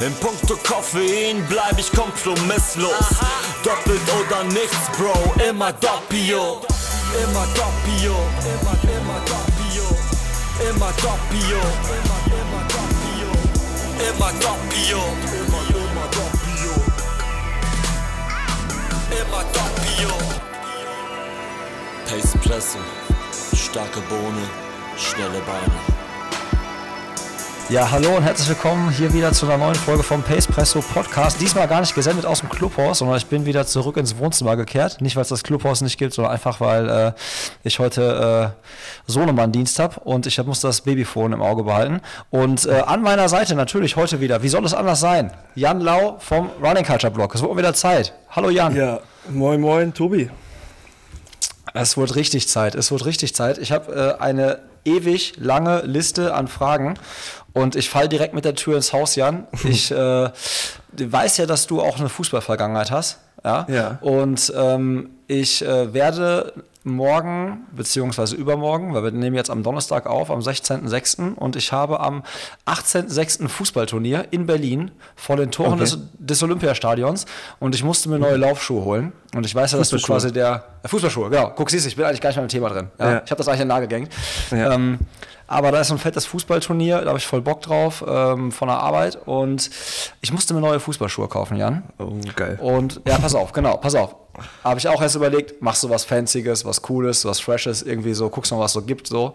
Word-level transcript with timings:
In 0.00 0.14
puncto 0.14 0.56
Koffein 0.56 1.44
bleib 1.46 1.78
ich 1.78 1.92
kompromisslos. 1.92 2.90
Doppelt 3.62 4.00
oder 4.18 4.44
nichts, 4.44 4.88
Bro, 4.96 5.12
immer 5.46 5.72
Doppio. 5.74 6.62
Immer 7.22 7.46
Doppio, 7.54 8.16
immer, 8.48 8.76
immer 8.96 9.20
Doppio. 9.26 9.84
Immer 10.70 10.92
Doppio, 11.02 11.60
immer, 11.84 12.20
immer 12.32 12.62
Doppio. 12.72 13.30
Immer 14.08 14.32
Doppio, 14.40 15.02
immer, 15.36 15.64
immer 15.68 16.08
Doppio. 16.16 16.72
Immer 19.20 19.44
Doppio. 19.52 20.14
Pace 22.06 22.38
Presse, 22.42 22.78
starke 23.54 24.00
Bohne, 24.08 24.48
schnelle 24.96 25.40
Beine. 25.40 25.99
Ja, 27.70 27.88
hallo 27.88 28.16
und 28.16 28.24
herzlich 28.24 28.48
willkommen 28.48 28.90
hier 28.90 29.12
wieder 29.12 29.32
zu 29.32 29.46
einer 29.46 29.56
neuen 29.56 29.76
Folge 29.76 30.02
vom 30.02 30.24
Pace 30.24 30.48
Presso 30.48 30.80
Podcast. 30.80 31.40
Diesmal 31.40 31.68
gar 31.68 31.78
nicht 31.78 31.94
gesendet 31.94 32.26
aus 32.26 32.40
dem 32.40 32.48
Clubhaus, 32.48 32.98
sondern 32.98 33.16
ich 33.16 33.26
bin 33.26 33.46
wieder 33.46 33.64
zurück 33.64 33.96
ins 33.96 34.18
Wohnzimmer 34.18 34.56
gekehrt. 34.56 35.00
Nicht, 35.00 35.14
weil 35.14 35.22
es 35.22 35.28
das 35.28 35.44
Clubhaus 35.44 35.80
nicht 35.80 35.96
gibt, 35.96 36.12
sondern 36.12 36.32
einfach, 36.32 36.60
weil 36.60 36.88
äh, 36.88 37.12
ich 37.62 37.78
heute 37.78 38.56
äh, 38.58 38.82
Sohnemann-Dienst 39.06 39.78
habe 39.78 40.00
und 40.00 40.26
ich 40.26 40.44
muss 40.44 40.60
das 40.60 40.80
Babyphone 40.80 41.32
im 41.32 41.42
Auge 41.42 41.62
behalten. 41.62 42.00
Und 42.30 42.66
äh, 42.66 42.82
an 42.84 43.02
meiner 43.02 43.28
Seite 43.28 43.54
natürlich 43.54 43.94
heute 43.94 44.20
wieder, 44.20 44.42
wie 44.42 44.48
soll 44.48 44.64
es 44.64 44.74
anders 44.74 44.98
sein? 44.98 45.30
Jan 45.54 45.80
Lau 45.80 46.16
vom 46.18 46.50
Running 46.60 46.84
Culture 46.84 47.12
Blog. 47.12 47.36
Es 47.36 47.40
wird 47.42 47.56
wieder 47.56 47.72
Zeit. 47.72 48.12
Hallo 48.30 48.50
Jan. 48.50 48.74
Ja, 48.74 48.98
moin 49.28 49.60
moin, 49.60 49.94
Tobi. 49.94 50.28
Es 51.72 51.96
wird 51.96 52.16
richtig 52.16 52.48
Zeit, 52.48 52.74
es 52.74 52.90
wird 52.90 53.06
richtig 53.06 53.32
Zeit. 53.32 53.58
Ich 53.58 53.70
habe 53.70 54.16
äh, 54.18 54.20
eine 54.20 54.58
ewig 54.84 55.34
lange 55.36 55.82
Liste 55.82 56.34
an 56.34 56.48
Fragen 56.48 56.94
und 57.52 57.76
ich 57.76 57.90
falle 57.90 58.08
direkt 58.08 58.34
mit 58.34 58.44
der 58.44 58.54
Tür 58.54 58.76
ins 58.76 58.92
Haus, 58.92 59.16
Jan. 59.16 59.46
Ich 59.64 59.90
äh, 59.90 60.30
weiß 60.92 61.36
ja, 61.38 61.46
dass 61.46 61.66
du 61.66 61.80
auch 61.80 61.98
eine 61.98 62.08
Fußballvergangenheit 62.08 62.90
hast. 62.90 63.18
Ja. 63.44 63.66
ja. 63.68 63.98
Und 64.00 64.52
ähm, 64.56 65.10
ich 65.26 65.64
äh, 65.64 65.92
werde 65.92 66.52
morgen 66.82 67.66
beziehungsweise 67.72 68.36
übermorgen, 68.36 68.94
weil 68.94 69.04
wir 69.04 69.10
nehmen 69.10 69.36
jetzt 69.36 69.50
am 69.50 69.62
Donnerstag 69.62 70.06
auf, 70.06 70.30
am 70.30 70.40
16.06. 70.40 71.34
und 71.34 71.56
ich 71.56 71.72
habe 71.72 72.00
am 72.00 72.22
18.06. 72.66 73.48
Fußballturnier 73.48 74.28
in 74.30 74.46
Berlin 74.46 74.90
vor 75.14 75.36
den 75.36 75.50
Toren 75.50 75.74
okay. 75.74 75.80
des, 75.80 75.98
des, 76.18 76.42
Olympiastadions 76.42 77.26
und 77.58 77.74
ich 77.74 77.84
musste 77.84 78.08
mir 78.08 78.18
neue 78.18 78.36
Laufschuhe 78.36 78.82
holen 78.82 79.12
und 79.34 79.44
ich 79.44 79.54
weiß 79.54 79.72
ja, 79.72 79.78
dass 79.78 79.90
du 79.90 79.98
quasi 79.98 80.32
der 80.32 80.64
äh, 80.82 80.88
Fußballschuhe, 80.88 81.28
genau, 81.28 81.52
guck, 81.54 81.70
siehst 81.70 81.84
du, 81.84 81.88
ich 81.88 81.96
bin 81.96 82.06
eigentlich 82.06 82.22
gar 82.22 82.30
nicht 82.30 82.36
mehr 82.36 82.44
im 82.44 82.48
Thema 82.48 82.70
drin. 82.70 82.88
Ja? 82.98 83.10
Ja. 83.10 83.22
Ich 83.24 83.30
habe 83.30 83.38
das 83.38 83.48
eigentlich 83.48 83.60
in 83.60 83.68
den 83.68 83.74
Nagel 83.74 83.88
gehängt. 83.88 84.12
Ja. 84.50 84.72
Ähm, 84.72 84.98
aber 85.50 85.72
da 85.72 85.80
ist 85.80 85.88
so 85.88 85.94
ein 85.94 85.98
fettes 85.98 86.26
Fußballturnier, 86.26 87.00
da 87.00 87.08
habe 87.08 87.18
ich 87.18 87.26
voll 87.26 87.42
Bock 87.42 87.60
drauf 87.60 88.04
ähm, 88.06 88.52
von 88.52 88.68
der 88.68 88.78
Arbeit 88.78 89.18
und 89.26 89.68
ich 90.20 90.32
musste 90.32 90.54
mir 90.54 90.60
neue 90.60 90.78
Fußballschuhe 90.78 91.26
kaufen, 91.26 91.56
Jan. 91.56 91.82
Oh, 91.98 92.12
geil. 92.36 92.56
Und 92.62 93.00
ja, 93.04 93.18
pass 93.18 93.34
auf, 93.34 93.50
genau, 93.52 93.76
pass 93.76 93.96
auf. 93.96 94.14
Habe 94.62 94.78
ich 94.78 94.86
auch 94.86 95.02
erst 95.02 95.16
überlegt, 95.16 95.60
machst 95.60 95.82
du 95.82 95.90
was 95.90 96.04
Fancyes, 96.04 96.64
was 96.64 96.80
Cooles, 96.80 97.24
was 97.24 97.40
Freshes, 97.40 97.82
irgendwie 97.82 98.14
so, 98.14 98.30
guckst 98.30 98.52
mal, 98.52 98.60
was 98.60 98.70
es 98.70 98.74
so 98.74 98.82
gibt, 98.82 99.08
so. 99.08 99.34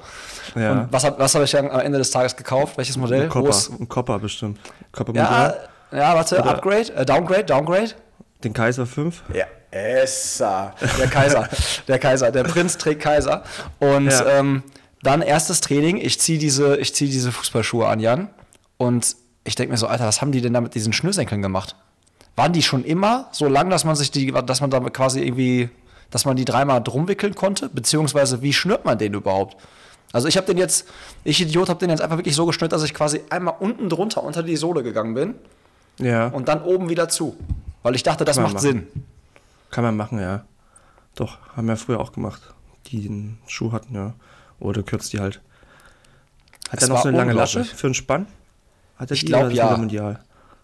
Ja. 0.56 0.72
Und 0.72 0.94
was, 0.94 1.04
was 1.04 1.36
habe 1.36 1.44
ich 1.44 1.58
am 1.58 1.70
Ende 1.70 1.98
des 1.98 2.12
Tages 2.12 2.34
gekauft? 2.34 2.78
Welches 2.78 2.96
Modell? 2.96 3.24
Ein 3.24 3.90
Copper 3.90 4.18
bestimmt. 4.18 4.58
Copper 4.94 5.14
ja, 5.14 5.54
ja, 5.92 6.16
warte, 6.16 6.40
Oder 6.40 6.50
Upgrade, 6.50 6.94
äh, 6.94 7.06
Downgrade, 7.06 7.44
Downgrade. 7.44 7.90
Den 8.42 8.54
Kaiser 8.54 8.86
5? 8.86 9.22
Ja, 9.34 9.46
Essa. 9.70 10.74
Der 10.98 11.08
Kaiser, 11.08 11.50
der 11.90 12.00
Kaiser, 12.00 12.32
der 12.32 12.44
Prinz 12.46 12.78
trägt 12.78 13.02
Kaiser. 13.02 13.44
Und 13.80 14.10
ja. 14.10 14.40
ähm, 14.40 14.64
dann 15.02 15.22
erstes 15.22 15.62
Training, 15.62 15.98
ich 15.98 16.20
ziehe 16.20 16.40
diese, 16.40 16.82
zieh 16.82 17.08
diese 17.08 17.32
Fußballschuhe 17.32 17.88
an, 17.88 18.00
Jan. 18.00 18.30
Und 18.78 19.16
ich 19.44 19.56
denke 19.56 19.72
mir 19.72 19.78
so, 19.78 19.88
Alter, 19.88 20.06
was 20.06 20.22
haben 20.22 20.32
die 20.32 20.42
denn 20.42 20.54
da 20.54 20.62
mit 20.62 20.76
diesen 20.76 20.94
Schnürsenkeln 20.94 21.42
gemacht? 21.42 21.76
Waren 22.36 22.54
die 22.54 22.64
schon 22.64 22.84
immer 22.84 23.30
so 23.32 23.48
lang, 23.48 23.70
dass 23.70 23.86
man 23.86 23.96
sich 23.96 24.12
die, 24.12 24.32
dass 24.32 24.62
man 24.62 24.70
damit 24.70 24.94
quasi 24.94 25.22
irgendwie, 25.22 25.70
dass 26.10 26.26
man 26.26 26.36
die 26.36 26.46
dreimal 26.46 26.82
drum 26.82 27.08
wickeln 27.08 27.36
konnte? 27.36 27.70
Beziehungsweise 27.70 28.42
wie 28.42 28.52
schnürt 28.52 28.84
man 28.84 28.98
den 28.98 29.14
überhaupt? 29.14 29.56
Also 30.12 30.28
ich 30.28 30.38
habe 30.38 30.48
den 30.48 30.58
jetzt, 30.58 30.88
ich 31.24 31.42
Idiot, 31.42 31.70
habe 31.70 31.80
den 31.80 31.90
jetzt 31.90 32.02
einfach 32.02 32.18
wirklich 32.18 32.36
so 32.36 32.46
geschnürt, 32.46 32.72
dass 32.72 32.84
ich 32.84 32.94
quasi 32.94 33.22
einmal 33.30 33.56
unten 33.60 33.90
drunter 33.90 34.24
unter 34.24 34.44
die 34.44 34.56
Sohle 34.56 34.84
gegangen 34.84 35.14
bin. 35.14 35.36
Ja. 35.98 36.28
Und 36.28 36.48
dann 36.48 36.64
oben 36.64 36.90
wieder 36.90 37.10
zu. 37.10 37.38
Weil 37.84 37.96
ich 37.96 38.04
dachte, 38.04 38.26
das 38.26 38.38
macht 38.38 38.54
machen. 38.56 38.62
Sinn. 38.62 38.88
Kann 39.72 39.84
man 39.84 39.96
machen, 39.96 40.20
ja. 40.20 40.46
Doch, 41.16 41.38
haben 41.56 41.68
wir 41.68 41.78
früher 41.78 42.00
auch 42.00 42.12
gemacht. 42.12 42.42
Die 42.88 43.02
den 43.02 43.38
Schuh 43.48 43.72
hatten, 43.72 43.94
ja. 43.94 44.14
Oder 44.60 44.84
kürzt 44.84 45.14
die 45.14 45.20
halt. 45.20 45.42
Hat 46.70 46.82
er 46.82 46.90
noch 46.90 47.02
so 47.02 47.10
eine 47.10 47.18
lange 47.18 47.34
Lasche 47.34 47.64
für 47.64 47.88
einen 47.88 47.94
Spann? 47.94 48.28
Hat 48.98 49.12
er 49.12 49.16
ich 49.16 49.26
glaube 49.26 49.54
ja. 49.54 49.76
Mundial? 49.78 50.20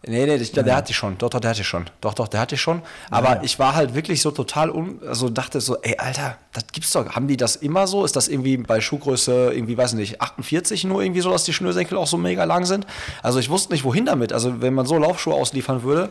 Nee, 0.07 0.25
nee, 0.25 0.35
ich, 0.35 0.51
der, 0.51 0.63
der 0.63 0.77
hatte 0.77 0.91
ich 0.91 0.97
schon. 0.97 1.15
Doch, 1.19 1.29
doch, 1.29 1.39
der 1.39 1.51
hatte 1.51 1.61
ich 1.61 1.67
schon. 1.67 1.85
Doch, 2.01 2.15
doch, 2.15 2.27
der 2.27 2.39
hatte 2.39 2.55
ich 2.55 2.61
schon. 2.61 2.81
Aber 3.11 3.29
ja, 3.29 3.35
ja. 3.35 3.43
ich 3.43 3.59
war 3.59 3.75
halt 3.75 3.93
wirklich 3.93 4.19
so 4.23 4.31
total 4.31 4.71
um, 4.71 4.99
also 5.07 5.29
dachte 5.29 5.61
so, 5.61 5.77
ey, 5.83 5.95
Alter, 5.99 6.37
das 6.53 6.65
gibt's 6.71 6.91
doch. 6.91 7.07
Haben 7.11 7.27
die 7.27 7.37
das 7.37 7.55
immer 7.55 7.85
so? 7.85 8.03
Ist 8.03 8.15
das 8.15 8.27
irgendwie 8.27 8.57
bei 8.57 8.81
Schuhgröße 8.81 9.51
irgendwie, 9.53 9.77
weiß 9.77 9.93
nicht, 9.93 10.19
48 10.19 10.85
nur 10.85 11.03
irgendwie 11.03 11.21
so, 11.21 11.29
dass 11.29 11.43
die 11.43 11.53
Schnürsenkel 11.53 11.99
auch 11.99 12.07
so 12.07 12.17
mega 12.17 12.45
lang 12.45 12.65
sind? 12.65 12.87
Also 13.21 13.37
ich 13.37 13.51
wusste 13.51 13.73
nicht, 13.73 13.83
wohin 13.83 14.07
damit. 14.07 14.33
Also 14.33 14.59
wenn 14.59 14.73
man 14.73 14.87
so 14.87 14.97
Laufschuhe 14.97 15.35
ausliefern 15.35 15.83
würde, 15.83 16.09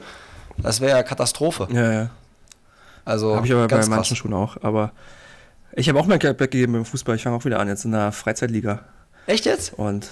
das 0.59 0.81
wäre 0.81 0.97
ja 0.97 1.03
Katastrophe. 1.03 1.67
Ja, 1.73 1.93
ja. 1.93 2.11
Also 3.05 3.35
habe 3.35 3.47
ich 3.47 3.53
aber 3.53 3.67
bei 3.67 3.77
manchen 3.87 3.91
krass. 3.91 4.19
Schuhen 4.19 4.35
auch. 4.35 4.57
Aber 4.63 4.93
ich 5.73 5.89
habe 5.89 5.99
auch 5.99 6.07
mein 6.07 6.19
Geld 6.19 6.41
weggegeben 6.41 6.75
im 6.75 6.85
Fußball. 6.85 7.17
Ich 7.17 7.23
fange 7.23 7.37
auch 7.37 7.45
wieder 7.45 7.61
an, 7.61 7.69
jetzt 7.69 7.85
in 7.85 7.93
der 7.93 8.13
Freizeitliga. 8.13 8.85
Echt 9.27 9.45
jetzt? 9.45 9.75
Und 9.75 10.09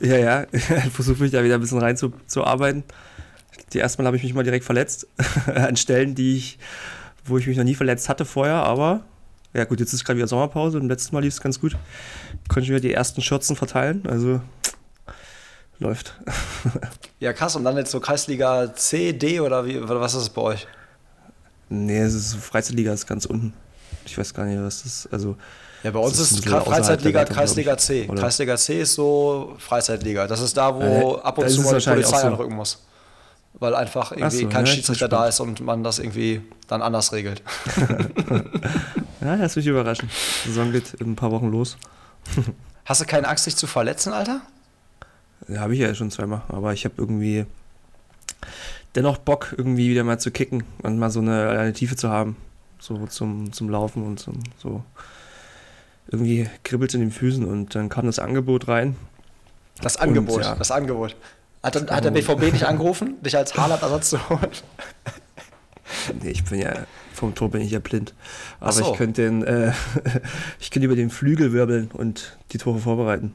ja, 0.00 0.16
ja, 0.16 0.46
versuche 0.92 1.22
mich 1.22 1.30
da 1.30 1.44
wieder 1.44 1.54
ein 1.54 1.60
bisschen 1.60 1.78
reinzuarbeiten. 1.78 2.84
Die 3.72 3.78
erste 3.78 4.02
Mal 4.02 4.06
habe 4.06 4.16
ich 4.16 4.22
mich 4.22 4.34
mal 4.34 4.44
direkt 4.44 4.64
verletzt. 4.64 5.06
an 5.46 5.76
Stellen, 5.76 6.14
die 6.14 6.36
ich, 6.36 6.58
wo 7.24 7.38
ich 7.38 7.46
mich 7.46 7.56
noch 7.56 7.64
nie 7.64 7.74
verletzt 7.74 8.08
hatte 8.08 8.24
vorher, 8.24 8.56
aber 8.56 9.04
ja 9.54 9.64
gut, 9.64 9.80
jetzt 9.80 9.92
ist 9.92 10.04
gerade 10.04 10.16
wieder 10.16 10.28
Sommerpause 10.28 10.78
und 10.78 10.88
letztes 10.88 11.12
Mal 11.12 11.20
lief 11.20 11.34
es 11.34 11.40
ganz 11.40 11.60
gut. 11.60 11.76
Konnte 12.48 12.62
ich 12.62 12.70
wieder 12.70 12.80
die 12.80 12.92
ersten 12.92 13.20
Schürzen 13.20 13.54
verteilen, 13.54 14.02
also 14.06 14.40
läuft. 15.78 16.14
ja, 17.20 17.32
krass, 17.32 17.54
und 17.54 17.64
dann 17.64 17.76
jetzt 17.76 17.90
so 17.90 18.00
Kreisliga 18.00 18.74
C, 18.74 19.12
D 19.12 19.40
oder 19.40 19.66
wie, 19.66 19.78
was 19.80 20.14
ist 20.14 20.22
es 20.22 20.30
bei 20.30 20.42
euch? 20.42 20.66
Nee, 21.68 22.00
es 22.00 22.14
ist 22.14 22.34
Freizeitliga, 22.34 22.92
ist 22.92 23.06
ganz 23.06 23.26
unten. 23.26 23.52
Ich 24.04 24.16
weiß 24.16 24.34
gar 24.34 24.44
nicht, 24.44 24.60
was 24.60 24.82
das 24.82 25.04
ist. 25.04 25.12
Also, 25.12 25.36
ja, 25.82 25.90
bei 25.90 25.98
uns 25.98 26.18
ist, 26.18 26.32
ist 26.32 26.48
Freizeitliga, 26.48 27.24
Kreisliga 27.24 27.76
C. 27.76 28.06
Oder? 28.08 28.22
Kreisliga 28.22 28.56
C 28.56 28.82
ist 28.82 28.94
so 28.94 29.56
Freizeitliga. 29.58 30.26
Das 30.26 30.40
ist 30.40 30.56
da, 30.56 30.74
wo 30.74 31.16
ja, 31.16 31.22
ab 31.22 31.38
und 31.38 31.48
zu 31.48 31.62
mal 31.62 31.78
die 31.78 31.84
Polizei 31.84 32.20
so. 32.20 32.26
anrücken 32.28 32.54
muss. 32.54 32.78
Weil 33.54 33.74
einfach 33.74 34.12
irgendwie 34.12 34.42
so, 34.42 34.48
kein 34.48 34.64
ja, 34.64 34.72
Schiedsrichter 34.72 35.08
da 35.08 35.26
ist 35.26 35.40
und 35.40 35.60
man 35.60 35.82
das 35.82 35.98
irgendwie 35.98 36.40
dann 36.68 36.82
anders 36.82 37.12
regelt. 37.12 37.42
ja, 39.20 39.34
lass 39.34 39.56
mich 39.56 39.66
überraschen. 39.66 40.08
Die 40.44 40.48
Saison 40.48 40.72
geht 40.72 40.94
in 40.94 41.12
ein 41.12 41.16
paar 41.16 41.32
Wochen 41.32 41.50
los. 41.50 41.76
Hast 42.84 43.00
du 43.00 43.04
keine 43.04 43.28
Angst, 43.28 43.46
dich 43.46 43.56
zu 43.56 43.66
verletzen, 43.66 44.12
Alter? 44.12 44.40
Ja, 45.48 45.60
habe 45.60 45.74
ich 45.74 45.80
ja 45.80 45.94
schon 45.94 46.10
zweimal. 46.10 46.42
Aber 46.48 46.72
ich 46.72 46.84
habe 46.84 46.94
irgendwie 46.96 47.44
dennoch 48.94 49.18
Bock, 49.18 49.54
irgendwie 49.56 49.90
wieder 49.90 50.04
mal 50.04 50.18
zu 50.18 50.30
kicken 50.30 50.64
und 50.82 50.98
mal 50.98 51.10
so 51.10 51.20
eine, 51.20 51.50
eine 51.50 51.72
Tiefe 51.72 51.96
zu 51.96 52.08
haben 52.08 52.36
so 52.82 53.06
zum, 53.06 53.52
zum 53.52 53.70
Laufen 53.70 54.04
und 54.04 54.18
zum, 54.18 54.42
so 54.58 54.82
irgendwie 56.08 56.48
kribbelt 56.64 56.92
in 56.94 57.00
den 57.00 57.10
Füßen 57.12 57.44
und 57.44 57.74
dann 57.74 57.88
kam 57.88 58.06
das 58.06 58.18
Angebot 58.18 58.66
rein. 58.66 58.96
Das 59.80 59.96
Angebot, 59.96 60.38
und, 60.38 60.42
ja. 60.42 60.54
das 60.56 60.70
Angebot. 60.70 61.16
Hat, 61.62 61.76
das 61.76 61.88
hat 61.88 62.04
der 62.04 62.10
BVB 62.10 62.52
nicht 62.52 62.64
angerufen, 62.64 63.22
dich 63.22 63.36
als 63.36 63.56
Haaland-Ersatz 63.56 64.10
zu 64.10 64.28
holen? 64.28 64.50
Nee, 66.20 66.30
ich 66.30 66.44
bin 66.44 66.58
ja, 66.58 66.72
vom 67.14 67.34
Tor 67.34 67.50
bin 67.50 67.60
ich 67.60 67.70
ja 67.70 67.78
blind. 67.78 68.14
Aber 68.60 68.72
so. 68.72 68.90
ich 68.90 68.98
könnte 68.98 69.22
den, 69.22 69.42
äh, 69.44 69.72
ich 70.60 70.70
könnte 70.70 70.86
über 70.86 70.96
den 70.96 71.10
Flügel 71.10 71.52
wirbeln 71.52 71.90
und 71.92 72.36
die 72.52 72.58
Tore 72.58 72.78
vorbereiten. 72.78 73.32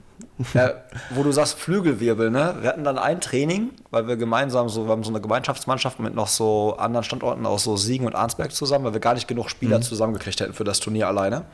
Ja, 0.53 0.73
wo 1.11 1.23
du 1.23 1.31
sagst 1.31 1.59
Flügelwirbel, 1.59 2.29
ne? 2.29 2.55
Wir 2.61 2.69
hatten 2.69 2.83
dann 2.83 2.97
ein 2.97 3.21
Training, 3.21 3.71
weil 3.91 4.07
wir 4.07 4.17
gemeinsam 4.17 4.69
so, 4.69 4.85
wir 4.85 4.91
haben 4.91 5.03
so 5.03 5.09
eine 5.09 5.21
Gemeinschaftsmannschaft 5.21 5.99
mit 5.99 6.13
noch 6.13 6.27
so 6.27 6.75
anderen 6.77 7.03
Standorten 7.03 7.45
aus 7.45 7.63
so 7.63 7.75
Siegen 7.75 8.05
und 8.05 8.15
Arnsberg 8.15 8.51
zusammen, 8.51 8.85
weil 8.85 8.93
wir 8.93 8.99
gar 8.99 9.13
nicht 9.13 9.27
genug 9.27 9.49
Spieler 9.49 9.77
mhm. 9.77 9.83
zusammengekriegt 9.83 10.39
hätten 10.39 10.53
für 10.53 10.63
das 10.63 10.79
Turnier 10.79 11.07
alleine. 11.07 11.45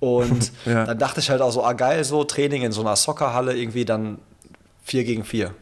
Und 0.00 0.52
ja. 0.66 0.84
dann 0.84 0.98
dachte 0.98 1.20
ich 1.20 1.30
halt 1.30 1.40
auch 1.40 1.52
so, 1.52 1.64
ah 1.64 1.72
geil, 1.72 2.04
so 2.04 2.24
Training 2.24 2.62
in 2.62 2.72
so 2.72 2.82
einer 2.82 2.96
Soccerhalle 2.96 3.56
irgendwie 3.56 3.84
dann 3.84 4.18
4 4.84 5.04
gegen 5.04 5.24
4. 5.24 5.54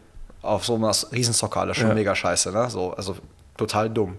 Auf 0.43 0.65
so 0.65 0.75
einer 0.75 0.93
riesen 1.13 1.35
Soccerhalle, 1.35 1.75
schon 1.75 1.89
ja. 1.89 1.95
mega 1.95 2.15
scheiße, 2.15 2.51
ne? 2.51 2.71
So, 2.71 2.93
also 2.93 3.17
total 3.57 3.91
dumm. 3.91 4.17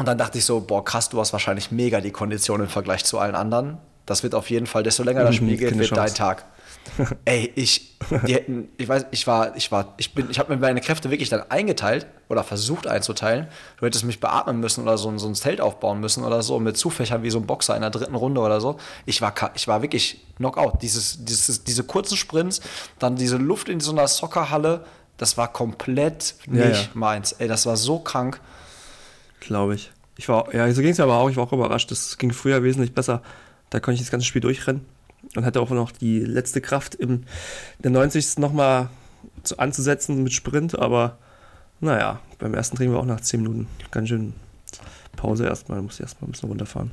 Und 0.00 0.06
dann 0.06 0.16
dachte 0.16 0.38
ich 0.38 0.46
so, 0.46 0.62
boah, 0.62 0.82
krass, 0.82 1.10
du 1.10 1.20
hast 1.20 1.34
wahrscheinlich 1.34 1.70
mega 1.70 2.00
die 2.00 2.10
Kondition 2.10 2.58
im 2.62 2.68
Vergleich 2.68 3.04
zu 3.04 3.18
allen 3.18 3.34
anderen. 3.34 3.76
Das 4.06 4.22
wird 4.22 4.34
auf 4.34 4.48
jeden 4.48 4.66
Fall, 4.66 4.82
desto 4.82 5.02
länger 5.02 5.24
das 5.24 5.34
Spiel 5.34 5.58
geht, 5.58 5.78
wird 5.78 5.94
dein 5.94 6.14
Tag. 6.14 6.46
Ey, 7.26 7.52
ich, 7.54 7.98
die 8.26 8.32
hätten, 8.32 8.70
ich 8.78 8.88
weiß, 8.88 9.04
ich 9.10 9.26
war, 9.26 9.54
ich 9.56 9.70
war, 9.70 9.92
ich 9.98 10.14
bin, 10.14 10.30
ich 10.30 10.38
habe 10.38 10.54
mir 10.54 10.58
meine 10.58 10.80
Kräfte 10.80 11.10
wirklich 11.10 11.28
dann 11.28 11.42
eingeteilt 11.50 12.06
oder 12.30 12.42
versucht 12.42 12.86
einzuteilen. 12.86 13.48
Du 13.76 13.84
hättest 13.84 14.04
mich 14.04 14.20
beatmen 14.20 14.58
müssen 14.58 14.84
oder 14.84 14.96
so, 14.96 15.16
so 15.18 15.28
ein 15.28 15.34
Zelt 15.34 15.60
aufbauen 15.60 16.00
müssen 16.00 16.24
oder 16.24 16.40
so 16.40 16.58
mit 16.60 16.78
Zufächern 16.78 17.22
wie 17.22 17.28
so 17.28 17.38
ein 17.38 17.46
Boxer 17.46 17.74
in 17.74 17.82
der 17.82 17.90
dritten 17.90 18.14
Runde 18.14 18.40
oder 18.40 18.58
so. 18.62 18.78
Ich 19.04 19.20
war, 19.20 19.34
ich 19.54 19.68
war 19.68 19.82
wirklich 19.82 20.24
Knockout. 20.38 20.80
Dieses, 20.80 21.22
dieses, 21.26 21.62
diese 21.64 21.84
kurzen 21.84 22.16
Sprints, 22.16 22.62
dann 22.98 23.16
diese 23.16 23.36
Luft 23.36 23.68
in 23.68 23.80
so 23.80 23.92
einer 23.92 24.08
Soccerhalle, 24.08 24.86
das 25.18 25.36
war 25.36 25.52
komplett 25.52 26.36
Ja, 26.50 26.68
nicht 26.68 26.84
ja. 26.84 26.90
meins. 26.94 27.32
Ey, 27.32 27.48
das 27.48 27.66
war 27.66 27.76
so 27.76 27.98
krank. 27.98 28.40
Glaube 29.40 29.74
ich. 29.74 29.92
Ich 30.16 30.28
war, 30.28 30.54
ja, 30.54 30.70
so 30.72 30.82
ging 30.82 30.90
es 30.90 31.00
aber 31.00 31.14
auch. 31.16 31.30
Ich 31.30 31.36
war 31.36 31.44
auch 31.44 31.52
überrascht. 31.52 31.90
Das 31.90 32.18
ging 32.18 32.32
früher 32.32 32.62
wesentlich 32.62 32.94
besser. 32.94 33.22
Da 33.70 33.80
konnte 33.80 33.94
ich 33.94 34.00
das 34.00 34.10
ganze 34.10 34.26
Spiel 34.26 34.42
durchrennen 34.42 34.84
und 35.36 35.44
hatte 35.44 35.60
auch 35.60 35.70
noch 35.70 35.92
die 35.92 36.20
letzte 36.20 36.60
Kraft 36.60 36.94
im 36.94 37.24
der 37.78 37.90
90. 37.90 38.38
nochmal 38.38 38.90
zu, 39.42 39.58
anzusetzen 39.58 40.22
mit 40.22 40.32
Sprint. 40.32 40.78
Aber 40.78 41.16
naja, 41.80 42.20
beim 42.38 42.54
ersten 42.54 42.76
Training 42.76 42.94
war 42.94 43.00
auch 43.00 43.06
nach 43.06 43.20
10 43.20 43.42
Minuten 43.42 43.66
ganz 43.90 44.08
schön 44.08 44.34
Pause 45.16 45.46
erstmal. 45.46 45.80
Musste 45.82 46.02
erstmal 46.02 46.28
ein 46.28 46.32
bisschen 46.32 46.48
runterfahren. 46.48 46.90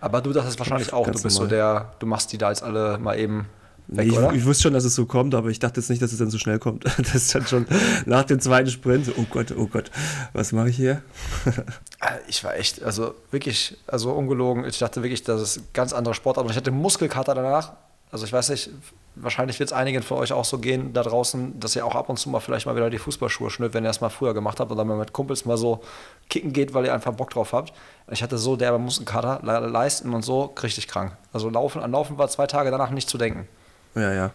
Aber 0.00 0.20
du 0.20 0.32
dachtest 0.32 0.58
wahrscheinlich 0.58 0.92
auch, 0.92 1.06
du 1.06 1.12
bist 1.12 1.36
so 1.36 1.44
normal. 1.44 1.48
der, 1.48 1.92
du 1.98 2.06
machst 2.06 2.32
die 2.32 2.38
da 2.38 2.50
jetzt 2.50 2.62
alle 2.62 2.98
mal 2.98 3.18
eben 3.18 3.46
weg, 3.88 4.06
ich, 4.08 4.18
ich 4.38 4.44
wusste 4.46 4.64
schon, 4.64 4.72
dass 4.74 4.84
es 4.84 4.94
so 4.94 5.06
kommt, 5.06 5.34
aber 5.34 5.48
ich 5.48 5.58
dachte 5.58 5.80
jetzt 5.80 5.90
nicht, 5.90 6.02
dass 6.02 6.12
es 6.12 6.18
dann 6.18 6.30
so 6.30 6.38
schnell 6.38 6.58
kommt. 6.58 6.84
Das 6.98 7.14
ist 7.14 7.34
dann 7.34 7.46
schon 7.46 7.66
nach 8.06 8.24
dem 8.24 8.40
zweiten 8.40 8.70
Sprint. 8.70 9.06
so, 9.06 9.12
Oh 9.16 9.24
Gott, 9.30 9.52
oh 9.56 9.66
Gott, 9.66 9.90
was 10.32 10.52
mache 10.52 10.70
ich 10.70 10.76
hier? 10.76 11.02
Äh, 11.46 12.18
Ich 12.28 12.42
war 12.44 12.56
echt, 12.56 12.82
also 12.82 13.14
wirklich, 13.30 13.76
also 13.86 14.12
ungelogen. 14.12 14.64
Ich 14.64 14.78
dachte 14.78 15.02
wirklich, 15.02 15.22
das 15.24 15.40
ist 15.40 15.56
ein 15.58 15.68
ganz 15.72 15.92
anderer 15.92 16.14
Sportart. 16.14 16.44
Und 16.44 16.50
ich 16.50 16.56
hatte 16.56 16.70
Muskelkater 16.70 17.34
danach. 17.34 17.72
Also 18.12 18.24
ich 18.24 18.32
weiß 18.32 18.50
nicht, 18.50 18.70
wahrscheinlich 19.16 19.58
wird 19.58 19.70
es 19.70 19.72
einigen 19.72 20.00
von 20.02 20.18
euch 20.18 20.32
auch 20.32 20.44
so 20.44 20.58
gehen 20.58 20.92
da 20.92 21.02
draußen, 21.02 21.58
dass 21.58 21.74
ihr 21.74 21.84
auch 21.84 21.96
ab 21.96 22.08
und 22.08 22.18
zu 22.18 22.30
mal 22.30 22.38
vielleicht 22.38 22.64
mal 22.66 22.76
wieder 22.76 22.88
die 22.88 22.98
Fußballschuhe 22.98 23.50
schnürt, 23.50 23.74
wenn 23.74 23.82
ihr 23.84 23.90
es 23.90 24.00
mal 24.00 24.10
früher 24.10 24.32
gemacht 24.32 24.60
habt 24.60 24.70
oder 24.70 24.84
mal 24.84 24.96
mit 24.96 25.12
Kumpels 25.12 25.44
mal 25.44 25.56
so 25.56 25.82
kicken 26.30 26.52
geht, 26.52 26.72
weil 26.72 26.84
ihr 26.84 26.94
einfach 26.94 27.12
Bock 27.14 27.30
drauf 27.30 27.52
habt. 27.52 27.72
Ich 28.10 28.22
hatte 28.22 28.38
so 28.38 28.54
derbe 28.54 28.78
Muskelkater, 28.78 29.40
Le- 29.42 29.66
Leisten 29.66 30.14
und 30.14 30.22
so, 30.24 30.54
richtig 30.62 30.86
krank. 30.86 31.16
Also 31.32 31.50
Laufen, 31.50 31.82
an 31.82 31.90
Laufen 31.90 32.16
war 32.16 32.28
zwei 32.28 32.46
Tage 32.46 32.70
danach 32.70 32.90
nicht 32.90 33.08
zu 33.10 33.18
denken. 33.18 33.48
Ja, 33.96 34.12
ja. 34.12 34.30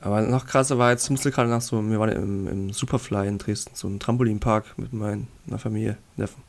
Aber 0.00 0.22
noch 0.22 0.46
krasser 0.46 0.78
war 0.78 0.90
jetzt 0.92 1.10
Muskelkater 1.10 1.48
nach 1.48 1.60
so, 1.60 1.82
wir 1.82 2.00
waren 2.00 2.08
im, 2.10 2.48
im 2.48 2.72
Superfly 2.72 3.28
in 3.28 3.36
Dresden, 3.36 3.72
so 3.74 3.86
ein 3.88 4.00
Trampolinpark 4.00 4.78
mit 4.78 4.92
meiner 4.94 5.26
Familie, 5.58 5.98
Neffen. 6.16 6.42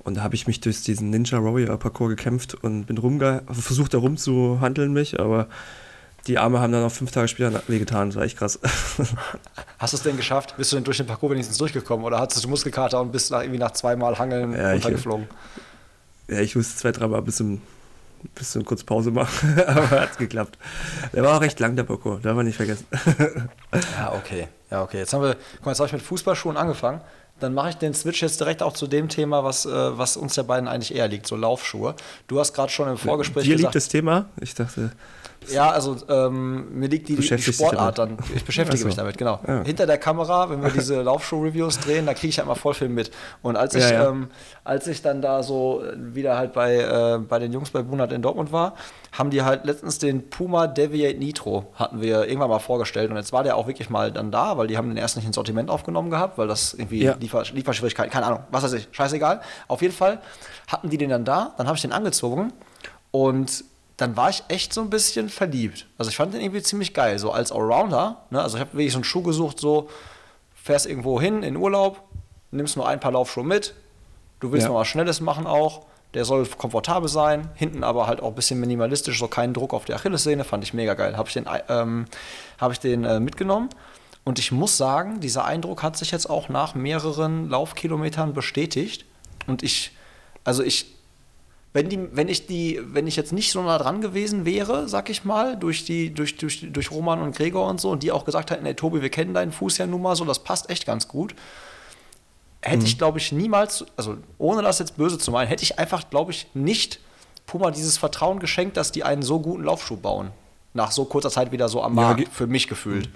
Und 0.00 0.16
da 0.16 0.22
habe 0.22 0.34
ich 0.34 0.46
mich 0.48 0.60
durch 0.60 0.82
diesen 0.82 1.10
Ninja 1.10 1.42
Warrior 1.44 1.76
Parcours 1.78 2.10
gekämpft 2.10 2.54
und 2.54 2.86
bin 2.86 2.98
rumge 2.98 3.42
versucht 3.52 3.94
da 3.94 3.98
rumzuhandeln 3.98 4.92
mich, 4.92 5.20
aber 5.20 5.46
die 6.26 6.38
Arme 6.38 6.58
haben 6.58 6.72
dann 6.72 6.82
auch 6.84 6.90
fünf 6.92 7.12
Tage 7.12 7.28
später 7.28 7.62
wehgetan. 7.68 8.08
Das 8.08 8.16
war 8.16 8.24
echt 8.24 8.36
krass. 8.38 8.58
Hast 9.78 9.92
du 9.92 9.96
es 9.96 10.02
denn 10.02 10.16
geschafft? 10.16 10.54
Bist 10.56 10.72
du 10.72 10.76
denn 10.76 10.82
durch 10.84 10.96
den 10.96 11.06
Parcours 11.06 11.30
wenigstens 11.32 11.58
durchgekommen 11.58 12.04
oder 12.04 12.18
hattest 12.18 12.44
du 12.44 12.48
Muskelkater 12.48 13.00
und 13.00 13.12
bist 13.12 13.30
nach, 13.30 13.42
irgendwie 13.42 13.60
nach 13.60 13.72
zweimal 13.72 14.18
Hangeln 14.18 14.52
Ja, 14.52 14.70
ich- 14.74 14.82
runtergeflogen? 14.84 15.28
ja, 16.28 16.40
ich 16.40 16.56
musste 16.56 16.76
zwei, 16.76 16.90
dreimal 16.90 17.20
ein 17.20 17.24
bisschen, 17.24 17.62
bisschen 18.34 18.64
kurz 18.64 18.84
Pause 18.84 19.10
machen, 19.10 19.60
aber 19.66 19.90
hat 19.90 20.18
geklappt. 20.18 20.58
Der 21.12 21.22
war 21.22 21.36
auch 21.36 21.40
recht 21.40 21.58
lang, 21.60 21.76
der 21.76 21.84
Parcours, 21.84 22.22
darf 22.22 22.36
man 22.36 22.46
nicht 22.46 22.56
vergessen. 22.56 22.86
Ja, 23.98 24.14
okay. 24.14 24.48
Ja, 24.70 24.82
okay. 24.82 24.98
Jetzt 24.98 25.12
haben 25.12 25.22
wir, 25.22 25.36
guck 25.56 25.66
mal, 25.66 25.72
jetzt 25.72 25.80
habe 25.80 25.86
ich 25.86 25.92
mit 25.92 26.02
Fußballschuhen 26.02 26.56
angefangen. 26.56 27.00
Dann 27.40 27.52
mache 27.52 27.70
ich 27.70 27.76
den 27.76 27.92
Switch 27.92 28.22
jetzt 28.22 28.40
direkt 28.40 28.62
auch 28.62 28.72
zu 28.72 28.86
dem 28.86 29.08
Thema, 29.10 29.44
was, 29.44 29.66
äh, 29.66 29.70
was 29.70 30.16
uns 30.16 30.34
der 30.34 30.44
beiden 30.44 30.68
eigentlich 30.68 30.94
eher 30.94 31.08
liegt, 31.08 31.26
so 31.26 31.36
Laufschuhe. 31.36 31.94
Du 32.26 32.40
hast 32.40 32.54
gerade 32.54 32.72
schon 32.72 32.88
im 32.88 32.96
Vorgespräch 32.96 33.44
Dir 33.44 33.56
gesagt, 33.56 33.74
liegt 33.74 33.84
das 33.84 33.88
Thema? 33.88 34.30
Ich 34.40 34.54
dachte, 34.54 34.92
ja, 35.52 35.70
also 35.70 35.96
ähm, 36.08 36.78
mir 36.78 36.88
liegt 36.88 37.08
die, 37.08 37.16
die 37.16 37.22
Sportart 37.52 37.98
dann. 37.98 38.18
Ich 38.34 38.44
beschäftige 38.44 38.76
Ach 38.76 38.80
so. 38.80 38.86
mich 38.86 38.94
damit, 38.96 39.18
genau. 39.18 39.40
Ja. 39.46 39.62
Hinter 39.62 39.86
der 39.86 39.98
Kamera, 39.98 40.48
wenn 40.50 40.62
wir 40.62 40.70
diese 40.70 41.02
Laufschuh-Reviews 41.02 41.80
drehen, 41.80 42.06
da 42.06 42.14
kriege 42.14 42.28
ich 42.28 42.38
halt 42.38 42.48
mal 42.48 42.54
voll 42.54 42.74
viel 42.74 42.88
mit. 42.88 43.10
Und 43.42 43.56
als 43.56 43.74
ich, 43.74 43.82
Ja, 43.84 43.92
ja. 43.92 44.08
Ähm, 44.08 44.28
als 44.64 44.86
ich 44.86 45.02
dann 45.02 45.22
da 45.22 45.42
so 45.42 45.82
wieder 45.96 46.36
halt 46.36 46.52
bei, 46.52 46.76
äh, 46.76 47.18
bei 47.18 47.38
den 47.38 47.52
Jungs 47.52 47.70
bei 47.70 47.82
Bunat 47.82 48.12
in 48.12 48.22
Dortmund 48.22 48.52
war, 48.52 48.74
haben 49.12 49.30
die 49.30 49.42
halt 49.42 49.64
letztens 49.64 49.98
den 49.98 50.28
Puma 50.28 50.66
Deviate 50.66 51.18
Nitro, 51.18 51.72
hatten 51.74 52.00
wir 52.00 52.26
irgendwann 52.26 52.50
mal 52.50 52.58
vorgestellt. 52.58 53.10
Und 53.10 53.16
jetzt 53.16 53.32
war 53.32 53.42
der 53.44 53.56
auch 53.56 53.66
wirklich 53.66 53.88
mal 53.90 54.12
dann 54.12 54.30
da, 54.30 54.58
weil 54.58 54.66
die 54.66 54.76
haben 54.76 54.88
den 54.88 54.98
erst 54.98 55.16
nicht 55.16 55.24
ins 55.26 55.36
Sortiment 55.36 55.70
aufgenommen 55.70 56.10
gehabt, 56.10 56.38
weil 56.38 56.48
das 56.48 56.74
irgendwie 56.74 57.02
Ja. 57.04 57.14
Liefer 57.18 57.44
Lieferschwierigkeiten, 57.52 58.12
keine 58.12 58.26
Ahnung, 58.26 58.40
was 58.50 58.62
weiß 58.64 58.72
ich, 58.74 58.88
scheißegal. 58.92 59.40
Auf 59.68 59.80
jeden 59.82 59.94
Fall 59.94 60.20
hatten 60.68 60.90
die 60.90 60.98
den 60.98 61.10
dann 61.10 61.24
da, 61.24 61.54
dann 61.56 61.66
habe 61.66 61.76
ich 61.76 61.82
den 61.82 61.92
angezogen 61.92 62.52
und 63.10 63.64
dann 63.96 64.16
war 64.16 64.28
ich 64.30 64.42
echt 64.48 64.72
so 64.74 64.82
ein 64.82 64.90
bisschen 64.90 65.28
verliebt. 65.28 65.86
Also 65.96 66.10
ich 66.10 66.16
fand 66.16 66.34
den 66.34 66.40
irgendwie 66.42 66.62
ziemlich 66.62 66.92
geil, 66.92 67.18
so 67.18 67.30
als 67.32 67.50
Allrounder. 67.50 68.24
Ne? 68.30 68.42
Also 68.42 68.56
ich 68.58 68.60
habe 68.60 68.74
wirklich 68.74 68.92
so 68.92 68.98
einen 68.98 69.04
Schuh 69.04 69.22
gesucht, 69.22 69.58
so 69.58 69.88
fährst 70.54 70.86
irgendwo 70.86 71.20
hin 71.20 71.42
in 71.42 71.56
Urlaub, 71.56 72.02
nimmst 72.50 72.76
nur 72.76 72.86
ein 72.88 73.00
paar 73.00 73.12
Laufschuhe 73.12 73.44
mit, 73.44 73.74
du 74.40 74.52
willst 74.52 74.66
Ja. 74.66 74.72
noch 74.72 74.80
was 74.80 74.88
Schnelles 74.88 75.20
machen 75.20 75.46
auch, 75.46 75.86
der 76.14 76.24
soll 76.24 76.46
komfortabel 76.46 77.08
sein, 77.08 77.48
hinten 77.54 77.84
aber 77.84 78.06
halt 78.06 78.20
auch 78.20 78.28
ein 78.28 78.34
bisschen 78.34 78.60
minimalistisch, 78.60 79.18
so 79.18 79.28
keinen 79.28 79.54
Druck 79.54 79.72
auf 79.72 79.84
die 79.84 79.94
Achillessehne, 79.94 80.44
fand 80.44 80.64
ich 80.64 80.74
mega 80.74 80.94
geil. 80.94 81.16
Habe 81.16 81.28
ich 81.28 81.34
den, 81.34 81.46
ähm, 81.68 82.06
hab 82.58 82.72
ich 82.72 82.80
den 82.80 83.04
äh, 83.04 83.20
mitgenommen 83.20 83.70
und 84.24 84.38
ich 84.38 84.50
muss 84.52 84.76
sagen, 84.76 85.20
dieser 85.20 85.44
Eindruck 85.44 85.82
hat 85.82 85.96
sich 85.96 86.10
jetzt 86.10 86.28
auch 86.28 86.48
nach 86.48 86.74
mehreren 86.74 87.48
Laufkilometern 87.48 88.34
bestätigt 88.34 89.04
und 89.46 89.62
ich, 89.62 89.92
also 90.44 90.62
ich 90.62 90.95
wenn, 91.76 91.90
die, 91.90 92.08
wenn, 92.16 92.28
ich 92.28 92.46
die, 92.46 92.80
wenn 92.82 93.06
ich 93.06 93.16
jetzt 93.16 93.34
nicht 93.34 93.52
so 93.52 93.62
nah 93.62 93.76
dran 93.76 94.00
gewesen 94.00 94.46
wäre, 94.46 94.88
sag 94.88 95.10
ich 95.10 95.24
mal, 95.24 95.58
durch, 95.58 95.84
die, 95.84 96.12
durch, 96.12 96.38
durch, 96.38 96.66
durch 96.72 96.90
Roman 96.90 97.20
und 97.20 97.36
Gregor 97.36 97.68
und 97.68 97.82
so, 97.82 97.90
und 97.90 98.02
die 98.02 98.12
auch 98.12 98.24
gesagt 98.24 98.50
hätten, 98.50 98.64
ey 98.64 98.74
Tobi, 98.74 99.02
wir 99.02 99.10
kennen 99.10 99.34
deinen 99.34 99.52
Fuß 99.52 99.76
ja 99.76 99.86
nun 99.86 100.00
mal 100.00 100.16
so, 100.16 100.24
das 100.24 100.38
passt 100.38 100.70
echt 100.70 100.86
ganz 100.86 101.06
gut, 101.06 101.34
hätte 102.62 102.86
ich, 102.86 102.96
glaube 102.96 103.18
ich, 103.18 103.30
niemals, 103.30 103.84
also 103.94 104.16
ohne 104.38 104.62
das 104.62 104.78
jetzt 104.78 104.96
böse 104.96 105.18
zu 105.18 105.30
meinen, 105.30 105.48
hätte 105.48 105.64
ich 105.64 105.78
einfach, 105.78 106.08
glaube 106.08 106.32
ich, 106.32 106.46
nicht 106.54 106.98
Puma 107.46 107.70
dieses 107.70 107.98
Vertrauen 107.98 108.38
geschenkt, 108.38 108.78
dass 108.78 108.90
die 108.90 109.04
einen 109.04 109.20
so 109.20 109.38
guten 109.38 109.62
Laufschuh 109.62 109.98
bauen. 109.98 110.30
Nach 110.72 110.90
so 110.92 111.04
kurzer 111.04 111.30
Zeit 111.30 111.52
wieder 111.52 111.68
so 111.68 111.82
am 111.82 111.94
Markt, 111.94 112.26
für 112.32 112.46
mich 112.46 112.68
gefühlt. 112.68 113.10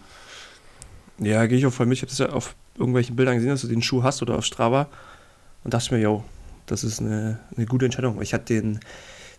Ja, 1.19 1.47
gehe 1.47 1.57
ich 1.57 1.65
auch 1.65 1.73
voll 1.73 1.87
mit. 1.87 1.97
Ich 1.97 2.03
habe 2.03 2.11
das 2.11 2.19
ja 2.19 2.29
auf 2.29 2.55
irgendwelchen 2.77 3.17
Bildern 3.17 3.37
gesehen, 3.37 3.51
dass 3.51 3.63
du 3.63 3.69
den 3.69 3.83
Schuh 3.83 4.03
hast 4.03 4.21
oder 4.21 4.37
auf 4.37 4.45
Strava. 4.45 4.87
Und 5.65 5.75
dachte 5.75 5.95
mir, 5.95 6.01
yo, 6.01 6.25
das 6.71 6.85
ist 6.85 7.01
eine, 7.01 7.39
eine 7.57 7.67
gute 7.67 7.85
Entscheidung. 7.85 8.21
Ich 8.23 8.33
hatte 8.33 8.55
den, 8.55 8.81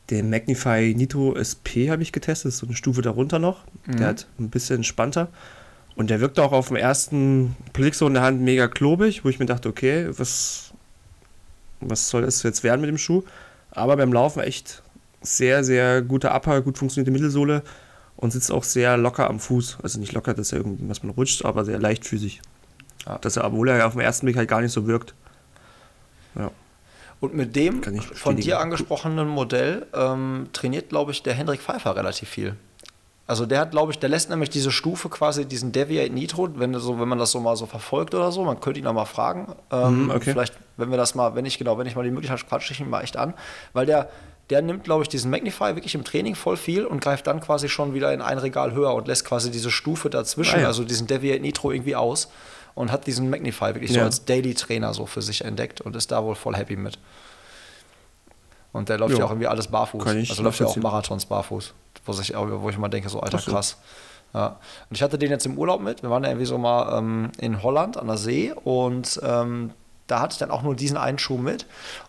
den 0.10 0.30
Magnify 0.30 0.94
Nitro 0.96 1.36
SP 1.40 1.90
habe 1.90 2.04
ich 2.04 2.12
getestet, 2.12 2.54
so 2.54 2.66
eine 2.66 2.76
Stufe 2.76 3.02
darunter 3.02 3.40
noch. 3.40 3.64
Der 3.88 4.08
hat 4.08 4.28
ein 4.40 4.50
bisschen 4.50 4.78
entspannter. 4.78 5.30
Und 5.96 6.10
der 6.10 6.20
wirkte 6.20 6.44
auch 6.44 6.52
auf 6.52 6.70
den 6.70 6.78
ersten 6.78 7.56
Blick 7.74 7.96
so 7.96 8.08
in 8.08 8.14
der 8.14 8.24
Hand 8.24 8.42
mega 8.42 8.68
klobig, 8.68 9.24
wo 9.24 9.30
ich 9.30 9.40
mir 9.40 9.46
dachte, 9.46 9.70
okay, 9.70 10.10
was, 10.18 10.74
was 11.80 12.10
soll 12.10 12.24
das 12.24 12.44
jetzt 12.44 12.64
werden 12.64 12.82
mit 12.82 12.90
dem 12.90 12.98
Schuh? 12.98 13.24
Aber 13.72 13.98
beim 13.98 14.12
Laufen 14.12 14.42
echt 14.42 14.84
sehr, 15.22 15.64
sehr 15.64 16.02
guter 16.02 16.34
Upper, 16.36 16.62
gut 16.62 16.78
funktionierte 16.78 17.12
Mittelsohle 17.12 17.64
und 18.16 18.32
sitzt 18.32 18.52
auch 18.52 18.64
sehr 18.64 18.98
locker 18.98 19.30
am 19.30 19.40
Fuß. 19.40 19.80
Also 19.84 20.00
nicht 20.00 20.14
locker, 20.14 20.34
dass 20.34 20.52
er 20.52 20.60
irgendwas 20.60 21.04
man 21.04 21.12
rutscht, 21.12 21.46
aber 21.46 21.66
sehr 21.66 21.80
leichtfüßig. 21.80 22.42
Ja. 23.06 23.18
Dass 23.20 23.38
er, 23.38 23.46
obwohl 23.46 23.70
er 23.70 23.86
auf 23.88 23.94
den 23.94 24.02
ersten 24.02 24.26
Blick 24.26 24.38
halt 24.38 24.50
gar 24.50 24.62
nicht 24.62 24.72
so 24.72 24.88
wirkt. 24.88 25.14
Und 27.22 27.34
mit 27.36 27.56
dem 27.56 27.82
von 27.84 28.36
dir 28.36 28.60
angesprochenen 28.60 29.28
Modell 29.30 29.86
ähm, 29.94 30.48
trainiert, 30.54 30.90
glaube 30.90 31.12
ich, 31.12 31.24
der 31.24 31.34
Hendrik 31.34 31.62
Pfeiffer 31.62 31.96
relativ 31.96 32.28
viel. 32.28 32.56
Also 33.28 33.46
der 33.46 33.60
hat, 33.62 33.72
glaube 33.72 33.92
ich, 33.94 34.00
der 34.00 34.10
lässt 34.10 34.30
nämlich 34.30 34.50
diese 34.50 34.72
Stufe 34.72 35.08
quasi, 35.08 35.46
diesen 35.46 35.72
Deviate 35.72 36.12
Nitro, 36.12 36.50
wenn, 36.56 36.74
so, 36.80 37.00
wenn 37.00 37.08
man 37.08 37.18
das 37.20 37.32
so 37.32 37.40
mal 37.40 37.56
so 37.56 37.66
verfolgt 37.68 38.14
oder 38.14 38.32
so, 38.32 38.44
man 38.44 38.60
könnte 38.60 38.80
ihn 38.82 38.88
auch 38.88 38.94
mal 38.94 39.06
fragen. 39.06 39.54
Ähm, 39.72 40.06
Mhm, 40.06 40.10
okay. 40.10 40.32
Vielleicht, 40.32 40.54
wenn 40.76 40.90
wir 40.90 40.98
das 40.98 41.16
mal, 41.16 41.34
wenn 41.36 41.46
ich 41.46 41.58
genau, 41.58 41.78
wenn 41.78 41.88
ich 41.88 41.96
mal 41.96 42.04
die 42.04 42.12
Möglichkeit 42.12 42.40
habe, 42.40 42.50
quatsche 42.50 42.74
ich 42.74 42.80
ihn 42.82 42.90
mal 42.90 43.02
echt 43.02 43.16
an. 43.16 43.36
Weil 43.72 43.86
der, 43.86 44.10
der 44.50 44.62
nimmt, 44.64 44.84
glaube 44.84 45.04
ich, 45.04 45.08
diesen 45.08 45.30
Magnify 45.32 45.76
wirklich 45.76 45.96
im 45.96 46.04
Training 46.04 46.36
voll 46.36 46.58
viel 46.58 46.86
und 46.86 47.00
greift 47.02 47.28
dann 47.28 47.40
quasi 47.40 47.70
schon 47.70 47.94
wieder 47.94 48.12
in 48.14 48.22
ein 48.22 48.40
Regal 48.40 48.74
höher 48.74 48.94
und 48.96 49.08
lässt 49.08 49.24
quasi 49.24 49.50
diese 49.52 49.72
Stufe 49.72 50.10
dazwischen, 50.10 50.56
Ah, 50.58 50.62
ja. 50.64 50.68
also 50.68 50.84
diesen 50.84 51.08
Deviate 51.08 51.40
Nitro 51.42 51.72
irgendwie 51.72 51.96
aus 51.96 52.30
und 52.76 52.92
hat 52.92 53.08
diesen 53.08 53.30
Magnify 53.30 53.74
wirklich 53.74 53.92
so 53.92 54.00
Ja. 54.00 54.06
als 54.06 54.26
Daily 54.26 54.54
Trainer 54.54 54.94
so 54.94 55.06
für 55.06 55.22
sich 55.22 55.44
entdeckt 55.44 55.82
und 55.82 55.96
ist 55.96 56.12
da 56.12 56.24
wohl 56.24 56.36
voll 56.36 56.56
happy 56.56 56.76
mit. 56.76 56.98
Und 58.74 58.90
der 58.90 58.98
läuft 58.98 59.14
ja, 59.14 59.20
Ja. 59.20 59.26
auch 59.26 59.32
irgendwie 59.32 59.48
alles 59.48 59.68
barfuß. 59.68 60.06
Also 60.08 60.44
läuft 60.44 60.60
ja 60.60 60.66
auch. 60.66 60.76
Marathons 60.78 61.26
barfuß. 61.26 61.74
Wo 62.06 62.14
ich, 62.20 62.34
wo 62.36 62.70
ich 62.70 62.78
mal 62.78 62.88
denke, 62.88 63.10
so 63.10 63.20
alter 63.20 63.38
so. 63.40 63.52
krass. 63.52 63.78
Ja. 64.34 64.58
Und 64.90 64.96
ich 64.96 65.04
hatte 65.04 65.18
den 65.18 65.30
jetzt 65.30 65.46
im 65.46 65.58
Urlaub 65.58 65.82
mit. 65.82 66.04
Wir 66.04 66.10
waren 66.10 66.24
ja 66.24 66.30
irgendwie 66.30 66.46
so 66.46 66.58
mal 66.58 66.98
ähm, 66.98 67.32
in 67.38 67.62
Holland 67.64 67.98
an 67.98 68.08
der 68.08 68.18
See 68.18 68.54
und 68.64 69.20
ähm, 69.24 69.72
da 70.08 70.22
hatte 70.22 70.34
ich 70.34 70.40
dann 70.40 70.52
auch 70.52 70.62
nur 70.62 70.76
diesen 70.76 70.98
einen 70.98 71.20
Schuh 71.20 71.38
mit. 71.38 71.66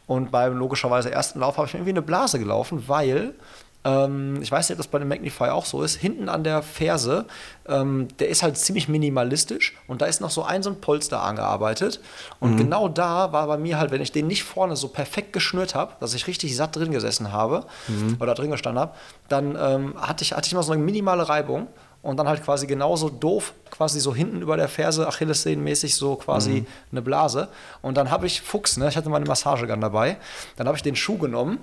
Und 0.07 0.31
beim 0.31 0.57
logischerweise 0.57 1.11
ersten 1.11 1.41
Lauf 1.41 1.57
habe 1.57 1.67
ich 1.67 1.73
mir 1.75 1.81
irgendwie 1.81 1.91
eine 1.93 2.03
Blase 2.03 2.39
gelaufen, 2.39 2.85
weil 2.87 3.35
ähm, 3.85 4.41
ich 4.41 4.51
weiß 4.51 4.69
nicht, 4.69 4.77
ob 4.77 4.79
das 4.79 4.87
bei 4.87 4.99
dem 4.99 5.09
Magnify 5.09 5.45
auch 5.45 5.65
so 5.65 5.83
ist. 5.83 5.97
Hinten 5.97 6.29
an 6.29 6.45
der 6.45 6.63
Ferse, 6.63 7.27
ähm, 7.67 8.09
der 8.19 8.29
ist 8.29 8.43
halt 8.43 8.57
ziemlich 8.57 8.89
minimalistisch 8.89 9.75
und 9.87 10.03
da 10.03 10.07
ist 10.07 10.21
noch 10.21 10.31
so 10.31 10.45
ein 10.45 10.63
so 10.63 10.71
ein 10.71 10.81
Polster 10.81 11.23
angearbeitet. 11.23 12.01
Und 12.41 12.57
genau 12.57 12.89
da 12.89 13.33
war 13.33 13.47
bei 13.47 13.57
mir 13.57 13.79
halt, 13.79 13.91
wenn 13.91 14.01
ich 14.01 14.13
den 14.13 14.27
nicht 14.27 14.45
vorne 14.45 14.77
so 14.77 14.89
perfekt 14.89 15.33
geschnürt 15.33 15.75
habe, 15.75 15.95
dass 16.01 16.15
ich 16.15 16.27
richtig 16.27 16.57
satt 16.57 16.77
drin 16.77 16.93
gesessen 16.93 17.33
habe 17.33 17.67
oder 18.21 18.35
drin 18.35 18.51
gestanden 18.51 18.81
habe, 18.81 18.95
dann 19.29 19.57
ähm, 19.61 19.95
hatte, 20.01 20.23
ich, 20.23 20.33
hatte 20.33 20.47
ich 20.47 20.53
immer 20.53 20.63
so 20.63 20.73
eine 20.73 20.83
minimale 20.83 21.29
Reibung 21.29 21.67
und 22.03 22.17
dann 22.17 22.29
halt 22.29 22.45
quasi 22.45 22.67
genauso 22.67 23.09
doof, 23.09 23.55
quasi 23.71 24.01
so 24.01 24.15
hinten 24.15 24.43
über 24.43 24.57
der 24.57 24.69
Ferse, 24.69 25.07
Achillessehnenmäßig 25.07 25.95
so 25.95 26.17
quasi 26.17 26.67
eine 26.91 27.01
Blase. 27.01 27.49
Und 27.81 27.97
dann 27.97 28.11
habe 28.11 28.27
ich 28.27 28.41
Fuchs, 28.43 28.77
ne? 28.77 28.89
ich 28.89 28.97
hatte 28.97 29.09
meine 29.09 29.25
Massagegun 29.25 29.81
dabei, 29.81 30.17
dann 30.57 30.67
habe 30.67 30.77
ich 30.77 30.83
den 30.83 30.97
Schuh 30.97 31.17
genommen 31.17 31.59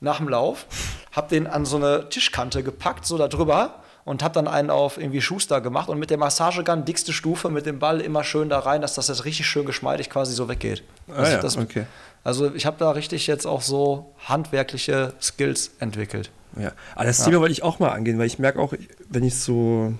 nach 0.00 0.18
dem 0.18 0.28
Lauf, 0.28 0.66
habe 1.12 1.28
den 1.28 1.46
an 1.46 1.64
so 1.64 1.76
eine 1.76 2.08
Tischkante 2.08 2.62
gepackt, 2.62 3.06
so 3.06 3.18
da 3.18 3.28
drüber 3.28 3.82
und 4.04 4.22
habe 4.22 4.34
dann 4.34 4.48
einen 4.48 4.70
auf 4.70 4.98
irgendwie 4.98 5.22
Schuster 5.22 5.60
gemacht 5.60 5.88
und 5.88 5.98
mit 5.98 6.10
der 6.10 6.18
Massagegun 6.18 6.84
dickste 6.84 7.12
Stufe 7.12 7.48
mit 7.48 7.66
dem 7.66 7.78
Ball 7.78 8.00
immer 8.00 8.22
schön 8.22 8.48
da 8.48 8.58
rein, 8.58 8.82
dass 8.82 8.94
das 8.94 9.08
jetzt 9.08 9.24
richtig 9.24 9.46
schön 9.46 9.64
geschmeidig 9.64 10.10
quasi 10.10 10.34
so 10.34 10.48
weggeht. 10.48 10.82
Ah, 11.08 11.20
Also 11.20 11.32
ja, 11.32 11.40
das, 11.40 11.56
okay. 11.56 11.86
also 12.22 12.54
ich 12.54 12.66
habe 12.66 12.76
da 12.78 12.90
richtig 12.90 13.26
jetzt 13.26 13.46
auch 13.46 13.62
so 13.62 14.12
handwerkliche 14.26 15.14
Skills 15.20 15.70
entwickelt. 15.78 16.30
Ja, 16.56 16.72
aber 16.94 17.06
das 17.06 17.24
Thema 17.24 17.40
wollte 17.40 17.52
ich 17.52 17.62
auch 17.62 17.78
mal 17.80 17.88
angehen, 17.90 18.18
weil 18.18 18.26
ich 18.26 18.38
merke 18.38 18.60
auch, 18.60 18.74
wenn 19.08 19.24
ich 19.24 19.36
so 19.40 19.94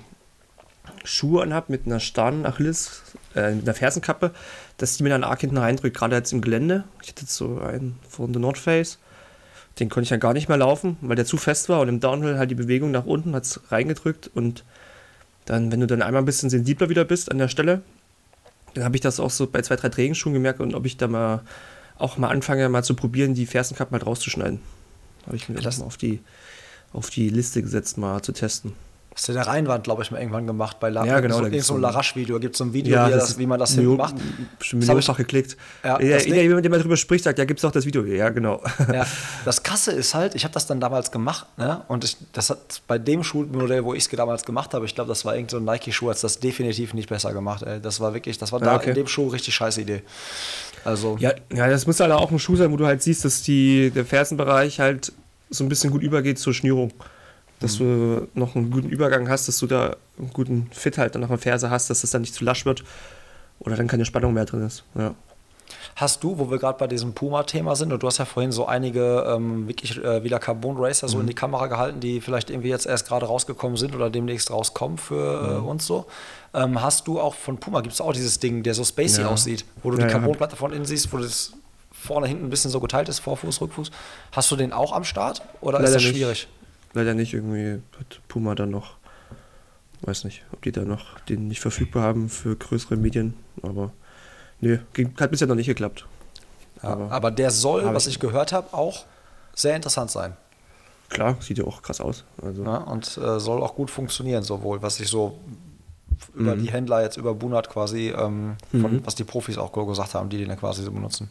Schuhe 1.03 1.43
anhab 1.43 1.69
mit 1.69 1.87
einer 1.87 1.99
starren 1.99 2.47
Achilles, 2.47 3.03
äh, 3.35 3.53
mit 3.53 3.65
einer 3.65 3.75
Fersenkappe, 3.75 4.33
dass 4.79 4.97
die 4.97 5.03
mir 5.03 5.09
dann 5.09 5.25
arg 5.25 5.41
hinten 5.41 5.59
reindrückt, 5.59 5.97
gerade 5.97 6.17
jetzt 6.17 6.33
im 6.33 6.41
Gelände. 6.41 6.85
Ich 7.03 7.09
hatte 7.09 7.23
jetzt 7.23 7.35
so 7.35 7.59
einen 7.59 7.99
von 8.09 8.33
The 8.33 8.39
North 8.39 8.59
Face, 8.59 8.99
den 9.79 9.89
konnte 9.89 10.05
ich 10.05 10.09
dann 10.11 10.21
gar 10.21 10.33
nicht 10.35 10.49
mehr 10.49 10.59
laufen, 10.59 10.97
weil 11.01 11.17
der 11.17 11.25
zu 11.27 11.37
fest 11.37 11.69
war 11.69 11.81
und 11.81 11.89
im 11.89 12.01
Downhill 12.01 12.39
halt 12.39 12.51
die 12.51 12.55
Bewegung 12.55 12.91
nach 12.91 13.07
unten 13.07 13.35
hat 13.35 13.45
es 13.45 13.61
reingedrückt 13.73 14.31
und 14.35 14.65
dann, 15.47 15.73
wenn 15.73 15.81
du 15.81 15.87
dann 15.87 16.01
einmal 16.03 16.23
ein 16.23 16.27
bisschen 16.27 16.49
sensibler 16.51 16.89
wieder 16.89 17.05
bist 17.05 17.31
an 17.31 17.39
der 17.39 17.49
Stelle, 17.49 17.83
dann 18.75 18.85
habe 18.85 18.97
ich 18.97 19.01
das 19.03 19.21
auch 19.21 19.31
so 19.31 19.47
bei 19.47 19.63
zwei, 19.63 19.77
drei 19.77 19.89
Trainingsschuhen 19.89 20.33
gemerkt 20.35 20.61
und 20.61 20.75
ob 20.75 20.87
ich 20.87 20.97
da 20.97 21.07
mal 21.09 21.43
auch 21.99 22.17
mal 22.19 22.29
anfange, 22.29 22.69
mal 22.69 22.83
zu 22.83 22.95
probieren, 22.95 23.35
die 23.35 23.47
Fersenkappen 23.47 23.93
halt 23.93 24.07
rauszuschneiden. 24.07 24.61
Habe 25.27 25.37
ich 25.37 25.49
mir 25.49 25.57
Das- 25.57 25.65
das 25.65 25.79
mal 25.79 25.87
auf 25.87 25.97
die, 25.97 26.21
auf 26.93 27.11
die 27.11 27.29
Liste 27.29 27.63
gesetzt, 27.63 27.99
mal 27.99 28.21
zu 28.23 28.33
testen. 28.33 28.73
Hast 29.17 29.29
du 29.29 29.33
der 29.33 29.47
Rheinwand, 29.47 29.85
glaube 29.85 30.03
ich, 30.03 30.11
mal 30.11 30.19
irgendwann 30.19 30.47
gemacht 30.47 30.81
bei 30.81 30.91
La 30.91 31.05
Ja, 31.07 31.21
genau, 31.21 31.37
So, 31.37 31.43
da 31.45 31.49
so 31.51 31.55
ein 31.57 31.61
so- 31.63 31.77
Larache-Video. 31.79 32.41
Gibt 32.41 32.57
es 32.57 32.59
so 32.59 32.65
ein 32.65 32.73
Video, 32.73 32.93
wie, 32.97 32.99
er 32.99 33.11
das, 33.11 33.39
wie 33.39 33.47
man 33.47 33.61
das 33.61 33.71
hinten 33.71 33.83
Million- 33.91 33.99
macht. 33.99 34.15
Das 34.17 34.23
hab 34.23 34.63
ich- 34.65 34.73
millionenfach 34.75 35.17
geklickt. 35.17 35.57
Ja, 35.85 36.01
Ja, 36.01 36.15
das 36.17 36.25
Ding- 36.25 36.35
jemand, 36.35 36.65
der 36.65 36.71
mal 36.73 36.81
drüber 36.81 36.97
spricht, 36.97 37.23
sagt, 37.25 37.39
ja, 37.39 37.45
gibt 37.45 37.61
es 37.61 37.65
auch 37.65 37.71
das 37.71 37.87
Video. 37.87 38.05
Ja, 38.05 38.31
genau. 38.31 38.61
Ja, 38.93 39.07
das 39.45 39.63
Krasse 39.63 39.93
ist 39.93 40.15
halt, 40.15 40.35
ich 40.35 40.43
habe 40.43 40.53
das 40.53 40.67
dann 40.67 40.81
damals 40.81 41.13
gemacht, 41.13 41.47
ne? 41.57 41.83
Und 41.87 42.03
ich, 42.03 42.17
das 42.33 42.51
hat 42.51 42.83
bei 42.89 42.99
dem 42.99 43.23
Schuhmodell, 43.23 43.85
wo 43.85 43.95
ich 43.95 44.05
es 44.05 44.11
damals 44.11 44.45
gemacht 44.45 44.75
habe, 44.75 44.85
ich 44.85 44.95
glaube, 44.97 45.09
das 45.09 45.25
war 45.25 45.37
irgend 45.37 45.51
so 45.53 45.59
ein 45.59 45.65
Nike-Schuh, 45.65 46.11
hat 46.11 46.23
das 46.25 46.41
definitiv 46.41 46.93
nicht 46.93 47.09
besser 47.09 47.33
gemacht, 47.33 47.63
ey. 47.63 47.81
Das 47.81 48.01
war 48.01 48.15
wirklich, 48.15 48.39
das 48.39 48.51
war 48.51 48.59
Ja, 48.61 48.67
da 48.67 48.77
okay. 48.77 48.89
in 48.91 48.95
dem 48.97 49.07
Schuh 49.07 49.29
richtig 49.29 49.55
scheiß 49.55 49.79
Idee. 49.79 50.03
Also, 50.85 51.17
Ja, 51.21 51.33
ja, 51.55 51.69
das 51.69 51.87
muss 51.87 52.01
halt 52.01 52.11
auch 52.11 52.31
ein 52.33 52.39
Schuh 52.41 52.57
sein, 52.57 52.73
wo 52.73 52.77
du 52.77 52.85
halt 52.87 53.01
siehst, 53.03 53.25
dass 53.25 53.43
die, 53.43 53.91
der 53.95 54.05
Fersenbereich 54.05 54.81
halt 54.81 55.13
so 55.51 55.63
ein 55.65 55.69
bisschen 55.69 55.91
gut 55.91 56.03
übergeht 56.03 56.39
zur 56.41 56.53
Schnürung. 56.53 56.93
Dass 57.61 57.79
du 57.79 58.29
noch 58.35 58.57
einen 58.57 58.71
guten 58.71 58.89
Übergang 58.89 59.29
hast, 59.29 59.49
dass 59.49 59.59
du 59.59 59.67
da 59.67 59.97
einen 60.19 60.31
guten 60.33 60.69
Fit 60.73 60.99
halt 60.99 61.15
dann 61.15 61.23
nach 61.23 61.29
der 61.29 61.39
Ferse 61.39 61.71
hast, 61.71 61.89
dass 61.89 62.03
das 62.03 62.11
dann 62.11 62.21
nicht 62.23 62.35
zu 62.35 62.45
lasch 62.45 62.67
wird 62.67 62.85
oder 63.61 63.77
dann 63.77 63.87
keine 63.87 64.05
Spannung 64.05 64.35
mehr 64.35 64.45
drin 64.45 64.67
ist. 64.67 64.85
Ja. 64.97 65.15
Hast 65.97 66.25
du, 66.25 66.39
wo 66.39 66.51
wir 66.51 66.59
gerade 66.59 66.79
bei 66.79 66.87
diesem 66.89 67.15
Puma-Thema 67.15 67.77
sind, 67.77 67.93
und 67.93 68.03
du 68.03 68.07
hast 68.07 68.19
ja 68.19 68.25
vorhin 68.25 68.51
so 68.53 68.67
einige 68.67 69.25
ähm, 69.29 69.69
wirklich 69.69 69.97
äh, 70.03 70.25
wieder 70.25 70.39
Carbon 70.41 70.77
Racer 70.77 71.09
so 71.09 71.21
in 71.21 71.27
die 71.27 71.35
Kamera 71.35 71.69
gehalten, 71.69 72.01
die 72.01 72.21
vielleicht 72.21 72.51
irgendwie 72.51 72.69
jetzt 72.69 72.87
erst 72.87 73.07
gerade 73.07 73.27
rausgekommen 73.27 73.77
sind 73.77 73.95
oder 73.95 74.11
demnächst 74.11 74.51
rauskommen 74.51 74.99
für 74.99 75.61
äh, 75.63 75.67
uns 75.67 75.87
so. 75.87 76.07
Ähm, 76.53 76.83
hast 76.83 77.07
du 77.07 77.21
auch 77.21 77.35
von 77.35 77.59
Puma, 77.59 77.81
gibt 77.81 77.95
es 77.95 78.01
auch 78.01 78.13
dieses 78.13 78.41
Ding, 78.41 78.63
der 78.65 78.75
so 78.75 78.83
spacey 78.85 79.23
Ja. 79.23 79.29
aussieht, 79.29 79.65
wo 79.83 79.91
du 79.93 79.99
Ja, 79.99 80.07
die. 80.07 80.13
Carbonplatte 80.13 80.57
von 80.57 80.73
innen 80.73 80.85
siehst, 80.85 81.13
wo 81.13 81.19
das 81.19 81.53
vorne, 81.93 82.27
hinten 82.27 82.47
ein 82.47 82.51
bisschen 82.51 82.71
so 82.71 82.81
geteilt 82.81 83.09
ist, 83.09 83.21
Vorfuß, 83.21 83.61
Rückfuß. 83.61 83.91
Hast 84.33 84.51
du 84.51 84.57
den 84.57 84.73
auch 84.73 84.93
am 84.93 85.05
Start 85.05 85.43
oder 85.61 85.79
ist 85.79 85.85
Leider 85.85 85.95
das 85.95 86.03
nicht. 86.05 86.49
Leider 86.95 87.15
nicht, 87.15 87.35
irgendwie 87.35 87.83
hat 87.99 88.21
Puma 88.29 88.55
dann 88.55 88.71
noch, 88.71 88.97
weiß 90.03 90.25
nicht, 90.25 90.45
ob 90.53 90.63
die 90.63 90.73
da 90.73 90.83
noch 90.83 91.19
den 91.21 91.49
nicht 91.49 91.61
verfügbar 91.61 92.03
haben 92.05 92.29
für 92.29 92.55
größere 92.57 92.97
Medien, 92.97 93.35
aber 93.63 93.93
nee, 94.61 94.79
hat 95.19 95.31
bisher 95.31 95.49
noch 95.49 95.55
nicht 95.57 95.67
geklappt. 95.67 96.07
Ja, 96.83 96.91
Aber- 96.91 97.11
aber 97.11 97.31
der 97.31 97.51
soll, 97.51 97.85
was 97.95 98.07
ich- 98.07 98.21
gehört 98.21 98.53
habe, 98.53 98.73
auch 98.73 99.05
sehr 99.55 99.75
interessant 99.77 100.11
sein. 100.11 100.37
Klar, 101.09 101.37
sieht 101.41 101.59
ja 101.59 101.65
auch 101.65 101.83
krass 101.83 102.01
aus. 102.01 102.25
Also, 102.43 102.63
Ne? 102.63 102.81
Und 102.87 103.19
äh, 103.19 103.39
soll 103.39 103.63
auch 103.63 103.75
gut 103.75 103.91
funktionieren, 103.91 104.43
sowohl 104.43 104.81
was 104.83 104.99
ich 105.01 105.09
so 105.09 105.39
über 106.35 106.57
die 106.57 106.71
Händler 106.71 107.03
jetzt 107.03 107.17
über 107.17 107.35
Bunat 107.35 107.71
quasi, 107.71 108.09
ähm, 108.17 108.57
von, 108.71 109.05
was 109.07 109.15
die 109.15 109.25
Profis 109.25 109.59
auch 109.59 109.73
gesagt 109.73 110.15
haben, 110.15 110.29
die 110.29 110.39
den 110.39 110.49
ja 110.49 110.57
quasi 110.57 110.83
so 110.83 110.91
benutzen. 110.93 111.31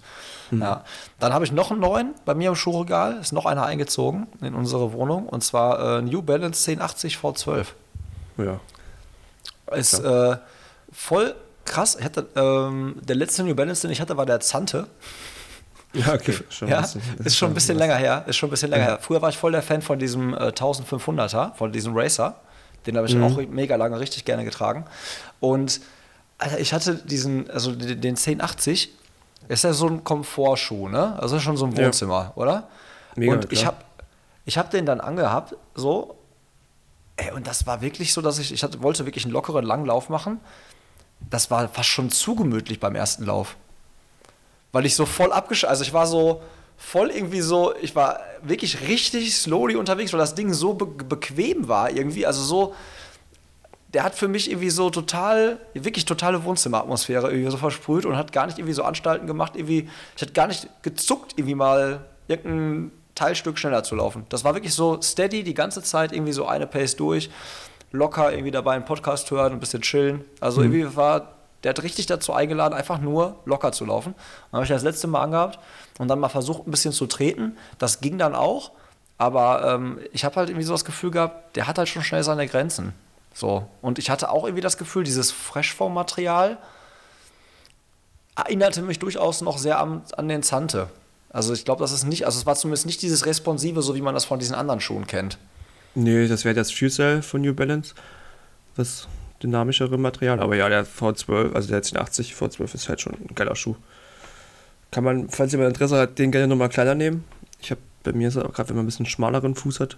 Ja. 0.51 0.83
Dann 1.19 1.33
habe 1.33 1.45
ich 1.45 1.51
noch 1.51 1.71
einen 1.71 1.79
neuen 1.79 2.13
bei 2.25 2.33
mir 2.35 2.49
im 2.49 2.55
Schuhregal, 2.55 3.17
ist 3.19 3.31
noch 3.33 3.45
einer 3.45 3.65
eingezogen 3.65 4.27
in 4.41 4.53
unsere 4.55 4.93
Wohnung 4.93 5.27
und 5.27 5.43
zwar 5.43 5.99
äh, 5.99 6.01
New 6.01 6.21
Balance 6.21 6.69
1080 6.71 7.17
V12. 7.17 7.65
ja. 8.37 8.59
Ist 9.75 9.99
äh, 9.99 10.37
voll 10.91 11.33
krass. 11.65 11.95
Ich 11.99 12.05
hatte, 12.05 12.27
ähm, 12.35 12.95
der 13.01 13.15
letzte 13.15 13.43
New 13.43 13.55
Balance, 13.55 13.81
den 13.81 13.91
ich 13.91 14.01
hatte, 14.01 14.17
war 14.17 14.25
der 14.25 14.39
Zante. 14.41 14.87
Ja, 15.93 16.13
okay. 16.13 16.35
Schon 16.49 16.67
Ja, 16.67 16.81
bisschen- 16.81 17.01
das 17.17 17.27
ist 17.27 17.37
schon 17.37 17.51
ein 17.51 17.53
bisschen 17.53 17.77
länger 17.77 17.95
her. 17.95 18.23
Ist 18.27 18.35
schon 18.37 18.49
ein 18.49 18.51
bisschen 18.51 18.69
länger 18.71 18.83
her. 18.83 18.99
Früher 19.01 19.21
war 19.21 19.29
ich 19.29 19.37
voll 19.37 19.51
der 19.53 19.61
Fan 19.63 19.81
von 19.81 19.97
diesem 19.99 20.33
äh, 20.33 20.49
1500er, 20.49 21.53
von 21.55 21.71
diesem 21.71 21.95
Racer. 21.95 22.35
Den 22.85 22.97
habe 22.97 23.07
ich 23.07 23.15
Mhm. 23.15 23.23
auch 23.23 23.37
mega 23.49 23.75
lange 23.75 23.99
richtig 23.99 24.25
gerne 24.25 24.43
getragen. 24.45 24.85
Und 25.39 25.81
Alter, 26.37 26.59
ich 26.59 26.73
hatte 26.73 26.95
diesen, 26.95 27.49
also 27.49 27.73
den 27.73 28.01
den 28.01 28.15
1080, 28.15 28.91
ist 29.47 29.63
ja 29.63 29.73
so 29.73 29.87
ein 29.87 30.03
Komfortschuh, 30.03 30.89
ne? 30.89 31.17
Also 31.19 31.39
schon 31.39 31.57
so 31.57 31.65
ein 31.65 31.73
Ja. 31.75 31.85
Wohnzimmer, 31.85 32.31
oder? 32.35 32.67
Mega, 33.15 33.33
und 33.33 33.51
ich 33.51 33.65
habe 33.65 33.77
ich 34.45 34.57
hab 34.57 34.71
den 34.71 34.85
dann 34.85 34.99
angehabt, 34.99 35.55
so. 35.75 36.15
Ey, 37.15 37.31
und 37.31 37.45
das 37.45 37.67
war 37.67 37.81
wirklich 37.81 38.13
so, 38.13 38.21
dass 38.21 38.39
ich, 38.39 38.51
ich 38.51 38.63
hatte, 38.63 38.81
wollte 38.81 39.05
wirklich 39.05 39.23
einen 39.25 39.33
lockeren 39.33 39.63
Langlauf 39.65 40.09
machen. 40.09 40.39
Das 41.29 41.51
war 41.51 41.67
fast 41.69 41.89
schon 41.89 42.09
zu 42.09 42.35
gemütlich 42.35 42.79
beim 42.79 42.95
ersten 42.95 43.25
Lauf 43.25 43.55
weil 44.73 44.87
ich 44.87 44.95
so 44.95 45.05
voll 45.05 45.31
abgesch... 45.31 45.65
Also 45.65 45.83
ich 45.83 45.93
war 45.93 46.07
so 46.07 46.41
voll 46.83 47.09
irgendwie 47.09 47.41
so, 47.41 47.73
ich 47.81 47.95
war 47.95 48.19
wirklich 48.43 48.87
richtig 48.87 49.35
slowly 49.35 49.75
unterwegs, 49.75 50.11
weil 50.13 50.19
das 50.19 50.35
Ding 50.35 50.53
so 50.53 50.73
be 50.73 50.85
bequem 50.85 51.67
war 51.67 51.89
irgendwie, 51.89 52.25
also 52.27 52.43
so, 52.43 52.75
der 53.93 54.03
hat 54.03 54.15
für 54.15 54.27
mich 54.27 54.51
irgendwie 54.51 54.69
so 54.69 54.89
total, 54.89 55.59
wirklich 55.73 56.05
totale 56.05 56.43
Wohnzimmeratmosphäre 56.43 57.31
irgendwie 57.31 57.49
so 57.49 57.57
versprüht 57.57 58.05
und 58.05 58.17
hat 58.17 58.31
gar 58.31 58.45
nicht 58.45 58.59
irgendwie 58.59 58.73
so 58.73 58.83
Anstalten 58.83 59.27
gemacht, 59.27 59.53
irgendwie, 59.55 59.89
ich 60.15 60.21
hatte 60.21 60.33
gar 60.33 60.47
nicht 60.47 60.67
gezuckt, 60.83 61.33
irgendwie 61.37 61.55
mal 61.55 62.05
irgendein 62.27 62.91
Teilstück 63.15 63.57
schneller 63.57 63.83
zu 63.83 63.95
laufen. 63.95 64.25
Das 64.29 64.43
war 64.43 64.53
wirklich 64.53 64.73
so 64.73 65.01
steady 65.01 65.43
die 65.43 65.53
ganze 65.53 65.81
Zeit, 65.81 66.11
irgendwie 66.11 66.33
so 66.33 66.45
eine 66.45 66.67
Pace 66.67 66.95
durch, 66.95 67.29
locker 67.91 68.31
irgendwie 68.31 68.51
dabei 68.51 68.73
einen 68.73 68.85
Podcast 68.85 69.31
hören 69.31 69.53
ein 69.53 69.59
bisschen 69.59 69.81
chillen. 69.81 70.25
Also 70.41 70.61
irgendwie 70.61 70.95
war, 70.95 71.33
der 71.63 71.69
hat 71.69 71.83
richtig 71.83 72.05
dazu 72.05 72.33
eingeladen, 72.33 72.73
einfach 72.73 72.99
nur 72.99 73.37
locker 73.45 73.71
zu 73.71 73.85
laufen. 73.85 74.15
Dann 74.51 74.57
habe 74.57 74.63
ich 74.63 74.69
das 74.69 74.83
letzte 74.83 75.07
Mal 75.07 75.21
angehabt 75.21 75.59
und 75.99 76.07
dann 76.07 76.19
mal 76.19 76.29
versucht, 76.29 76.67
ein 76.67 76.71
bisschen 76.71 76.93
zu 76.93 77.07
treten. 77.07 77.57
Das 77.77 78.01
ging 78.01 78.17
dann 78.17 78.35
auch, 78.35 78.71
aber 79.17 79.73
ähm, 79.73 79.99
ich 80.11 80.25
habe 80.25 80.35
halt 80.35 80.49
irgendwie 80.49 80.65
so 80.65 80.73
das 80.73 80.85
Gefühl 80.85 81.11
gehabt, 81.11 81.55
der 81.55 81.67
hat 81.67 81.77
halt 81.77 81.89
schon 81.89 82.03
schnell 82.03 82.23
seine 82.23 82.47
Grenzen. 82.47 82.93
So. 83.33 83.67
Und 83.81 83.99
ich 83.99 84.09
hatte 84.09 84.29
auch 84.29 84.43
irgendwie 84.43 84.61
das 84.61 84.77
Gefühl, 84.77 85.03
dieses 85.03 85.31
Freshform-Material 85.31 86.57
erinnerte 88.35 88.81
mich 88.81 88.99
durchaus 88.99 89.41
noch 89.41 89.57
sehr 89.57 89.79
an, 89.79 90.03
an 90.17 90.27
den 90.27 90.43
Zante. 90.43 90.89
Also 91.29 91.53
ich 91.53 91.65
glaube, 91.65 91.81
das 91.81 91.91
ist 91.91 92.03
nicht, 92.03 92.25
also 92.25 92.37
es 92.37 92.45
war 92.45 92.55
zumindest 92.55 92.85
nicht 92.85 93.01
dieses 93.01 93.25
Responsive, 93.25 93.81
so 93.81 93.95
wie 93.95 94.01
man 94.01 94.13
das 94.13 94.25
von 94.25 94.39
diesen 94.39 94.55
anderen 94.55 94.81
Schuhen 94.81 95.07
kennt. 95.07 95.37
Nee, 95.95 96.27
das 96.27 96.45
wäre 96.45 96.55
das 96.55 96.71
Fuel 96.71 97.21
von 97.21 97.41
New 97.41 97.53
Balance. 97.53 97.93
Das 98.75 99.07
dynamischere 99.43 99.97
Material. 99.97 100.39
Aber 100.39 100.55
ja, 100.55 100.69
der 100.69 100.85
V12, 100.85 101.53
also 101.53 101.67
der 101.67 101.77
1080 101.77 102.33
V12 102.33 102.73
ist 102.73 102.89
halt 102.89 103.01
schon 103.01 103.13
ein 103.13 103.35
geiler 103.35 103.55
Schuh. 103.55 103.75
Kann 104.91 105.03
man, 105.03 105.29
falls 105.29 105.51
jemand 105.51 105.69
Interesse 105.69 105.97
hat, 105.97 106.17
den 106.19 106.31
gerne 106.31 106.47
nochmal 106.47 106.69
kleiner 106.69 106.95
nehmen. 106.95 107.23
Ich 107.61 107.71
habe 107.71 107.81
bei 108.03 108.11
mir 108.13 108.27
ist 108.27 108.35
er 108.35 108.45
auch 108.45 108.53
gerade, 108.53 108.69
wenn 108.69 108.75
man 108.75 108.83
ein 108.83 108.87
bisschen 108.87 109.05
schmaleren 109.05 109.55
Fuß 109.55 109.79
hat. 109.79 109.97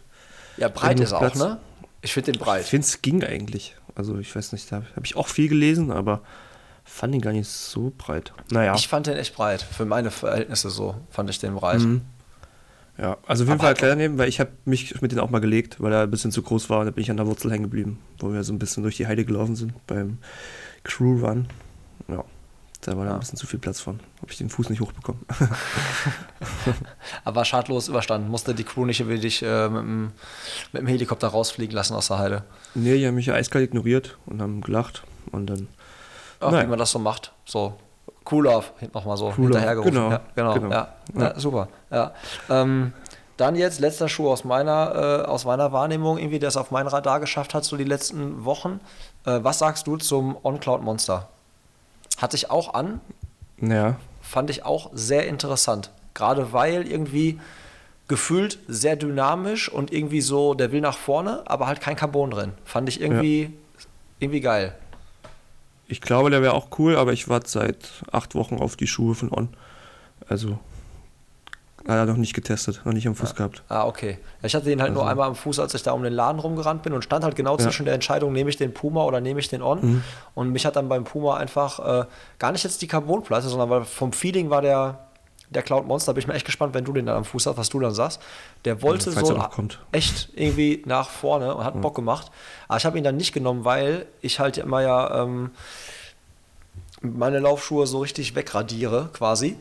Ja, 0.57 0.67
breit 0.69 0.99
ist 0.99 1.11
auch, 1.13 1.19
Platz. 1.19 1.35
ne? 1.35 1.57
Ich 2.01 2.13
finde 2.13 2.31
den 2.31 2.35
Ich 2.39 2.45
breit. 2.45 2.63
finde 2.65 2.85
es 2.85 3.01
ging 3.01 3.23
eigentlich. 3.23 3.75
Also 3.95 4.17
ich 4.19 4.33
weiß 4.35 4.51
nicht, 4.51 4.71
da 4.71 4.77
habe 4.95 5.05
ich 5.05 5.15
auch 5.15 5.27
viel 5.27 5.49
gelesen, 5.49 5.91
aber 5.91 6.21
fand 6.83 7.15
ihn 7.15 7.21
gar 7.21 7.33
nicht 7.33 7.47
so 7.49 7.91
breit. 7.97 8.31
Naja. 8.51 8.75
Ich 8.75 8.87
fand 8.87 9.07
den 9.07 9.17
echt 9.17 9.35
breit. 9.35 9.61
Für 9.63 9.85
meine 9.85 10.11
Verhältnisse 10.11 10.69
so 10.69 10.95
fand 11.09 11.29
ich 11.29 11.39
den 11.39 11.55
breit. 11.55 11.79
Mhm. 11.79 12.01
Ja, 12.97 13.17
also 13.27 13.43
auf 13.43 13.49
jeden 13.49 13.59
Fall 13.59 13.73
kleiner 13.73 13.95
nehmen, 13.95 14.17
weil 14.17 14.29
ich 14.29 14.39
habe 14.39 14.51
mich 14.63 15.01
mit 15.01 15.11
denen 15.11 15.19
auch 15.19 15.29
mal 15.29 15.39
gelegt, 15.41 15.81
weil 15.81 15.91
er 15.91 16.03
ein 16.03 16.11
bisschen 16.11 16.31
zu 16.31 16.41
groß 16.41 16.69
war 16.69 16.79
und 16.79 16.85
da 16.85 16.91
bin 16.91 17.01
ich 17.01 17.11
an 17.11 17.17
der 17.17 17.27
Wurzel 17.27 17.51
hängen 17.51 17.63
geblieben, 17.63 17.99
wo 18.19 18.31
wir 18.31 18.43
so 18.43 18.53
ein 18.53 18.59
bisschen 18.59 18.83
durch 18.83 18.95
die 18.97 19.05
Heide 19.07 19.25
gelaufen 19.25 19.55
sind 19.57 19.73
beim 19.85 20.17
Crew 20.83 21.19
Run. 21.25 21.47
Ja, 22.07 22.23
da 22.81 22.95
war 22.95 23.03
da 23.03 23.09
Ja. 23.11 23.13
ein 23.17 23.19
bisschen 23.19 23.37
zu 23.37 23.47
viel 23.47 23.59
Platz 23.59 23.81
von. 23.81 23.99
Habe 24.21 24.31
ich 24.31 24.37
den 24.37 24.49
Fuß 24.49 24.69
nicht 24.69 24.79
hochbekommen. 24.79 25.21
Aber 27.23 27.45
schadlos 27.45 27.87
überstanden. 27.87 28.29
Musste 28.29 28.53
die 28.55 28.63
Crew 28.63 28.85
nicht 28.85 29.07
wie 29.07 29.19
dich 29.19 29.41
äh, 29.43 29.69
mit, 29.69 29.81
dem, 29.81 30.11
mit 30.71 30.81
dem 30.83 30.87
Helikopter 30.87 31.27
rausfliegen 31.27 31.75
lassen 31.75 31.95
aus 31.95 32.07
der 32.07 32.19
Heide. 32.19 32.43
nee, 32.75 32.97
die 32.97 33.05
haben 33.07 33.15
mich 33.15 33.25
ja 33.27 33.33
eiskalt 33.33 33.65
ignoriert 33.65 34.17
und 34.25 34.41
haben 34.41 34.61
gelacht 34.61 35.03
und 35.31 35.47
dann. 35.47 35.67
Ach, 36.39 36.51
Nein. 36.51 36.65
wie 36.65 36.69
man 36.69 36.79
das 36.79 36.91
so 36.91 36.99
macht. 36.99 37.31
So. 37.45 37.77
Cool 38.29 38.47
off, 38.47 38.73
nochmal 38.93 39.17
so 39.17 39.27
Cool 39.37 39.45
hinterhergerufen. 39.45 39.93
genau, 39.93 40.09
Ja, 40.11 40.21
genau, 40.35 40.53
genau. 40.55 40.69
Ja, 40.71 40.87
Ja. 41.15 41.21
ja, 41.21 41.39
super. 41.39 41.67
Ja. 41.91 42.11
Ähm, 42.49 42.93
dann 43.37 43.55
jetzt 43.55 43.79
letzter 43.79 44.07
Schuh 44.07 44.29
aus 44.31 44.43
meiner, 44.45 45.23
äh, 45.25 45.27
aus 45.27 45.45
meiner 45.45 45.71
Wahrnehmung, 45.71 46.17
irgendwie, 46.17 46.39
der 46.39 46.49
es 46.49 46.57
auf 46.57 46.71
mein 46.71 46.87
Radar 46.87 47.19
geschafft 47.19 47.53
hat, 47.53 47.65
so 47.65 47.75
die 47.77 47.83
letzten 47.83 48.45
Wochen. 48.45 48.79
Äh, 49.25 49.39
was 49.43 49.59
sagst 49.59 49.87
du 49.87 49.97
zum 49.97 50.37
On-Cloud 50.43 50.81
Monster? 50.81 51.27
Hatte 52.17 52.37
ich 52.37 52.49
auch 52.49 52.73
an, 52.73 53.01
Naja, 53.57 53.97
fand 54.21 54.49
ich 54.49 54.65
auch 54.65 54.89
sehr 54.93 55.27
interessant. 55.27 55.91
Gerade 56.13 56.53
weil 56.53 56.87
irgendwie 56.87 57.39
gefühlt 58.07 58.59
sehr 58.67 58.95
dynamisch 58.95 59.67
und 59.67 59.91
irgendwie 59.91 60.21
so, 60.21 60.53
der 60.53 60.71
will 60.71 60.79
nach 60.81 60.97
vorne, 60.97 61.43
aber 61.45 61.67
halt 61.67 61.81
kein 61.81 61.95
Carbon 61.95 62.31
drin. 62.31 62.53
Fand 62.63 62.87
ich 62.87 63.01
irgendwie, 63.01 63.51
irgendwie 64.19 64.41
geil. 64.41 64.75
Ich 65.87 66.01
glaube, 66.01 66.29
der 66.31 66.41
wäre 66.41 66.53
auch 66.53 66.67
cool, 66.79 66.95
aber 66.95 67.13
ich 67.13 67.29
warte 67.29 67.49
seit 67.49 67.77
acht 68.11 68.33
Wochen 68.35 68.57
auf 68.57 68.75
die 68.75 68.87
Schuhe 68.87 69.13
von 69.15 69.31
On. 69.31 69.49
Also, 70.27 70.57
hat 71.87 71.97
er 71.97 72.05
noch 72.07 72.17
nicht 72.17 72.33
getestet, 72.33 72.81
noch 72.83 72.93
nicht 72.93 73.07
am 73.07 73.13
Fuß 73.13 73.35
gehabt. 73.35 73.61
Ah, 73.69 73.85
okay. 73.85 74.17
Ja, 74.41 74.47
ich 74.47 74.55
hatte 74.55 74.65
den 74.65 74.81
halt 74.81 74.93
nur 74.93 75.03
Also- 75.03 75.11
einmal 75.11 75.27
am 75.27 75.35
Fuß, 75.35 75.59
als 75.59 75.75
ich 75.75 75.83
da 75.83 75.91
um 75.91 76.01
den 76.01 76.13
Laden 76.13 76.39
rumgerannt 76.39 76.81
bin 76.81 76.93
und 76.93 77.03
stand 77.03 77.23
halt 77.23 77.35
genau 77.35 77.57
zwischen 77.57 77.85
der 77.85 77.93
Entscheidung, 77.93 78.33
nehme 78.33 78.49
ich 78.49 78.57
den 78.57 78.73
Puma 78.73 79.03
oder 79.03 79.21
nehme 79.21 79.39
ich 79.39 79.47
den 79.49 79.61
On. 79.61 79.79
Mhm. 79.81 80.03
Und 80.33 80.49
mich 80.51 80.65
hat 80.65 80.75
dann 80.75 80.89
beim 80.89 81.03
Puma 81.03 81.37
einfach 81.37 81.79
äh, 81.79 82.05
gar 82.39 82.51
nicht 82.51 82.63
jetzt 82.63 82.81
die 82.81 82.87
Carbonplatte, 82.87 83.47
sondern 83.47 83.69
weil 83.69 83.83
vom 83.83 84.11
Feeling 84.13 84.49
war 84.49 84.63
der, 84.63 85.04
der 85.49 85.61
Cloud 85.61 85.85
Monster, 85.87 86.13
bin 86.13 86.21
ich 86.21 86.27
mir 86.27 86.33
echt 86.33 86.45
gespannt, 86.45 86.73
wenn 86.73 86.85
du 86.85 86.93
den 86.93 87.05
dann 87.05 87.17
am 87.17 87.25
Fuß 87.25 87.45
hast, 87.45 87.57
was 87.57 87.69
du 87.69 87.79
dann 87.79 87.93
sagst. 87.93 88.21
Der 88.65 88.81
wollte 88.81 89.11
falls 89.11 89.27
so 89.27 89.35
echt 89.91 90.29
irgendwie 90.35 90.83
nach 90.85 91.09
vorne 91.09 91.55
und 91.55 91.63
hat 91.63 91.79
Bock 91.81 91.95
gemacht. 91.95 92.31
Aber 92.67 92.77
ich 92.77 92.85
habe 92.85 92.97
ihn 92.97 93.03
dann 93.03 93.17
nicht 93.17 93.33
genommen, 93.33 93.65
weil 93.65 94.05
ich 94.21 94.39
halt 94.39 94.57
immer 94.57 94.81
ja 94.81 95.23
ähm, 95.23 95.51
meine 97.01 97.39
Laufschuhe 97.39 97.87
so 97.87 97.99
richtig 97.99 98.35
wegradiere 98.35 99.09
quasi. 99.13 99.57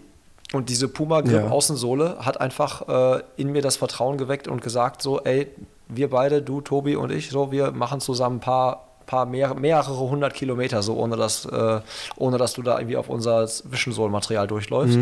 Und 0.52 0.68
diese 0.68 0.88
Puma 0.88 1.20
Grip 1.20 1.32
Ja. 1.32 1.48
Außensohle 1.48 2.18
hat 2.20 2.40
einfach 2.40 2.88
äh, 3.16 3.22
in 3.36 3.50
mir 3.50 3.62
das 3.62 3.76
Vertrauen 3.76 4.18
geweckt 4.18 4.46
und 4.46 4.62
gesagt 4.62 5.02
so, 5.02 5.20
ey, 5.20 5.48
wir 5.88 6.10
beide, 6.10 6.42
du, 6.42 6.60
Tobi 6.60 6.96
und 6.96 7.10
ich, 7.10 7.30
so, 7.30 7.50
wir 7.50 7.72
machen 7.72 8.00
zusammen 8.00 8.36
ein 8.36 8.40
paar, 8.40 8.86
paar 9.06 9.26
mehr, 9.26 9.54
mehrere 9.54 9.98
hundert 9.98 10.34
Kilometer, 10.34 10.82
so 10.82 10.94
ohne 10.96 11.16
dass, 11.16 11.44
äh, 11.46 11.80
ohne 12.16 12.38
dass 12.38 12.52
du 12.52 12.62
da 12.62 12.78
irgendwie 12.78 12.96
auf 12.96 13.08
unser 13.08 13.46
Zwischensohlmaterial 13.46 14.46
durchläufst. 14.46 14.98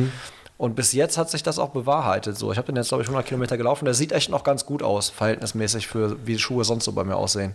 Und 0.63 0.77
bis 0.77 0.93
jetzt 0.93 1.19
hat 1.19 1.29
sich 1.29 1.43
das 1.43 1.59
auch 1.59 1.71
bewahrheitet. 1.71 2.39
So, 2.39 2.53
ich 2.53 2.57
habe 2.57 2.67
den 2.67 2.77
jetzt, 2.77 2.87
glaube 2.87 3.03
ich, 3.03 3.09
100 3.09 3.27
Kilometer 3.27 3.57
gelaufen. 3.57 3.85
Der 3.85 3.95
sieht 3.95 4.13
echt 4.13 4.31
noch 4.31 4.45
ganz 4.45 4.65
gut 4.65 4.81
aus, 4.85 5.11
verhältnismäßig 5.11 5.89
für 5.89 6.25
wie 6.25 6.39
Schuhe 6.39 6.63
sonst 6.63 6.85
so 6.85 6.93
bei 6.93 7.03
mir 7.03 7.17
aussehen. 7.17 7.51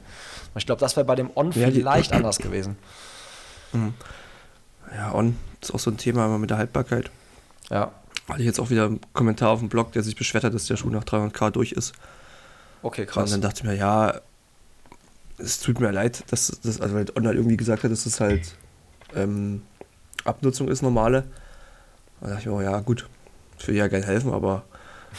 Und 0.54 0.58
ich 0.60 0.66
glaube, 0.66 0.82
das 0.82 0.98
wäre 0.98 1.06
bei 1.06 1.16
dem 1.16 1.30
On 1.34 1.54
Ja, 1.54 1.72
vielleicht 1.72 2.12
anders 2.12 2.38
gewesen. 2.38 2.76
Ja, 4.94 5.16
On 5.16 5.38
ist 5.62 5.74
auch 5.74 5.80
so 5.80 5.90
ein 5.90 5.96
Thema 5.96 6.26
immer 6.26 6.38
mit 6.38 6.50
der 6.50 6.58
Haltbarkeit. 6.58 7.10
Ja, 7.70 7.94
Hatte 8.28 8.42
ich 8.42 8.46
jetzt 8.46 8.60
auch 8.60 8.70
wieder 8.72 8.88
einen 8.88 9.00
Kommentar 9.14 9.52
auf 9.52 9.60
dem 9.60 9.70
Blog, 9.70 9.94
der 9.94 10.04
sich 10.04 10.18
beschwert 10.18 10.44
hat, 10.44 10.54
dass 10.54 10.66
der 10.66 10.76
Schuh 10.76 10.90
nach 10.90 11.06
300k 11.06 11.52
durch 11.52 11.72
ist. 11.72 11.94
okay, 12.82 13.04
Und 13.04 13.08
krass. 13.08 13.32
dann 13.32 13.40
dachte 13.40 13.60
ich 13.60 13.64
mir, 13.64 13.76
ja, 13.76 14.20
es 15.38 15.62
tut 15.62 15.80
mir 15.80 15.92
leid, 15.92 16.26
dass 16.30 16.60
das, 16.62 16.82
also 16.82 16.94
weil 16.94 17.06
On 17.16 17.26
halt 17.26 17.38
irgendwie 17.38 17.56
gesagt 17.56 17.86
hat, 17.86 17.92
dass 17.92 18.04
das 18.04 18.20
halt 18.20 18.54
ähm, 19.16 19.62
Abnutzung 20.26 20.68
ist, 20.68 20.82
normale. 20.82 21.24
Da 22.22 22.28
dachte 22.28 22.42
ich 22.42 22.46
mir, 22.48 22.54
oh 22.54 22.62
ja, 22.62 22.80
gut, 22.80 23.08
ich 23.60 23.68
will 23.68 23.76
ja 23.76 23.88
gerne 23.88 24.06
helfen, 24.06 24.34
aber 24.34 24.64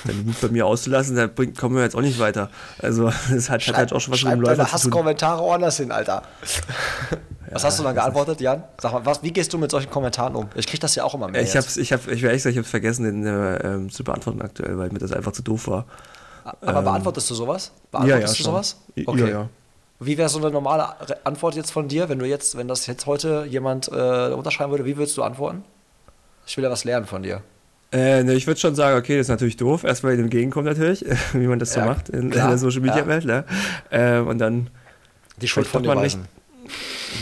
den 0.04 0.26
Mut 0.26 0.40
bei 0.40 0.48
mir 0.48 0.66
auszulassen, 0.66 1.16
da 1.16 1.26
kommen 1.28 1.76
wir 1.76 1.82
jetzt 1.82 1.96
auch 1.96 2.00
nicht 2.00 2.18
weiter. 2.18 2.50
Also, 2.80 3.10
das 3.30 3.50
hat, 3.50 3.66
hat 3.66 3.76
halt 3.76 3.92
auch 3.92 4.00
schon 4.00 4.14
was 4.14 4.22
mit 4.22 4.32
dem 4.32 4.42
deine 4.42 4.56
Läufer 4.56 4.64
tun. 4.64 4.72
Hasskommentare 4.72 5.42
woanders 5.42 5.76
hin, 5.78 5.90
Alter. 5.90 6.22
was 7.50 7.64
hast 7.64 7.78
du 7.78 7.82
dann 7.82 7.94
geantwortet, 7.94 8.40
Jan? 8.40 8.62
Sag 8.80 8.92
mal, 8.92 9.04
was, 9.06 9.22
wie 9.22 9.32
gehst 9.32 9.52
du 9.52 9.58
mit 9.58 9.70
solchen 9.70 9.90
Kommentaren 9.90 10.34
um? 10.34 10.48
Ich 10.54 10.66
krieg 10.66 10.80
das 10.80 10.94
ja 10.94 11.04
auch 11.04 11.14
immer 11.14 11.28
mehr. 11.28 11.42
Ich 11.42 11.56
hab's, 11.56 11.76
ich 11.76 11.92
hab, 11.92 12.06
ich 12.08 12.22
ehrlich 12.22 12.42
sagen, 12.42 12.52
ich 12.54 12.58
hab's 12.58 12.70
vergessen, 12.70 13.04
den 13.04 13.26
äh, 13.26 13.56
ähm, 13.56 13.90
zu 13.90 14.04
beantworten 14.04 14.42
aktuell, 14.42 14.78
weil 14.78 14.90
mir 14.90 14.98
das 14.98 15.12
einfach 15.12 15.32
zu 15.32 15.42
doof 15.42 15.68
war. 15.68 15.86
Aber 16.44 16.82
beantwortest 16.82 17.28
du 17.30 17.34
sowas? 17.34 17.72
Ja, 17.92 17.98
Beantwortest 17.98 18.22
ja, 18.22 18.28
du 18.28 18.34
schon. 18.36 18.44
sowas? 18.44 18.76
Ja, 18.94 19.04
Okay. 19.06 19.30
ja. 19.30 19.48
Wie 20.00 20.16
wäre 20.16 20.28
so 20.28 20.38
eine 20.38 20.50
normale 20.52 20.86
Antwort 21.24 21.56
jetzt 21.56 21.72
von 21.72 21.88
dir, 21.88 22.08
wenn 22.08 22.20
du 22.20 22.24
jetzt, 22.24 22.56
wenn 22.56 22.68
das 22.68 22.86
jetzt 22.86 23.06
heute 23.06 23.44
jemand 23.48 23.88
äh, 23.88 24.28
unterschreiben 24.32 24.70
würde, 24.70 24.84
wie 24.84 24.96
würdest 24.96 25.16
du 25.16 25.24
antworten? 25.24 25.64
Ich 26.48 26.56
will 26.56 26.64
ja 26.64 26.70
was 26.70 26.84
lernen 26.84 27.06
von 27.06 27.22
dir. 27.22 27.42
Äh, 27.92 28.22
ne, 28.24 28.34
ich 28.34 28.46
würde 28.46 28.60
schon 28.60 28.74
sagen, 28.74 28.98
okay, 28.98 29.16
das 29.16 29.26
ist 29.26 29.30
natürlich 29.30 29.56
doof. 29.56 29.84
Erstmal 29.84 30.12
in 30.12 30.18
dem 30.18 30.30
Gegenkommen 30.30 30.66
natürlich, 30.66 31.04
wie 31.32 31.46
man 31.46 31.58
das 31.58 31.72
so 31.72 31.80
Ja, 31.80 31.86
macht 31.86 32.08
in, 32.08 32.24
in 32.24 32.30
der 32.30 32.58
Social 32.58 32.80
Media. 32.80 33.06
Welt. 33.06 33.24
Ne? 33.24 33.44
Ähm, 33.90 34.26
und 34.26 34.38
dann, 34.38 34.70
Die 35.40 35.48
Schuld 35.48 35.66
von 35.66 35.84
mal 35.84 35.96
Weisen. 35.96 36.26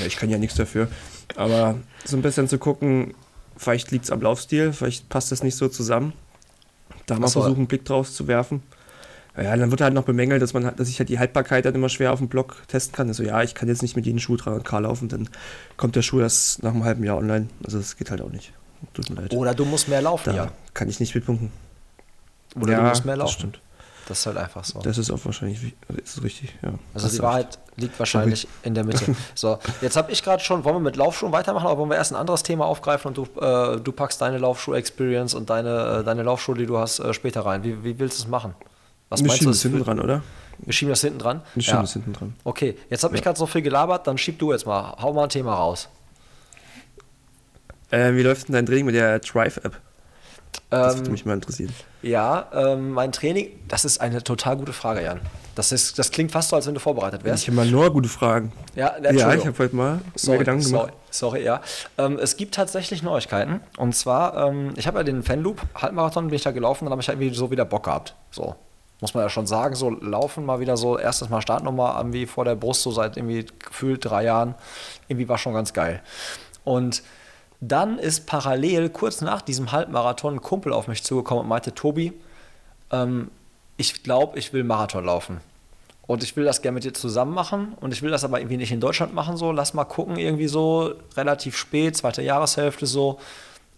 ja, 0.00 0.06
ich 0.06 0.16
kann 0.16 0.28
ja 0.30 0.38
nichts 0.38 0.56
dafür, 0.56 0.88
aber 1.36 1.76
so 2.04 2.16
ein 2.16 2.22
bisschen 2.22 2.48
zu 2.48 2.58
gucken, 2.58 3.14
vielleicht 3.56 3.90
liegt 3.92 4.06
es 4.06 4.10
am 4.10 4.20
Laufstil, 4.20 4.72
vielleicht 4.72 5.08
passt 5.08 5.30
das 5.30 5.42
nicht 5.44 5.56
so 5.56 5.68
zusammen. 5.68 6.12
Da 7.06 7.16
mal 7.18 7.28
so. 7.28 7.40
versuchen, 7.40 7.58
einen 7.60 7.66
Blick 7.68 7.84
drauf 7.84 8.10
zu 8.10 8.26
werfen. 8.26 8.62
Ja, 9.36 9.54
dann 9.56 9.70
wird 9.70 9.82
halt 9.82 9.92
noch 9.94 10.04
bemängelt, 10.04 10.40
dass, 10.42 10.54
man, 10.54 10.64
halt- 10.64 10.80
dass 10.80 10.88
ich 10.88 10.98
halt 10.98 11.08
die 11.10 11.18
Haltbarkeit 11.20 11.64
dann 11.64 11.74
immer 11.74 11.90
schwer 11.90 12.12
auf 12.12 12.18
dem 12.18 12.28
Blog 12.28 12.56
testen 12.68 12.94
kann. 12.96 13.06
Also 13.08 13.22
ja, 13.22 13.42
ich 13.42 13.54
kann 13.54 13.68
jetzt 13.68 13.82
nicht 13.82 13.94
mit 13.94 14.06
jedem 14.06 14.18
Schuh 14.18 14.34
300k 14.34 14.80
laufen, 14.80 15.08
dann 15.08 15.28
kommt 15.76 15.94
der 15.94 16.02
Schuh 16.02 16.20
erst 16.20 16.62
nach 16.62 16.72
einem 16.74 16.84
halben 16.84 17.04
Jahr 17.04 17.18
online. 17.18 17.48
Also 17.64 17.78
das 17.78 17.96
geht 17.96 18.10
halt 18.10 18.22
auch 18.22 18.30
nicht. 18.30 18.52
Tut 18.94 19.10
mir 19.10 19.22
leid. 19.22 19.34
Oder 19.34 19.54
du 19.54 19.64
musst 19.64 19.88
mehr 19.88 20.02
laufen, 20.02 20.30
da 20.30 20.34
ja. 20.34 20.48
kann 20.74 20.88
ich 20.88 21.00
nicht 21.00 21.14
mitpunkten. 21.14 21.50
Oder 22.60 22.76
du 22.76 22.82
musst 22.82 23.04
mehr 23.04 23.16
das 23.16 23.24
laufen. 23.24 23.38
stimmt. 23.38 23.60
Das 24.08 24.20
ist 24.20 24.26
halt 24.26 24.36
einfach 24.36 24.64
so. 24.64 24.78
Das 24.80 24.98
ist 24.98 25.10
auch 25.10 25.18
wahrscheinlich 25.24 25.74
ist 25.96 26.22
richtig, 26.22 26.54
ja. 26.62 26.74
Also 26.94 27.08
die 27.08 27.18
Wahrheit 27.20 27.58
liegt 27.74 27.98
wahrscheinlich 27.98 28.46
in 28.62 28.74
der 28.74 28.84
Mitte. 28.84 29.16
So, 29.34 29.58
jetzt 29.80 29.96
habe 29.96 30.12
ich 30.12 30.22
gerade 30.22 30.42
schon, 30.42 30.62
wollen 30.64 30.76
wir 30.76 30.80
mit 30.80 30.94
Laufschuhen 30.94 31.32
weitermachen, 31.32 31.66
aber 31.66 31.78
wollen 31.80 31.90
wir 31.90 31.96
erst 31.96 32.12
ein 32.12 32.16
anderes 32.16 32.44
Thema 32.44 32.66
aufgreifen 32.66 33.08
und 33.08 33.16
du, 33.16 33.40
äh, 33.40 33.80
du 33.80 33.90
packst 33.90 34.20
deine 34.20 34.38
Laufschuh-Experience 34.38 35.34
und 35.34 35.50
deine, 35.50 35.98
äh, 36.00 36.04
deine 36.04 36.22
Laufschuhe, 36.22 36.54
die 36.56 36.66
du 36.66 36.78
hast, 36.78 37.00
äh, 37.00 37.12
später 37.12 37.44
rein. 37.44 37.64
Wie, 37.64 37.82
wie 37.82 37.98
willst 37.98 38.18
du 38.20 38.22
es 38.22 38.28
machen? 38.28 38.54
Was 39.08 39.20
Wir 39.20 39.26
meinst 39.26 39.38
schieben 39.38 39.52
du? 39.52 39.56
das 39.56 39.62
hinten 39.62 39.84
dran, 39.84 40.00
oder? 40.00 40.22
Wir 40.58 40.72
schieben 40.72 40.90
das 40.90 41.00
hinten 41.00 41.18
dran? 41.18 41.42
Wir 41.54 41.62
schieben 41.64 41.76
Ja. 41.78 41.82
das 41.82 41.92
hinten 41.92 42.12
dran. 42.12 42.34
Okay, 42.44 42.76
jetzt 42.88 43.02
habe 43.02 43.16
ich 43.16 43.22
gerade 43.22 43.38
so 43.38 43.46
viel 43.46 43.62
gelabert, 43.62 44.06
dann 44.06 44.16
schieb 44.18 44.38
du 44.38 44.52
jetzt 44.52 44.66
mal. 44.66 44.94
Hau 45.02 45.12
mal 45.12 45.24
ein 45.24 45.28
Thema 45.30 45.54
raus. 45.54 45.88
Äh, 47.90 48.14
wie 48.14 48.22
läuft 48.22 48.48
denn 48.48 48.54
dein 48.54 48.66
Training 48.66 48.86
mit 48.86 48.94
der 48.94 49.18
Drive-App? 49.20 49.80
Das 50.70 50.96
würde 50.96 51.06
Ähm, 51.06 51.12
mich 51.12 51.24
mal 51.26 51.34
interessieren. 51.34 51.72
ja, 52.02 52.46
ähm, 52.52 52.90
mein 52.90 53.12
Training, 53.12 53.50
das 53.68 53.84
ist 53.84 54.00
eine 54.00 54.22
total 54.24 54.56
gute 54.56 54.72
Frage, 54.72 55.02
Jan. 55.02 55.20
Das, 55.54 55.70
ist, 55.72 55.98
das 55.98 56.10
klingt 56.10 56.32
fast 56.32 56.48
so, 56.50 56.56
als 56.56 56.66
wenn 56.66 56.74
du 56.74 56.80
vorbereitet 56.80 57.24
wärst. 57.24 57.42
Ich 57.42 57.48
habe 57.48 57.56
mal 57.56 57.66
nur 57.66 57.90
gute 57.92 58.08
Fragen. 58.08 58.52
Ja, 58.74 58.94
Ja, 59.02 59.34
ich 59.34 59.46
habe 59.46 59.58
heute 59.58 59.76
mal 59.76 60.00
Sorry, 60.14 60.38
Gedanken 60.38 60.62
sorry, 60.62 60.86
gemacht. 60.88 60.98
sorry, 61.10 61.42
ja. 61.44 61.60
Ähm, 61.98 62.18
es 62.20 62.36
gibt 62.36 62.54
tatsächlich 62.54 63.02
Neuigkeiten. 63.02 63.60
Und 63.76 63.94
zwar, 63.94 64.48
ähm, 64.48 64.72
ich 64.76 64.86
habe 64.86 64.98
ja 64.98 65.04
den 65.04 65.22
Fanloop, 65.22 65.62
Halbmarathon 65.74 66.26
bin 66.28 66.34
ich 66.36 66.42
da 66.42 66.50
gelaufen 66.50 66.84
dann 66.86 66.92
habe 66.92 67.00
ich 67.02 67.08
halt 67.08 67.18
irgendwie 67.20 67.36
so 67.36 67.50
wieder 67.50 67.64
Bock 67.64 67.84
gehabt. 67.84 68.14
So. 68.30 68.54
Muss 69.00 69.12
man 69.14 69.22
ja 69.22 69.28
schon 69.28 69.46
sagen, 69.46 69.74
so 69.74 69.90
laufen 69.90 70.44
mal 70.46 70.58
wieder 70.60 70.76
so, 70.78 70.98
erstes 70.98 71.28
Mal 71.28 71.42
Startnummer 71.42 71.94
irgendwie 71.98 72.26
vor 72.26 72.44
der 72.46 72.54
Brust, 72.54 72.82
so 72.82 72.90
seit 72.90 73.16
irgendwie 73.18 73.46
gefühlt 73.58 74.04
drei 74.04 74.24
Jahren. 74.24 74.54
Irgendwie 75.08 75.28
war 75.28 75.36
schon 75.38 75.52
ganz 75.54 75.72
geil. 75.74 76.02
Und 76.64 77.02
dann 77.60 77.98
ist 77.98 78.26
parallel, 78.26 78.90
kurz 78.90 79.20
nach 79.20 79.42
diesem 79.42 79.72
Halbmarathon, 79.72 80.34
ein 80.34 80.42
Kumpel 80.42 80.72
auf 80.72 80.88
mich 80.88 81.02
zugekommen 81.02 81.44
und 81.44 81.48
meinte, 81.48 81.74
Tobi, 81.74 82.12
ähm, 82.90 83.30
ich 83.76 84.02
glaube, 84.02 84.38
ich 84.38 84.52
will 84.52 84.64
Marathon 84.64 85.04
laufen. 85.04 85.40
Und 86.06 86.22
ich 86.22 86.36
will 86.36 86.44
das 86.44 86.62
gerne 86.62 86.74
mit 86.74 86.84
dir 86.84 86.94
zusammen 86.94 87.34
machen 87.34 87.74
und 87.80 87.92
ich 87.92 88.00
will 88.00 88.10
das 88.10 88.22
aber 88.22 88.38
irgendwie 88.38 88.58
nicht 88.58 88.70
in 88.70 88.80
Deutschland 88.80 89.12
machen, 89.12 89.36
so. 89.36 89.50
Lass 89.50 89.74
mal 89.74 89.84
gucken, 89.84 90.16
irgendwie 90.16 90.46
so 90.46 90.94
relativ 91.16 91.56
spät, 91.56 91.96
zweite 91.96 92.22
Jahreshälfte 92.22 92.86
so, 92.86 93.18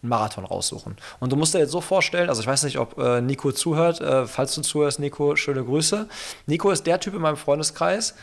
einen 0.02 0.10
Marathon 0.10 0.44
raussuchen. 0.44 0.96
Und 1.20 1.32
du 1.32 1.36
musst 1.36 1.54
dir 1.54 1.60
jetzt 1.60 1.70
so 1.72 1.80
vorstellen, 1.80 2.28
also 2.28 2.42
ich 2.42 2.46
weiß 2.46 2.64
nicht, 2.64 2.78
ob 2.78 2.98
äh, 2.98 3.22
Nico 3.22 3.50
zuhört, 3.50 4.00
äh, 4.00 4.26
falls 4.26 4.54
du 4.54 4.60
zuhörst, 4.60 5.00
Nico, 5.00 5.36
schöne 5.36 5.64
Grüße. 5.64 6.06
Nico 6.46 6.70
ist 6.70 6.86
der 6.86 7.00
Typ 7.00 7.14
in 7.14 7.22
meinem 7.22 7.38
Freundeskreis, 7.38 8.14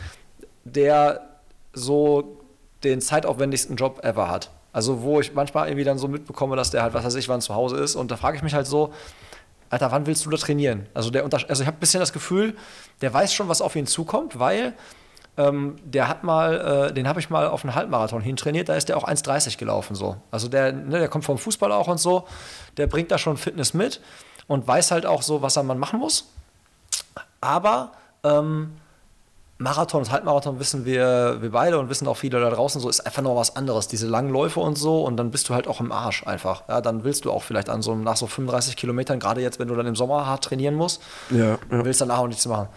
der 0.64 1.28
so 1.72 2.40
den 2.84 3.00
zeitaufwendigsten 3.00 3.76
Job 3.76 4.04
ever 4.04 4.30
hat. 4.30 4.50
Also 4.76 5.00
wo 5.00 5.20
ich 5.20 5.32
manchmal 5.32 5.68
irgendwie 5.68 5.84
dann 5.84 5.96
so 5.96 6.06
mitbekomme, 6.06 6.54
dass 6.54 6.70
der 6.70 6.82
halt, 6.82 6.92
was 6.92 7.02
weiß 7.02 7.14
ich, 7.14 7.30
wann 7.30 7.40
zu 7.40 7.54
Hause 7.54 7.78
ist. 7.78 7.96
Und 7.96 8.10
da 8.10 8.18
frage 8.18 8.36
ich 8.36 8.42
mich 8.42 8.52
halt 8.52 8.66
so, 8.66 8.92
Alter, 9.70 9.90
wann 9.90 10.04
willst 10.04 10.26
du 10.26 10.28
da 10.28 10.36
trainieren? 10.36 10.84
Also, 10.92 11.08
der 11.08 11.24
also 11.24 11.62
ich 11.62 11.66
habe 11.66 11.78
ein 11.78 11.80
bisschen 11.80 12.00
das 12.00 12.12
Gefühl, 12.12 12.54
der 13.00 13.14
weiß 13.14 13.32
schon, 13.32 13.48
was 13.48 13.62
auf 13.62 13.74
ihn 13.74 13.86
zukommt, 13.86 14.38
weil 14.38 14.74
ähm, 15.38 15.76
der 15.82 16.08
hat 16.08 16.24
mal, 16.24 16.88
äh, 16.90 16.92
den 16.92 17.08
habe 17.08 17.20
ich 17.20 17.30
mal 17.30 17.46
auf 17.46 17.64
einen 17.64 17.74
Halbmarathon 17.74 18.20
hintrainiert, 18.20 18.68
da 18.68 18.74
ist 18.74 18.90
der 18.90 18.98
auch 18.98 19.08
1,30 19.08 19.56
gelaufen 19.56 19.96
so. 19.96 20.18
Also 20.30 20.46
der, 20.46 20.72
ne, 20.72 20.98
der 20.98 21.08
kommt 21.08 21.24
vom 21.24 21.38
Fußball 21.38 21.72
auch 21.72 21.88
und 21.88 21.98
so, 21.98 22.26
der 22.76 22.86
bringt 22.86 23.10
da 23.10 23.16
schon 23.16 23.38
Fitness 23.38 23.72
mit 23.72 24.02
und 24.46 24.68
weiß 24.68 24.90
halt 24.90 25.06
auch 25.06 25.22
so, 25.22 25.40
was 25.40 25.56
er 25.56 25.62
man 25.62 25.78
machen 25.78 26.00
muss. 26.00 26.30
Aber 27.40 27.92
ähm, 28.24 28.72
Marathon 29.58 30.02
und 30.02 30.10
Halbmarathon 30.12 30.58
wissen 30.60 30.84
wir, 30.84 31.38
wir 31.40 31.50
beide 31.50 31.78
und 31.78 31.88
wissen 31.88 32.06
auch 32.08 32.16
viele 32.18 32.38
da 32.40 32.50
draußen 32.50 32.78
so, 32.80 32.90
ist 32.90 33.00
einfach 33.00 33.22
noch 33.22 33.36
was 33.36 33.56
anderes. 33.56 33.88
Diese 33.88 34.06
langen 34.06 34.30
Läufe 34.30 34.60
und 34.60 34.76
so 34.76 35.02
und 35.02 35.16
dann 35.16 35.30
bist 35.30 35.48
du 35.48 35.54
halt 35.54 35.66
auch 35.66 35.80
im 35.80 35.92
Arsch 35.92 36.26
einfach. 36.26 36.64
Ja, 36.68 36.82
dann 36.82 37.04
willst 37.04 37.24
du 37.24 37.32
auch 37.32 37.42
vielleicht 37.42 37.70
an 37.70 37.80
so 37.80 37.94
nach 37.94 38.16
so 38.18 38.26
35 38.26 38.76
Kilometern, 38.76 39.18
gerade 39.18 39.40
jetzt, 39.40 39.58
wenn 39.58 39.68
du 39.68 39.74
dann 39.74 39.86
im 39.86 39.96
Sommer 39.96 40.26
hart 40.26 40.44
trainieren 40.44 40.74
musst, 40.74 41.00
Ja, 41.30 41.52
ja. 41.52 41.58
willst 41.84 42.02
danach 42.02 42.18
auch 42.18 42.26
nichts 42.28 42.46
machen. 42.46 42.68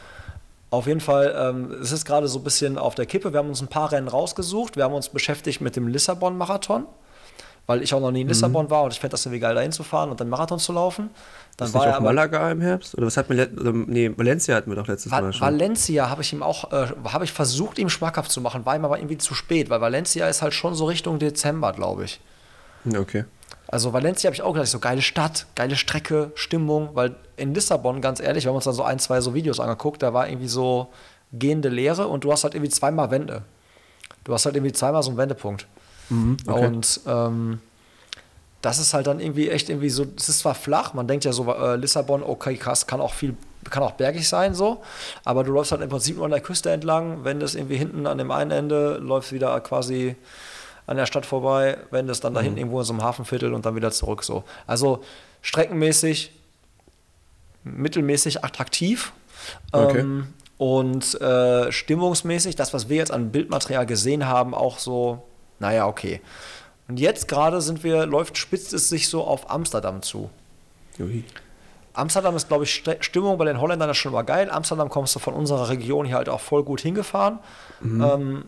Auf 0.72 0.86
jeden 0.88 1.02
Fall, 1.02 1.36
ähm, 1.38 1.72
es 1.82 1.92
ist 1.92 2.06
gerade 2.06 2.28
so 2.28 2.40
ein 2.40 2.44
bisschen 2.44 2.78
auf 2.78 2.96
der 2.96 3.08
Kippe. 3.08 3.34
Wir 3.34 3.40
haben 3.40 3.50
uns 3.50 3.60
ein 3.62 3.68
paar 3.68 3.92
Rennen 3.92 4.08
rausgesucht. 4.08 4.76
Wir 4.78 4.84
haben 4.84 4.94
uns 4.94 5.10
beschäftigt 5.10 5.62
mit 5.62 5.76
dem 5.76 5.88
Lissabon-Marathon, 5.88 6.86
weil 7.70 7.84
ich 7.84 7.94
auch 7.94 8.00
noch 8.00 8.10
nie 8.10 8.22
in 8.22 8.28
Lissabon 8.28 8.68
war 8.72 8.82
und 8.82 8.94
ich 8.94 9.00
fände 9.00 9.12
das 9.12 9.28
irgendwie 9.28 9.42
geil, 9.42 9.54
da 9.54 9.62
hinzufahren 9.62 10.10
und 10.10 10.20
dann 10.20 10.28
Marathon 10.28 10.58
zu 10.58 10.74
laufen. 10.74 11.12
Dann 11.56 11.68
Ist 11.68 11.76
war 11.76 11.86
nicht 11.86 11.96
auch 11.98 12.02
Malaga 12.02 12.50
im 12.50 12.62
Herbst? 12.62 12.98
Oder 12.98 13.06
was 13.06 13.16
hat 13.16 13.30
mir 13.30 13.36
let- 13.36 13.60
oder, 13.60 13.72
nee, 13.74 14.12
Valencia 14.18 14.56
hatten 14.56 14.72
wir 14.72 14.76
doch 14.76 14.88
letztes 14.88 15.12
Mal 15.12 15.32
schon. 15.32 15.46
Valencia 15.46 16.10
habe 16.10 16.24
ich 16.24 16.34
ihm 16.34 16.42
auch, 16.42 16.72
äh, 16.74 16.88
habe 17.06 17.26
ich 17.26 17.32
versucht, 17.32 17.78
ihm 17.78 17.90
schmackhaft 17.90 18.32
zu 18.32 18.42
machen, 18.42 18.66
war 18.66 18.76
ihm 18.76 18.86
aber 18.86 18.98
irgendwie 18.98 19.20
zu 19.20 19.36
spät, 19.36 19.70
weil 19.70 19.82
Valencia 19.82 20.28
ist 20.28 20.42
halt 20.42 20.56
schon 20.56 20.74
so 20.74 20.86
Richtung 20.86 21.20
Dezember, 21.20 21.72
glaube 21.72 22.06
ich. 22.06 22.20
Ja, 22.86 23.00
okay. 23.00 23.26
Also 23.68 23.94
Valencia 23.94 24.30
habe 24.30 24.34
ich 24.34 24.42
auch 24.42 24.54
gedacht, 24.54 24.68
so 24.68 24.80
geile 24.80 25.04
Stadt, 25.04 25.46
geile 25.54 25.76
Strecke, 25.76 26.32
Stimmung, 26.34 26.90
weil 26.94 27.18
in 27.38 27.54
Lissabon, 27.54 28.02
ganz 28.02 28.20
ehrlich, 28.20 28.46
wir 28.46 28.50
haben 28.50 28.56
uns 28.56 28.66
dann 28.66 28.74
so 28.74 28.82
ein, 28.82 28.98
zwei 28.98 29.22
so 29.22 29.36
Videos 29.36 29.60
angeguckt, 29.60 30.02
da 30.02 30.12
war 30.12 30.28
irgendwie 30.28 30.48
so 30.48 30.88
gehende 31.34 31.70
Leere 31.70 32.08
und 32.08 32.24
du 32.24 32.32
hast 32.32 32.46
halt 32.46 32.56
irgendwie 32.56 32.72
zweimal 32.72 33.12
Wände. 33.12 33.44
Du 34.24 34.34
hast 34.34 34.46
halt 34.46 34.56
irgendwie 34.56 34.74
zweimal 34.74 35.04
so 35.04 35.12
einen 35.12 35.20
Wendepunkt. 35.20 35.68
Mhm, 36.10 36.38
okay. 36.48 36.66
Und 36.66 37.02
ähm, 37.08 37.60
das 38.62 38.80
ist 38.80 38.94
halt 38.94 39.08
dann 39.08 39.20
irgendwie 39.20 39.50
echt 39.50 39.70
irgendwie 39.70 39.90
so, 39.90 40.06
es 40.18 40.30
ist 40.30 40.40
zwar 40.40 40.56
flach, 40.56 40.94
man 40.94 41.08
denkt 41.08 41.26
ja 41.26 41.32
so, 41.32 41.52
äh, 41.54 41.76
Lissabon, 41.76 42.24
okay, 42.24 42.58
krass, 42.58 42.88
kann 42.88 43.00
auch 43.00 43.14
viel, 43.14 43.36
kann 43.70 43.84
auch 43.84 43.94
bergig 43.94 44.28
sein 44.28 44.54
so, 44.54 44.82
aber 45.24 45.44
du 45.44 45.52
läufst 45.52 45.72
halt 45.72 45.82
im 45.82 45.90
Prinzip 45.90 46.18
nur 46.18 46.26
an 46.26 46.32
der 46.32 46.42
Küste 46.42 46.70
entlang, 46.72 47.24
wenn 47.24 47.40
das 47.40 47.56
irgendwie 47.56 47.78
hinten 47.78 48.06
an 48.06 48.18
dem 48.18 48.32
einen 48.32 48.52
Ende 48.52 48.98
läufst 48.98 49.32
wieder 49.32 49.60
quasi 49.62 50.16
an 50.88 50.98
der 50.98 51.06
Stadt 51.06 51.26
vorbei, 51.26 51.78
wenn 51.92 52.08
das 52.08 52.20
dann 52.20 52.34
da 52.34 52.42
hinten 52.42 52.58
irgendwo 52.58 52.80
in 52.80 52.86
so 52.86 52.94
einem 52.94 53.04
Hafenviertel 53.04 53.54
und 53.54 53.66
dann 53.66 53.76
wieder 53.76 53.92
zurück 53.92 54.24
so. 54.24 54.44
Also 54.68 55.04
streckenmäßig 55.42 56.32
mittelmäßig 57.64 58.44
attraktiv. 58.44 59.14
Okay. 59.72 60.00
Ähm, 60.00 60.34
und 60.58 61.20
äh, 61.22 61.72
stimmungsmäßig, 61.72 62.56
das, 62.56 62.74
was 62.74 62.90
wir 62.90 62.98
jetzt 62.98 63.12
an 63.12 63.32
Bildmaterial 63.32 63.86
gesehen 63.86 64.28
haben, 64.28 64.54
auch 64.54 64.78
so, 64.80 65.24
naja, 65.60 65.88
okay. 65.88 66.22
Und 66.88 67.00
jetzt 67.00 67.28
gerade 67.28 67.62
sind 67.62 67.84
wir, 67.84 68.06
läuft, 68.06 68.38
spitzt 68.38 68.74
es 68.74 68.90
sich 68.90 69.10
so 69.10 69.24
auf 69.24 69.50
Amsterdam 69.52 70.02
zu. 70.02 70.30
Ui. 71.00 71.24
Amsterdam 71.94 72.36
ist, 72.36 72.48
glaube 72.48 72.64
ich, 72.64 72.72
St- 72.72 73.02
Stimmung 73.04 73.38
bei 73.38 73.46
den 73.46 73.60
Holländern 73.60 73.90
ist 73.90 73.98
schon 73.98 74.14
mal 74.14 74.22
geil. 74.22 74.50
Amsterdam 74.50 74.90
kommst 74.90 75.16
du 75.16 75.20
von 75.20 75.34
unserer 75.34 75.70
Region 75.70 76.06
hier 76.06 76.16
halt 76.16 76.30
auch 76.30 76.40
voll 76.40 76.64
gut 76.64 76.82
hingefahren. 76.82 77.40
Ähm, 77.84 78.46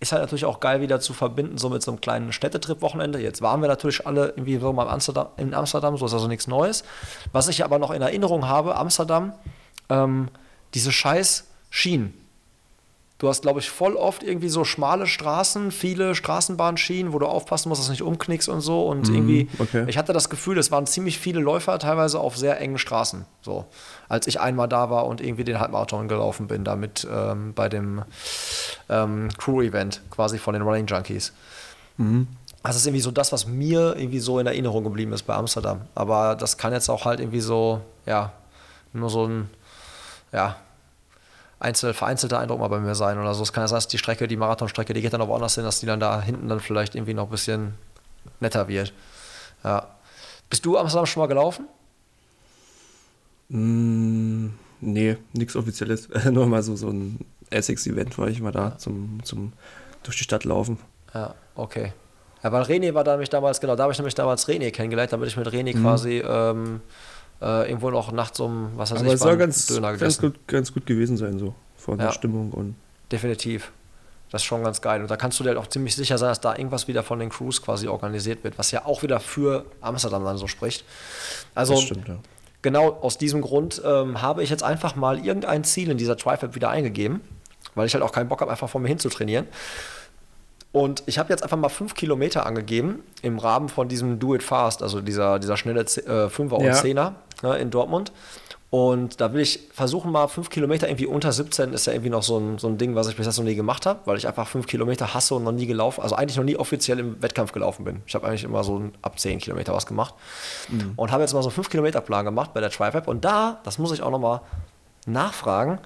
ist 0.00 0.12
halt 0.12 0.22
natürlich 0.22 0.44
auch 0.44 0.58
geil 0.60 0.80
wieder 0.80 1.00
zu 1.00 1.14
verbinden, 1.14 1.58
so 1.58 1.68
mit 1.68 1.82
so 1.82 1.92
einem 1.92 2.00
kleinen 2.00 2.32
Städtetrip-Wochenende. 2.32 3.20
Jetzt 3.20 3.40
waren 3.40 3.60
wir 3.60 3.68
natürlich 3.68 4.06
alle 4.06 4.30
irgendwie 4.30 4.58
so 4.58 4.72
mal 4.72 4.82
in 4.84 4.88
Amsterdam, 4.90 5.28
in 5.36 5.54
Amsterdam, 5.54 5.96
so 5.96 6.06
ist 6.06 6.12
also 6.12 6.26
nichts 6.26 6.48
Neues. 6.48 6.82
Was 7.30 7.48
ich 7.48 7.64
aber 7.64 7.78
noch 7.78 7.92
in 7.92 8.02
Erinnerung 8.02 8.48
habe, 8.48 8.76
Amsterdam, 8.76 9.32
ähm, 9.88 10.28
diese 10.74 10.90
scheiß 10.90 11.48
Schienen. 11.70 12.14
Du 13.22 13.28
hast, 13.28 13.42
glaube 13.42 13.60
ich, 13.60 13.70
voll 13.70 13.94
oft 13.94 14.24
irgendwie 14.24 14.48
so 14.48 14.64
schmale 14.64 15.06
Straßen, 15.06 15.70
viele 15.70 16.16
Straßenbahnschienen, 16.16 17.12
wo 17.12 17.20
du 17.20 17.26
aufpassen 17.26 17.68
musst, 17.68 17.80
dass 17.80 17.86
du 17.86 17.92
nicht 17.92 18.02
umknickst 18.02 18.48
und 18.48 18.62
so. 18.62 18.88
Und 18.88 19.08
irgendwie, 19.10 19.48
okay. 19.60 19.84
ich 19.86 19.96
hatte 19.96 20.12
das 20.12 20.28
Gefühl, 20.28 20.58
es 20.58 20.72
waren 20.72 20.88
ziemlich 20.88 21.20
viele 21.20 21.38
Läufer 21.38 21.78
teilweise 21.78 22.18
auf 22.18 22.36
sehr 22.36 22.60
engen 22.60 22.78
Straßen. 22.78 23.24
So, 23.40 23.66
als 24.08 24.26
ich 24.26 24.40
einmal 24.40 24.66
da 24.66 24.90
war 24.90 25.06
und 25.06 25.20
irgendwie 25.20 25.44
den 25.44 25.60
Halbmarathon 25.60 26.08
gelaufen 26.08 26.48
bin, 26.48 26.64
damit 26.64 27.06
ähm, 27.08 27.54
bei 27.54 27.68
dem 27.68 28.02
ähm, 28.88 29.28
Crew-Event 29.38 30.00
quasi 30.10 30.38
von 30.38 30.54
den 30.54 30.62
Running 30.62 30.86
Junkies. 30.86 31.32
Das 32.64 32.74
ist 32.74 32.86
irgendwie 32.86 33.02
so 33.02 33.12
das, 33.12 33.30
was 33.30 33.46
mir 33.46 33.94
irgendwie 33.96 34.18
so 34.18 34.40
in 34.40 34.48
Erinnerung 34.48 34.82
geblieben 34.82 35.12
ist 35.12 35.22
bei 35.22 35.34
Amsterdam. 35.36 35.82
Aber 35.94 36.34
das 36.34 36.58
kann 36.58 36.72
jetzt 36.72 36.88
auch 36.88 37.04
halt 37.04 37.20
irgendwie 37.20 37.40
so, 37.40 37.82
ja, 38.04 38.32
nur 38.92 39.10
so 39.10 39.28
ein, 39.28 39.48
ja, 40.32 40.56
einzel, 41.62 41.94
vereinzelter 41.94 42.38
Eindruck 42.38 42.58
mal 42.58 42.68
bei 42.68 42.80
mir 42.80 42.94
sein 42.94 43.18
oder 43.18 43.34
so. 43.34 43.42
Es 43.42 43.52
kann 43.52 43.62
ja 43.62 43.68
sein, 43.68 43.76
dass 43.76 43.88
die 43.88 43.98
Strecke, 43.98 44.26
die 44.26 44.36
Marathonstrecke, 44.36 44.92
die 44.92 45.00
geht 45.00 45.12
dann 45.12 45.20
noch 45.20 45.28
woanders 45.28 45.54
hin, 45.54 45.64
dass 45.64 45.80
die 45.80 45.86
dann 45.86 46.00
da 46.00 46.20
hinten 46.20 46.48
dann 46.48 46.60
vielleicht 46.60 46.94
irgendwie 46.94 47.14
noch 47.14 47.24
ein 47.24 47.30
bisschen 47.30 47.74
netter 48.40 48.68
wird. 48.68 48.92
Ja. 49.64 49.88
Bist 50.50 50.66
du 50.66 50.76
Amsterdam 50.76 51.06
schon 51.06 51.20
mal 51.20 51.28
gelaufen? 51.28 51.66
Mm, 53.48 54.48
nee, 54.80 55.16
nichts 55.32 55.56
Offizielles. 55.56 56.08
Nur 56.30 56.46
mal 56.46 56.62
so, 56.62 56.74
so 56.74 56.88
ein 56.88 57.20
Essex-Event 57.50 58.18
war 58.18 58.28
ich 58.28 58.40
mal 58.40 58.52
da 58.52 58.76
zum, 58.78 59.20
zum 59.22 59.52
durch 60.02 60.16
die 60.16 60.24
Stadt 60.24 60.44
laufen. 60.44 60.78
Ja, 61.14 61.34
okay. 61.54 61.92
Ja, 62.42 62.50
weil 62.50 62.62
René 62.62 62.92
war 62.92 63.04
da 63.04 63.12
nämlich 63.12 63.30
damals, 63.30 63.60
genau, 63.60 63.76
da 63.76 63.84
habe 63.84 63.92
ich 63.92 63.98
nämlich 63.98 64.16
damals 64.16 64.48
René 64.48 64.72
kennengelernt, 64.72 65.12
damit 65.12 65.28
ich 65.28 65.36
mit 65.36 65.46
René 65.46 65.80
quasi 65.80 66.18
ähm, 66.26 66.80
äh, 67.42 67.68
irgendwo 67.68 67.90
noch 67.90 68.12
nachts 68.12 68.38
um, 68.40 68.70
was 68.76 68.90
weiß 68.92 69.00
Aber 69.00 69.08
ich, 69.08 69.14
es 69.14 69.20
soll 69.20 69.36
ganz, 69.36 69.66
Döner 69.66 69.88
ganz, 69.88 69.98
gegessen. 70.00 70.22
gut, 70.22 70.48
ganz 70.48 70.72
gut 70.72 70.86
gewesen 70.86 71.16
sein, 71.16 71.38
so 71.38 71.54
von 71.76 71.98
Ja. 71.98 72.06
der 72.06 72.12
Stimmung 72.12 72.50
und 72.52 72.76
Definitiv. 73.10 73.72
Das 74.30 74.40
ist 74.40 74.46
schon 74.46 74.64
ganz 74.64 74.80
geil. 74.80 75.02
Und 75.02 75.10
da 75.10 75.16
kannst 75.18 75.38
du 75.38 75.42
dir 75.44 75.50
halt 75.50 75.58
auch 75.58 75.66
ziemlich 75.66 75.94
sicher 75.94 76.16
sein, 76.16 76.30
dass 76.30 76.40
da 76.40 76.56
irgendwas 76.56 76.88
wieder 76.88 77.02
von 77.02 77.18
den 77.18 77.28
Crews 77.28 77.60
quasi 77.60 77.86
organisiert 77.88 78.42
wird, 78.44 78.56
was 78.58 78.70
ja 78.70 78.86
auch 78.86 79.02
wieder 79.02 79.20
für 79.20 79.66
Amsterdam 79.82 80.24
dann 80.24 80.38
so 80.38 80.46
spricht. 80.46 80.86
Also 81.54 81.74
das 81.74 81.82
stimmt, 81.82 82.08
ja. 82.08 82.16
genau 82.62 82.92
aus 83.02 83.18
diesem 83.18 83.42
Grund 83.42 83.82
ähm, 83.84 84.22
habe 84.22 84.42
ich 84.42 84.48
jetzt 84.48 84.62
einfach 84.62 84.96
mal 84.96 85.18
irgendein 85.22 85.64
Ziel 85.64 85.90
in 85.90 85.98
dieser 85.98 86.16
Trifab 86.16 86.54
wieder 86.54 86.70
eingegeben, 86.70 87.20
weil 87.74 87.86
ich 87.86 87.92
halt 87.92 88.02
auch 88.02 88.12
keinen 88.12 88.28
Bock 88.30 88.40
habe, 88.40 88.50
einfach 88.50 88.70
vor 88.70 88.80
mir 88.80 88.88
hin 88.88 88.98
zu 88.98 89.10
trainieren. 89.10 89.46
Und 90.72 91.02
ich 91.04 91.18
habe 91.18 91.28
jetzt 91.28 91.42
einfach 91.42 91.58
mal 91.58 91.68
fünf 91.68 91.94
Kilometer 91.94 92.46
angegeben 92.46 93.00
im 93.20 93.38
Rahmen 93.38 93.68
von 93.68 93.88
diesem 93.88 94.18
Do 94.18 94.34
It 94.34 94.42
Fast, 94.42 94.82
also 94.82 95.02
dieser, 95.02 95.38
dieser 95.38 95.58
schnelle 95.58 95.84
Z- 95.84 96.06
äh, 96.06 96.30
Fünfer 96.30 96.56
und 96.56 96.64
Ja. 96.64 96.72
Zehner 96.72 97.16
ne, 97.42 97.56
in 97.58 97.70
Dortmund. 97.70 98.12
Und 98.72 99.20
da 99.20 99.34
will 99.34 99.42
ich 99.42 99.68
versuchen, 99.70 100.10
mal 100.10 100.28
fünf 100.28 100.48
Kilometer 100.48 100.88
irgendwie 100.88 101.04
unter 101.04 101.30
17 101.30 101.74
ist 101.74 101.86
ja 101.86 101.92
irgendwie 101.92 102.08
noch 102.08 102.22
so 102.22 102.38
ein, 102.38 102.56
so 102.56 102.68
ein 102.68 102.78
Ding, 102.78 102.94
was 102.94 103.06
ich 103.06 103.16
bis 103.16 103.26
jetzt 103.26 103.36
noch 103.36 103.44
nie 103.44 103.54
gemacht 103.54 103.84
habe, 103.84 104.00
weil 104.06 104.16
ich 104.16 104.26
einfach 104.26 104.48
fünf 104.48 104.66
Kilometer 104.66 105.12
hasse 105.12 105.34
und 105.34 105.44
noch 105.44 105.52
nie 105.52 105.66
gelaufen, 105.66 106.00
also 106.00 106.14
eigentlich 106.14 106.38
noch 106.38 106.44
nie 106.44 106.56
offiziell 106.56 106.98
im 106.98 107.20
Wettkampf 107.20 107.52
gelaufen 107.52 107.84
bin. 107.84 108.00
Ich 108.06 108.14
habe 108.14 108.26
eigentlich 108.26 108.44
immer 108.44 108.64
so 108.64 108.90
ab 109.02 109.18
10 109.18 109.40
Kilometer 109.40 109.74
was 109.74 109.84
gemacht. 109.84 110.14
Und 110.96 111.12
habe 111.12 111.22
jetzt 111.22 111.34
mal 111.34 111.42
so 111.42 111.50
einen 111.50 111.54
5 111.54 111.68
Kilometer 111.68 112.00
Plan 112.00 112.24
gemacht 112.24 112.54
bei 112.54 112.60
der 112.60 112.70
TriFab. 112.70 113.08
Und 113.08 113.26
da, 113.26 113.60
das 113.62 113.78
muss 113.78 113.92
ich 113.92 114.00
auch 114.02 114.10
nochmal 114.10 114.40
nachfragen, 115.04 115.78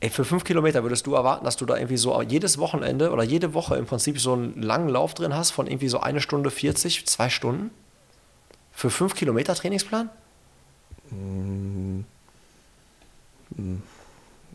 ey, 0.00 0.08
für 0.08 0.24
5 0.24 0.44
Kilometer 0.44 0.82
würdest 0.82 1.06
du 1.06 1.14
erwarten, 1.14 1.44
dass 1.44 1.58
du 1.58 1.66
da 1.66 1.76
irgendwie 1.76 1.98
so 1.98 2.22
jedes 2.22 2.56
Wochenende 2.56 3.10
oder 3.10 3.22
jede 3.22 3.52
Woche 3.52 3.76
im 3.76 3.84
Prinzip 3.84 4.18
so 4.18 4.32
einen 4.32 4.62
langen 4.62 4.88
Lauf 4.88 5.12
drin 5.12 5.36
hast 5.36 5.50
von 5.50 5.66
irgendwie 5.66 5.88
so 5.88 6.00
eine 6.00 6.22
Stunde 6.22 6.50
40, 6.50 7.06
zwei 7.06 7.28
Stunden? 7.28 7.70
Für 8.72 8.88
5 8.88 9.14
Kilometer 9.14 9.54
Trainingsplan? 9.54 10.08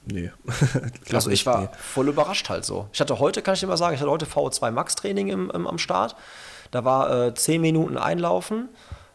Nee. 0.06 0.32
Also 1.13 1.30
ich 1.30 1.46
war 1.46 1.62
Nee. 1.62 1.67
voll 1.78 2.08
überrascht 2.08 2.50
halt 2.50 2.65
so. 2.65 2.88
Ich 2.93 3.02
hatte 3.02 3.20
heute, 3.20 3.41
kann 3.41 3.54
ich 3.56 3.60
dir 3.60 3.67
mal 3.67 3.78
sagen, 3.78 3.93
ich 3.96 4.00
hatte 4.02 4.12
heute 4.12 4.26
VO2 4.26 4.72
Max 4.72 4.96
Training 4.96 5.28
im, 5.28 5.50
im, 5.52 5.67
am 5.67 5.78
Start. 5.78 6.15
Da 6.72 6.86
war 6.86 7.28
äh, 7.28 7.34
10 7.34 7.62
Minuten 7.62 7.98
Einlaufen. 7.98 8.70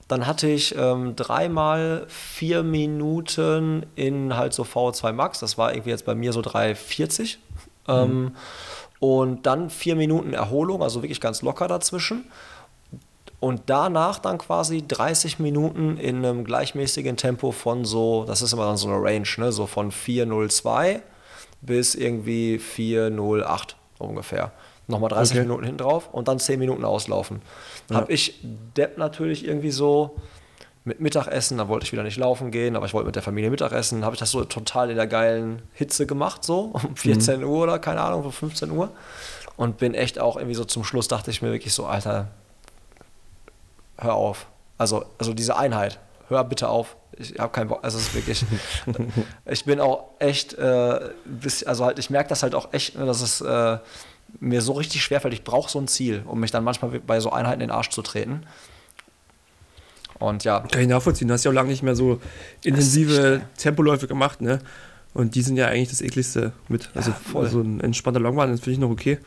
Dann 0.08 0.26
hatte 0.26 0.48
ich 0.48 0.74
ähm, 0.76 1.16
dreimal 1.16 2.04
vier 2.08 2.62
Minuten 2.62 3.86
in 3.94 4.36
halt 4.36 4.52
so 4.52 4.64
VO2 4.64 5.12
Max. 5.12 5.38
Das 5.40 5.56
war 5.56 5.72
irgendwie 5.72 5.90
jetzt 5.90 6.04
bei 6.04 6.14
mir 6.14 6.32
so 6.32 6.40
3,40. 6.40 7.36
Ähm, 7.88 8.36
und 9.00 9.46
dann 9.46 9.70
vier 9.70 9.96
Minuten 9.96 10.34
Erholung, 10.34 10.82
also 10.82 11.02
wirklich 11.02 11.20
ganz 11.20 11.42
locker 11.42 11.66
dazwischen. 11.66 12.24
Und 13.42 13.62
danach 13.66 14.20
dann 14.20 14.38
quasi 14.38 14.86
30 14.86 15.40
Minuten 15.40 15.96
in 15.96 16.18
einem 16.18 16.44
gleichmäßigen 16.44 17.16
Tempo 17.16 17.50
von 17.50 17.84
so, 17.84 18.24
das 18.24 18.40
ist 18.40 18.52
immer 18.52 18.66
dann 18.66 18.76
so 18.76 18.86
eine 18.86 19.02
Range, 19.02 19.26
ne? 19.38 19.50
so 19.50 19.66
von 19.66 19.90
4,02 19.90 21.00
bis 21.60 21.96
irgendwie 21.96 22.60
4,08 22.60 23.74
ungefähr. 23.98 24.52
Nochmal 24.86 25.10
30 25.10 25.38
Okay. 25.38 25.42
Minuten 25.42 25.64
hinten 25.64 25.78
drauf 25.78 26.08
und 26.12 26.28
dann 26.28 26.38
10 26.38 26.56
Minuten 26.60 26.84
auslaufen. 26.84 27.42
Hab 27.92 28.10
ich 28.10 28.38
Depp 28.76 28.96
natürlich 28.96 29.44
irgendwie 29.44 29.72
so 29.72 30.14
mit 30.84 31.00
Mittagessen, 31.00 31.58
da 31.58 31.66
wollte 31.66 31.84
ich 31.84 31.90
wieder 31.90 32.04
nicht 32.04 32.18
laufen 32.18 32.52
gehen, 32.52 32.76
aber 32.76 32.86
ich 32.86 32.94
wollte 32.94 33.06
mit 33.06 33.16
der 33.16 33.24
Familie 33.24 33.50
Mittagessen, 33.50 34.04
habe 34.04 34.14
ich 34.14 34.20
das 34.20 34.30
so 34.30 34.44
total 34.44 34.88
in 34.88 34.96
der 34.96 35.08
geilen 35.08 35.62
Hitze 35.72 36.06
gemacht, 36.06 36.44
so 36.44 36.70
um 36.74 36.94
14 36.94 37.42
Uhr 37.42 37.64
oder 37.64 37.80
keine 37.80 38.02
Ahnung, 38.02 38.22
um 38.24 38.30
15 38.30 38.70
Uhr. 38.70 38.90
Und 39.56 39.78
bin 39.78 39.94
echt 39.94 40.20
auch 40.20 40.36
irgendwie 40.36 40.54
so 40.54 40.64
zum 40.64 40.84
Schluss, 40.84 41.08
dachte 41.08 41.32
ich 41.32 41.42
mir 41.42 41.50
wirklich 41.50 41.74
so, 41.74 41.86
Alter, 41.86 42.28
hör 43.98 44.14
auf. 44.14 44.46
Also, 44.78 45.04
also 45.18 45.34
diese 45.34 45.56
Einheit, 45.56 45.98
hör 46.28 46.44
bitte 46.44 46.68
auf. 46.68 46.96
Ich 47.16 47.38
habe 47.38 47.52
keinen 47.52 47.68
Bock. 47.68 47.80
Also 47.82 47.98
es 47.98 48.08
ist 48.08 48.14
wirklich. 48.14 48.44
ich 49.46 49.64
bin 49.64 49.80
auch 49.80 50.04
echt, 50.18 50.54
äh, 50.54 51.10
bis, 51.24 51.62
also 51.64 51.84
halt, 51.84 51.98
ich 51.98 52.10
merke 52.10 52.28
das 52.28 52.42
halt 52.42 52.54
auch 52.54 52.72
echt, 52.72 52.96
ne, 52.96 53.04
dass 53.04 53.20
es 53.20 53.40
äh, 53.40 53.78
mir 54.40 54.62
so 54.62 54.72
richtig 54.72 55.02
schwerfällt. 55.02 55.34
Ich 55.34 55.44
brauche 55.44 55.70
so 55.70 55.78
ein 55.78 55.88
Ziel, 55.88 56.22
um 56.26 56.40
mich 56.40 56.50
dann 56.50 56.64
manchmal 56.64 56.98
bei 57.00 57.20
so 57.20 57.30
Einheiten 57.30 57.60
in 57.60 57.68
den 57.68 57.70
Arsch 57.70 57.90
zu 57.90 58.02
treten. 58.02 58.44
Und 60.18 60.44
ja, 60.44 60.60
Kann 60.60 60.82
ich 60.82 60.88
nachvollziehen. 60.88 61.28
Du 61.28 61.34
hast 61.34 61.44
ja 61.44 61.50
auch 61.50 61.54
lange 61.54 61.68
nicht 61.70 61.82
mehr 61.82 61.96
so 61.96 62.20
intensive 62.62 63.42
Tempoläufe 63.56 64.06
gemacht, 64.06 64.40
ne? 64.40 64.60
Und 65.14 65.34
die 65.34 65.42
sind 65.42 65.56
ja 65.56 65.66
eigentlich 65.66 65.90
das 65.90 66.00
ekligste 66.00 66.52
mit. 66.68 66.90
Also 66.94 67.12
voll. 67.12 67.48
so 67.48 67.60
ein 67.60 67.80
entspannter 67.80 68.20
Longrun, 68.20 68.50
das 68.50 68.60
finde 68.60 68.72
ich 68.72 68.78
noch 68.78 68.90
okay. 68.90 69.18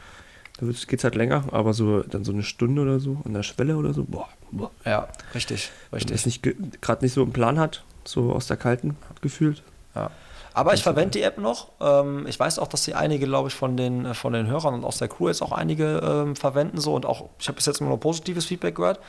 Da 0.59 0.65
geht 0.67 0.99
es 0.99 1.03
halt 1.03 1.15
länger, 1.15 1.43
aber 1.51 1.73
so 1.73 2.01
dann 2.01 2.23
so 2.23 2.31
eine 2.31 2.43
Stunde 2.43 2.81
oder 2.81 2.99
so 2.99 3.17
an 3.25 3.33
der 3.33 3.43
Schwelle 3.43 3.75
oder 3.75 3.93
so, 3.93 4.05
boah, 4.05 4.29
boah. 4.51 4.71
ja, 4.85 5.07
richtig, 5.33 5.69
Wenn 5.91 5.97
richtig. 5.97 6.11
man 6.11 6.15
es 6.15 6.25
nicht 6.25 6.81
gerade 6.81 7.03
nicht 7.03 7.13
so 7.13 7.23
im 7.23 7.33
Plan 7.33 7.59
hat, 7.59 7.83
so 8.05 8.31
aus 8.31 8.47
der 8.47 8.55
kalten 8.55 8.95
gefühlt. 9.21 9.63
Ja. 9.95 10.11
Aber 10.53 10.73
ich 10.73 10.83
verwende 10.83 11.11
die 11.11 11.21
App 11.23 11.37
noch. 11.37 11.67
Ähm, 11.81 12.25
ich 12.27 12.39
weiß 12.39 12.59
auch, 12.59 12.67
dass 12.67 12.85
sie 12.85 12.93
einige, 12.93 13.25
glaube 13.25 13.49
ich, 13.49 13.53
von 13.53 13.75
den, 13.75 14.05
äh, 14.05 14.13
von 14.13 14.31
den 14.31 14.47
Hörern 14.47 14.73
und 14.73 14.85
aus 14.85 14.97
der 14.99 15.09
Crew 15.09 15.27
jetzt 15.27 15.41
auch 15.41 15.51
einige 15.51 15.97
ähm, 16.01 16.37
verwenden 16.37 16.79
so 16.79 16.93
und 16.95 17.05
auch, 17.05 17.27
ich 17.39 17.49
habe 17.49 17.57
bis 17.57 17.65
jetzt 17.65 17.81
immer 17.81 17.89
nur 17.89 17.99
positives 17.99 18.45
Feedback 18.45 18.75
gehört. 18.75 19.01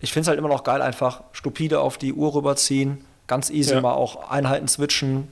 Ich 0.00 0.12
finde 0.12 0.22
es 0.22 0.28
halt 0.28 0.38
immer 0.40 0.48
noch 0.48 0.64
geil, 0.64 0.82
einfach 0.82 1.22
stupide 1.30 1.78
auf 1.80 1.98
die 1.98 2.12
Uhr 2.12 2.34
rüberziehen, 2.34 3.04
ganz 3.28 3.50
easy 3.50 3.74
Ja. 3.74 3.80
mal 3.80 3.92
auch 3.94 4.28
Einheiten 4.30 4.66
switchen 4.66 5.28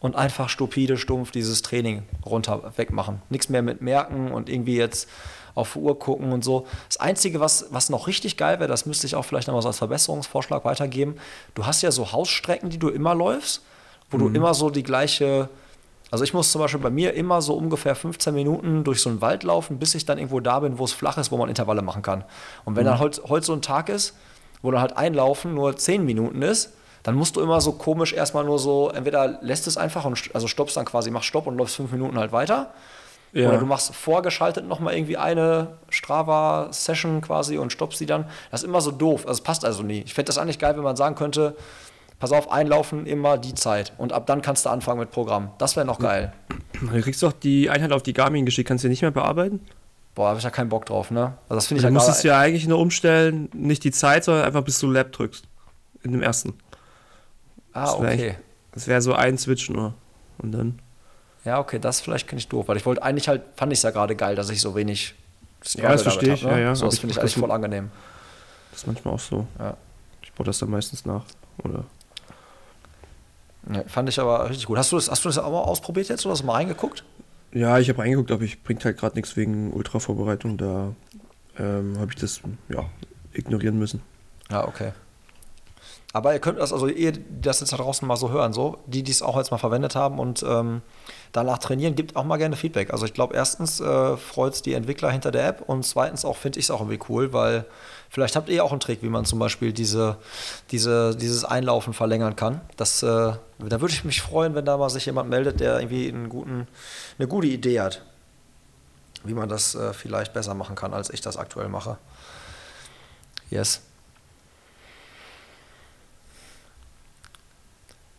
und 0.00 0.16
einfach 0.16 0.48
stupide, 0.48 0.96
stumpf 0.96 1.30
dieses 1.30 1.62
Training 1.62 2.02
runter 2.24 2.72
wegmachen. 2.76 3.22
Nichts 3.30 3.48
mehr 3.48 3.62
mit 3.62 3.80
merken 3.80 4.30
und 4.30 4.48
irgendwie 4.48 4.76
jetzt 4.76 5.08
auf 5.54 5.74
Uhr 5.74 5.98
gucken 5.98 6.32
und 6.32 6.44
so. 6.44 6.66
Das 6.88 6.98
Einzige, 6.98 7.40
was, 7.40 7.66
was 7.70 7.88
noch 7.88 8.06
richtig 8.06 8.36
geil 8.36 8.60
wäre, 8.60 8.68
das 8.68 8.84
müsste 8.84 9.06
ich 9.06 9.16
auch 9.16 9.24
vielleicht 9.24 9.48
noch 9.48 9.54
mal 9.54 9.62
so 9.62 9.68
als 9.68 9.78
Verbesserungsvorschlag 9.78 10.64
weitergeben. 10.64 11.16
Du 11.54 11.66
hast 11.66 11.82
ja 11.82 11.90
so 11.90 12.12
Hausstrecken, 12.12 12.68
die 12.68 12.78
du 12.78 12.88
immer 12.88 13.14
läufst, 13.14 13.62
wo 14.10 14.18
du 14.18 14.28
immer 14.28 14.54
so 14.54 14.70
die 14.70 14.82
gleiche. 14.82 15.48
Also 16.10 16.22
ich 16.22 16.34
muss 16.34 16.52
zum 16.52 16.60
Beispiel 16.60 16.80
bei 16.80 16.90
mir 16.90 17.14
immer 17.14 17.42
so 17.42 17.54
ungefähr 17.54 17.96
15 17.96 18.32
Minuten 18.34 18.84
durch 18.84 19.00
so 19.00 19.08
einen 19.08 19.20
Wald 19.22 19.42
laufen, 19.42 19.78
bis 19.78 19.94
ich 19.94 20.04
dann 20.04 20.18
irgendwo 20.18 20.40
da 20.40 20.60
bin, 20.60 20.78
wo 20.78 20.84
es 20.84 20.92
flach 20.92 21.16
ist, 21.16 21.32
wo 21.32 21.38
man 21.38 21.48
Intervalle 21.48 21.82
machen 21.82 22.02
kann. 22.02 22.22
Und 22.64 22.76
wenn 22.76 22.84
dann 22.84 23.00
heute 23.00 23.22
heut 23.28 23.44
so 23.44 23.54
ein 23.54 23.62
Tag 23.62 23.88
ist, 23.88 24.14
wo 24.62 24.70
dann 24.70 24.80
halt 24.80 24.96
einlaufen 24.96 25.54
nur 25.54 25.76
10 25.76 26.04
Minuten 26.04 26.42
ist, 26.42 26.75
dann 27.06 27.14
musst 27.14 27.36
du 27.36 27.40
immer 27.40 27.60
so 27.60 27.72
komisch 27.72 28.12
erstmal 28.12 28.44
nur 28.44 28.58
so, 28.58 28.90
entweder 28.90 29.38
lässt 29.40 29.66
es 29.66 29.76
einfach 29.76 30.04
und 30.04 30.30
also 30.34 30.48
stoppst 30.48 30.76
dann 30.76 30.84
quasi, 30.84 31.10
machst 31.10 31.28
Stopp 31.28 31.46
und 31.46 31.56
läufst 31.56 31.76
fünf 31.76 31.92
Minuten 31.92 32.18
halt 32.18 32.32
weiter. 32.32 32.72
Ja. 33.32 33.48
Oder 33.48 33.58
du 33.58 33.66
machst 33.66 33.94
vorgeschaltet 33.94 34.66
nochmal 34.66 34.94
irgendwie 34.94 35.16
eine 35.16 35.68
Strava-Session 35.90 37.20
quasi 37.20 37.58
und 37.58 37.72
stoppst 37.72 37.98
sie 37.98 38.06
dann. 38.06 38.26
Das 38.50 38.62
ist 38.62 38.68
immer 38.68 38.80
so 38.80 38.90
doof. 38.90 39.22
Also 39.26 39.38
es 39.38 39.40
passt 39.42 39.64
also 39.64 39.82
nie. 39.82 40.00
Ich 40.00 40.14
fände 40.14 40.26
das 40.28 40.38
eigentlich 40.38 40.58
geil, 40.58 40.76
wenn 40.76 40.82
man 40.84 40.96
sagen 40.96 41.14
könnte, 41.14 41.54
pass 42.18 42.32
auf, 42.32 42.50
einlaufen 42.50 43.06
immer 43.06 43.36
die 43.38 43.54
Zeit. 43.54 43.92
Und 43.98 44.12
ab 44.12 44.26
dann 44.26 44.42
kannst 44.42 44.64
du 44.66 44.70
anfangen 44.70 45.00
mit 45.00 45.10
Programm. 45.10 45.50
Das 45.58 45.76
wäre 45.76 45.86
noch 45.86 45.98
geil. 45.98 46.32
Du 46.80 47.00
kriegst 47.00 47.22
doch 47.22 47.32
die 47.32 47.70
Einheit 47.70 47.90
auf 47.92 48.02
die 48.02 48.12
Garmin 48.12 48.44
geschickt, 48.44 48.68
kannst 48.68 48.84
du 48.84 48.88
die 48.88 48.90
nicht 48.90 49.00
mehr 49.02 49.10
bearbeiten? 49.10 49.60
Boah, 50.14 50.28
habe 50.28 50.38
ich 50.38 50.44
ja 50.44 50.50
keinen 50.50 50.68
Bock 50.68 50.84
drauf, 50.84 51.10
ne? 51.10 51.32
Also 51.48 51.54
das 51.54 51.66
finde 51.68 51.78
ich 51.78 51.82
Du 51.82 51.88
ja 51.88 51.92
musst 51.92 52.06
gerade- 52.06 52.18
es 52.18 52.22
ja 52.22 52.38
eigentlich 52.38 52.66
nur 52.68 52.78
umstellen, 52.78 53.48
nicht 53.54 53.82
die 53.84 53.92
Zeit, 53.92 54.24
sondern 54.24 54.44
einfach 54.44 54.62
bis 54.62 54.78
du 54.78 54.90
Lab 54.90 55.12
drückst. 55.12 55.44
In 56.02 56.12
dem 56.12 56.22
ersten. 56.22 56.52
Ah, 57.76 57.84
das 57.84 58.00
wär 58.00 58.12
okay. 58.14 58.36
Das 58.72 58.88
wäre 58.88 59.02
so 59.02 59.12
ein 59.12 59.36
Switch 59.36 59.68
nur. 59.68 59.94
Und 60.38 60.52
dann. 60.52 60.78
Ja, 61.44 61.60
okay, 61.60 61.78
das 61.78 62.00
vielleicht 62.00 62.28
finde 62.28 62.40
ich 62.40 62.48
doof, 62.48 62.68
weil 62.68 62.76
ich 62.76 62.86
wollte 62.86 63.02
eigentlich 63.02 63.28
halt, 63.28 63.42
fand 63.54 63.72
ich 63.72 63.78
es 63.78 63.82
ja 63.82 63.90
gerade 63.90 64.16
geil, 64.16 64.34
dass 64.34 64.50
ich 64.50 64.60
so 64.60 64.74
wenig 64.74 65.14
Ja, 65.74 65.90
das 65.90 66.00
Struggle 66.00 66.02
verstehe 66.02 66.34
ich, 66.34 66.44
hab, 66.44 66.52
ne? 66.52 66.58
ja, 66.58 66.64
ja. 66.68 66.74
So, 66.74 66.86
das 66.86 66.98
finde 66.98 67.12
ich 67.12 67.20
eigentlich 67.20 67.36
voll 67.36 67.50
angenehm. 67.50 67.90
Das 68.70 68.80
ist 68.80 68.86
manchmal 68.86 69.14
auch 69.14 69.20
so. 69.20 69.46
Ja. 69.58 69.76
Ich 70.22 70.32
baue 70.32 70.46
das 70.46 70.58
dann 70.58 70.70
meistens 70.70 71.04
nach. 71.04 71.24
Oder? 71.62 71.84
Ja, 73.72 73.82
fand 73.86 74.08
ich 74.08 74.18
aber 74.18 74.48
richtig 74.48 74.66
gut. 74.66 74.78
Hast 74.78 74.92
du 74.92 74.96
das, 74.96 75.10
hast 75.10 75.24
du 75.24 75.28
das 75.28 75.38
auch 75.38 75.50
mal 75.50 75.60
ausprobiert 75.60 76.08
jetzt 76.08 76.24
oder 76.24 76.32
hast 76.32 76.40
du 76.40 76.46
mal 76.46 76.54
reingeguckt? 76.54 77.04
Ja, 77.52 77.78
ich 77.78 77.88
habe 77.88 78.00
reingeguckt, 78.00 78.30
aber 78.30 78.42
ich 78.42 78.62
bringt 78.62 78.84
halt 78.84 78.98
gerade 78.98 79.16
nichts 79.16 79.36
wegen 79.36 79.72
Ultra-Vorbereitung. 79.72 80.56
Da 80.56 80.94
ähm, 81.58 81.98
habe 81.98 82.10
ich 82.10 82.16
das 82.16 82.40
ja, 82.68 82.84
ignorieren 83.32 83.78
müssen. 83.78 84.02
Ja, 84.50 84.66
okay. 84.66 84.92
Aber 86.12 86.32
ihr 86.32 86.38
könnt 86.38 86.58
das, 86.58 86.72
also 86.72 86.86
ihr 86.86 87.12
das 87.12 87.60
jetzt 87.60 87.72
da 87.72 87.76
draußen 87.76 88.06
mal 88.06 88.16
so 88.16 88.30
hören, 88.30 88.52
so, 88.52 88.78
die, 88.86 89.02
die 89.02 89.12
es 89.12 89.22
auch 89.22 89.36
jetzt 89.36 89.50
mal 89.50 89.58
verwendet 89.58 89.94
haben 89.94 90.18
und 90.18 90.42
ähm, 90.42 90.80
danach 91.32 91.58
trainieren, 91.58 91.94
gibt 91.94 92.16
auch 92.16 92.24
mal 92.24 92.38
gerne 92.38 92.56
Feedback. 92.56 92.92
Also 92.92 93.04
ich 93.04 93.12
glaube, 93.12 93.34
erstens 93.34 93.80
äh, 93.80 94.16
freut 94.16 94.54
es 94.54 94.62
die 94.62 94.72
Entwickler 94.72 95.10
hinter 95.10 95.30
der 95.30 95.46
App 95.46 95.62
und 95.66 95.84
zweitens 95.84 96.24
auch 96.24 96.36
finde 96.36 96.58
ich 96.58 96.66
es 96.66 96.70
auch 96.70 96.80
irgendwie 96.80 97.00
cool, 97.08 97.32
weil 97.32 97.66
vielleicht 98.08 98.36
habt 98.36 98.48
ihr 98.48 98.64
auch 98.64 98.70
einen 98.70 98.80
Trick, 98.80 99.02
wie 99.02 99.08
man 99.08 99.24
zum 99.24 99.38
Beispiel 99.38 99.72
diese, 99.72 100.16
diese, 100.70 101.14
dieses 101.16 101.44
Einlaufen 101.44 101.92
verlängern 101.92 102.36
kann. 102.36 102.60
Das, 102.76 103.02
äh, 103.02 103.06
da 103.06 103.40
würde 103.58 103.92
ich 103.92 104.04
mich 104.04 104.22
freuen, 104.22 104.54
wenn 104.54 104.64
da 104.64 104.76
mal 104.78 104.88
sich 104.88 105.06
jemand 105.06 105.28
meldet, 105.28 105.60
der 105.60 105.80
irgendwie 105.80 106.08
einen 106.08 106.28
guten, 106.28 106.66
eine 107.18 107.28
gute 107.28 107.48
Idee 107.48 107.80
hat, 107.80 108.02
wie 109.24 109.34
man 109.34 109.48
das 109.48 109.74
äh, 109.74 109.92
vielleicht 109.92 110.32
besser 110.32 110.54
machen 110.54 110.76
kann, 110.76 110.94
als 110.94 111.10
ich 111.10 111.20
das 111.20 111.36
aktuell 111.36 111.68
mache. 111.68 111.98
Yes. 113.50 113.82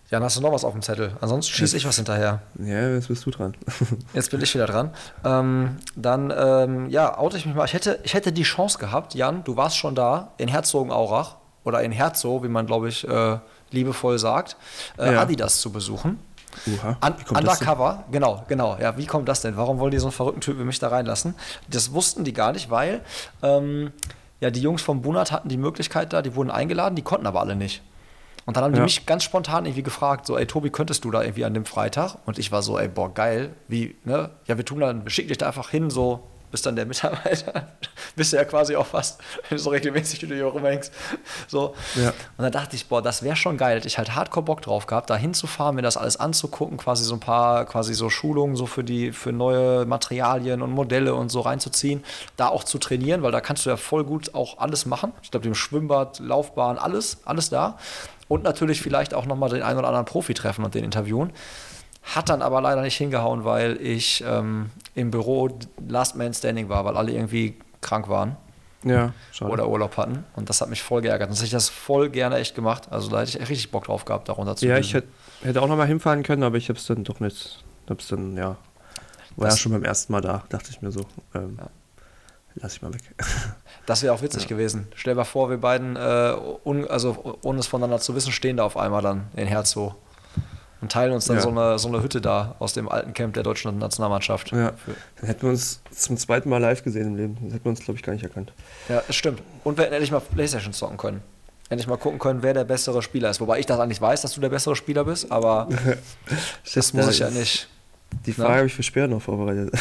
Jan, 0.09 0.23
hast 0.23 0.37
du 0.37 0.41
noch 0.41 0.53
was 0.53 0.63
auf 0.63 0.71
dem 0.71 0.81
Zettel? 0.81 1.11
Ansonsten 1.19 1.53
schieße 1.53 1.75
ich 1.75 1.85
was 1.85 1.97
hinterher. 1.97 2.41
Ja, 2.59 2.89
jetzt 2.89 3.09
bist 3.09 3.25
du 3.25 3.31
dran. 3.31 3.55
Jetzt 4.13 4.31
bin 4.31 4.41
ich 4.41 4.53
wieder 4.53 4.65
dran. 4.65 4.91
Ähm, 5.25 5.77
dann, 5.97 6.33
ähm, 6.35 6.89
ja, 6.89 7.17
oute 7.17 7.35
ich 7.35 7.45
mich 7.45 7.55
mal. 7.55 7.65
Ich 7.65 7.73
hätte, 7.73 7.99
ich 8.03 8.13
hätte 8.13 8.31
die 8.31 8.43
Chance 8.43 8.77
gehabt, 8.77 9.15
Jan, 9.15 9.43
du 9.43 9.57
warst 9.57 9.75
schon 9.75 9.95
da, 9.95 10.31
in 10.37 10.47
Herzogenaurach 10.47 11.35
oder 11.65 11.81
in 11.83 11.91
Herzow, 11.91 12.41
wie 12.41 12.47
man, 12.47 12.65
glaube 12.65 12.87
ich, 12.87 13.05
äh, 13.05 13.39
liebevoll 13.71 14.17
sagt, 14.17 14.55
äh, 14.97 15.11
Ja. 15.11 15.21
Adidas 15.21 15.59
zu 15.59 15.71
besuchen. 15.73 16.19
Uha. 16.65 16.97
Un 17.05 17.37
undercover, 17.37 18.05
genau, 18.09 18.45
genau. 18.47 18.77
Ja, 18.79 18.97
wie 18.97 19.05
kommt 19.05 19.27
das 19.27 19.41
denn? 19.41 19.57
Warum 19.57 19.77
wollen 19.79 19.91
die 19.91 19.99
so 19.99 20.07
einen 20.07 20.13
verrückten 20.13 20.41
Typ 20.41 20.57
wie 20.57 20.63
mich 20.63 20.79
da 20.79 20.87
reinlassen? 20.87 21.35
Das 21.69 21.91
wussten 21.91 22.23
die 22.23 22.33
gar 22.33 22.53
nicht, 22.53 22.69
weil 22.69 23.01
ähm, 23.43 23.91
ja, 24.39 24.49
die 24.51 24.61
Jungs 24.61 24.81
vom 24.81 25.01
Bunat 25.01 25.33
hatten 25.33 25.49
die 25.49 25.57
Möglichkeit 25.57 26.13
da, 26.13 26.21
die 26.21 26.33
wurden 26.33 26.49
eingeladen, 26.49 26.95
die 26.95 27.01
konnten 27.01 27.27
aber 27.27 27.41
alle 27.41 27.57
nicht. 27.57 27.81
Und 28.47 28.57
dann 28.57 28.63
haben 28.63 28.71
die 28.73 28.77
Ja. 28.79 28.83
mich 28.85 29.05
ganz 29.05 29.23
spontan 29.23 29.65
irgendwie 29.65 29.83
gefragt, 29.83 30.25
so, 30.25 30.35
ey 30.37 30.47
Tobi, 30.47 30.71
könntest 30.71 31.03
du 31.05 31.11
da 31.11 31.21
irgendwie 31.21 31.45
an 31.45 31.53
dem 31.53 31.65
Freitag? 31.65 32.15
Und 32.25 32.39
ich 32.39 32.51
war 32.51 32.63
so, 32.63 32.79
ey, 32.79 32.87
boah, 32.87 33.13
geil, 33.13 33.51
wie, 33.67 33.95
ne? 34.05 34.31
Ja, 34.47 34.57
wir 34.57 34.65
tun 34.65 34.79
dann, 34.79 35.03
wir 35.03 35.11
schicken 35.11 35.27
dich 35.27 35.37
da 35.37 35.47
einfach 35.47 35.69
hin, 35.69 35.89
so, 35.91 36.23
bist 36.49 36.65
dann 36.65 36.77
der 36.77 36.85
Mitarbeiter. 36.85 37.67
bist 38.15 38.31
du 38.31 38.37
ja 38.37 38.45
quasi 38.45 38.77
auch 38.77 38.85
fast, 38.85 39.19
so 39.55 39.69
regelmäßig 39.71 40.21
wie 40.21 40.27
du 40.27 40.35
hier 40.35 40.45
rumhängst. 40.45 40.93
So. 41.49 41.75
Ja. 41.95 42.11
Und 42.11 42.15
dann 42.43 42.53
dachte 42.53 42.77
ich, 42.77 42.87
boah, 42.87 43.01
das 43.01 43.21
wäre 43.21 43.35
schon 43.35 43.57
geil. 43.57 43.75
Hätte 43.79 43.87
ich 43.89 43.97
halt 43.97 44.15
hardcore 44.15 44.45
Bock 44.45 44.61
drauf 44.61 44.87
gehabt, 44.87 45.09
da 45.09 45.17
hinzufahren, 45.17 45.75
mir 45.75 45.81
das 45.81 45.97
alles 45.97 46.15
anzugucken, 46.15 46.77
quasi 46.77 47.03
so 47.03 47.15
ein 47.15 47.19
paar, 47.19 47.65
quasi 47.65 47.93
so 47.93 48.09
Schulungen 48.09 48.55
so 48.55 48.65
für 48.65 48.85
die, 48.85 49.11
für 49.11 49.33
neue 49.33 49.85
Materialien 49.85 50.61
und 50.61 50.71
Modelle 50.71 51.15
und 51.15 51.27
so 51.29 51.41
reinzuziehen, 51.41 52.01
da 52.37 52.47
auch 52.47 52.63
zu 52.63 52.77
trainieren, 52.77 53.23
weil 53.23 53.33
da 53.33 53.41
kannst 53.41 53.65
du 53.65 53.69
ja 53.69 53.75
voll 53.75 54.05
gut 54.05 54.33
auch 54.33 54.57
alles 54.59 54.85
machen. 54.85 55.11
Ich 55.21 55.31
glaube, 55.31 55.43
dem 55.43 55.53
Schwimmbad, 55.53 56.19
Laufbahn, 56.19 56.77
alles, 56.77 57.17
alles 57.25 57.49
da. 57.49 57.77
Und 58.27 58.43
natürlich 58.43 58.81
vielleicht 58.81 59.13
auch 59.13 59.25
nochmal 59.25 59.49
den 59.49 59.61
einen 59.63 59.79
oder 59.79 59.87
anderen 59.87 60.05
Profi 60.05 60.33
treffen 60.33 60.65
und 60.65 60.75
den 60.75 60.83
interviewen. 60.83 61.31
Hat 62.03 62.29
dann 62.29 62.41
aber 62.41 62.61
leider 62.61 62.81
nicht 62.81 62.95
hingehauen, 62.97 63.43
weil 63.43 63.77
ich 63.81 64.23
ähm, 64.25 64.69
im 64.95 65.11
Büro 65.11 65.49
Last 65.87 66.15
Man 66.15 66.33
Standing 66.33 66.69
war, 66.69 66.85
weil 66.85 66.95
alle 66.97 67.11
irgendwie 67.11 67.57
krank 67.81 68.07
waren 68.07 68.37
Ja, 68.83 69.13
schade. 69.31 69.51
oder 69.51 69.67
Urlaub 69.67 69.97
hatten. 69.97 70.23
Und 70.35 70.49
das 70.49 70.61
hat 70.61 70.69
mich 70.69 70.81
voll 70.81 71.01
geärgert. 71.01 71.27
Sonst 71.29 71.39
hätte 71.39 71.47
ich 71.47 71.51
das 71.51 71.67
voll 71.69 72.09
gerne 72.09 72.37
echt 72.37 72.55
gemacht. 72.55 72.87
Also 72.91 73.09
da 73.09 73.19
hätte 73.19 73.29
ich 73.31 73.39
echt 73.41 73.49
richtig 73.49 73.71
Bock 73.71 73.85
drauf 73.85 74.05
gehabt, 74.05 74.29
darunter 74.29 74.55
zu 74.55 74.65
ja, 74.67 74.75
düsen. 74.77 74.87
ich 74.87 74.93
hätte, 74.93 75.07
hätte 75.43 75.61
auch 75.61 75.67
noch 75.67 75.75
mal 75.77 75.87
hinfahren 75.87 76.23
können, 76.23 76.43
aber 76.43 76.55
ich 76.57 76.69
habe 76.69 76.79
es 76.79 76.85
dann 76.85 77.03
doch 77.03 77.19
nicht. 77.19 77.63
Hab's 77.89 78.07
dann, 78.07 78.35
ja. 78.37 78.55
War 79.35 79.47
Das- 79.49 79.55
ja 79.55 79.57
schon 79.63 79.71
beim 79.73 79.83
ersten 79.83 80.11
Mal 80.13 80.21
da, 80.21 80.43
dachte 80.49 80.69
ich 80.71 80.81
mir 80.81 80.91
so. 80.91 81.01
Ähm, 81.35 81.57
Lass 82.61 82.73
ich 82.75 82.81
mal 82.81 82.93
weg. 82.93 83.01
Das 83.85 84.03
wäre 84.03 84.13
auch 84.13 84.21
witzig 84.21 84.47
gewesen. 84.49 84.89
Stell 84.95 85.13
dir 85.13 85.19
mal 85.19 85.23
vor, 85.23 85.49
wir 85.49 85.59
beiden, 85.59 85.95
äh, 85.95 86.35
un, 86.65 86.85
also 86.89 87.37
ohne 87.41 87.59
es 87.59 87.67
voneinander 87.67 88.01
zu 88.01 88.15
wissen, 88.15 88.33
stehen 88.33 88.57
da 88.57 88.65
auf 88.65 88.75
einmal 88.75 89.01
dann 89.01 89.27
in 89.37 89.47
Herzow 89.47 89.93
und 90.81 90.91
teilen 90.91 91.13
uns 91.13 91.23
dann 91.23 91.37
Ja. 91.37 91.41
so, 91.41 91.47
eine, 91.49 91.79
so 91.79 91.87
eine 91.87 92.03
Hütte 92.03 92.19
da 92.19 92.55
aus 92.59 92.73
dem 92.73 92.89
alten 92.89 93.13
Camp 93.13 93.33
der 93.35 93.43
deutschen 93.43 93.77
Nationalmannschaft. 93.77 94.51
Ja. 94.51 94.73
Dann 95.21 95.27
hätten 95.27 95.43
wir 95.43 95.51
uns 95.51 95.79
zum 95.89 96.17
zweiten 96.17 96.49
Mal 96.49 96.57
live 96.57 96.83
gesehen 96.83 97.07
im 97.07 97.15
Leben. 97.15 97.37
Das 97.45 97.53
hätten 97.53 97.63
wir 97.63 97.69
uns, 97.69 97.79
glaube 97.79 97.97
ich, 97.97 98.03
gar 98.03 98.11
nicht 98.11 98.23
erkannt. 98.23 98.51
Ja, 98.89 99.01
das 99.07 99.15
stimmt. 99.15 99.41
Und 99.63 99.77
wir 99.77 99.85
hätten 99.85 99.93
endlich 99.93 100.11
mal 100.11 100.19
Playstation 100.19 100.73
zocken 100.73 100.97
können. 100.97 101.21
Endlich 101.69 101.87
mal 101.87 101.95
gucken 101.97 102.19
können, 102.19 102.43
wer 102.43 102.53
der 102.53 102.65
bessere 102.65 103.01
Spieler 103.01 103.29
ist. 103.29 103.39
Wobei 103.39 103.59
ich 103.59 103.65
das 103.65 103.79
eigentlich 103.79 104.01
weiß, 104.01 104.21
dass 104.21 104.33
du 104.33 104.41
der 104.41 104.49
bessere 104.49 104.75
Spieler 104.75 105.05
bist, 105.05 105.31
aber 105.31 105.69
das 106.75 106.91
muss 106.91 107.07
ich 107.07 107.19
ja 107.19 107.29
nicht. 107.29 107.69
Die? 108.25 108.33
Frage 108.33 108.55
habe 108.55 108.67
ich 108.67 108.73
für 108.73 108.83
später 108.83 109.07
noch 109.07 109.21
vorbereitet. 109.21 109.73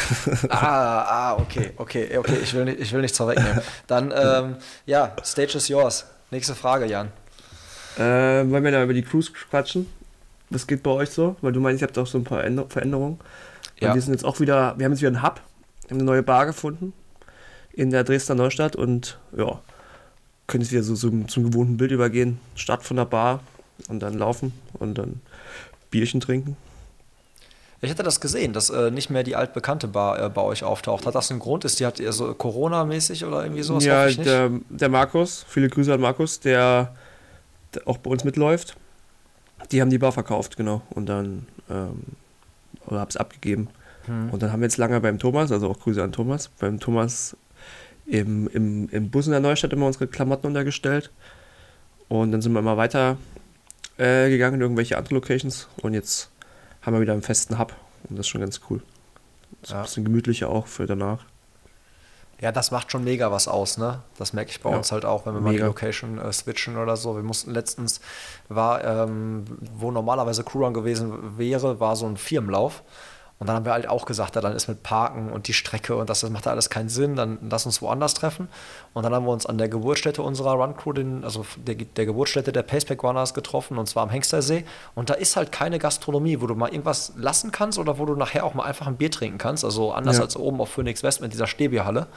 Ah, 0.49 1.01
ah, 1.01 1.37
okay, 1.37 1.71
okay, 1.77 2.17
okay, 2.17 2.37
ich 2.41 2.53
will, 2.53 2.65
nicht, 2.65 2.79
ich 2.79 2.91
will 2.93 3.01
nichts 3.01 3.17
vorwegnehmen. 3.17 3.61
Dann, 3.87 4.13
ähm, 4.15 4.55
ja, 4.85 5.15
Stage 5.23 5.57
is 5.57 5.67
yours. 5.67 6.05
Nächste 6.31 6.55
Frage, 6.55 6.85
Jan. 6.85 7.09
äh, 7.97 8.01
wollen 8.01 8.63
wir 8.63 8.71
da 8.71 8.83
über 8.83 8.93
die 8.93 9.01
Cruise 9.01 9.31
quatschen? 9.31 9.87
Was 10.49 10.67
geht 10.67 10.83
bei 10.83 10.91
euch 10.91 11.09
so? 11.09 11.35
Weil 11.41 11.51
du 11.51 11.59
meinst, 11.59 11.81
ihr 11.81 11.87
habt 11.87 11.97
auch 11.97 12.07
so 12.07 12.17
ein 12.17 12.23
paar 12.23 12.43
Änder 12.43 12.65
Veränderungen. 12.69 13.19
Ja. 13.79 13.93
Wir 13.93 14.01
sind 14.01 14.13
jetzt 14.13 14.25
auch 14.25 14.39
wieder, 14.39 14.75
wir 14.77 14.85
haben 14.85 14.93
jetzt 14.93 15.01
wieder 15.01 15.09
einen 15.09 15.23
Hub, 15.23 15.41
haben 15.85 15.97
eine 15.97 16.03
neue 16.03 16.23
Bar 16.23 16.45
gefunden 16.45 16.93
in 17.73 17.91
der 17.91 18.03
Dresdner 18.03 18.35
Neustadt 18.35 18.75
und 18.75 19.19
ja, 19.35 19.61
können 20.47 20.63
jetzt 20.63 20.71
wieder 20.71 20.83
so, 20.83 20.95
so 20.95 21.11
zum 21.27 21.51
gewohnten 21.51 21.77
Bild 21.77 21.91
übergehen. 21.91 22.39
Start 22.55 22.83
von 22.83 22.97
der 22.97 23.05
Bar 23.05 23.41
und 23.87 23.99
dann 23.99 24.17
laufen 24.17 24.53
und 24.73 24.97
dann 24.97 25.21
Bierchen 25.91 26.19
trinken. 26.19 26.57
Ich 27.79 27.91
hätte 27.91 28.01
das 28.01 28.19
gesehen, 28.19 28.53
dass 28.53 28.71
äh, 28.71 28.89
nicht 28.89 29.11
mehr 29.11 29.23
die 29.23 29.35
altbekannte 29.35 29.87
Bar 29.87 30.19
äh, 30.19 30.29
bei 30.29 30.41
euch 30.41 30.63
auftaucht. 30.63 31.05
Hat 31.05 31.13
das 31.13 31.29
einen 31.29 31.39
Grund? 31.39 31.63
Ist 31.63 31.79
die 31.79 31.85
hat 31.85 31.99
eher 31.99 32.11
so 32.11 32.33
Corona-mäßig 32.33 33.23
oder 33.23 33.43
irgendwie 33.43 33.61
sowas? 33.61 33.85
ja, 33.85 34.09
der, 34.09 34.51
der 34.69 34.89
Markus, 34.89 35.45
viele 35.47 35.69
Grüße 35.69 35.93
an 35.93 36.01
Markus, 36.01 36.39
der, 36.39 36.95
der 37.75 37.87
auch 37.87 37.97
bei 37.97 38.09
uns 38.09 38.23
mitläuft. 38.23 38.75
Die 39.71 39.81
haben 39.81 39.91
die 39.91 39.99
Bar 39.99 40.11
verkauft, 40.11 40.57
genau. 40.57 40.81
Und 40.89 41.07
dann, 41.07 41.47
ähm, 41.69 42.03
oder 42.87 42.99
hab's 42.99 43.15
abgegeben. 43.15 43.69
Hm. 44.05 44.31
Und 44.31 44.41
dann 44.41 44.51
haben 44.51 44.61
wir 44.61 44.65
jetzt 44.65 44.77
lange 44.77 44.99
beim 44.99 45.19
Thomas, 45.19 45.51
also 45.51 45.69
auch 45.69 45.79
Grüße 45.79 46.01
an 46.01 46.11
Thomas, 46.11 46.47
beim 46.59 46.79
Thomas 46.79 47.37
im, 48.07 48.47
im, 48.47 48.89
im 48.89 49.11
Bus 49.11 49.27
in 49.27 49.31
der 49.33 49.41
Neustadt 49.41 49.73
immer 49.73 49.85
unsere 49.85 50.07
Klamotten 50.07 50.47
untergestellt. 50.47 51.11
Und 52.07 52.31
dann 52.31 52.41
sind 52.41 52.53
wir 52.53 52.59
immer 52.59 52.77
weiter 52.77 53.17
äh, 53.97 54.29
gegangen 54.29 54.55
in 54.55 54.61
irgendwelche 54.61 54.97
andere 54.97 55.15
Locations. 55.15 55.67
Und 55.81 55.93
jetzt 55.93 56.31
haben 56.87 56.93
wir 56.95 57.01
wieder 57.01 57.13
einen 57.13 57.21
festen 57.21 57.59
Hub. 57.59 57.75
Und 58.09 58.17
das 58.17 58.25
ist 58.25 58.29
schon 58.29 58.41
ganz 58.41 58.61
cool. 58.69 58.81
So 59.61 59.73
Ja. 59.73 59.81
ein 59.81 59.83
bisschen 59.83 60.05
gemütlicher 60.05 60.49
auch 60.49 60.65
für 60.67 60.87
danach. 60.87 61.19
Ja, 62.39 62.51
das 62.51 62.69
macht 62.71 62.91
schon 62.91 63.03
mega 63.03 63.31
was 63.31 63.47
aus, 63.47 63.77
ne? 63.79 64.01
Das 64.17 64.31
merke 64.31 64.51
ich 64.51 64.61
bei 64.61 64.69
Ja. 64.69 64.77
uns 64.77 64.91
halt 64.91 65.03
auch, 65.05 65.25
wenn 65.25 65.33
wir 65.33 65.41
mal 65.41 65.49
die 65.49 65.55
Mega. 65.55 65.65
Location 65.67 66.17
äh, 66.19 66.31
switchen 66.31 66.77
oder 66.77 66.95
so. 66.95 67.15
Wir 67.15 67.23
mussten 67.23 67.51
letztens, 67.51 67.99
war, 68.47 68.83
ähm, 68.83 69.43
wo 69.75 69.91
normalerweise 69.91 70.43
Crewrun 70.43 70.73
gewesen 70.73 71.37
wäre, 71.37 71.79
war 71.79 71.95
so 71.95 72.05
ein 72.05 72.15
Firmenlauf. 72.15 72.83
Und 73.39 73.45
dann 73.47 73.55
haben 73.55 73.65
wir 73.65 73.73
halt 73.73 73.87
auch 73.87 74.05
gesagt, 74.05 74.35
ja, 74.35 74.41
dann 74.41 74.53
ist 74.55 74.67
mit 74.67 74.81
Parken 74.81 75.31
und 75.31 75.47
die 75.47 75.53
Strecke 75.53 75.95
und 75.95 76.09
das, 76.09 76.21
das 76.21 76.29
macht 76.31 76.47
da 76.47 76.51
alles 76.51 76.71
keinen 76.71 76.89
Sinn, 76.89 77.15
dann 77.15 77.37
lass 77.47 77.67
uns 77.67 77.83
woanders 77.83 78.15
treffen. 78.15 78.47
Und 78.93 79.03
dann 79.03 79.13
haben 79.13 79.25
wir 79.25 79.31
uns 79.31 79.45
an 79.45 79.59
der 79.59 79.69
Geburtsstätte 79.69 80.23
unserer 80.23 80.53
Run-Crew, 80.53 80.93
den, 80.93 81.23
also 81.23 81.45
der, 81.55 81.75
der 81.75 82.05
Geburtsstätte 82.07 82.51
der 82.51 82.63
Paceback 82.63 83.03
Runners 83.03 83.35
getroffen 83.35 83.77
und 83.77 83.87
zwar 83.87 84.03
am 84.03 84.09
Hengstersee. 84.09 84.65
Und 84.95 85.11
da 85.11 85.13
ist 85.13 85.35
halt 85.35 85.51
keine 85.51 85.77
Gastronomie, 85.77 86.41
wo 86.41 86.47
du 86.47 86.55
mal 86.55 86.69
irgendwas 86.69 87.13
lassen 87.15 87.51
kannst 87.51 87.77
oder 87.77 87.99
wo 87.99 88.05
du 88.05 88.15
nachher 88.15 88.43
auch 88.43 88.55
mal 88.55 88.63
einfach 88.63 88.87
ein 88.87 88.97
Bier 88.97 89.11
trinken 89.11 89.37
kannst. 89.37 89.63
Also 89.63 89.91
anders 89.91 90.17
Ja. 90.17 90.23
als 90.23 90.35
oben 90.35 90.59
auf 90.59 90.69
Phoenix 90.69 91.03
West 91.03 91.21
mit 91.21 91.31
dieser 91.31 91.45
Stehbierhalle. 91.45 92.07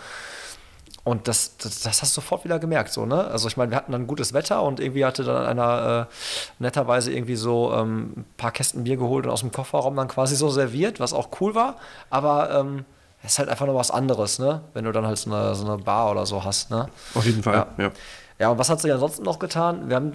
Und 1.03 1.29
das, 1.29 1.57
das, 1.57 1.81
das 1.81 2.03
hast 2.03 2.17
du 2.17 2.21
sofort 2.21 2.45
wieder 2.45 2.59
gemerkt, 2.59 2.93
so, 2.93 3.07
ne? 3.07 3.25
Also 3.25 3.49
ich 3.49 3.57
meine, 3.57 3.71
wir 3.73 3.77
hatten 3.77 3.93
dann 3.93 4.07
gutes 4.07 4.33
Wetter 4.33 4.63
und 4.63 4.81
irgendwie 4.81 5.05
hatte 5.05 5.25
dann 5.25 5.47
einer 5.47 6.09
äh, 6.09 6.63
netterweise 6.63 7.13
irgendwie 7.13 7.37
so 7.37 7.73
ähm, 7.73 8.13
ein 8.17 8.25
paar 8.37 8.53
Kästen 8.53 8.85
Bier 8.85 8.97
geholt 8.97 9.25
und 9.25 9.33
aus 9.33 9.41
dem 9.41 9.51
Kofferraum 9.51 9.97
dann 9.97 10.09
quasi 10.09 10.37
so 10.37 10.51
serviert, 10.51 11.01
was 11.01 11.13
auch 11.13 11.29
cool 11.41 11.55
war. 11.55 11.77
Aber 12.11 12.51
ähm, 12.51 12.85
es 13.23 13.33
ist 13.33 13.39
halt 13.39 13.49
einfach 13.49 13.67
noch 13.67 13.75
was 13.75 13.91
anderes, 13.91 14.39
ne? 14.39 14.61
Wenn 14.75 14.85
du 14.85 14.93
dann 14.93 15.07
halt 15.07 15.19
so 15.19 15.31
eine, 15.33 15.55
so 15.55 15.65
eine 15.65 15.83
Bar 15.83 16.11
oder 16.11 16.27
so 16.27 16.45
hast, 16.45 16.71
ne? 16.71 16.89
Auf 17.15 17.25
jeden 17.25 17.43
Fall. 17.43 17.55
Ja. 17.55 17.67
Ja. 17.79 17.91
Ja, 18.39 18.49
und 18.49 18.59
was 18.59 18.71
hat 18.71 18.81
sich 18.81 18.91
ansonsten 18.91 19.23
noch 19.23 19.39
getan? 19.39 19.89
Wir 19.89 19.97
haben 19.97 20.13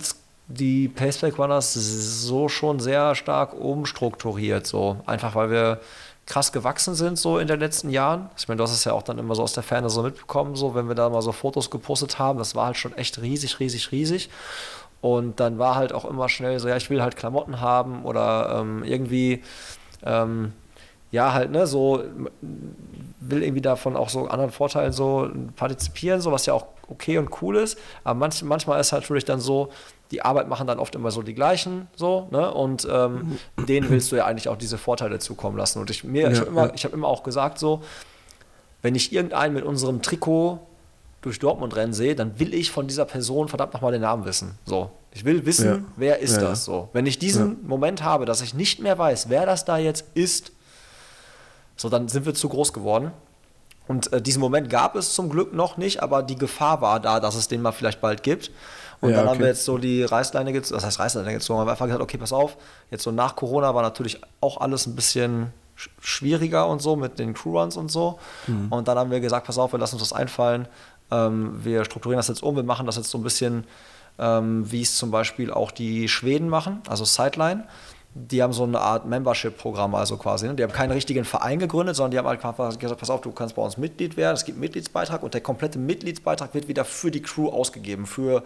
die 0.47 0.87
Paceback 0.87 1.37
Runners 1.37 1.73
so 1.73 2.49
schon 2.49 2.79
sehr 2.79 3.13
stark 3.15 3.53
umstrukturiert, 3.53 4.65
so 4.65 4.97
einfach 5.05 5.35
weil 5.35 5.51
wir 5.51 5.79
krass 6.25 6.51
gewachsen 6.51 6.95
sind 6.95 7.19
so 7.19 7.37
in 7.37 7.47
den 7.47 7.59
letzten 7.59 7.89
Jahren. 7.89 8.29
Ich 8.37 8.47
meine, 8.47 8.57
du 8.57 8.63
hast 8.63 8.71
es 8.71 8.83
ja 8.83 8.93
auch 8.93 9.03
dann 9.03 9.19
immer 9.19 9.35
so 9.35 9.43
aus 9.43 9.53
der 9.53 9.63
Ferne 9.63 9.89
so 9.89 10.01
mitbekommen, 10.01 10.55
so 10.55 10.73
wenn 10.73 10.87
wir 10.87 10.95
da 10.95 11.09
mal 11.09 11.21
so 11.21 11.31
Fotos 11.31 11.69
gepostet 11.69 12.17
haben, 12.17 12.39
das 12.39 12.55
war 12.55 12.67
halt 12.67 12.77
schon 12.77 12.93
echt 12.97 13.21
riesig, 13.21 13.59
riesig, 13.59 13.91
riesig. 13.91 14.29
Und 15.01 15.39
dann 15.39 15.59
war 15.59 15.75
halt 15.75 15.93
auch 15.93 16.05
immer 16.05 16.29
schnell 16.29 16.59
so, 16.59 16.67
ja, 16.67 16.77
ich 16.77 16.89
will 16.89 17.01
halt 17.01 17.15
Klamotten 17.15 17.61
haben 17.61 18.05
oder 18.05 18.59
ähm, 18.59 18.83
irgendwie, 18.83 19.43
ähm, 20.03 20.53
ja, 21.11 21.31
halt, 21.31 21.51
ne, 21.51 21.67
so 21.67 22.03
will 23.19 23.43
irgendwie 23.43 23.61
davon 23.61 23.95
auch 23.95 24.09
so 24.09 24.27
anderen 24.27 24.51
Vorteilen 24.51 24.93
so 24.93 25.29
partizipieren, 25.55 26.21
so 26.21 26.31
was 26.31 26.47
ja 26.47 26.53
auch 26.53 26.65
okay 26.87 27.19
und 27.19 27.29
cool 27.41 27.57
ist. 27.57 27.77
Aber 28.03 28.17
manch, 28.17 28.41
manchmal 28.43 28.79
ist 28.79 28.91
halt 28.93 29.03
natürlich 29.03 29.25
dann 29.25 29.39
so, 29.39 29.69
die 30.11 30.21
Arbeit 30.21 30.47
machen 30.47 30.67
dann 30.67 30.79
oft 30.79 30.95
immer 30.95 31.11
so 31.11 31.21
die 31.23 31.33
gleichen, 31.33 31.87
so, 31.95 32.27
ne? 32.31 32.53
Und 32.53 32.87
ähm, 32.89 33.39
denen 33.67 33.89
willst 33.89 34.11
du 34.11 34.15
ja 34.15 34.25
eigentlich 34.25 34.47
auch 34.49 34.57
diese 34.57 34.77
Vorteile 34.77 35.19
zukommen 35.19 35.57
lassen. 35.57 35.79
Und 35.79 35.89
ich 35.89 36.03
mir, 36.03 36.27
ich 36.29 36.33
Ja, 36.35 36.39
habe 36.41 36.49
immer, 36.51 36.65
ja. 36.67 36.71
ich 36.75 36.85
hab 36.85 36.93
immer 36.93 37.07
auch 37.07 37.23
gesagt, 37.23 37.57
so, 37.59 37.81
wenn 38.81 38.93
ich 38.95 39.11
irgendeinen 39.11 39.53
mit 39.55 39.63
unserem 39.65 40.01
Trikot 40.01 40.59
durch 41.21 41.39
Dortmund 41.39 41.75
rennen 41.75 41.93
sehe, 41.93 42.15
dann 42.15 42.37
will 42.39 42.53
ich 42.53 42.69
von 42.69 42.87
dieser 42.87 43.05
Person 43.05 43.47
verdammt 43.47 43.73
nochmal 43.73 43.91
den 43.91 44.01
Namen 44.01 44.25
wissen. 44.25 44.59
So. 44.65 44.91
Ich 45.11 45.25
will 45.25 45.43
wissen, 45.45 45.67
Ja. 45.67 45.79
wer 45.95 46.19
ist 46.19 46.37
das 46.41 46.65
so. 46.65 46.89
Wenn 46.93 47.07
ich 47.07 47.17
diesen 47.17 47.65
Moment 47.65 48.03
habe, 48.03 48.25
dass 48.25 48.41
ich 48.41 48.53
nicht 48.53 48.79
mehr 48.79 48.97
weiß, 48.99 49.29
wer 49.29 49.45
das 49.47 49.65
da 49.65 49.77
jetzt 49.77 50.05
ist, 50.13 50.51
so 51.77 51.89
dann 51.89 52.07
sind 52.09 52.25
wir 52.27 52.33
zu 52.35 52.47
groß 52.47 52.73
geworden. 52.73 53.11
Und 53.87 54.11
äh, 54.13 54.21
diesen 54.21 54.39
Moment 54.39 54.69
gab 54.69 54.95
es 54.95 55.13
zum 55.13 55.29
Glück 55.29 55.53
noch 55.53 55.77
nicht, 55.77 56.01
aber 56.03 56.21
die 56.23 56.35
Gefahr 56.35 56.81
war 56.81 56.99
da, 56.99 57.19
dass 57.19 57.35
es 57.35 57.47
den 57.47 57.61
mal 57.61 57.71
vielleicht 57.71 58.01
bald 58.01 58.23
gibt. 58.23 58.51
Und 59.05 59.11
Ja, 59.11 59.17
dann 59.17 59.25
haben 59.27 59.35
okay. 59.35 59.43
wir 59.43 59.47
jetzt 59.47 59.65
so 59.65 59.77
die 59.77 60.03
Reißleine 60.03 60.51
gezogen, 60.53 60.75
das 60.75 60.85
heißt 60.85 60.99
Reißleine 60.99 61.31
gezogen, 61.33 61.59
haben 61.59 61.67
wir 61.67 61.71
einfach 61.71 61.85
gesagt, 61.85 62.01
okay, 62.03 62.17
pass 62.17 62.33
auf, 62.33 62.57
jetzt 62.91 63.03
so 63.03 63.11
nach 63.11 63.35
Corona 63.35 63.73
war 63.73 63.81
natürlich 63.81 64.21
auch 64.41 64.59
alles 64.61 64.85
ein 64.87 64.95
bisschen 64.95 65.53
sch- 65.77 65.89
schwieriger 66.01 66.67
und 66.67 66.81
so 66.81 66.95
mit 66.95 67.19
den 67.19 67.33
Crewruns 67.33 67.77
und 67.77 67.89
so. 67.91 68.19
Mhm. 68.47 68.67
Und 68.69 68.87
dann 68.87 68.97
haben 68.97 69.11
wir 69.11 69.19
gesagt, 69.19 69.47
pass 69.47 69.57
auf, 69.57 69.71
wir 69.73 69.79
lassen 69.79 69.95
uns 69.95 70.03
das 70.09 70.13
einfallen. 70.13 70.67
Ähm, 71.11 71.63
wir 71.63 71.85
strukturieren 71.85 72.17
das 72.17 72.27
jetzt 72.27 72.43
um, 72.43 72.55
wir 72.55 72.63
machen 72.63 72.85
das 72.85 72.95
jetzt 72.97 73.09
so 73.11 73.17
ein 73.17 73.23
bisschen, 73.23 73.65
ähm, 74.17 74.69
wie 74.71 74.81
es 74.81 74.97
zum 74.97 75.11
Beispiel 75.11 75.51
auch 75.51 75.71
die 75.71 76.07
Schweden 76.07 76.49
machen, 76.49 76.81
also 76.87 77.05
Sideline. 77.05 77.65
Die 78.17 78.41
haben 78.41 78.53
so 78.53 78.63
eine 78.63 78.79
Art 78.79 79.05
Membership-Programm, 79.05 79.93
also 79.93 80.15
quasi. 80.15 80.47
Ne? 80.47 80.55
Die 80.55 80.63
haben 80.63 80.71
keinen 80.71 80.91
richtigen 80.91 81.25
Verein 81.25 81.59
gegründet, 81.59 81.97
sondern 81.97 82.11
die 82.11 82.17
haben 82.17 82.27
halt 82.27 82.43
einfach 82.45 82.79
gesagt, 82.79 82.99
pass 82.99 83.09
auf, 83.09 83.19
du 83.19 83.31
kannst 83.33 83.55
bei 83.55 83.61
uns 83.61 83.75
Mitglied 83.77 84.15
werden, 84.15 84.35
es 84.35 84.45
gibt 84.45 84.55
einen 84.55 84.61
Mitgliedsbeitrag 84.61 85.21
und 85.21 85.33
der 85.33 85.41
komplette 85.41 85.77
Mitgliedsbeitrag 85.79 86.53
wird 86.53 86.69
wieder 86.69 86.85
für 86.85 87.11
die 87.11 87.21
Crew 87.21 87.49
ausgegeben, 87.49 88.05
für 88.05 88.43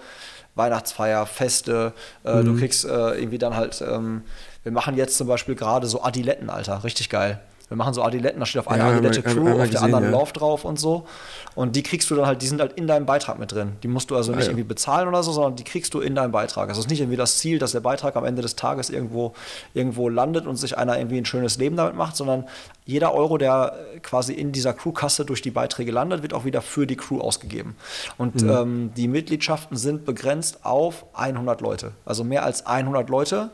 Weihnachtsfeier, 0.55 1.27
Feste. 1.27 1.93
Äh, 2.23 2.43
Du 2.43 2.58
kriegst 2.58 2.84
äh, 2.84 2.89
irgendwie 2.89 3.38
dann 3.38 3.55
halt, 3.55 3.84
ähm, 3.88 4.23
wir 4.63 4.71
machen 4.71 4.97
jetzt 4.97 5.17
zum 5.17 5.27
Beispiel 5.27 5.53
gerade 5.53 5.86
so 5.86 6.01
Adiletten, 6.01 6.49
Alter, 6.49 6.84
richtig 6.84 7.10
geil. 7.10 7.39
Wir 7.69 7.77
machen 7.77 7.93
so 7.93 8.01
Adiletten, 8.01 8.39
da 8.39 8.45
steht 8.47 8.60
auf 8.60 8.67
einer 8.67 8.89
Ja, 8.89 8.97
Adilette 8.97 9.21
Crew, 9.21 9.47
auf 9.47 9.58
der 9.58 9.67
gesehen, 9.67 9.84
anderen 9.84 10.05
ja. 10.05 10.10
Lauf 10.10 10.34
drauf 10.34 10.65
und 10.65 10.79
so. 10.79 11.05
Und 11.53 11.75
die 11.75 11.84
kriegst 11.84 12.10
du 12.10 12.15
dann 12.15 12.25
halt, 12.25 12.41
die 12.41 12.47
sind 12.47 12.60
halt 12.62 12.73
in 12.73 12.88
deinem 12.88 13.05
Beitrag 13.05 13.38
mit 13.38 13.51
drin. 13.51 13.73
Die 13.84 13.88
musst 13.88 14.10
du 14.10 14.15
also 14.15 14.32
nicht 14.32 14.45
ja. 14.45 14.49
irgendwie 14.49 14.63
bezahlen 14.63 15.08
oder 15.08 15.21
so, 15.21 15.32
sondern 15.32 15.55
die 15.55 15.63
kriegst 15.63 15.93
du 15.93 15.99
in 15.99 16.15
deinem 16.15 16.32
Beitrag. 16.32 16.69
Also 16.69 16.79
es 16.79 16.86
ist 16.86 16.89
nicht 16.89 17.01
irgendwie 17.01 17.17
das 17.17 17.38
Ziel, 17.38 17.60
dass 17.60 17.71
der 17.73 17.79
Beitrag 17.79 18.15
am 18.15 18.25
Ende 18.25 18.41
des 18.41 18.55
Tages 18.55 18.89
irgendwo, 18.89 19.34
irgendwo 19.75 20.10
landet 20.10 20.47
und 20.47 20.55
sich 20.55 20.77
einer 20.77 20.97
irgendwie 20.97 21.19
ein 21.19 21.25
schönes 21.25 21.58
Leben 21.58 21.75
damit 21.75 21.95
macht, 21.95 22.15
sondern 22.15 22.45
jeder 22.86 23.13
Euro, 23.13 23.38
der 23.38 23.77
quasi 24.01 24.34
in 24.34 24.51
dieser 24.51 24.73
Crewkasse 24.73 25.23
durch 25.23 25.43
die 25.43 25.51
Beiträge 25.51 25.91
landet, 25.91 26.23
wird 26.23 26.34
auch 26.34 26.45
wieder 26.45 26.63
für 26.63 26.88
die 26.88 26.95
Crew 26.95 27.21
ausgegeben. 27.21 27.75
Und 28.17 28.41
ähm, 28.41 28.91
die 28.97 29.08
Mitgliedschaften 29.08 29.77
sind 29.77 30.05
begrenzt 30.05 30.65
auf 30.65 31.05
100 31.13 31.62
Leute. 31.62 31.91
Also 32.03 32.23
mehr 32.23 32.43
als 32.43 32.65
100 32.65 33.10
Leute 33.10 33.51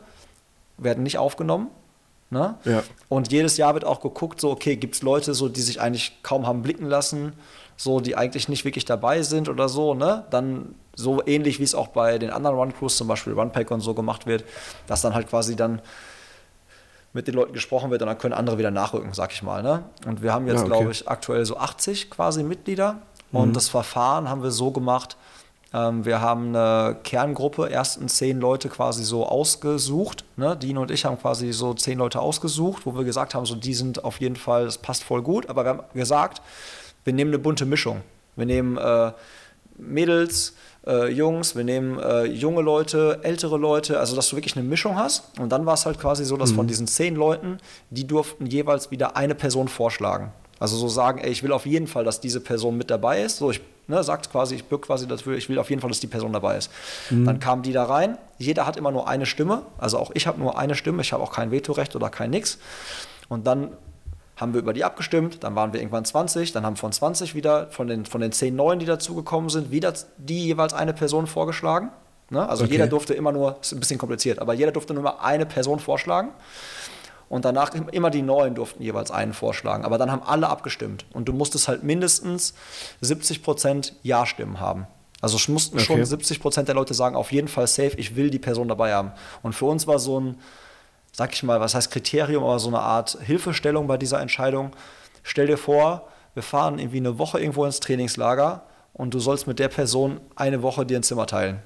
werden 0.78 1.02
nicht 1.02 1.18
aufgenommen. 1.18 1.68
Ne? 2.30 2.56
Ja. 2.64 2.82
Und 3.08 3.30
jedes 3.30 3.56
Jahr 3.56 3.74
wird 3.74 3.84
auch 3.84 4.00
geguckt, 4.00 4.40
so, 4.40 4.50
okay, 4.50 4.76
gibt 4.76 4.96
es 4.96 5.02
Leute, 5.02 5.32
so, 5.32 5.48
die 5.48 5.60
sich 5.60 5.80
eigentlich 5.80 6.18
kaum 6.22 6.46
haben 6.46 6.62
blicken 6.62 6.86
lassen, 6.86 7.34
so, 7.76 8.00
die 8.00 8.16
eigentlich 8.16 8.48
nicht 8.48 8.64
wirklich 8.64 8.84
dabei 8.84 9.22
sind 9.22 9.48
oder 9.48 9.68
so, 9.68 9.94
ne? 9.94 10.24
Dann 10.30 10.74
so 10.96 11.22
ähnlich 11.26 11.60
wie 11.60 11.64
es 11.64 11.74
auch 11.74 11.88
bei 11.88 12.18
den 12.18 12.30
anderen 12.30 12.56
Run-Crews, 12.56 12.96
zum 12.96 13.06
Beispiel 13.06 13.34
Runpack 13.34 13.70
und 13.70 13.80
so 13.80 13.94
gemacht 13.94 14.26
wird, 14.26 14.44
dass 14.86 15.02
dann 15.02 15.14
halt 15.14 15.28
quasi 15.28 15.54
dann 15.54 15.82
mit 17.12 17.28
den 17.28 17.34
Leuten 17.34 17.52
gesprochen 17.52 17.90
wird 17.90 18.02
und 18.02 18.08
dann 18.08 18.18
können 18.18 18.34
andere 18.34 18.58
wieder 18.58 18.70
nachrücken, 18.70 19.12
sag 19.12 19.32
ich 19.32 19.42
mal. 19.42 19.62
Ne? 19.62 19.84
Und 20.06 20.22
wir 20.22 20.32
haben 20.32 20.46
jetzt, 20.46 20.56
Ja, 20.56 20.62
okay. 20.62 20.70
glaube 20.70 20.90
ich, 20.92 21.08
aktuell 21.08 21.44
so 21.44 21.56
80 21.58 22.10
quasi 22.10 22.42
Mitglieder. 22.42 22.98
Und 23.32 23.54
das 23.54 23.68
Verfahren 23.68 24.30
haben 24.30 24.42
wir 24.42 24.50
so 24.50 24.70
gemacht, 24.70 25.16
wir 25.76 26.20
haben 26.20 26.56
eine 26.56 26.96
Kerngruppe, 27.02 27.70
ersten 27.70 28.08
zehn 28.08 28.40
Leute 28.40 28.68
quasi 28.68 29.04
so 29.04 29.26
ausgesucht. 29.26 30.24
Ne? 30.36 30.56
Dean 30.56 30.78
und 30.78 30.90
ich 30.90 31.04
haben 31.04 31.18
quasi 31.18 31.52
so 31.52 31.74
zehn 31.74 31.98
Leute 31.98 32.20
ausgesucht, 32.20 32.86
wo 32.86 32.96
wir 32.96 33.04
gesagt 33.04 33.34
haben, 33.34 33.46
so 33.46 33.54
die 33.54 33.74
sind 33.74 34.04
auf 34.04 34.20
jeden 34.20 34.36
Fall, 34.36 34.64
das 34.64 34.78
passt 34.78 35.04
voll 35.04 35.22
gut. 35.22 35.48
Aber 35.50 35.64
wir 35.64 35.70
haben 35.70 35.82
gesagt, 35.92 36.40
wir 37.04 37.12
nehmen 37.12 37.30
eine 37.30 37.38
bunte 37.38 37.66
Mischung. 37.66 38.00
Wir 38.36 38.46
nehmen 38.46 38.76
äh, 38.78 39.12
Mädels, 39.78 40.54
äh, 40.86 41.08
Jungs, 41.08 41.56
wir 41.56 41.64
nehmen 41.64 41.98
äh, 41.98 42.24
junge 42.24 42.62
Leute, 42.62 43.20
ältere 43.22 43.58
Leute, 43.58 43.98
also 43.98 44.16
dass 44.16 44.30
du 44.30 44.36
wirklich 44.36 44.56
eine 44.56 44.66
Mischung 44.66 44.96
hast. 44.96 45.38
Und 45.38 45.50
dann 45.50 45.66
war 45.66 45.74
es 45.74 45.84
halt 45.84 45.98
quasi 45.98 46.24
so, 46.24 46.36
dass 46.36 46.52
von 46.52 46.66
diesen 46.66 46.86
zehn 46.86 47.16
Leuten, 47.16 47.58
die 47.90 48.06
durften 48.06 48.46
jeweils 48.46 48.90
wieder 48.90 49.16
eine 49.16 49.34
Person 49.34 49.68
vorschlagen. 49.68 50.32
Also 50.58 50.76
so 50.76 50.88
sagen, 50.88 51.18
ey, 51.18 51.30
ich 51.30 51.42
will 51.42 51.52
auf 51.52 51.66
jeden 51.66 51.86
Fall, 51.86 52.04
dass 52.04 52.20
diese 52.20 52.40
Person 52.40 52.78
mit 52.78 52.90
dabei 52.90 53.22
ist. 53.22 53.38
So, 53.38 53.50
ich 53.50 53.60
ne, 53.88 54.02
sagt 54.02 54.30
quasi, 54.30 54.54
ich 54.54 54.64
bück 54.64 54.82
quasi 54.82 55.06
dafür, 55.06 55.36
ich 55.36 55.48
will 55.48 55.58
auf 55.58 55.70
jeden 55.70 55.80
Fall, 55.80 55.90
dass 55.90 56.00
die 56.00 56.06
Person 56.06 56.32
dabei 56.32 56.56
ist. 56.56 56.70
Dann 57.10 57.40
kamen 57.40 57.62
die 57.62 57.72
da 57.72 57.84
rein. 57.84 58.18
Jeder 58.38 58.66
hat 58.66 58.76
immer 58.76 58.90
nur 58.90 59.08
eine 59.08 59.26
Stimme. 59.26 59.62
Also 59.78 59.98
auch 59.98 60.10
ich 60.14 60.26
habe 60.26 60.38
nur 60.40 60.58
eine 60.58 60.74
Stimme. 60.74 61.02
Ich 61.02 61.12
habe 61.12 61.22
auch 61.22 61.32
kein 61.32 61.50
Vetorecht 61.50 61.94
oder 61.96 62.10
kein 62.10 62.30
Nix. 62.30 62.58
Und 63.28 63.46
dann 63.46 63.70
haben 64.36 64.52
wir 64.52 64.60
über 64.60 64.74
die 64.74 64.84
abgestimmt, 64.84 65.42
dann 65.44 65.54
waren 65.54 65.72
wir 65.72 65.80
irgendwann 65.80 66.04
20, 66.04 66.52
dann 66.52 66.66
haben 66.66 66.76
von 66.76 66.92
20 66.92 67.34
wieder, 67.34 67.68
von 67.70 67.86
den, 67.88 68.04
von 68.04 68.20
den 68.20 68.32
10 68.32 68.54
Neuen, 68.54 68.78
die 68.78 68.84
dazugekommen 68.84 69.48
sind, 69.48 69.70
wieder 69.70 69.94
die 70.18 70.44
jeweils 70.44 70.74
eine 70.74 70.92
Person 70.92 71.26
vorgeschlagen. 71.26 71.90
Ne? 72.28 72.46
Also 72.46 72.64
Okay. 72.64 72.72
jeder 72.72 72.86
durfte 72.86 73.14
immer 73.14 73.32
nur, 73.32 73.56
ist 73.62 73.72
ein 73.72 73.80
bisschen 73.80 73.98
kompliziert, 73.98 74.38
aber 74.38 74.52
jeder 74.52 74.72
durfte 74.72 74.92
nur 74.92 75.02
mal 75.02 75.14
eine 75.22 75.46
Person 75.46 75.78
vorschlagen. 75.78 76.28
Und 77.28 77.44
danach 77.44 77.74
im- 77.74 77.88
immer 77.88 78.10
die 78.10 78.22
Neuen 78.22 78.54
durften 78.54 78.82
jeweils 78.82 79.10
einen 79.10 79.32
vorschlagen. 79.32 79.84
Aber 79.84 79.98
dann 79.98 80.12
haben 80.12 80.22
alle 80.22 80.48
abgestimmt. 80.48 81.06
Und 81.12 81.26
du 81.28 81.32
musstest 81.32 81.66
halt 81.68 81.82
mindestens 81.82 82.54
70% 83.02 83.94
Ja-Stimmen 84.02 84.60
haben. 84.60 84.86
Also 85.20 85.36
es 85.36 85.48
mussten 85.48 85.78
schon 85.80 85.96
Okay. 86.00 86.04
70% 86.06 86.68
der 86.68 86.74
Leute 86.74 86.94
sagen, 86.94 87.16
auf 87.16 87.32
jeden 87.32 87.48
Fall 87.48 87.66
safe, 87.66 87.96
ich 87.96 88.16
will 88.16 88.30
die 88.30 88.38
Person 88.38 88.68
dabei 88.68 88.92
haben. 88.94 89.12
Und 89.42 89.54
für 89.54 89.64
uns 89.64 89.86
war 89.86 89.98
so 89.98 90.20
ein, 90.20 90.38
sag 91.12 91.32
ich 91.32 91.42
mal, 91.42 91.58
was 91.60 91.74
heißt 91.74 91.90
Kriterium, 91.90 92.44
aber 92.44 92.58
so 92.58 92.68
eine 92.68 92.80
Art 92.80 93.18
Hilfestellung 93.22 93.86
bei 93.86 93.96
dieser 93.96 94.20
Entscheidung. 94.20 94.72
Stell 95.22 95.46
dir 95.46 95.56
vor, 95.56 96.06
wir 96.34 96.42
fahren 96.42 96.78
irgendwie 96.78 96.98
eine 96.98 97.18
Woche 97.18 97.40
irgendwo 97.40 97.64
ins 97.64 97.80
Trainingslager 97.80 98.62
und 98.92 99.14
du 99.14 99.18
sollst 99.18 99.46
mit 99.46 99.58
der 99.58 99.68
Person 99.68 100.20
eine 100.36 100.62
Woche 100.62 100.84
dir 100.86 100.98
ein 100.98 101.02
Zimmer 101.02 101.26
teilen. 101.26 101.60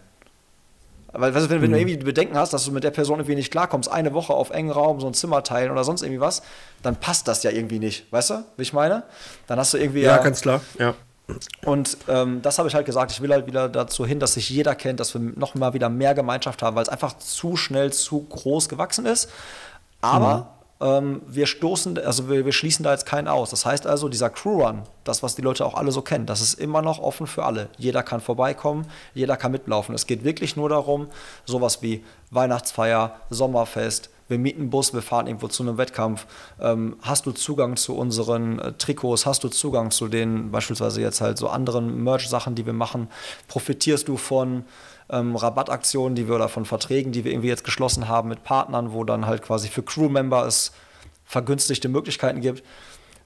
Weil, 1.13 1.35
weißt 1.35 1.47
du, 1.47 1.51
wenn, 1.51 1.63
wenn 1.63 1.73
du 1.73 1.79
irgendwie 1.79 1.97
Bedenken 1.97 2.37
hast, 2.37 2.53
dass 2.53 2.65
du 2.65 2.73
mit 2.73 2.85
der 2.85 2.91
Person 2.91 3.19
irgendwie 3.19 3.35
nicht 3.35 3.51
klarkommst, 3.51 3.91
eine 3.91 4.13
Woche 4.15 4.33
auf 4.33 4.51
engen 4.51 4.71
Raum 4.71 5.01
so 5.01 5.07
ein 5.07 5.15
Zimmer 5.15 5.43
teilen 5.43 5.71
oder 5.71 5.85
sonst 5.85 6.03
irgendwie 6.03 6.21
was, 6.21 6.43
dann 6.83 6.97
passt 6.97 7.27
das 7.27 7.43
ja 7.43 7.51
irgendwie 7.51 7.79
nicht. 7.79 8.11
Weißt 8.13 8.31
du, 8.31 8.45
wie 8.57 8.63
ich 8.63 8.73
meine? 8.73 9.03
Dann 9.47 9.59
hast 9.59 9.75
du 9.75 9.79
irgendwie 9.79 10.03
Ja, 10.03 10.19
ganz 10.19 10.41
klar. 10.41 10.61
Ja. 10.79 10.95
und 11.65 11.97
ähm, 12.09 12.43
das 12.43 12.59
habe 12.59 12.69
ich 12.69 12.75
halt 12.75 12.87
gesagt, 12.87 13.13
ich 13.13 13.21
will 13.21 13.33
halt 13.33 13.47
wieder 13.47 13.69
dazu 13.69 14.07
hin, 14.07 14.21
dass 14.21 14.35
sich 14.35 14.51
jeder 14.51 14.75
kennt, 14.75 15.01
dass 15.01 15.15
wir 15.15 15.21
noch 15.21 15.55
mal 15.55 15.75
wieder 15.75 15.89
mehr 15.89 16.15
Gemeinschaft 16.15 16.63
haben, 16.63 16.77
weil 16.77 16.83
es 16.83 16.89
einfach 16.89 17.19
zu 17.19 17.57
schnell 17.57 17.93
zu 17.93 18.25
groß 18.29 18.69
gewachsen 18.69 19.07
ist. 19.07 19.31
Aber 20.01 20.55
ähm, 20.55 20.60
wir 20.81 21.47
stoßen, 21.47 21.99
also 21.99 22.31
wir, 22.31 22.47
wir 22.47 22.53
schließen 22.53 22.83
da 22.83 22.93
jetzt 22.93 23.05
keinen 23.05 23.29
aus. 23.29 23.51
Das 23.51 23.67
heißt 23.67 23.87
also, 23.87 24.09
dieser 24.09 24.31
Crew-Run, 24.31 24.83
das, 25.05 25.23
was 25.23 25.35
die 25.35 25.43
Leute 25.43 25.67
auch 25.67 25.75
alle 25.75 25.93
so 25.93 26.01
kennen, 26.01 26.25
das 26.25 26.41
ist 26.41 26.55
immer 26.55 26.81
noch 26.81 26.99
offen 26.99 27.27
für 27.27 27.45
alle. 27.45 27.69
Jeder 27.77 28.03
kann 28.03 28.21
vorbeikommen, 28.21 28.87
jeder 29.13 29.37
kann 29.37 29.53
mitlaufen. 29.53 29.95
Es 29.95 30.07
geht 30.07 30.25
wirklich 30.25 30.57
nur 30.57 30.71
darum, 30.71 31.09
sowas 31.45 31.83
wie 31.83 32.03
Weihnachtsfeier, 32.31 33.17
Sommerfest, 33.29 34.11
wir 34.31 34.39
mieten 34.39 34.61
einen 34.61 34.71
Bus, 34.71 34.95
wir 34.95 35.03
fahren 35.03 35.27
irgendwo 35.27 35.49
zu 35.49 35.65
einem 35.65 35.77
Wettkampf. 35.77 36.25
Ähm, 36.61 36.97
hast 37.03 37.27
du 37.27 37.33
Zugang 37.33 37.77
zu 37.77 37.97
unseren 37.97 38.61
äh, 38.61 38.73
Trikots? 38.75 39.27
Hast 39.27 39.43
du 39.43 39.49
Zugang 39.49 39.91
zu 39.91 40.07
den 40.07 40.53
beispielsweise 40.53 41.01
jetzt 41.01 41.21
halt 41.21 41.37
so 41.37 41.49
anderen 41.49 42.05
Merch-Sachen, 42.05 42.55
die 42.55 42.65
wir 42.65 42.73
machen? 42.73 43.09
Profitierst 43.49 44.07
du 44.07 44.17
von 44.17 44.65
ähm, 45.11 45.37
Rabattaktionen, 45.37 46.15
die 46.15 46.29
wir 46.29 46.37
oder 46.37 46.49
von 46.49 46.65
Verträgen, 46.65 47.13
die 47.13 47.25
wir 47.25 47.33
irgendwie 47.33 47.49
jetzt 47.49 47.65
geschlossen 47.65 48.09
haben 48.09 48.29
mit 48.29 48.45
Partnern, 48.45 48.93
wo 48.93 49.05
dann 49.05 49.27
halt 49.27 49.43
quasi 49.43 49.69
für 49.69 49.83
Crewmember 49.83 50.47
es 50.47 50.73
vergünstigte 51.25 51.89
Möglichkeiten 51.89 52.41
gibt? 52.41 52.63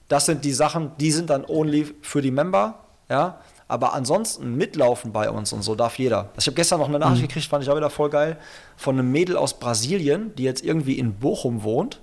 Das 0.09 0.27
sind 0.27 0.45
die 0.45 0.53
Sachen, 0.53 0.93
die 0.99 1.11
sind 1.11 1.31
dann 1.31 1.45
only 1.47 1.95
für 2.03 2.21
die 2.21 2.31
Member, 2.31 2.81
ja. 3.09 3.41
Aber 3.67 3.95
ansonsten 3.95 4.57
mitlaufen 4.57 5.13
bei 5.13 5.31
uns 5.31 5.53
und 5.55 5.63
so 5.63 5.75
darf 5.75 5.99
jeder. 5.99 6.31
Also 6.37 6.39
ich 6.39 6.47
habe 6.49 6.57
gestern 6.57 6.81
noch 6.81 6.89
eine 6.89 6.99
Nachricht 6.99 7.23
mhm. 7.23 7.29
gekriegt, 7.29 7.47
fand 7.47 7.65
ich 7.65 7.71
auch 7.71 7.77
wieder 7.77 7.89
voll 7.89 8.11
geil, 8.11 8.37
von 8.77 8.99
einem 8.99 9.11
Mädel 9.11 9.39
aus 9.39 9.59
Brasilien, 9.59 10.35
die 10.35 10.43
jetzt 10.43 10.63
irgendwie 10.63 10.99
in 10.99 11.15
Bochum 11.15 11.63
wohnt. 11.63 12.01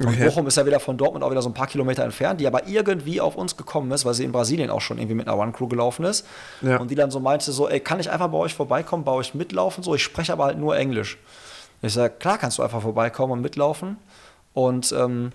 Und 0.00 0.08
okay. 0.08 0.26
Bochum 0.26 0.46
ist 0.46 0.56
ja 0.56 0.64
wieder 0.64 0.78
von 0.78 0.96
Dortmund 0.96 1.24
auch 1.24 1.30
wieder 1.30 1.42
so 1.42 1.48
ein 1.48 1.54
paar 1.54 1.66
Kilometer 1.66 2.04
entfernt, 2.04 2.40
die 2.40 2.46
aber 2.46 2.68
irgendwie 2.68 3.20
auf 3.20 3.34
uns 3.36 3.56
gekommen 3.56 3.90
ist, 3.90 4.04
weil 4.04 4.14
sie 4.14 4.24
in 4.24 4.32
Brasilien 4.32 4.70
auch 4.70 4.80
schon 4.80 4.98
irgendwie 4.98 5.16
mit 5.16 5.26
einer 5.26 5.36
One-Crew 5.36 5.66
gelaufen 5.66 6.04
ist. 6.04 6.26
Ja. 6.62 6.78
Und 6.78 6.90
die 6.90 6.94
dann 6.94 7.10
so 7.10 7.18
meinte 7.18 7.50
so, 7.50 7.68
ey, 7.68 7.80
kann 7.80 7.98
ich 7.98 8.10
einfach 8.10 8.28
bei 8.28 8.38
euch 8.38 8.54
vorbeikommen, 8.54 9.04
bei 9.04 9.12
euch 9.12 9.34
mitlaufen? 9.34 9.82
So, 9.82 9.94
ich 9.94 10.02
spreche 10.02 10.32
aber 10.32 10.44
halt 10.44 10.58
nur 10.58 10.76
Englisch. 10.76 11.18
Ich 11.82 11.92
sage, 11.92 12.14
klar 12.18 12.38
kannst 12.38 12.58
du 12.58 12.62
einfach 12.62 12.82
vorbeikommen 12.82 13.32
und 13.32 13.40
mitlaufen. 13.40 13.96
Und 14.52 14.92
ähm, 14.92 15.32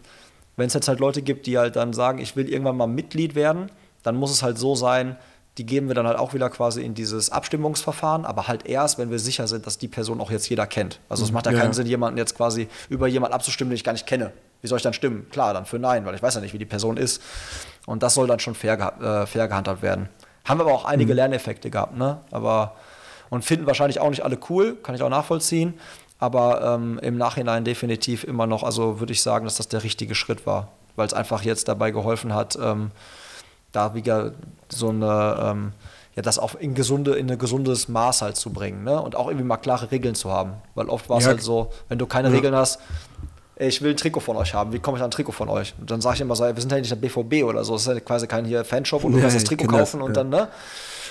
wenn 0.56 0.68
es 0.68 0.74
jetzt 0.74 0.88
halt 0.88 1.00
Leute 1.00 1.22
gibt, 1.22 1.46
die 1.46 1.58
halt 1.58 1.76
dann 1.76 1.94
sagen, 1.94 2.20
ich 2.20 2.36
will 2.36 2.50
irgendwann 2.50 2.78
mal 2.78 2.88
Mitglied 2.88 3.36
werden, 3.36 3.70
dann 4.04 4.16
muss 4.16 4.32
es 4.32 4.44
halt 4.44 4.58
so 4.58 4.76
sein, 4.76 5.18
die 5.58 5.66
geben 5.66 5.88
wir 5.88 5.96
dann 5.96 6.08
halt 6.08 6.18
auch 6.18 6.34
wieder 6.34 6.50
quasi 6.50 6.84
in 6.84 6.94
dieses 6.94 7.30
Abstimmungsverfahren, 7.30 8.26
aber 8.26 8.48
halt 8.48 8.66
erst, 8.66 8.98
wenn 8.98 9.12
wir 9.12 9.20
sicher 9.20 9.48
sind, 9.48 9.68
dass 9.68 9.78
die 9.78 9.88
Person 9.88 10.20
auch 10.20 10.32
jetzt 10.32 10.50
jeder 10.50 10.66
kennt. 10.66 11.00
Also 11.10 11.24
es 11.24 11.32
macht 11.32 11.46
ja, 11.46 11.52
ja 11.52 11.60
keinen 11.60 11.74
Sinn, 11.74 11.86
jemanden 11.86 12.18
jetzt 12.18 12.36
quasi 12.36 12.68
über 12.90 13.08
jemanden 13.08 13.36
abzustimmen, 13.36 13.70
den 13.70 13.76
ich 13.76 13.84
gar 13.84 13.94
nicht 13.94 14.08
kenne. 14.08 14.32
Wie 14.64 14.68
soll 14.68 14.78
ich 14.78 14.84
dann 14.84 14.94
stimmen? 14.94 15.28
Klar, 15.30 15.54
dann 15.54 15.66
für 15.66 15.78
Nein, 15.78 16.06
weil 16.06 16.16
ich 16.16 16.24
weiß 16.24 16.36
ja 16.36 16.42
nicht, 16.42 16.54
wie 16.54 16.58
die 16.58 16.66
Person 16.66 16.96
ist. 16.96 17.22
Und 17.86 18.02
das 18.02 18.14
soll 18.14 18.28
dann 18.28 18.40
schon 18.40 18.56
fair, 18.56 18.80
äh, 18.80 19.28
fair 19.28 19.50
gehandhabt 19.50 19.82
werden. 19.82 20.08
Haben 20.46 20.60
wir 20.60 20.64
aber 20.64 20.74
auch 20.74 20.86
einige 20.86 21.12
mhm. 21.12 21.18
Lerneffekte 21.18 21.70
gehabt, 21.70 21.98
ne? 21.98 22.22
Aber 22.32 22.76
und 23.30 23.44
finden 23.44 23.68
wahrscheinlich 23.68 24.00
auch 24.00 24.10
nicht 24.10 24.24
alle 24.24 24.38
cool, 24.50 24.76
kann 24.76 24.96
ich 24.96 25.02
auch 25.02 25.10
nachvollziehen. 25.10 25.74
Aber 26.18 26.76
ähm, 26.76 26.98
im 27.02 27.18
Nachhinein 27.18 27.66
definitiv 27.66 28.24
immer 28.24 28.48
noch, 28.48 28.64
also 28.64 29.02
würde 29.02 29.12
ich 29.12 29.22
sagen, 29.22 29.44
dass 29.44 29.56
das 29.56 29.68
der 29.68 29.84
richtige 29.84 30.16
Schritt 30.16 30.46
war, 30.46 30.70
weil 30.96 31.08
es 31.08 31.14
einfach 31.14 31.42
jetzt 31.44 31.68
dabei 31.68 31.92
geholfen 31.92 32.34
hat, 32.34 32.58
ähm, 32.62 32.92
da 33.74 33.96
wieder 33.96 34.32
so 34.70 34.90
eine, 34.90 35.38
ähm, 35.42 35.74
ja, 36.16 36.22
das 36.22 36.40
auch 36.40 36.56
in, 36.56 36.76
gesunde, 36.76 37.16
in 37.16 37.30
ein 37.30 37.38
gesundes 37.38 37.90
Maß 37.90 38.22
halt 38.22 38.38
zu 38.38 38.54
bringen, 38.54 38.86
ne? 38.86 39.02
Und 39.02 39.18
auch 39.18 39.28
irgendwie 39.28 39.46
mal 39.46 39.58
klare 39.58 39.92
Regeln 39.92 40.16
zu 40.16 40.32
haben. 40.32 40.54
Weil 40.76 40.88
oft 40.88 41.10
war 41.10 41.18
es 41.18 41.26
ja. 41.26 41.32
halt 41.32 41.42
so, 41.42 41.72
wenn 41.90 41.98
du 41.98 42.06
keine 42.06 42.30
ja. 42.30 42.36
Regeln 42.36 42.56
hast, 42.56 42.80
ich 43.56 43.82
will 43.82 43.92
ein 43.92 43.98
Trikot 43.98 44.20
von 44.20 44.36
euch 44.38 44.54
haben, 44.54 44.74
wie 44.74 44.80
komme 44.80 44.98
ich 44.98 45.04
an 45.04 45.10
ein 45.10 45.12
Trikot 45.12 45.32
von 45.32 45.50
euch? 45.50 45.76
Und 45.80 45.90
dann 45.92 46.02
sage 46.02 46.16
ich 46.16 46.22
immer 46.22 46.36
so, 46.36 46.44
wir 46.44 46.60
sind 46.60 46.72
ja 46.72 46.78
nicht 46.80 46.90
der 46.90 46.96
BVB 46.96 47.44
oder 47.44 47.64
so, 47.64 47.74
das 47.74 47.84
ist 47.84 47.88
ja 47.88 48.00
quasi 48.00 48.28
kein 48.28 48.46
hier 48.46 48.66
Fanshop 48.66 49.04
und 49.04 49.14
du 49.14 49.22
kannst 49.22 49.36
das 49.36 49.44
Trikot 49.44 49.68
kaufen 49.68 50.00
das, 50.00 50.08
und 50.08 50.18
dann, 50.18 50.30
ne? 50.30 50.50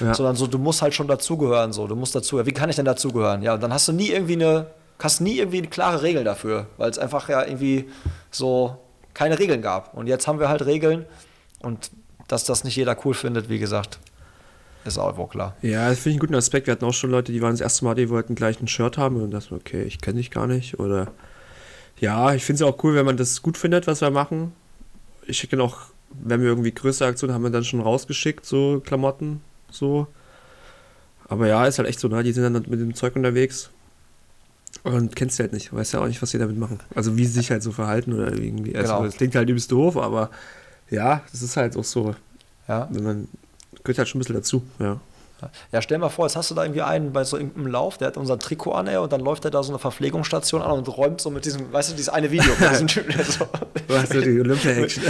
Ja. 0.01 0.15
Sondern 0.15 0.35
so, 0.35 0.47
du 0.47 0.59
musst 0.59 0.83
halt 0.83 0.95
schon 0.95 1.07
dazugehören, 1.07 1.73
so, 1.73 1.87
du 1.87 1.95
musst 1.95 2.15
dazu, 2.15 2.45
wie 2.45 2.53
kann 2.53 2.69
ich 2.69 2.77
denn 2.77 2.85
dazugehören? 2.85 3.43
Ja, 3.43 3.55
und 3.55 3.63
dann 3.63 3.73
hast 3.73 3.87
du 3.89 3.93
nie 3.93 4.09
irgendwie 4.09 4.35
eine, 4.35 4.67
hast 4.99 5.21
nie 5.21 5.39
irgendwie 5.39 5.59
eine 5.59 5.69
klare 5.69 6.03
Regel 6.03 6.25
dafür, 6.25 6.67
weil 6.79 6.91
es 6.91 6.99
einfach 6.99 7.29
ja 7.29 7.45
irgendwie 7.45 7.89
so 8.31 8.77
keine 9.15 9.39
Regeln 9.39 9.63
gab. 9.63 9.95
Und 9.95 10.07
jetzt 10.07 10.27
haben 10.27 10.41
wir 10.41 10.49
halt 10.49 10.65
Regeln 10.67 11.07
und 11.61 11.91
dass 12.29 12.45
das 12.45 12.65
nicht 12.65 12.77
jeder 12.77 12.97
cool 13.05 13.15
findet, 13.15 13.49
wie 13.49 13.59
gesagt, 13.59 13.99
ist 14.85 14.99
auch 14.99 15.17
wohl 15.17 15.29
klar. 15.29 15.55
Ja, 15.63 15.89
das 15.89 15.99
finde 15.99 16.11
ich 16.11 16.15
einen 16.15 16.21
guten 16.21 16.35
Aspekt. 16.35 16.67
Wir 16.67 16.73
hatten 16.73 16.85
auch 16.85 16.95
schon 16.95 17.11
Leute, 17.11 17.31
die 17.31 17.43
waren 17.43 17.53
das 17.53 17.61
erste 17.61 17.85
Mal, 17.85 17.95
die 17.95 18.09
wollten 18.11 18.35
gleich 18.35 18.61
ein 18.61 18.69
Shirt 18.69 18.99
haben 18.99 19.21
und 19.23 19.31
das, 19.31 19.53
okay, 19.53 19.83
ich 19.83 20.01
kenne 20.01 20.17
dich 20.17 20.31
gar 20.31 20.47
nicht. 20.47 20.81
Oder 20.81 21.09
ja, 21.99 22.35
ich 22.35 22.45
finde 22.45 22.65
es 22.65 22.69
auch 22.69 22.83
cool, 22.85 22.95
wenn 22.95 23.07
man 23.07 23.17
das 23.17 23.43
gut 23.43 23.57
findet, 23.57 23.87
was 23.87 24.01
wir 24.01 24.11
machen. 24.11 24.53
Ich 25.27 25.39
schicke 25.39 25.57
noch, 25.57 25.87
wenn 26.11 26.41
wir 26.41 26.49
irgendwie 26.49 26.73
größere 26.73 27.09
Aktionen 27.09 27.35
haben, 27.35 27.43
wir 27.43 27.51
dann 27.51 27.65
schon 27.65 27.81
rausgeschickt, 27.81 28.45
so 28.45 28.83
Klamotten, 28.85 29.41
so. 29.71 30.07
Aber 31.29 31.47
ja, 31.47 31.67
ist 31.67 31.79
halt 31.79 31.89
echt 31.89 32.01
so, 32.01 32.09
ne? 32.09 32.23
Die 32.23 32.33
sind 32.33 32.43
dann 32.43 32.53
mit 32.53 32.81
dem 32.81 32.95
Zeug 32.95 33.17
unterwegs 33.17 33.71
und 34.85 35.15
kennst 35.15 35.39
du 35.39 35.45
halt 35.45 35.53
nicht. 35.53 35.73
Weißt 35.73 35.93
ja 35.95 36.01
auch 36.01 36.07
nicht, 36.07 36.21
was 36.21 36.31
sie 36.31 36.39
damit 36.39 36.59
machen. 36.59 36.81
Also 36.95 37.17
wie 37.17 37.25
sie 37.25 37.33
sich 37.33 37.51
halt 37.51 37.63
so 37.63 37.73
verhalten 37.73 38.13
oder 38.13 38.33
irgendwie. 38.33 38.75
Also, 38.77 38.93
genau. 38.95 39.05
das 39.05 39.17
klingt 39.17 39.35
halt 39.35 39.49
übelst 39.49 39.71
doof, 39.71 39.97
aber 39.97 40.31
ja, 40.91 41.23
das 41.31 41.43
ist 41.43 41.57
halt 41.57 41.77
auch 41.77 41.85
so. 41.85 42.15
Ja. 42.69 42.89
Wenn 42.91 43.05
man 43.05 43.29
gehört 43.85 43.99
halt 43.99 44.09
schon 44.09 44.19
ein 44.19 44.21
bisschen 44.21 44.37
dazu, 44.37 44.63
ja. 44.79 45.01
Ja, 45.73 45.83
stell 45.83 45.99
mal 45.99 46.09
vor, 46.09 46.27
jetzt 46.27 46.37
hast 46.37 46.51
du 46.51 46.55
da 46.55 46.63
irgendwie 46.63 46.83
einen 46.83 47.13
bei 47.13 47.25
so 47.25 47.37
irgendeinem 47.37 47.69
Lauf, 47.69 47.99
der 47.99 48.09
hat 48.09 48.17
unser 48.17 48.39
Trikot 48.39 48.73
an, 48.73 48.87
ey, 48.87 48.97
und 48.97 49.13
dann 49.13 49.21
läuft 49.21 49.45
er 49.45 49.51
da 49.51 49.63
so 49.63 49.73
eine 49.73 49.79
Verpflegungsstation 49.79 50.63
an 50.63 50.73
und 50.73 50.89
räumt 50.89 51.21
so 51.21 51.31
mit 51.31 51.45
diesem, 51.45 51.73
weißt 51.73 51.91
du, 51.91 51.95
dieses 51.95 52.09
eine 52.09 52.31
Video 52.31 52.53
von 52.55 52.69
diesem 52.69 52.87
Typen, 52.89 53.17
der 53.17 53.25
so 53.25 53.47
weißt 53.89 54.15
du, 54.15 54.21
die 54.21 54.31
mit, 54.81 55.01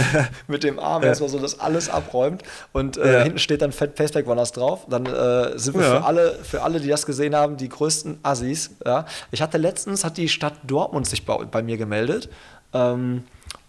mit 0.47 0.63
dem 0.63 0.79
Arm 0.79 1.03
ja. 1.03 1.09
erstmal 1.09 1.29
so 1.29 1.39
das 1.39 1.59
alles 1.59 1.89
abräumt 1.89 2.43
und 2.71 2.97
äh, 2.97 3.13
ja. 3.13 3.23
hinten 3.23 3.39
steht 3.39 3.61
dann 3.61 3.71
Fat 3.71 3.97
Faceback 3.97 4.27
Runners 4.27 4.51
drauf. 4.51 4.85
Dann 4.89 5.05
äh, 5.05 5.57
sind 5.57 5.75
wir 5.75 5.83
ja. 5.83 5.99
für 5.99 6.05
alle, 6.05 6.39
für 6.43 6.61
alle, 6.63 6.79
die 6.79 6.89
das 6.89 7.05
gesehen 7.05 7.35
haben, 7.35 7.57
die 7.57 7.69
größten 7.69 8.19
Assis. 8.23 8.71
Ja. 8.85 9.05
Ich 9.31 9.41
hatte 9.41 9.57
letztens, 9.57 10.03
hat 10.03 10.17
die 10.17 10.29
Stadt 10.29 10.53
Dortmund 10.63 11.07
sich 11.07 11.25
bei, 11.25 11.37
bei 11.45 11.61
mir 11.61 11.77
gemeldet. 11.77 12.29
Ähm, 12.73 13.23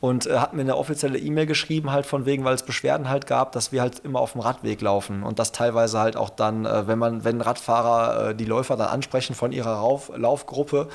und 0.05 0.27
äh, 0.27 0.37
hat 0.37 0.53
mir 0.53 0.61
eine 0.61 0.77
offizielle 0.77 1.19
E-Mail 1.19 1.47
geschrieben, 1.47 1.91
halt 1.91 2.05
von 2.05 2.27
wegen, 2.27 2.45
weil 2.45 2.55
es 2.55 2.63
Beschwerden 2.63 3.09
halt 3.09 3.27
gab, 3.27 3.53
dass 3.53 3.73
wir 3.73 3.81
halt 3.81 4.01
immer 4.01 4.21
auf 4.21 4.33
dem 4.33 4.43
Radweg 4.43 4.83
laufen 4.83 5.23
und 5.23 5.39
das 5.39 5.51
teilweise 5.51 5.99
halt 5.99 6.15
auch 6.15 6.29
dann, 6.29 6.67
äh, 6.67 6.87
wenn 6.87 6.99
man, 6.99 7.25
wenn 7.25 7.41
Radfahrer 7.41 8.31
äh, 8.31 8.35
die 8.35 8.45
Läufer 8.45 8.77
dann 8.77 8.89
ansprechen 8.89 9.35
von 9.35 9.51
ihrer 9.51 9.77
Rauf 9.77 10.13
Laufgruppe, 10.15 10.89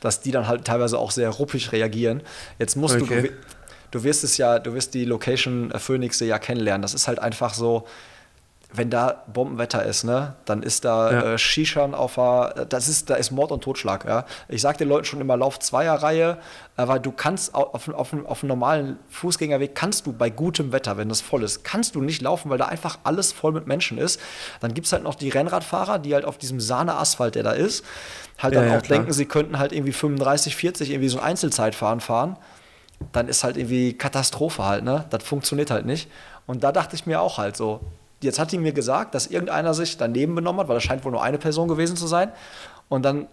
dass 0.00 0.20
die 0.20 0.32
dann 0.32 0.48
halt 0.48 0.64
teilweise 0.64 0.98
auch 0.98 1.12
sehr 1.12 1.30
ruppig 1.30 1.70
reagieren. 1.70 2.22
Jetzt 2.58 2.74
musst 2.74 3.00
okay. 3.00 3.22
du, 3.22 3.28
du 3.92 4.02
wirst 4.02 4.24
es 4.24 4.36
ja, 4.36 4.58
du 4.58 4.74
wirst 4.74 4.94
die 4.94 5.04
Location 5.04 5.70
äh, 5.70 5.78
Phoenixe 5.78 6.24
ja 6.24 6.40
kennenlernen. 6.40 6.82
Das 6.82 6.92
ist 6.92 7.06
halt 7.06 7.20
einfach 7.20 7.54
so, 7.54 7.86
wenn 8.72 8.90
da 8.90 9.22
Bombenwetter 9.32 9.84
ist, 9.84 10.04
ne, 10.04 10.34
dann 10.44 10.62
ist 10.62 10.84
da 10.84 11.12
ja. 11.12 11.22
äh, 11.32 11.38
Shishan 11.38 11.94
auf 11.94 12.16
der, 12.16 12.66
das 12.68 12.88
ist, 12.88 13.08
da 13.08 13.14
ist 13.14 13.30
Mord 13.30 13.52
und 13.52 13.62
Totschlag, 13.62 14.04
ja. 14.04 14.24
Ich 14.48 14.60
sag 14.60 14.76
den 14.78 14.88
Leuten 14.88 15.04
schon 15.04 15.20
immer, 15.20 15.36
lauf 15.36 15.58
Zweierreihe, 15.58 16.38
aber 16.76 16.98
du 16.98 17.12
kannst 17.12 17.54
auf, 17.54 17.88
auf, 17.88 18.12
auf 18.12 18.42
einem 18.42 18.48
normalen 18.48 18.98
Fußgängerweg, 19.08 19.74
kannst 19.74 20.06
du 20.06 20.12
bei 20.12 20.30
gutem 20.30 20.72
Wetter, 20.72 20.96
wenn 20.96 21.08
das 21.08 21.20
voll 21.20 21.44
ist, 21.44 21.64
kannst 21.64 21.94
du 21.94 22.02
nicht 22.02 22.22
laufen, 22.22 22.50
weil 22.50 22.58
da 22.58 22.66
einfach 22.66 22.98
alles 23.04 23.32
voll 23.32 23.52
mit 23.52 23.66
Menschen 23.66 23.98
ist. 23.98 24.20
Dann 24.60 24.74
gibt 24.74 24.86
es 24.86 24.92
halt 24.92 25.04
noch 25.04 25.14
die 25.14 25.28
Rennradfahrer, 25.28 25.98
die 25.98 26.12
halt 26.14 26.24
auf 26.24 26.36
diesem 26.36 26.60
Sahne-Asphalt, 26.60 27.36
der 27.36 27.44
da 27.44 27.52
ist, 27.52 27.84
halt 28.38 28.56
dann 28.56 28.68
ja, 28.68 28.78
auch 28.78 28.82
klar. 28.82 28.98
denken, 28.98 29.12
sie 29.12 29.26
könnten 29.26 29.58
halt 29.58 29.72
irgendwie 29.72 29.92
35, 29.92 30.56
40 30.56 30.90
irgendwie 30.90 31.08
so 31.08 31.18
ein 31.18 31.24
Einzelzeitfahren 31.24 32.00
fahren. 32.00 32.36
Dann 33.12 33.28
ist 33.28 33.44
halt 33.44 33.56
irgendwie 33.56 33.92
Katastrophe 33.92 34.64
halt, 34.64 34.82
ne? 34.82 35.04
Das 35.10 35.22
funktioniert 35.22 35.70
halt 35.70 35.86
nicht. 35.86 36.10
Und 36.46 36.64
da 36.64 36.72
dachte 36.72 36.96
ich 36.96 37.06
mir 37.06 37.20
auch 37.20 37.38
halt 37.38 37.56
so, 37.56 37.80
Jetzt 38.22 38.38
hat 38.38 38.52
die 38.52 38.58
mir 38.58 38.72
gesagt, 38.72 39.14
dass 39.14 39.26
irgendeiner 39.26 39.74
sich 39.74 39.98
daneben 39.98 40.34
benommen 40.34 40.60
hat, 40.60 40.68
weil 40.68 40.76
das 40.76 40.84
scheint 40.84 41.04
wohl 41.04 41.12
nur 41.12 41.22
eine 41.22 41.38
Person 41.38 41.68
gewesen 41.68 41.96
zu 41.96 42.06
sein. 42.06 42.32
Und 42.88 43.04
dann, 43.04 43.28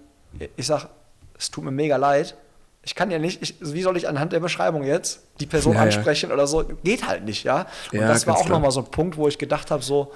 ich 0.56 0.66
sag, 0.66 0.90
es 1.38 1.52
tut 1.52 1.64
mir 1.64 1.72
mega 1.72 1.96
leid. 1.96 2.36
Ich 2.86 2.96
kann 2.96 3.10
ja 3.10 3.18
nicht, 3.18 3.42
ich, 3.42 3.56
wie 3.62 3.82
soll 3.82 3.96
ich 3.96 4.10
anhand 4.10 4.34
der 4.34 4.42
Beschreibung 4.42 4.84
jetzt 4.84 5.22
die 5.40 5.46
Person 5.46 5.76
ja, 5.76 5.84
ansprechen 5.84 6.30
ja. 6.30 6.36
oder 6.36 6.48
so? 6.48 6.66
Geht 6.84 7.08
halt 7.08 7.24
nicht, 7.24 7.46
ja. 7.46 7.66
Und 7.94 8.00
ja, 8.00 8.08
das 8.10 8.28
war 8.28 8.38
auch 8.38 8.50
nochmal 8.50 8.72
so 8.72 8.82
ein 8.82 8.92
Punkt, 8.92 9.16
wo 9.16 9.30
ich 9.30 9.38
gedacht 9.38 9.72
habe, 9.72 9.82
so, 9.82 10.12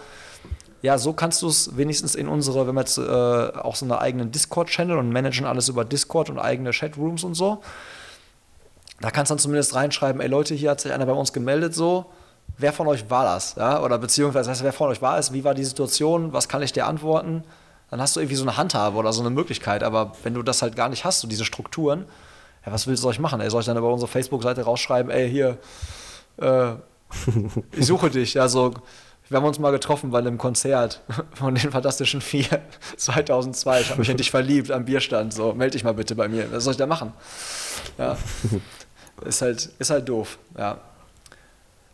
ja, 0.82 0.97
so 0.97 1.13
kannst 1.13 1.41
du 1.41 1.47
es 1.47 1.78
wenigstens 1.78 2.13
in 2.13 2.28
unsere, 2.28 2.68
wenn 2.68 2.76
wir 2.76 2.82
jetzt 2.82 2.97
äh, 2.97 3.01
auch 3.01 3.76
so 3.76 3.86
einen 3.86 3.93
eigenen 3.93 4.32
Discord-Channel 4.34 4.97
und 4.97 5.11
managen 5.11 5.45
alles 5.45 5.70
über 5.70 5.86
Discord 5.86 6.30
und 6.30 6.39
eigene 6.39 6.72
Chatrooms 6.72 7.24
und 7.24 7.36
so. 7.36 7.61
Da 8.99 9.11
kannst 9.11 9.30
du 9.30 9.36
dann 9.36 9.39
zumindest 9.39 9.74
reinschreiben, 9.74 10.20
ey 10.20 10.28
Leute, 10.28 10.55
hier 10.55 10.72
hat 10.72 10.82
sich 10.82 10.91
einer 10.91 11.05
bei 11.05 11.13
uns 11.13 11.32
gemeldet, 11.32 11.74
so 11.74 12.07
wer 12.58 12.74
von 12.74 12.88
euch 12.88 13.10
war 13.10 13.24
das? 13.24 13.55
Ja? 13.55 13.82
Oder 13.82 13.97
beziehungsweise, 13.97 14.51
wer 14.64 14.74
von 14.74 14.89
euch 14.89 15.01
war 15.01 15.18
es? 15.18 15.34
Wie 15.34 15.43
war 15.43 15.53
die 15.53 15.66
Situation? 15.66 16.34
Was 16.34 16.49
kann 16.49 16.62
ich 16.62 16.74
dir 16.74 16.88
antworten? 16.88 17.43
Dann 17.89 18.01
hast 18.01 18.16
du 18.16 18.20
irgendwie 18.20 18.36
so 18.36 18.43
eine 18.43 18.58
Handhabe 18.58 18.97
oder 18.97 19.14
so 19.14 19.22
eine 19.22 19.30
Möglichkeit. 19.30 19.84
Aber 19.84 20.14
wenn 20.24 20.34
du 20.34 20.43
das 20.43 20.62
halt 20.62 20.76
gar 20.76 20.89
nicht 20.89 21.05
hast, 21.05 21.22
so 21.22 21.28
diese 21.28 21.45
Strukturen, 21.45 22.05
ja, 22.66 22.72
was 22.72 22.88
willst 22.88 23.03
du 23.03 23.08
euch 23.08 23.20
machen? 23.20 23.39
Ey, 23.39 23.49
soll 23.49 23.62
ich 23.62 23.68
dann 23.68 23.78
über 23.78 23.91
unsere 23.91 24.12
Facebook-Seite 24.12 24.64
rausschreiben, 24.64 25.12
ey, 25.12 25.30
hier, 25.30 25.58
äh, 26.38 26.74
ich 27.72 27.86
suche 27.86 28.10
dich. 28.10 28.39
Also, 28.41 28.74
wir 29.30 29.38
haben 29.38 29.45
uns 29.45 29.60
mal 29.60 29.72
getroffen 29.72 30.12
bei 30.12 30.20
einem 30.20 30.38
Konzert 30.38 31.01
von 31.34 31.55
den 31.55 31.72
Fantastischen 31.72 32.22
Vier 32.22 32.62
2002. 32.97 33.82
Ich 33.82 33.89
habe 33.89 33.99
mich 33.99 34.10
in 34.10 34.18
dich 34.18 34.32
verliebt 34.32 34.72
am 34.72 34.86
Bierstand. 34.86 35.34
So, 35.34 35.53
melde 35.53 35.72
dich 35.72 35.84
mal 35.84 35.93
bitte 35.93 36.16
bei 36.16 36.28
mir. 36.28 36.51
Was 36.51 36.64
soll 36.64 36.72
ich 36.72 36.78
da 36.78 36.88
machen? 36.88 37.14
Ja. 37.97 38.18
Ist 39.26 39.41
halt, 39.41 39.70
ist 39.80 39.89
halt 39.89 40.08
doof. 40.08 40.38
Ja. 40.58 40.78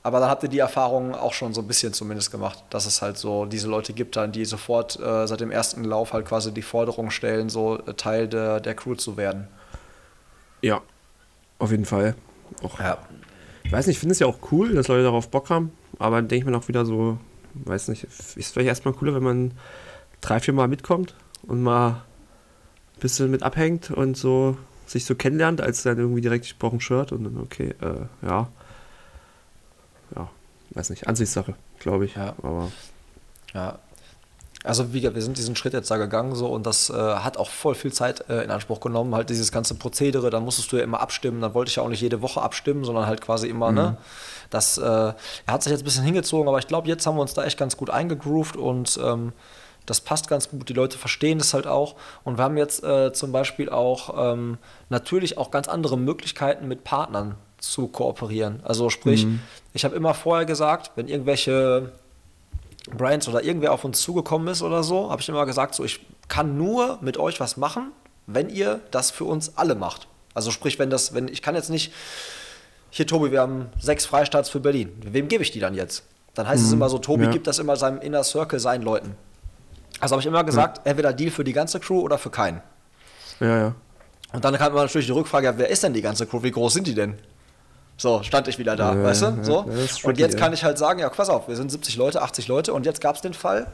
Aber 0.05 0.19
dann 0.19 0.29
habt 0.29 0.43
ihr 0.43 0.49
die 0.49 0.59
Erfahrung 0.59 1.15
auch 1.15 1.31
schon 1.31 1.53
so 1.53 1.61
ein 1.61 1.67
bisschen 1.67 1.93
zumindest 1.93 2.29
gemacht, 2.29 2.61
dass 2.69 2.85
es 2.85 3.01
halt 3.01 3.17
so 3.17 3.45
diese 3.45 3.69
Leute 3.69 3.93
gibt 3.93 4.17
dann, 4.17 4.33
die 4.33 4.43
sofort 4.43 4.99
äh, 4.99 5.25
seit 5.25 5.39
dem 5.39 5.49
ersten 5.49 5.85
Lauf 5.85 6.11
halt 6.11 6.25
quasi 6.25 6.53
die 6.53 6.61
Forderung 6.61 7.09
stellen, 7.09 7.49
so 7.49 7.79
äh, 7.79 7.93
Teil 7.93 8.27
der, 8.27 8.59
der 8.59 8.75
Crew 8.75 8.95
zu 8.95 9.15
werden. 9.15 9.47
Ja, 10.61 10.81
auf 11.57 11.71
jeden 11.71 11.85
Fall. 11.85 12.15
Auch, 12.61 12.79
ja. 12.79 12.97
Ich 13.63 13.71
weiß 13.71 13.87
nicht, 13.87 13.95
ich 13.95 13.99
finde 13.99 14.11
es 14.11 14.19
ja 14.19 14.27
auch 14.27 14.39
cool, 14.51 14.73
dass 14.73 14.89
Leute 14.89 15.03
darauf 15.03 15.29
Bock 15.29 15.49
haben, 15.49 15.71
aber 15.99 16.17
dann 16.17 16.27
denke 16.27 16.45
ich 16.45 16.51
mir 16.51 16.57
auch 16.57 16.67
wieder 16.67 16.85
so, 16.85 17.17
weiß 17.53 17.87
nicht, 17.87 18.03
ist 18.03 18.53
vielleicht 18.53 18.67
erstmal 18.67 18.93
cooler, 18.93 19.15
wenn 19.15 19.23
man 19.23 19.51
drei, 20.19 20.41
vier 20.41 20.53
Mal 20.53 20.67
mitkommt 20.67 21.15
und 21.43 21.63
mal 21.63 21.89
ein 21.89 22.99
bisschen 22.99 23.31
mit 23.31 23.41
abhängt 23.41 23.89
und 23.89 24.17
so 24.17 24.57
sich 24.85 25.05
so 25.05 25.15
kennenlernt, 25.15 25.61
als 25.61 25.83
dann 25.83 25.97
irgendwie 25.97 26.21
direkt, 26.21 26.45
ich 26.45 26.59
brauche 26.59 26.75
ein 26.75 26.81
Shirt 26.81 27.13
und 27.13 27.23
dann, 27.23 27.39
okay, 27.39 27.73
äh, 27.81 28.27
ja. 28.27 28.49
Weiß 30.73 30.89
nicht, 30.89 31.07
Ansichtssache, 31.07 31.55
glaube 31.79 32.05
ich. 32.05 32.15
Ja. 32.15 32.35
Aber 32.41 32.71
Ja. 33.53 33.79
Also 34.63 34.93
wie 34.93 35.01
gesagt, 35.01 35.15
wir 35.15 35.21
sind 35.21 35.37
diesen 35.37 35.57
Schritt 35.57 35.73
jetzt 35.73 35.91
da 35.91 35.97
gegangen 35.97 36.35
so 36.35 36.47
und 36.47 36.65
das 36.65 36.89
äh, 36.89 36.93
hat 36.93 37.35
auch 37.35 37.49
voll 37.49 37.75
viel 37.75 37.91
Zeit 37.91 38.29
äh, 38.29 38.43
in 38.43 38.49
Anspruch 38.49 38.79
genommen, 38.79 39.13
halt 39.13 39.29
dieses 39.29 39.51
ganze 39.51 39.75
Prozedere, 39.75 40.29
dann 40.29 40.45
musstest 40.45 40.71
du 40.71 40.77
ja 40.77 40.83
immer 40.83 41.01
abstimmen, 41.01 41.41
dann 41.41 41.53
wollte 41.53 41.69
ich 41.69 41.75
ja 41.75 41.83
auch 41.83 41.89
nicht 41.89 41.99
jede 41.99 42.21
Woche 42.21 42.41
abstimmen, 42.41 42.85
sondern 42.85 43.05
halt 43.05 43.19
quasi 43.19 43.49
immer, 43.49 43.73
ne? 43.73 43.97
Das 44.49 44.77
äh, 44.77 44.81
er 44.83 45.15
hat 45.47 45.63
sich 45.63 45.71
jetzt 45.71 45.81
ein 45.81 45.85
bisschen 45.85 46.05
hingezogen, 46.05 46.47
aber 46.47 46.59
ich 46.59 46.67
glaube, 46.67 46.87
jetzt 46.87 47.05
haben 47.05 47.17
wir 47.17 47.21
uns 47.21 47.33
da 47.33 47.43
echt 47.43 47.57
ganz 47.57 47.75
gut 47.75 47.89
eingegroovt 47.89 48.55
und 48.55 48.97
ähm, 49.03 49.33
das 49.85 49.99
passt 49.99 50.29
ganz 50.29 50.49
gut, 50.49 50.69
die 50.69 50.73
Leute 50.73 50.97
verstehen 50.97 51.39
das 51.39 51.53
halt 51.53 51.67
auch 51.67 51.95
und 52.23 52.37
wir 52.37 52.45
haben 52.45 52.55
jetzt 52.55 52.85
äh, 52.85 53.11
zum 53.11 53.33
Beispiel 53.33 53.69
auch 53.69 54.33
ähm, 54.33 54.57
natürlich 54.87 55.37
auch 55.37 55.51
ganz 55.51 55.67
andere 55.67 55.97
Möglichkeiten 55.97 56.69
mit 56.69 56.85
Partnern 56.85 57.35
zu 57.57 57.87
kooperieren. 57.87 58.61
Also 58.63 58.89
sprich, 58.89 59.25
ich 59.73 59.83
habe 59.85 59.95
immer 59.95 60.13
vorher 60.13 60.45
gesagt, 60.45 60.91
wenn 60.95 61.07
irgendwelche 61.07 61.91
Brands 62.95 63.27
oder 63.27 63.43
irgendwer 63.43 63.71
auf 63.71 63.83
uns 63.83 64.01
zugekommen 64.01 64.47
ist 64.47 64.61
oder 64.61 64.83
so, 64.83 65.09
habe 65.09 65.21
ich 65.21 65.29
immer 65.29 65.45
gesagt, 65.45 65.75
so 65.75 65.83
ich 65.83 66.05
kann 66.27 66.57
nur 66.57 66.99
mit 67.01 67.17
euch 67.17 67.39
was 67.39 67.57
machen, 67.57 67.91
wenn 68.27 68.49
ihr 68.49 68.81
das 68.91 69.11
für 69.11 69.25
uns 69.25 69.57
alle 69.57 69.75
macht. 69.75 70.07
Also 70.33 70.51
sprich, 70.51 70.79
wenn 70.79 70.89
das, 70.89 71.13
wenn 71.13 71.27
ich 71.27 71.41
kann 71.41 71.55
jetzt 71.55 71.69
nicht, 71.69 71.93
hier 72.89 73.07
Tobi, 73.07 73.31
wir 73.31 73.41
haben 73.41 73.69
sechs 73.79 74.05
Freistarts 74.05 74.49
für 74.49 74.59
Berlin. 74.59 74.91
Wem 75.03 75.27
gebe 75.27 75.43
ich 75.43 75.51
die 75.51 75.59
dann 75.59 75.73
jetzt? 75.73 76.03
Dann 76.35 76.47
heißt 76.47 76.63
es 76.63 76.71
immer 76.71 76.89
so, 76.89 76.97
Tobi 76.97 77.25
ja. 77.25 77.31
gibt 77.31 77.47
das 77.47 77.59
immer 77.59 77.75
seinem 77.75 77.99
Inner 78.01 78.23
Circle 78.23 78.59
seinen 78.59 78.83
Leuten. 78.83 79.15
Also 79.99 80.13
habe 80.13 80.21
ich 80.21 80.27
immer 80.27 80.43
gesagt, 80.43 80.81
entweder 80.83 81.13
Deal 81.13 81.31
für 81.31 81.43
die 81.43 81.53
ganze 81.53 81.79
Crew 81.79 82.01
oder 82.01 82.17
für 82.17 82.29
keinen. 82.29 82.61
ja, 83.39 83.57
ja. 83.57 83.75
Und 84.31 84.43
dann 84.43 84.55
kam 84.55 84.73
man 84.73 84.83
natürlich 84.83 85.05
die 85.05 85.11
Rückfrage, 85.11 85.45
ja, 85.45 85.57
wer 85.57 85.69
ist 85.69 85.83
denn 85.83 85.93
die 85.93 86.01
ganze 86.01 86.25
Crew? 86.25 86.41
Wie 86.41 86.49
groß 86.49 86.73
sind 86.73 86.87
die 86.87 86.95
denn? 86.95 87.19
So, 87.97 88.23
stand 88.23 88.47
ich 88.47 88.57
wieder 88.57 88.75
da, 88.75 88.95
Ja, 88.95 89.03
weißt 89.03 89.21
du? 89.21 89.43
so. 89.43 89.65
ja, 89.67 90.09
und 90.09 90.17
jetzt 90.19 90.37
kann 90.37 90.51
ich 90.53 90.63
halt 90.63 90.77
sagen, 90.77 90.99
ja, 90.99 91.09
pass 91.09 91.29
auf, 91.29 91.47
wir 91.47 91.55
sind 91.55 91.69
70 91.71 91.95
Leute, 91.95 92.21
80 92.21 92.47
Leute 92.47 92.73
und 92.73 92.85
jetzt 92.85 93.01
gab 93.01 93.15
es 93.15 93.21
den 93.21 93.33
Fall, 93.33 93.67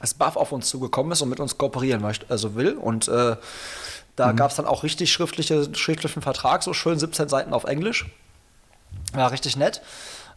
dass 0.00 0.14
Buff 0.14 0.36
auf 0.36 0.52
uns 0.52 0.68
zugekommen 0.68 1.12
ist 1.12 1.20
und 1.22 1.28
mit 1.28 1.40
uns 1.40 1.58
kooperieren 1.58 2.00
möchte, 2.00 2.26
also 2.28 2.54
will. 2.54 2.74
Und 2.74 3.08
äh, 3.08 3.36
da 4.16 4.32
Mhm. 4.32 4.36
gab 4.36 4.50
es 4.50 4.56
dann 4.56 4.66
auch 4.66 4.82
richtig 4.84 5.12
schriftliche, 5.12 5.74
schriftlichen 5.74 6.22
Vertrag, 6.22 6.62
so 6.62 6.72
schön 6.72 6.98
17 6.98 7.28
Seiten 7.28 7.52
auf 7.52 7.64
Englisch. 7.64 8.06
War 9.12 9.32
richtig 9.32 9.56
nett. 9.56 9.82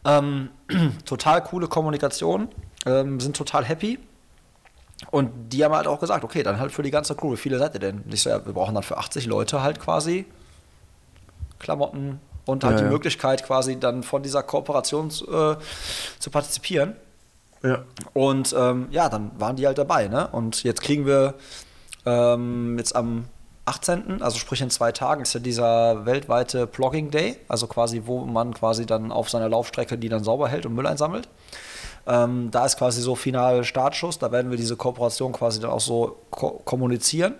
Ähm, 0.05 0.49
total 1.05 1.43
coole 1.43 1.67
Kommunikation, 1.67 2.49
ähm, 2.85 3.19
sind 3.19 3.35
total 3.37 3.63
happy. 3.65 3.99
Und 5.11 5.49
die 5.53 5.63
haben 5.63 5.75
halt 5.75 5.85
auch 5.87 5.99
gesagt, 5.99 6.23
okay, 6.23 6.41
dann 6.41 6.59
halt 6.59 6.71
für 6.71 6.81
die 6.81 6.89
ganze 6.91 7.13
Crew, 7.15 7.33
wie 7.33 7.37
viele 7.37 7.59
seid 7.59 7.75
ihr 7.75 7.79
denn? 7.79 8.01
Und 8.01 8.13
ich 8.13 8.23
so, 8.23 8.29
ja, 8.31 8.43
wir 8.43 8.53
brauchen 8.53 8.73
dann 8.73 8.83
für 8.83 8.97
80 8.97 9.27
Leute 9.27 9.61
halt 9.61 9.79
quasi 9.79 10.25
Klamotten 11.59 12.19
und 12.47 12.63
halt 12.63 12.75
Ja, 12.75 12.79
die 12.79 12.85
ja. 12.85 12.91
Möglichkeit 12.91 13.43
quasi 13.45 13.79
dann 13.79 14.03
von 14.03 14.23
dieser 14.23 14.43
Kooperation 14.43 15.07
äh, 15.07 15.55
zu 16.19 16.29
partizipieren. 16.31 16.95
Ja. 17.63 17.83
Und 18.13 18.55
ähm, 18.57 18.87
ja, 18.91 19.09
dann 19.09 19.31
waren 19.37 19.55
die 19.55 19.65
halt 19.65 19.77
dabei, 19.77 20.07
ne? 20.07 20.27
Und 20.31 20.63
jetzt 20.63 20.81
kriegen 20.81 21.05
wir 21.05 21.33
ähm, 22.05 22.77
jetzt 22.77 22.95
am 22.95 23.25
18., 23.65 24.21
also 24.21 24.37
sprich 24.37 24.61
in 24.61 24.69
zwei 24.69 24.91
Tagen, 24.91 25.23
ist 25.23 25.33
ja 25.33 25.39
dieser 25.39 26.05
weltweite 26.05 26.67
Plogging 26.67 27.11
Day, 27.11 27.37
also 27.49 27.67
quasi, 27.67 28.03
wo 28.05 28.19
man 28.25 28.53
quasi 28.53 28.85
dann 28.85 29.11
auf 29.11 29.29
seiner 29.29 29.49
Laufstrecke 29.49 29.97
die 29.97 30.07
dann 30.07 30.23
sauber 30.23 30.47
hält 30.47 30.65
und 30.65 30.73
Müll 30.73 30.87
einsammelt. 30.87 31.27
Ähm, 32.07 32.49
da 32.51 32.65
ist 32.65 32.77
quasi 32.77 33.01
so 33.01 33.15
final 33.15 33.65
Startschuss, 33.65 34.17
da 34.19 34.31
werden 34.31 34.49
wir 34.49 34.57
diese 34.57 34.77
Kooperation 34.77 35.33
quasi 35.33 35.59
dann 35.59 35.71
auch 35.71 35.81
so 35.81 36.17
ko 36.31 36.61
kommunizieren. 36.63 37.35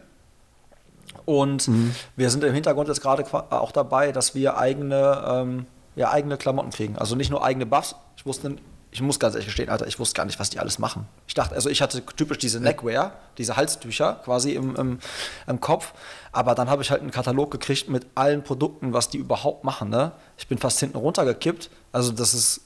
Und 1.28 1.70
wir 2.16 2.30
sind 2.30 2.42
im 2.46 2.54
Hintergrund 2.54 2.88
jetzt 2.88 3.02
gerade 3.02 3.26
auch 3.50 3.74
dabei, 3.74 4.14
dass 4.14 4.34
wir 4.34 4.58
eigene, 4.58 5.26
ähm, 5.28 5.66
ja, 5.98 6.10
eigene 6.10 6.38
Klamotten 6.38 6.70
kriegen. 6.72 6.98
Also 6.98 7.18
nicht 7.18 7.30
nur 7.30 7.44
eigene 7.44 7.66
Buffs. 7.66 7.96
Ich 8.16 8.26
wusste, 8.26 8.56
ich 8.92 9.02
muss 9.02 9.20
ganz 9.20 9.34
ehrlich 9.36 9.48
gestehen, 9.48 9.68
Alter, 9.70 9.88
ich 9.88 10.00
wusste 10.00 10.16
gar 10.16 10.24
nicht, 10.24 10.40
was 10.40 10.50
die 10.52 10.60
alles 10.60 10.80
machen. 10.80 11.06
Ich 11.28 11.34
dachte, 11.34 11.54
also 11.54 11.70
ich 11.70 11.82
hatte 11.82 12.02
typisch 12.16 12.38
diese 12.38 12.62
Neckwear, 12.62 13.12
diese 13.38 13.58
Halstücher 13.58 14.22
quasi 14.24 14.54
im, 14.54 14.74
im, 14.78 15.00
im 15.48 15.60
Kopf. 15.60 15.92
Aber 16.32 16.56
dann 16.56 16.70
habe 16.70 16.82
ich 16.82 16.92
halt 16.92 17.02
einen 17.02 17.12
Katalog 17.12 17.52
gekriegt 17.52 17.90
mit 17.90 18.06
allen 18.16 18.42
Produkten, 18.46 18.94
was 18.94 19.10
die 19.10 19.18
überhaupt 19.18 19.66
machen. 19.66 19.90
Ne? 19.90 20.14
Ich 20.38 20.48
bin 20.48 20.58
fast 20.58 20.80
hinten 20.80 20.96
runtergekippt. 20.98 21.70
Also 21.92 22.14
das 22.14 22.34
ist 22.34 22.62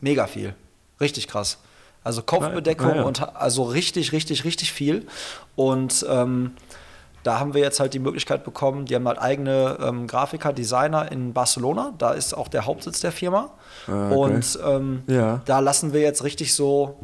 mega 0.00 0.26
viel. 0.26 0.54
Richtig 1.00 1.28
krass. 1.28 1.56
Also 2.04 2.20
Kopfbedeckung 2.22 2.90
Ah, 2.90 2.96
ja. 2.96 3.02
und 3.04 3.22
also 3.36 3.62
richtig, 3.62 4.12
richtig, 4.12 4.44
richtig 4.44 4.70
viel. 4.70 5.06
Und 5.56 6.04
ähm, 6.10 6.52
da 7.24 7.38
haben 7.40 7.52
wir 7.54 7.60
jetzt 7.60 7.80
halt 7.80 7.94
die 7.94 7.98
Möglichkeit 7.98 8.44
bekommen, 8.44 8.86
die 8.86 8.94
haben 8.94 9.06
halt 9.08 9.18
eigene 9.20 9.76
ähm, 9.82 10.06
Grafiker, 10.06 10.52
Designer 10.52 11.10
in 11.12 11.32
Barcelona. 11.32 11.92
Da 11.98 12.12
ist 12.12 12.32
auch 12.34 12.48
der 12.48 12.64
Hauptsitz 12.66 13.00
der 13.00 13.12
Firma. 13.12 13.50
Ah, 13.86 14.10
okay. 14.10 14.14
Und 14.14 14.58
ähm, 14.64 15.02
Ja. 15.06 15.40
da 15.44 15.58
lassen 15.60 15.92
wir 15.92 16.00
jetzt 16.00 16.22
richtig 16.24 16.54
so 16.54 16.98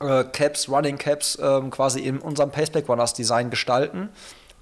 äh, 0.00 0.24
Caps, 0.24 0.68
Running 0.68 0.98
Caps 0.98 1.38
ähm, 1.42 1.70
quasi 1.70 2.00
in 2.00 2.18
unserem 2.18 2.50
Paceback 2.50 2.88
Runners 2.88 3.14
Design 3.14 3.50
gestalten. 3.50 4.10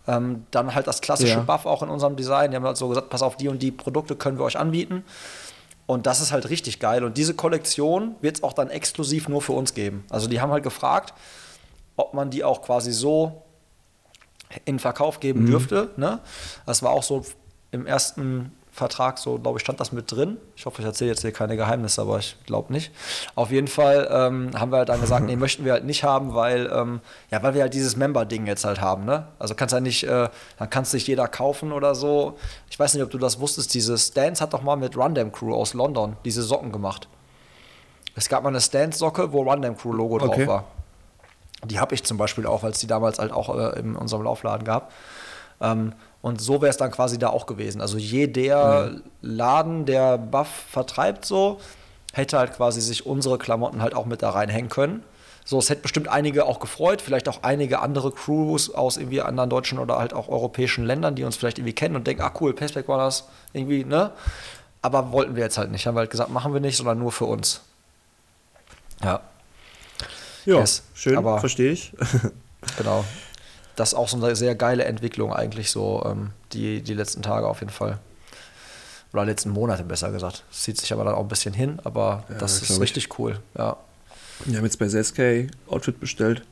Ähm, 0.06 0.46
dann 0.50 0.74
halt 0.74 0.86
das 0.86 1.00
klassische 1.00 1.34
Ja. 1.38 1.40
Buff 1.40 1.66
auch 1.66 1.82
in 1.82 1.88
unserem 1.88 2.14
Design. 2.16 2.50
Die 2.50 2.56
haben 2.56 2.64
halt 2.64 2.76
so 2.76 2.88
gesagt, 2.88 3.08
pass 3.10 3.22
auf, 3.22 3.36
die 3.36 3.48
und 3.48 3.60
die 3.60 3.70
Produkte 3.72 4.14
können 4.16 4.38
wir 4.38 4.44
euch 4.44 4.58
anbieten. 4.58 5.02
Und 5.86 6.06
das 6.06 6.20
ist 6.20 6.30
halt 6.32 6.48
richtig 6.48 6.78
geil. 6.80 7.04
Und 7.04 7.16
diese 7.18 7.34
Kollektion 7.34 8.14
wird 8.20 8.36
es 8.36 8.42
auch 8.42 8.52
dann 8.52 8.70
exklusiv 8.70 9.28
nur 9.28 9.42
für 9.42 9.52
uns 9.52 9.74
geben. 9.74 10.04
Also 10.10 10.28
die 10.28 10.40
haben 10.40 10.50
halt 10.52 10.62
gefragt, 10.62 11.12
ob 11.96 12.14
man 12.14 12.30
die 12.30 12.44
auch 12.44 12.62
quasi 12.62 12.92
so 12.92 13.42
in 14.64 14.78
Verkauf 14.78 15.20
geben 15.20 15.46
dürfte. 15.46 15.90
Ne? 15.96 16.20
Das 16.66 16.82
war 16.82 16.90
auch 16.90 17.02
so 17.02 17.24
im 17.70 17.86
ersten 17.86 18.52
Vertrag, 18.70 19.18
so 19.18 19.38
glaube 19.38 19.58
ich, 19.58 19.62
stand 19.62 19.78
das 19.78 19.92
mit 19.92 20.10
drin. 20.10 20.36
Ich 20.56 20.66
hoffe, 20.66 20.82
ich 20.82 20.86
erzähle 20.86 21.10
jetzt 21.10 21.20
hier 21.20 21.30
keine 21.30 21.56
Geheimnisse, 21.56 22.00
aber 22.02 22.18
ich 22.18 22.36
glaube 22.44 22.72
nicht. 22.72 22.90
Auf 23.36 23.52
jeden 23.52 23.68
Fall 23.68 24.08
ähm, 24.10 24.50
haben 24.58 24.72
wir 24.72 24.78
halt 24.78 24.88
dann 24.88 25.00
gesagt, 25.00 25.26
nee, 25.26 25.36
möchten 25.44 25.64
wir 25.64 25.72
halt 25.72 25.84
nicht 25.84 26.02
haben, 26.02 26.34
weil, 26.34 26.68
ähm, 26.74 27.00
ja, 27.30 27.40
weil 27.42 27.54
wir 27.54 27.62
halt 27.62 27.72
dieses 27.72 27.96
Member-Ding 27.96 28.46
jetzt 28.46 28.64
halt 28.64 28.80
haben. 28.80 29.04
Ne? 29.04 29.28
Also 29.38 29.54
kannst 29.54 29.72
ja 29.72 29.78
nicht, 29.80 30.02
äh, 30.04 30.28
dann 30.58 30.70
kann 30.70 30.82
es 30.82 30.92
nicht 30.92 31.06
jeder 31.06 31.28
kaufen 31.28 31.70
oder 31.70 31.94
so. 31.94 32.36
Ich 32.68 32.76
weiß 32.76 32.94
nicht, 32.94 33.04
ob 33.04 33.10
du 33.10 33.18
das 33.18 33.38
wusstest, 33.38 33.72
diese 33.74 33.96
Stance 33.96 34.42
hat 34.42 34.52
doch 34.52 34.62
mal 34.62 34.74
mit 34.76 34.96
Rundam 34.96 35.30
Crew 35.30 35.54
aus 35.54 35.74
London 35.74 36.16
diese 36.24 36.42
Socken 36.42 36.72
gemacht. 36.72 37.06
Es 38.16 38.28
gab 38.28 38.42
mal 38.42 38.48
eine 38.48 38.60
Stance-Socke, 38.60 39.32
wo 39.32 39.42
Rundam 39.42 39.76
Crew 39.76 39.92
Logo 39.92 40.18
drauf 40.18 40.30
Okay. 40.30 40.46
war. 40.48 40.64
Die 41.64 41.80
habe 41.80 41.94
ich 41.94 42.04
zum 42.04 42.16
Beispiel 42.16 42.46
auch, 42.46 42.62
weil 42.62 42.72
es 42.72 42.78
die 42.78 42.86
damals 42.86 43.18
halt 43.18 43.32
auch 43.32 43.56
äh, 43.56 43.78
in 43.78 43.96
unserem 43.96 44.22
Laufladen 44.22 44.64
gab. 44.64 44.92
Ähm, 45.60 45.92
und 46.22 46.40
so 46.40 46.62
wäre 46.62 46.70
es 46.70 46.76
dann 46.76 46.90
quasi 46.90 47.18
da 47.18 47.28
auch 47.28 47.46
gewesen. 47.46 47.80
Also 47.80 47.98
jeder 47.98 48.92
Laden, 49.20 49.84
der 49.84 50.16
Buff 50.16 50.48
vertreibt, 50.48 51.24
so, 51.24 51.60
hätte 52.12 52.38
halt 52.38 52.54
quasi 52.54 52.80
sich 52.80 53.04
unsere 53.04 53.38
Klamotten 53.38 53.82
halt 53.82 53.94
auch 53.94 54.06
mit 54.06 54.22
da 54.22 54.30
reinhängen 54.30 54.70
können. 54.70 55.02
So, 55.44 55.58
es 55.58 55.68
hätte 55.68 55.82
bestimmt 55.82 56.08
einige 56.08 56.46
auch 56.46 56.58
gefreut, 56.58 57.02
vielleicht 57.02 57.28
auch 57.28 57.42
einige 57.42 57.80
andere 57.80 58.10
Crews 58.10 58.74
aus 58.74 58.96
irgendwie 58.96 59.20
anderen 59.20 59.50
deutschen 59.50 59.78
oder 59.78 59.98
halt 59.98 60.14
auch 60.14 60.28
europäischen 60.28 60.86
Ländern, 60.86 61.14
die 61.14 61.24
uns 61.24 61.36
vielleicht 61.36 61.58
irgendwie 61.58 61.74
kennen 61.74 61.96
und 61.96 62.06
denken, 62.06 62.22
ah 62.22 62.32
cool, 62.40 62.54
Paceback 62.54 62.88
war 62.88 62.96
das 62.96 63.28
irgendwie, 63.52 63.84
ne? 63.84 64.10
Aber 64.80 65.12
wollten 65.12 65.36
wir 65.36 65.42
jetzt 65.42 65.58
halt 65.58 65.70
nicht. 65.70 65.86
Haben 65.86 65.96
wir 65.96 66.00
halt 66.00 66.10
gesagt, 66.10 66.30
machen 66.30 66.54
wir 66.54 66.60
nicht, 66.60 66.76
sondern 66.76 66.98
nur 66.98 67.12
für 67.12 67.26
uns. 67.26 67.60
Ja. 69.02 69.20
Ja, 70.44 70.58
Yes, 70.60 70.82
schön, 70.94 71.22
verstehe 71.22 71.72
ich. 71.72 71.92
Genau. 72.78 73.04
Das 73.76 73.90
ist 73.90 73.94
auch 73.94 74.08
so 74.08 74.16
eine 74.16 74.34
sehr 74.36 74.54
geile 74.54 74.84
Entwicklung 74.84 75.32
eigentlich 75.34 75.70
so, 75.70 76.02
ähm, 76.06 76.30
die, 76.52 76.80
die 76.80 76.94
letzten 76.94 77.20
Tage 77.22 77.46
auf 77.46 77.60
jeden 77.60 77.72
Fall. 77.72 77.98
Oder 79.12 79.24
letzten 79.26 79.50
Monate 79.50 79.84
besser 79.84 80.10
gesagt. 80.12 80.44
Das 80.50 80.62
zieht 80.62 80.78
sich 80.78 80.92
aber 80.92 81.04
dann 81.04 81.14
auch 81.14 81.20
ein 81.20 81.28
bisschen 81.28 81.52
hin, 81.54 81.78
aber 81.84 82.24
Ja, 82.30 82.36
das 82.38 82.54
ist 82.62 82.66
glaub 82.66 82.76
ich. 82.78 82.82
richtig 82.82 83.18
cool. 83.18 83.38
Ja. 83.56 83.76
Wir 84.46 84.58
haben 84.58 84.64
jetzt 84.64 84.78
bei 84.78 84.88
SK 84.88 85.48
Outfit 85.68 86.00
bestellt. 86.00 86.42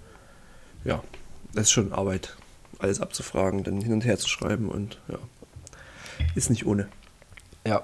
Ja, 0.84 1.03
das 1.55 1.64
ist 1.64 1.70
schon 1.72 1.93
Arbeit, 1.93 2.36
alles 2.78 3.01
abzufragen, 3.01 3.64
dann 3.64 3.80
hin 3.80 3.93
und 3.93 4.05
her 4.05 4.18
zu 4.18 4.28
schreiben 4.28 4.68
und 4.68 4.99
ja, 5.09 5.18
ist 6.34 6.51
nicht 6.51 6.66
ohne. 6.66 6.88
Ja, 7.66 7.82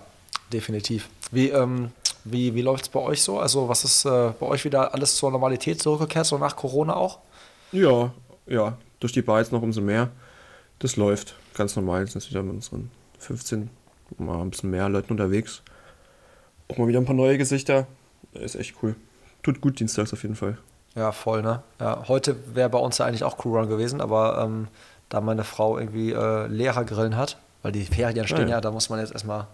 definitiv. 0.52 1.08
Wie, 1.30 1.48
ähm, 1.50 1.90
wie, 2.24 2.54
wie 2.54 2.62
läuft 2.62 2.84
es 2.84 2.88
bei 2.88 3.00
euch 3.00 3.22
so? 3.22 3.38
Also, 3.38 3.68
was 3.68 3.84
ist 3.84 4.04
äh, 4.04 4.32
bei 4.38 4.46
euch 4.46 4.64
wieder 4.64 4.94
alles 4.94 5.16
zur 5.16 5.30
Normalität 5.30 5.80
zurückgekehrt, 5.80 6.26
so 6.26 6.38
nach 6.38 6.56
Corona 6.56 6.96
auch? 6.96 7.18
Ja, 7.72 8.12
ja, 8.46 8.78
durch 9.00 9.12
die 9.12 9.22
Bar 9.22 9.40
jetzt 9.40 9.52
noch 9.52 9.62
umso 9.62 9.80
mehr. 9.80 10.10
Das 10.78 10.96
läuft 10.96 11.34
ganz 11.54 11.76
normal. 11.76 12.02
Jetzt 12.02 12.12
sind 12.12 12.30
wieder 12.30 12.42
mit 12.42 12.54
unseren 12.54 12.90
15, 13.18 13.68
mal 14.18 14.40
ein 14.40 14.50
bisschen 14.50 14.70
mehr 14.70 14.88
Leuten 14.88 15.12
unterwegs. 15.12 15.62
Auch 16.68 16.78
mal 16.78 16.88
wieder 16.88 17.00
ein 17.00 17.04
paar 17.04 17.14
neue 17.14 17.38
Gesichter. 17.38 17.86
Ist 18.32 18.56
echt 18.56 18.74
cool. 18.82 18.94
Tut 19.42 19.60
gut 19.60 19.80
dienstags 19.80 20.12
auf 20.12 20.22
jeden 20.22 20.36
Fall. 20.36 20.58
Ja, 20.94 21.12
voll, 21.12 21.42
ne? 21.42 21.62
Ja, 21.80 22.04
heute 22.08 22.36
wäre 22.54 22.68
bei 22.68 22.78
uns 22.78 22.98
ja 22.98 23.06
eigentlich 23.06 23.24
auch 23.24 23.38
Crewrun 23.38 23.68
gewesen, 23.68 24.00
aber 24.00 24.42
ähm, 24.42 24.68
da 25.08 25.20
meine 25.20 25.44
Frau 25.44 25.78
irgendwie 25.78 26.12
äh, 26.12 26.46
Lehrergrillen 26.46 27.16
hat, 27.16 27.38
weil 27.62 27.72
die 27.72 27.84
Ferien 27.84 28.26
stehen 28.26 28.48
ja. 28.48 28.56
ja, 28.56 28.60
da 28.60 28.70
muss 28.70 28.90
man 28.90 28.98
jetzt 28.98 29.12
erstmal 29.12 29.46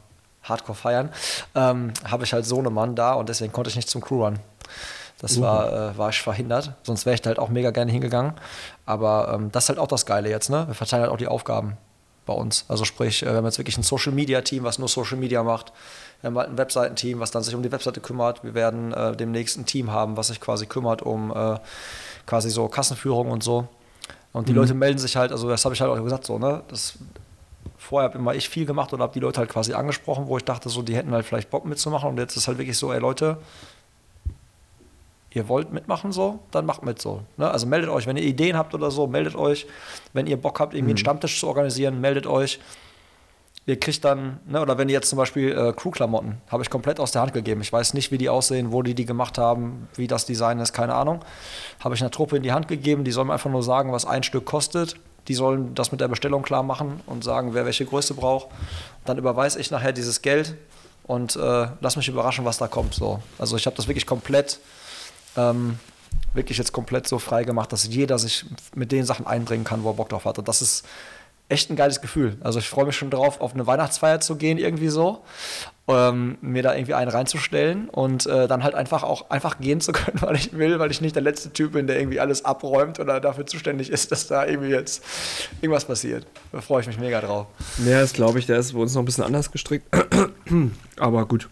hardcore 0.44 0.76
feiern, 0.76 1.10
ähm, 1.54 1.92
habe 2.08 2.24
ich 2.24 2.32
halt 2.32 2.46
so 2.46 2.58
einen 2.58 2.72
Mann 2.72 2.94
da 2.94 3.14
und 3.14 3.28
deswegen 3.28 3.52
konnte 3.52 3.70
ich 3.70 3.76
nicht 3.76 3.88
zum 3.90 4.00
Crewrun. 4.02 4.38
Das 5.20 5.40
war, 5.40 5.72
äh, 5.92 5.98
war 5.98 6.10
ich 6.10 6.20
verhindert, 6.20 6.72
sonst 6.82 7.06
wäre 7.06 7.14
ich 7.14 7.22
da 7.22 7.28
halt 7.28 7.38
auch 7.38 7.48
mega 7.48 7.70
gerne 7.70 7.90
hingegangen. 7.90 8.34
Aber 8.84 9.32
ähm, 9.34 9.50
das 9.52 9.64
ist 9.64 9.68
halt 9.70 9.78
auch 9.78 9.86
das 9.88 10.04
Geile 10.06 10.28
jetzt, 10.28 10.50
ne? 10.50 10.66
Wir 10.66 10.74
verteilen 10.74 11.02
halt 11.02 11.12
auch 11.12 11.16
die 11.16 11.28
Aufgaben. 11.28 11.76
bei 12.26 12.32
uns. 12.32 12.64
Also 12.68 12.84
sprich, 12.86 13.22
äh, 13.22 13.26
wir 13.26 13.36
haben 13.36 13.44
jetzt 13.44 13.58
wirklich 13.58 13.76
ein 13.78 13.82
Social 13.82 14.12
Media 14.12 14.40
Team, 14.40 14.64
was 14.64 14.78
nur 14.78 14.88
Social 14.88 15.16
Media 15.18 15.42
macht. 15.42 15.72
Wir 16.22 16.28
haben 16.28 16.38
halt 16.38 16.48
ein 16.48 16.56
Webseitenteam, 16.58 17.20
was 17.20 17.30
dann 17.30 17.42
sich 17.42 17.54
um 17.54 17.62
die 17.62 17.70
Webseite 17.70 18.00
kümmert. 18.00 18.42
Wir 18.42 18.54
werden 18.54 18.92
äh, 18.94 19.14
demnächst 19.14 19.58
ein 19.58 19.66
Team 19.66 19.90
haben, 19.92 20.16
was 20.16 20.28
sich 20.28 20.40
quasi 20.40 20.64
kümmert 20.66 21.02
um 21.02 21.30
äh, 21.36 21.58
quasi 22.26 22.48
so 22.50 22.66
Kassenführung 22.68 23.30
und 23.30 23.42
so. 23.44 23.68
Und 24.32 24.48
die 24.48 24.52
Mhm. 24.52 24.58
Leute 24.58 24.74
melden 24.74 24.98
sich 24.98 25.16
halt, 25.16 25.32
also 25.32 25.48
das 25.50 25.64
habe 25.66 25.74
ich 25.74 25.80
halt 25.82 25.90
auch 25.90 26.02
gesagt, 26.02 26.24
so, 26.26 26.38
ne? 26.38 26.62
Das, 26.68 26.94
vorher 27.84 28.08
habe 28.08 28.18
immer 28.18 28.34
ich 28.34 28.48
viel 28.48 28.64
gemacht 28.64 28.92
und 28.92 29.00
habe 29.00 29.12
die 29.12 29.20
Leute 29.20 29.38
halt 29.38 29.50
quasi 29.50 29.74
angesprochen, 29.74 30.26
wo 30.26 30.36
ich 30.36 30.44
dachte, 30.44 30.68
so, 30.68 30.82
die 30.82 30.96
hätten 30.96 31.12
halt 31.12 31.26
vielleicht 31.26 31.50
Bock 31.50 31.64
mitzumachen. 31.66 32.08
Und 32.08 32.18
jetzt 32.18 32.36
ist 32.36 32.48
halt 32.48 32.58
wirklich 32.58 32.78
so, 32.78 32.92
ey 32.92 32.98
Leute, 32.98 33.36
ihr 35.30 35.48
wollt 35.48 35.72
mitmachen 35.72 36.10
so, 36.10 36.40
dann 36.50 36.64
macht 36.64 36.82
mit 36.82 37.00
so. 37.00 37.22
Ne? 37.36 37.50
Also 37.50 37.66
meldet 37.66 37.90
euch, 37.90 38.06
wenn 38.06 38.16
ihr 38.16 38.22
Ideen 38.22 38.56
habt 38.56 38.74
oder 38.74 38.90
so, 38.90 39.06
meldet 39.06 39.36
euch. 39.36 39.66
Wenn 40.12 40.26
ihr 40.26 40.38
Bock 40.38 40.60
habt, 40.60 40.74
irgendwie 40.74 40.92
einen 40.92 40.98
Stammtisch 40.98 41.38
zu 41.38 41.46
organisieren, 41.46 42.00
meldet 42.00 42.26
euch. 42.26 42.58
Ihr 43.66 43.78
kriegt 43.78 44.04
dann, 44.04 44.40
ne, 44.46 44.60
oder 44.60 44.76
wenn 44.76 44.88
ihr 44.88 44.94
jetzt 44.94 45.08
zum 45.08 45.16
Beispiel 45.16 45.52
äh, 45.52 45.72
Crew-Klamotten, 45.72 46.36
habe 46.48 46.62
ich 46.62 46.70
komplett 46.70 47.00
aus 47.00 47.12
der 47.12 47.22
Hand 47.22 47.32
gegeben. 47.32 47.62
Ich 47.62 47.72
weiß 47.72 47.94
nicht, 47.94 48.10
wie 48.12 48.18
die 48.18 48.28
aussehen, 48.28 48.72
wo 48.72 48.82
die 48.82 48.94
die 48.94 49.06
gemacht 49.06 49.38
haben, 49.38 49.88
wie 49.94 50.06
das 50.06 50.26
Design 50.26 50.58
ist, 50.58 50.74
keine 50.74 50.94
Ahnung. 50.94 51.20
Habe 51.80 51.94
ich 51.94 52.02
einer 52.02 52.10
Truppe 52.10 52.36
in 52.36 52.42
die 52.42 52.52
Hand 52.52 52.68
gegeben, 52.68 53.04
die 53.04 53.10
sollen 53.10 53.28
mir 53.28 53.32
einfach 53.32 53.50
nur 53.50 53.62
sagen, 53.62 53.90
was 53.92 54.04
ein 54.04 54.22
Stück 54.22 54.44
kostet. 54.44 54.96
Die 55.28 55.34
sollen 55.34 55.74
das 55.74 55.92
mit 55.92 56.00
der 56.00 56.08
Bestellung 56.08 56.42
klar 56.42 56.62
machen 56.62 57.00
und 57.06 57.24
sagen, 57.24 57.54
wer 57.54 57.64
welche 57.64 57.84
Größe 57.86 58.14
braucht. 58.14 58.48
Dann 59.04 59.18
überweise 59.18 59.60
ich 59.60 59.70
nachher 59.70 59.92
dieses 59.92 60.22
Geld 60.22 60.54
und 61.04 61.36
äh, 61.36 61.68
lass 61.80 61.96
mich 61.96 62.08
überraschen, 62.08 62.44
was 62.44 62.58
da 62.58 62.68
kommt. 62.68 62.94
So. 62.94 63.22
Also 63.38 63.56
ich 63.56 63.66
habe 63.66 63.76
das 63.76 63.88
wirklich 63.88 64.06
komplett 64.06 64.58
ähm, 65.36 65.78
wirklich 66.34 66.58
jetzt 66.58 66.72
komplett 66.72 67.06
so 67.06 67.18
frei 67.18 67.44
gemacht, 67.44 67.72
dass 67.72 67.86
jeder 67.86 68.18
sich 68.18 68.44
mit 68.74 68.92
den 68.92 69.04
Sachen 69.04 69.26
einbringen 69.26 69.64
kann, 69.64 69.84
wo 69.84 69.90
er 69.90 69.94
Bock 69.94 70.08
drauf 70.08 70.24
hat. 70.24 70.38
Und 70.38 70.48
das 70.48 70.60
ist 70.60 70.84
echt 71.48 71.70
ein 71.70 71.76
geiles 71.76 72.00
Gefühl. 72.00 72.36
Also 72.40 72.58
ich 72.58 72.68
freue 72.68 72.86
mich 72.86 72.96
schon 72.96 73.10
drauf, 73.10 73.40
auf 73.40 73.54
eine 73.54 73.66
Weihnachtsfeier 73.66 74.20
zu 74.20 74.36
gehen, 74.36 74.58
irgendwie 74.58 74.88
so. 74.88 75.22
Ähm, 75.86 76.38
mir 76.40 76.62
da 76.62 76.74
irgendwie 76.74 76.94
einen 76.94 77.10
reinzustellen 77.10 77.90
und 77.90 78.24
äh, 78.24 78.48
dann 78.48 78.64
halt 78.64 78.74
einfach 78.74 79.02
auch 79.02 79.28
einfach 79.28 79.58
gehen 79.58 79.82
zu 79.82 79.92
können, 79.92 80.22
weil 80.22 80.34
ich 80.36 80.54
will, 80.54 80.78
weil 80.78 80.90
ich 80.90 81.02
nicht 81.02 81.14
der 81.14 81.22
letzte 81.22 81.52
Typ 81.52 81.72
bin, 81.72 81.86
der 81.86 81.98
irgendwie 81.98 82.20
alles 82.20 82.44
abräumt 82.46 83.00
oder 83.00 83.20
dafür 83.20 83.44
zuständig 83.44 83.90
ist, 83.90 84.10
dass 84.10 84.26
da 84.26 84.46
irgendwie 84.46 84.70
jetzt 84.70 85.04
irgendwas 85.60 85.84
passiert. 85.84 86.26
Da 86.52 86.62
freue 86.62 86.80
ich 86.80 86.86
mich 86.86 86.98
mega 86.98 87.20
drauf. 87.20 87.48
Ja, 87.84 88.00
das 88.00 88.14
glaube 88.14 88.38
ich, 88.38 88.46
der 88.46 88.58
ist 88.58 88.72
bei 88.72 88.78
uns 88.78 88.94
noch 88.94 89.02
ein 89.02 89.04
bisschen 89.04 89.24
anders 89.24 89.52
gestrickt. 89.52 89.86
Aber 90.96 91.26
gut. 91.26 91.50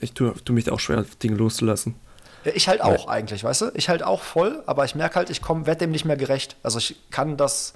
Ich 0.00 0.12
tue, 0.12 0.32
tue 0.44 0.54
mich 0.54 0.64
da 0.64 0.72
auch 0.72 0.80
schwer, 0.80 1.04
Dinge 1.20 1.36
loszulassen. 1.36 1.96
Ja, 2.44 2.52
ich 2.54 2.68
halt 2.68 2.80
auch 2.80 3.08
eigentlich, 3.08 3.42
weißt 3.42 3.62
du? 3.62 3.70
Ich 3.74 3.88
halt 3.88 4.02
auch 4.02 4.22
voll, 4.22 4.62
aber 4.66 4.84
ich 4.84 4.94
merke 4.94 5.16
halt, 5.16 5.28
ich 5.28 5.42
komme, 5.42 5.66
werde 5.66 5.80
dem 5.80 5.90
nicht 5.90 6.04
mehr 6.04 6.16
gerecht. 6.16 6.56
Also 6.62 6.78
ich 6.78 6.96
kann 7.10 7.36
das, 7.36 7.74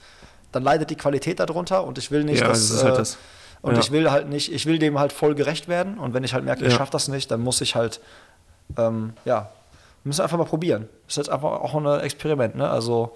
dann 0.52 0.62
leidet 0.62 0.90
die 0.90 0.96
Qualität 0.96 1.40
darunter 1.40 1.84
und 1.84 1.98
ich 1.98 2.10
will 2.10 2.24
nicht, 2.24 2.40
Ja, 2.40 2.48
dass, 2.48 2.68
das 2.68 2.78
ist 2.78 2.84
halt 2.84 2.94
äh, 2.94 2.98
das. 2.98 3.18
und 3.62 3.74
Ja. 3.74 3.80
ich 3.80 3.90
will 3.90 4.10
halt 4.10 4.28
nicht, 4.28 4.52
ich 4.52 4.66
will 4.66 4.78
dem 4.78 4.98
halt 4.98 5.12
voll 5.12 5.34
gerecht 5.34 5.66
werden 5.68 5.98
und 5.98 6.14
wenn 6.14 6.24
ich 6.24 6.34
halt 6.34 6.44
merke, 6.44 6.64
ich 6.64 6.72
Ja. 6.72 6.78
schaffe 6.78 6.92
das 6.92 7.08
nicht, 7.08 7.30
dann 7.30 7.40
muss 7.40 7.60
ich 7.60 7.74
halt, 7.74 8.00
ähm, 8.78 9.14
ja, 9.24 9.50
müssen 10.04 10.20
einfach 10.22 10.38
mal 10.38 10.44
probieren. 10.44 10.88
Das 11.06 11.14
ist 11.14 11.16
jetzt 11.16 11.30
einfach 11.30 11.50
auch 11.50 11.74
ein 11.74 12.00
Experiment, 12.00 12.54
ne? 12.56 12.68
Also 12.68 13.14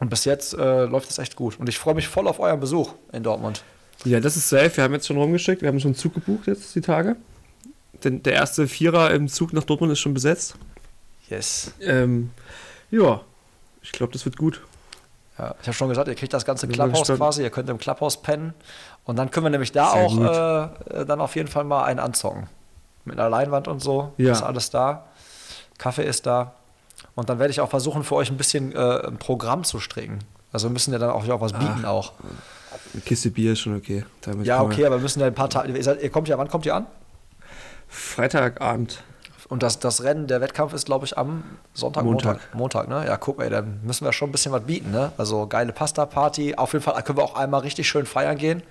und 0.00 0.08
bis 0.08 0.24
jetzt 0.24 0.54
äh, 0.54 0.84
läuft 0.84 1.10
es 1.10 1.18
echt 1.18 1.36
gut 1.36 1.58
und 1.60 1.68
ich 1.68 1.78
freue 1.78 1.94
mich 1.94 2.08
voll 2.08 2.26
auf 2.26 2.40
euren 2.40 2.58
Besuch 2.60 2.94
in 3.12 3.22
Dortmund. 3.22 3.62
Ja, 4.04 4.18
das 4.18 4.36
ist 4.36 4.48
safe. 4.48 4.76
Wir 4.76 4.82
haben 4.84 4.94
jetzt 4.94 5.06
schon 5.06 5.16
rumgeschickt. 5.16 5.62
Wir 5.62 5.68
haben 5.68 5.78
schon 5.78 5.90
einen 5.90 5.94
Zug 5.96 6.14
gebucht 6.14 6.48
jetzt 6.48 6.74
die 6.74 6.80
Tage. 6.80 7.14
Denn 8.02 8.20
der 8.24 8.32
erste 8.32 8.66
Vierer 8.66 9.12
im 9.12 9.28
Zug 9.28 9.52
nach 9.52 9.62
Dortmund 9.62 9.92
ist 9.92 10.00
schon 10.00 10.12
besetzt. 10.12 10.56
Yes. 11.30 11.72
Ähm, 11.80 12.30
ja, 12.90 13.20
ich 13.80 13.92
glaube, 13.92 14.12
das 14.12 14.24
wird 14.24 14.36
gut. 14.36 14.60
Ja, 15.38 15.54
ich 15.60 15.66
habe 15.66 15.72
schon 15.72 15.88
gesagt, 15.88 16.08
ihr 16.08 16.14
kriegt 16.14 16.32
das 16.32 16.44
ganze 16.44 16.68
Clubhouse 16.68 17.08
quasi, 17.08 17.42
ihr 17.42 17.50
könnt 17.50 17.68
im 17.70 17.78
Clubhouse 17.78 18.18
pennen 18.18 18.52
und 19.04 19.16
dann 19.16 19.30
können 19.30 19.46
wir 19.46 19.50
nämlich 19.50 19.72
da 19.72 19.92
Sehr 19.92 20.02
auch 20.02 20.18
äh, 20.92 21.00
äh, 21.00 21.06
dann 21.06 21.20
auf 21.20 21.36
jeden 21.36 21.48
Fall 21.48 21.64
mal 21.64 21.84
einen 21.84 21.98
anzocken. 22.00 22.48
Mit 23.04 23.18
einer 23.18 23.30
Leinwand 23.30 23.66
und 23.66 23.80
so, 23.80 24.12
Ja. 24.18 24.32
ist 24.32 24.42
alles 24.42 24.70
da. 24.70 25.06
Kaffee 25.78 26.04
ist 26.04 26.26
da. 26.26 26.52
Und 27.14 27.28
dann 27.28 27.38
werde 27.38 27.50
ich 27.50 27.60
auch 27.60 27.70
versuchen, 27.70 28.04
für 28.04 28.14
euch 28.14 28.30
ein 28.30 28.36
bisschen 28.36 28.72
äh, 28.72 29.06
ein 29.06 29.16
Programm 29.16 29.64
zu 29.64 29.80
stricken. 29.80 30.20
Also 30.52 30.68
wir 30.68 30.72
müssen 30.72 30.92
ja 30.92 30.98
dann 30.98 31.10
auch, 31.10 31.26
auch 31.28 31.40
was 31.40 31.52
bieten 31.52 31.84
auch. 31.84 32.12
Eine 32.92 33.02
Kiste 33.02 33.30
Bier 33.30 33.52
ist 33.52 33.60
schon 33.60 33.74
okay. 33.76 34.04
Damit 34.20 34.46
Ja, 34.46 34.62
okay, 34.62 34.84
aber 34.86 34.96
wir 34.96 35.02
müssen 35.02 35.20
ja 35.20 35.26
ein 35.26 35.34
paar 35.34 35.48
Tage. 35.50 35.72
Ihr 35.72 36.10
kommt 36.10 36.28
ja, 36.28 36.36
wann 36.38 36.48
kommt 36.48 36.66
ihr 36.66 36.74
an? 36.74 36.86
Freitagabend. 37.88 39.02
Und 39.52 39.62
das, 39.62 39.78
das 39.78 40.02
Rennen, 40.02 40.28
der 40.28 40.40
Wettkampf 40.40 40.72
ist, 40.72 40.86
glaube 40.86 41.04
ich, 41.04 41.18
am 41.18 41.44
Sonntag, 41.74 42.04
Montag. 42.04 42.40
Montag. 42.54 42.86
Montag, 42.86 42.88
ne? 42.88 43.04
Ja, 43.06 43.18
guck, 43.18 43.38
ey, 43.42 43.50
dann 43.50 43.80
müssen 43.82 44.06
wir 44.06 44.12
schon 44.14 44.30
ein 44.30 44.32
bisschen 44.32 44.50
was 44.50 44.62
bieten, 44.62 44.90
ne? 44.92 45.12
Also 45.18 45.46
geile 45.46 45.74
Pasta-Party. 45.74 46.54
Auf 46.54 46.72
jeden 46.72 46.82
Fall 46.82 47.02
können 47.02 47.18
wir 47.18 47.22
auch 47.24 47.34
einmal 47.36 47.60
richtig 47.60 47.86
schön 47.86 48.06
feiern 48.06 48.38
gehen. 48.38 48.62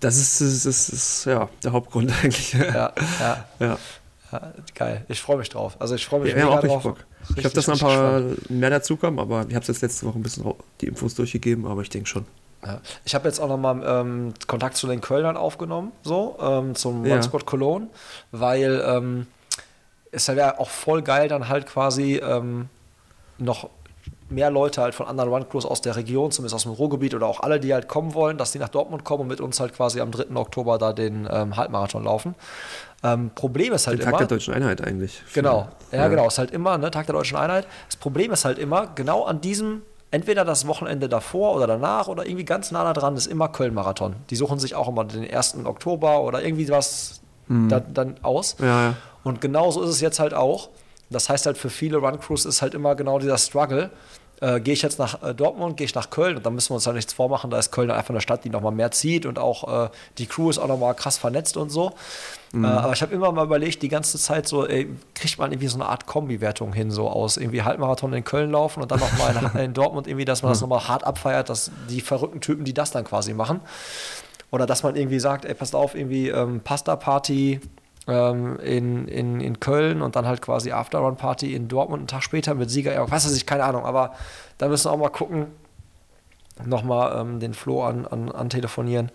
Das 0.00 0.16
ist, 0.16 0.40
das 0.40 0.48
ist, 0.48 0.66
das 0.66 0.88
ist 0.88 1.24
ja 1.26 1.50
der 1.62 1.72
Hauptgrund 1.72 2.10
eigentlich. 2.22 2.54
Ja, 2.54 2.94
ja. 3.20 3.44
ja. 3.60 3.78
Ja, 4.32 4.52
geil. 4.74 5.04
Ich 5.08 5.20
freue 5.20 5.36
mich 5.36 5.50
drauf. 5.50 5.76
Also 5.78 5.96
ich 5.96 6.06
freue 6.06 6.20
mich 6.20 6.30
Ja, 6.30 6.36
mega 6.36 6.48
auch 6.48 6.62
richtig 6.62 6.70
drauf. 6.72 6.82
Bock. 6.84 7.04
Ich 7.36 7.44
hoffe, 7.44 7.54
dass 7.54 7.66
noch 7.66 7.74
ein 7.74 7.86
Richtig, 7.86 7.98
paar 7.98 8.24
richtig 8.24 8.50
mehr 8.50 8.70
dazukommen, 8.70 9.20
aber 9.20 9.44
ich 9.50 9.54
habe 9.54 9.66
jetzt 9.66 9.82
letzte 9.82 10.06
Woche 10.06 10.18
ein 10.18 10.22
bisschen 10.22 10.50
die 10.80 10.86
Infos 10.86 11.14
durchgegeben, 11.14 11.66
aber 11.66 11.82
ich 11.82 11.90
denke 11.90 12.08
schon. 12.08 12.24
spannend. 12.62 12.82
Ja. 12.84 12.90
Ich 13.04 13.14
habe 13.14 13.28
jetzt 13.28 13.38
auch 13.38 13.48
nochmal 13.48 13.82
ähm, 13.84 14.32
Kontakt 14.46 14.76
zu 14.78 14.86
den 14.86 15.02
Kölnern 15.02 15.36
aufgenommen, 15.36 15.92
so, 16.02 16.38
ähm, 16.40 16.74
zum 16.74 17.04
Ja. 17.04 17.14
One 17.14 17.22
Squad 17.22 17.44
Cologne, 17.44 17.88
weil 18.32 18.82
ähm, 18.86 19.26
es 20.12 20.28
wäre 20.28 20.58
auch 20.58 20.70
voll 20.70 21.02
geil, 21.02 21.28
dann 21.28 21.48
halt 21.48 21.66
quasi 21.66 22.16
ähm, 22.16 22.68
noch 23.38 23.68
mehr 24.30 24.50
Leute 24.50 24.82
halt 24.82 24.94
von 24.94 25.06
anderen 25.06 25.30
Run 25.30 25.48
Crews 25.48 25.64
aus 25.64 25.80
der 25.80 25.96
Region, 25.96 26.30
zumindest 26.30 26.54
aus 26.54 26.62
dem 26.64 26.72
Ruhrgebiet 26.72 27.14
oder 27.14 27.26
auch 27.26 27.40
alle, 27.40 27.60
die 27.60 27.72
halt 27.72 27.88
kommen 27.88 28.14
wollen, 28.14 28.36
dass 28.36 28.52
die 28.52 28.58
nach 28.58 28.68
Dortmund 28.68 29.04
kommen 29.04 29.22
und 29.22 29.28
mit 29.28 29.40
uns 29.40 29.58
halt 29.60 29.74
quasi 29.74 30.00
am 30.00 30.10
3. 30.10 30.36
Oktober 30.36 30.78
da 30.78 30.92
den 30.92 31.26
ähm, 31.30 31.56
Halbmarathon 31.56 32.04
laufen. 32.04 32.34
Ähm, 33.02 33.30
Problem 33.34 33.72
ist 33.72 33.86
halt 33.86 33.98
Den 33.98 34.04
Tag 34.04 34.12
immer, 34.12 34.18
der 34.18 34.26
deutschen 34.26 34.54
Einheit 34.54 34.86
eigentlich. 34.86 35.22
Genau, 35.32 35.68
ja, 35.92 36.08
genau, 36.08 36.26
ist 36.26 36.38
halt 36.38 36.50
immer, 36.50 36.76
ne, 36.78 36.90
Tag 36.90 37.06
der 37.06 37.14
Deutschen 37.14 37.36
Einheit. 37.38 37.66
Das 37.86 37.96
Problem 37.96 38.32
ist 38.32 38.44
halt 38.44 38.58
immer, 38.58 38.88
genau 38.94 39.24
an 39.24 39.40
diesem, 39.40 39.82
entweder 40.10 40.44
das 40.44 40.66
Wochenende 40.66 41.08
davor 41.08 41.54
oder 41.54 41.66
danach 41.66 42.08
oder 42.08 42.26
irgendwie 42.26 42.44
ganz 42.44 42.70
nah 42.70 42.84
da 42.84 42.92
dran, 42.92 43.16
ist 43.16 43.26
immer 43.26 43.48
Köln-Marathon. 43.48 44.16
Die 44.30 44.36
suchen 44.36 44.58
sich 44.58 44.74
auch 44.74 44.88
immer 44.88 45.04
den 45.04 45.28
1. 45.30 45.58
Oktober 45.64 46.20
oder 46.22 46.42
irgendwie 46.42 46.68
was 46.68 47.20
da, 47.48 47.80
dann 47.80 48.16
aus. 48.22 48.56
Ja, 48.58 48.66
ja. 48.66 48.94
Und 49.24 49.40
genau 49.40 49.70
so 49.70 49.82
ist 49.82 49.90
es 49.90 50.00
jetzt 50.00 50.20
halt 50.20 50.34
auch. 50.34 50.70
Das 51.10 51.28
heißt 51.28 51.46
halt 51.46 51.58
für 51.58 51.70
viele 51.70 51.98
Run-Crews 51.98 52.44
ist 52.44 52.62
halt 52.62 52.74
immer 52.74 52.94
genau 52.94 53.18
dieser 53.18 53.38
Struggle. 53.38 53.90
Äh, 54.40 54.60
gehe 54.60 54.74
ich 54.74 54.82
jetzt 54.82 55.00
nach 55.00 55.20
äh, 55.22 55.34
Dortmund, 55.34 55.76
gehe 55.76 55.84
ich 55.84 55.94
nach 55.96 56.10
Köln 56.10 56.36
und 56.36 56.46
dann 56.46 56.54
müssen 56.54 56.70
wir 56.70 56.76
uns 56.76 56.86
halt 56.86 56.94
nichts 56.94 57.12
vormachen. 57.12 57.50
Da 57.50 57.58
ist 57.58 57.72
Köln 57.72 57.90
einfach 57.90 58.10
eine 58.10 58.20
Stadt, 58.20 58.44
die 58.44 58.50
nochmal 58.50 58.70
mehr 58.70 58.92
zieht 58.92 59.26
und 59.26 59.36
auch 59.36 59.86
äh, 59.86 59.88
die 60.18 60.26
Crew 60.26 60.48
ist 60.48 60.58
auch 60.58 60.68
nochmal 60.68 60.94
krass 60.94 61.18
vernetzt 61.18 61.56
und 61.56 61.70
so. 61.70 61.92
Äh, 62.54 62.64
aber 62.64 62.92
ich 62.92 63.02
habe 63.02 63.12
immer 63.12 63.32
mal 63.32 63.44
überlegt, 63.44 63.82
die 63.82 63.88
ganze 63.88 64.16
Zeit 64.16 64.46
so, 64.46 64.66
ey, 64.66 64.88
kriegt 65.14 65.38
man 65.38 65.50
irgendwie 65.50 65.66
so 65.66 65.76
eine 65.76 65.86
Art 65.86 66.06
Kombi-Wertung 66.06 66.72
hin, 66.72 66.92
so 66.92 67.08
aus 67.08 67.36
irgendwie 67.36 67.62
Halbmarathon 67.62 68.12
in 68.12 68.22
Köln 68.22 68.52
laufen 68.52 68.80
und 68.80 68.92
dann 68.92 69.00
nochmal 69.00 69.50
in, 69.54 69.60
in 69.64 69.74
Dortmund 69.74 70.06
irgendwie, 70.06 70.24
dass 70.24 70.42
man 70.42 70.52
das 70.52 70.60
nochmal 70.60 70.86
hart 70.86 71.02
abfeiert, 71.04 71.48
dass 71.48 71.72
die 71.90 72.00
verrückten 72.00 72.40
Typen, 72.40 72.64
die 72.64 72.74
das 72.74 72.92
dann 72.92 73.04
quasi 73.04 73.34
machen. 73.34 73.60
Oder 74.50 74.66
dass 74.66 74.84
man 74.84 74.94
irgendwie 74.94 75.18
sagt, 75.18 75.44
ey, 75.46 75.54
passt 75.54 75.74
auf, 75.74 75.94
irgendwie 75.94 76.28
ähm, 76.28 76.60
Pasta-Party 76.60 77.60
ähm, 78.08 78.58
in, 78.60 79.06
in, 79.06 79.40
in 79.40 79.60
Köln 79.60 80.02
und 80.02 80.16
dann 80.16 80.26
halt 80.26 80.42
quasi 80.42 80.72
After-Run-Party 80.72 81.54
in 81.54 81.68
Dortmund 81.68 82.00
einen 82.00 82.08
Tag 82.08 82.22
später 82.22 82.54
mit 82.54 82.70
Sieger, 82.70 82.92
ja, 82.94 83.08
was 83.10 83.26
weiß 83.26 83.36
ich, 83.36 83.46
keine 83.46 83.64
Ahnung, 83.64 83.84
aber 83.84 84.14
da 84.56 84.68
müssen 84.68 84.86
wir 84.86 84.92
auch 84.92 84.98
mal 84.98 85.10
gucken, 85.10 85.46
nochmal 86.64 87.20
ähm, 87.20 87.38
den 87.38 87.54
Flo 87.54 87.84
an, 87.84 88.06
an, 88.06 88.32
an 88.32 88.48
telefonieren, 88.48 89.10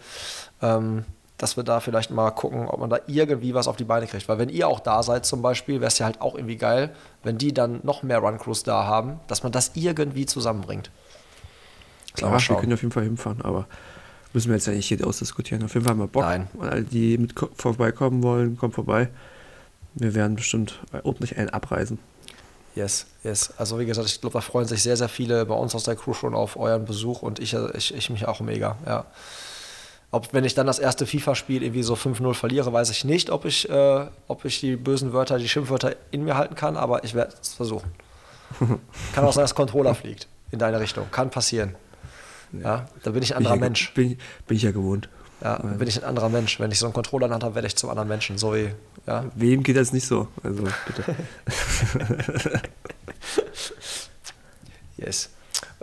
ähm, 0.61 1.05
dass 1.37 1.57
wir 1.57 1.63
da 1.63 1.79
vielleicht 1.79 2.11
mal 2.11 2.31
gucken, 2.31 2.67
ob 2.67 2.79
man 2.79 2.89
da 2.89 2.99
irgendwie 3.07 3.53
was 3.53 3.67
auf 3.67 3.75
die 3.75 3.83
Beine 3.83 4.07
kriegt. 4.07 4.29
Weil 4.29 4.37
wenn 4.37 4.49
ihr 4.49 4.67
auch 4.67 4.79
da 4.79 5.03
seid 5.03 5.25
zum 5.25 5.41
Beispiel, 5.41 5.81
wäre 5.81 5.87
es 5.87 5.97
ja 5.97 6.05
halt 6.05 6.21
auch 6.21 6.35
irgendwie 6.35 6.55
geil, 6.55 6.95
wenn 7.23 7.37
die 7.37 7.53
dann 7.53 7.81
noch 7.83 8.03
mehr 8.03 8.19
Run-Crews 8.19 8.63
da 8.63 8.85
haben, 8.85 9.19
dass 9.27 9.43
man 9.43 9.51
das 9.51 9.71
irgendwie 9.73 10.25
zusammenbringt. 10.25 10.91
Klar, 12.13 12.31
wir 12.31 12.55
können 12.57 12.73
auf 12.73 12.81
jeden 12.81 12.93
Fall 12.93 13.03
hinfahren, 13.03 13.41
aber 13.41 13.65
müssen 14.33 14.49
wir 14.49 14.55
jetzt 14.55 14.67
ja 14.67 14.73
nicht 14.73 14.87
hier 14.87 15.05
ausdiskutieren. 15.05 15.63
Auf 15.63 15.73
jeden 15.73 15.85
Fall 15.85 15.91
haben 15.93 15.99
wir 15.99 16.07
Bock. 16.07 16.23
Nein. 16.23 16.47
Und 16.53 16.67
alle, 16.69 16.83
die 16.83 17.17
mit 17.17 17.35
ko- 17.35 17.49
vorbeikommen 17.55 18.23
wollen, 18.23 18.57
kommt 18.57 18.75
vorbei. 18.75 19.09
Wir 19.95 20.15
werden 20.15 20.35
bestimmt 20.35 20.79
ordentlich 21.03 21.37
einen 21.37 21.49
abreisen. 21.49 21.99
Yes, 22.75 23.05
yes. 23.23 23.53
Also 23.57 23.77
wie 23.77 23.85
gesagt, 23.85 24.07
ich 24.07 24.19
glaube, 24.19 24.33
da 24.33 24.41
freuen 24.41 24.67
sich 24.67 24.81
sehr, 24.81 24.97
sehr 24.97 25.07
viele 25.09 25.45
bei 25.45 25.53
uns 25.53 25.75
aus 25.75 25.83
der 25.83 25.95
Crew 25.95 26.13
schon 26.13 26.33
auf 26.33 26.57
euren 26.57 26.85
Besuch 26.85 27.21
und 27.21 27.39
ich, 27.39 27.53
äh, 27.53 27.67
ich, 27.77 27.93
ich 27.93 28.09
mich 28.09 28.27
auch 28.27 28.39
mega, 28.39 28.75
ja. 28.87 29.05
Ob, 30.09 30.31
wenn 30.33 30.43
ich 30.43 30.53
dann 30.55 30.67
das 30.67 30.77
erste 30.79 31.05
FIFA-Spiel 31.07 31.61
irgendwie 31.63 31.81
so 31.83 31.93
5-0 31.95 32.33
verliere, 32.35 32.71
weiß 32.73 32.89
ich 32.91 33.03
nicht, 33.03 33.29
ob 33.31 33.45
ich, 33.45 33.67
äh, 33.69 34.05
ob 34.27 34.45
ich 34.45 34.59
die 34.59 34.75
bösen 34.75 35.11
Wörter, 35.13 35.37
die 35.39 35.47
Schimpfwörter 35.49 35.95
in 36.11 36.23
mir 36.23 36.35
halten 36.35 36.55
kann, 36.55 36.77
aber 36.77 37.03
ich 37.03 37.13
werde 37.15 37.33
es 37.41 37.53
versuchen. 37.53 37.91
kann 39.13 39.23
auch 39.25 39.33
sein, 39.33 39.43
dass 39.43 39.53
Controller 39.55 39.93
fliegt 39.95 40.27
in 40.51 40.57
deine 40.59 40.79
Richtung. 40.79 41.05
Kann 41.11 41.29
passieren. 41.31 41.75
Ja, 42.61 42.85
da 43.03 43.11
bin 43.11 43.23
ich 43.23 43.35
ein 43.35 43.37
anderer 43.37 43.57
bin 43.57 43.61
ich 43.61 43.61
ja, 43.61 43.65
Mensch. 43.69 43.93
Bin, 43.93 44.17
bin 44.47 44.57
ich 44.57 44.63
ja 44.63 44.71
gewohnt. 44.71 45.09
Ja, 45.41 45.57
bin 45.57 45.87
ich 45.87 46.01
ein 46.01 46.07
anderer 46.07 46.29
Mensch. 46.29 46.59
Wenn 46.59 46.71
ich 46.71 46.79
so 46.79 46.85
einen 46.85 46.93
Controller 46.93 47.25
in 47.25 47.29
der 47.29 47.35
Hand 47.35 47.43
habe, 47.43 47.55
werde 47.55 47.67
ich 47.67 47.75
zum 47.75 47.89
anderen 47.89 48.07
Menschen. 48.07 48.37
So 48.37 48.53
wie, 48.53 48.69
ja. 49.07 49.25
Wem 49.35 49.63
geht 49.63 49.75
das 49.75 49.91
nicht 49.91 50.07
so? 50.07 50.27
Also 50.43 50.63
bitte. 50.85 51.15
Yes. 54.97 55.29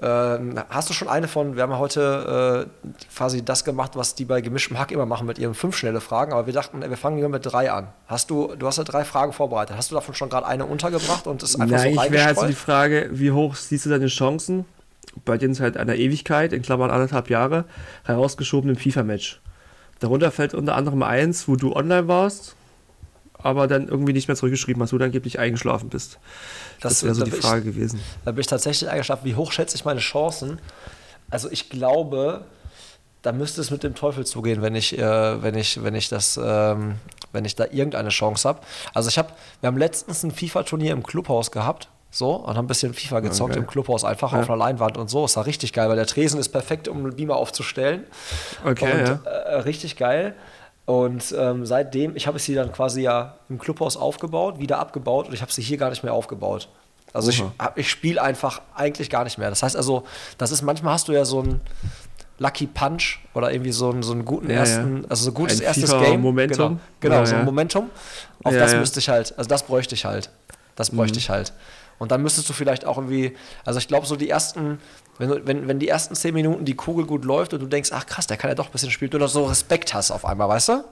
Ähm, 0.03 0.59
hast 0.71 0.89
du 0.89 0.95
schon 0.95 1.09
eine 1.09 1.29
von, 1.29 1.57
wir 1.57 1.63
haben 1.63 1.71
ja 1.71 1.79
heute 1.79 2.67
äh, 2.87 2.95
quasi 3.15 3.45
das 3.45 3.65
gemacht, 3.65 3.97
was 3.97 4.15
die 4.15 4.25
bei 4.25 4.41
gemischtem 4.41 4.79
Hack 4.79 4.93
immer 4.93 5.05
machen 5.05 5.27
mit 5.27 5.39
ihren 5.39 5.55
fünf 5.55 5.77
schnelle 5.77 6.01
Fragen, 6.01 6.33
aber 6.33 6.47
wir 6.47 6.55
dachten, 6.55 6.81
wir 6.81 6.97
fangen 6.97 7.17
lieber 7.17 7.29
mit 7.29 7.45
drei 7.45 7.71
an. 7.71 7.89
Hast 8.07 8.31
du, 8.31 8.55
du 8.57 8.67
hast 8.67 8.79
ja 8.79 8.85
drei 8.85 9.05
Fragen 9.05 9.33
vorbereitet. 9.33 9.77
Hast 9.77 9.91
du 9.91 9.95
davon 9.95 10.15
schon 10.15 10.31
gerade 10.31 10.47
eine 10.47 10.65
untergebracht 10.65 11.27
und 11.27 11.43
ist 11.43 11.61
einfach 11.61 11.77
Nein, 11.77 11.95
so 11.95 12.03
ich 12.03 12.11
wäre 12.11 12.25
halt 12.25 12.39
so 12.39 12.47
die? 12.47 12.55
Frage, 12.55 13.11
wie 13.13 13.31
hoch 13.31 13.55
siehst 13.55 13.85
du 13.85 13.91
deine 13.91 14.07
Chancen, 14.07 14.65
bei 15.25 15.37
denen 15.39 15.59
halt 15.59 15.77
einer 15.77 15.97
Ewigkeit, 15.97 16.53
in 16.53 16.63
Klammern 16.63 16.91
anderthalb 16.91 17.31
Jahre, 17.31 17.65
herausgeschobenem 18.05 18.77
FIFA-Match? 18.77 19.41
Darunter 19.99 20.31
fällt 20.31 20.55
unter 20.55 20.77
anderem 20.77 21.03
eins, 21.03 21.47
wo 21.49 21.57
du 21.57 21.75
online 21.75 22.09
warst, 22.09 22.55
aber 23.35 23.67
dann 23.67 23.89
irgendwie 23.89 24.13
nicht 24.13 24.29
mehr 24.29 24.37
zurückgeschrieben 24.37 24.83
hast, 24.83 24.93
wo 24.93 24.99
du 24.99 25.05
angeblich 25.05 25.39
eingeschlafen 25.39 25.89
bist. 25.89 26.19
Das, 26.81 26.95
Das- 26.95 27.03
wäre 27.05 27.15
so 27.15 27.25
die 27.25 27.31
bin 27.31 27.41
ich- 27.41 27.45
Frage 27.47 27.63
gewesen. 27.65 28.01
Da 28.25 28.33
bin 28.33 28.41
ich 28.41 28.47
tatsächlich 28.47 28.89
eingeschlafen. 28.89 29.25
Wie 29.25 29.35
hoch 29.35 29.53
schätze 29.53 29.77
ich 29.77 29.85
meine 29.85 30.01
Chancen? 30.01 30.59
Also 31.31 31.51
ich 31.51 31.69
glaube, 31.71 32.45
da 33.23 33.33
müsste 33.33 33.61
es 33.61 33.71
mit 33.71 33.83
dem 33.83 33.95
Teufel 33.95 34.25
zugehen, 34.25 34.63
wenn 34.63 34.75
ich, 34.75 34.99
äh, 34.99 35.43
wenn 35.43 35.55
ich, 35.55 35.83
wenn 35.83 35.95
ich 35.95 36.09
das, 36.09 36.41
ähm, 36.43 36.95
wenn 37.33 37.45
ich 37.45 37.55
da 37.55 37.65
irgendeine 37.65 38.09
Chance 38.09 38.49
habe. 38.49 38.61
Also 38.95 39.09
ich 39.11 39.19
habe, 39.19 39.29
wir 39.61 39.67
haben 39.69 39.77
letztens 39.77 40.23
ein 40.23 40.31
FIFA-Turnier 40.31 40.93
im 40.93 41.03
Clubhaus 41.03 41.51
gehabt. 41.51 41.89
So, 42.13 42.33
und 42.33 42.57
haben 42.57 42.65
ein 42.65 42.69
bisschen 42.69 42.93
FIFA 42.93 43.21
gezockt 43.21 43.53
geil. 43.55 43.63
im 43.63 43.67
Clubhaus, 43.69 44.05
einfach 44.05 44.33
Ja. 44.33 44.41
auf 44.41 44.49
einer 44.51 44.57
Leinwand 44.59 44.99
und 44.99 45.09
so. 45.09 45.25
Es 45.25 45.37
war 45.37 45.47
richtig 45.47 45.73
geil, 45.73 45.89
weil 45.89 45.97
der 45.97 46.07
Tresen 46.07 46.41
ist 46.41 46.49
perfekt, 46.49 46.89
um 46.89 46.99
einen 46.99 47.15
Beamer 47.15 47.37
aufzustellen. 47.37 48.05
Okay, 48.65 48.91
und, 48.93 49.07
ja. 49.07 49.21
äh, 49.31 49.55
richtig 49.61 49.97
geil. 49.97 50.35
Und 50.87 51.33
ähm, 51.39 51.67
seitdem, 51.67 52.17
ich 52.17 52.27
habe 52.27 52.41
sie 52.41 52.55
dann 52.55 52.73
quasi 52.73 53.03
ja 53.03 53.37
im 53.49 53.59
Clubhaus 53.61 53.97
aufgebaut, 53.97 54.59
wieder 54.59 54.79
abgebaut 54.81 55.29
und 55.29 55.35
ich 55.35 55.41
habe 55.41 55.53
sie 55.53 55.63
hier 55.63 55.77
gar 55.79 55.91
nicht 55.91 56.03
mehr 56.03 56.13
aufgebaut. 56.13 56.69
Also 57.13 57.31
ich, 57.31 57.43
Oha. 57.43 57.53
hab- 57.61 57.79
ich 57.79 57.89
spiele 57.89 58.21
einfach 58.21 58.61
eigentlich 58.75 59.09
gar 59.09 59.23
nicht 59.23 59.39
mehr. 59.39 59.51
Das 59.51 59.63
heißt 59.63 59.77
also, 59.77 60.03
das 60.39 60.51
ist 60.51 60.63
manchmal 60.63 60.95
hast 60.95 61.07
du 61.07 61.13
ja 61.13 61.25
so 61.25 61.41
einen 61.41 61.61
Lucky 62.39 62.67
Punch 62.67 63.21
oder 63.35 63.53
irgendwie 63.53 63.71
so 63.73 63.91
einen, 63.91 64.03
so 64.03 64.13
einen 64.13 64.25
guten 64.25 64.51
Ja, 64.51 64.57
ersten, 64.59 65.03
ja. 65.03 65.09
also 65.11 65.25
so 65.27 65.31
ein 65.31 65.35
gutes 65.35 65.61
Ein 65.61 65.67
erstes 65.67 65.91
FIFA 65.93 66.05
Game. 66.05 66.21
Momentum. 66.23 66.57
Genau, 66.59 66.81
genau 67.01 67.15
Ja, 67.17 67.27
so 67.27 67.37
ein. 67.37 67.45
Momentum. 67.45 67.91
Auf 68.43 68.55
das. 68.55 68.73
Mhm. 68.73 68.81
müsste 68.81 68.99
ich 68.99 69.09
halt, 69.09 69.33
also 69.39 69.47
das 69.49 69.63
bräuchte 69.63 69.95
ich 69.95 70.05
halt. 70.05 70.31
Das 70.75 70.91
bräuchte 70.91 71.19
ich 71.19 71.31
halt. 71.31 71.53
Und 72.01 72.11
dann 72.11 72.23
müsstest 72.23 72.49
du 72.49 72.53
vielleicht 72.53 72.85
auch 72.85 72.97
irgendwie, 72.97 73.37
also 73.65 73.79
ich 73.79 73.87
glaube 73.87 74.07
so 74.07 74.17
die 74.17 74.29
ersten, 74.29 74.79
wenn, 75.19 75.29
du, 75.29 75.47
wenn, 75.47 75.69
wenn 75.69 75.79
die 75.79 75.87
ersten 75.89 76.17
zehn 76.17 76.35
Minuten 76.35 76.65
die 76.65 76.75
Kugel 76.75 77.07
gut 77.07 77.25
läuft 77.25 77.55
und 77.55 77.61
du 77.61 77.67
denkst, 77.67 77.91
ach 77.93 78.07
krass, 78.07 78.27
der 78.27 78.37
kann 78.39 78.51
ja 78.51 78.55
doch 78.57 78.67
ein 78.67 78.73
bisschen 78.73 78.91
spielen, 78.91 79.13
du 79.13 79.19
da 79.19 79.29
so 79.29 79.45
Respekt 79.45 79.95
hast 79.95 80.11
auf 80.11 80.25
einmal, 80.25 80.49
weißt 80.49 80.71
du? 80.71 80.85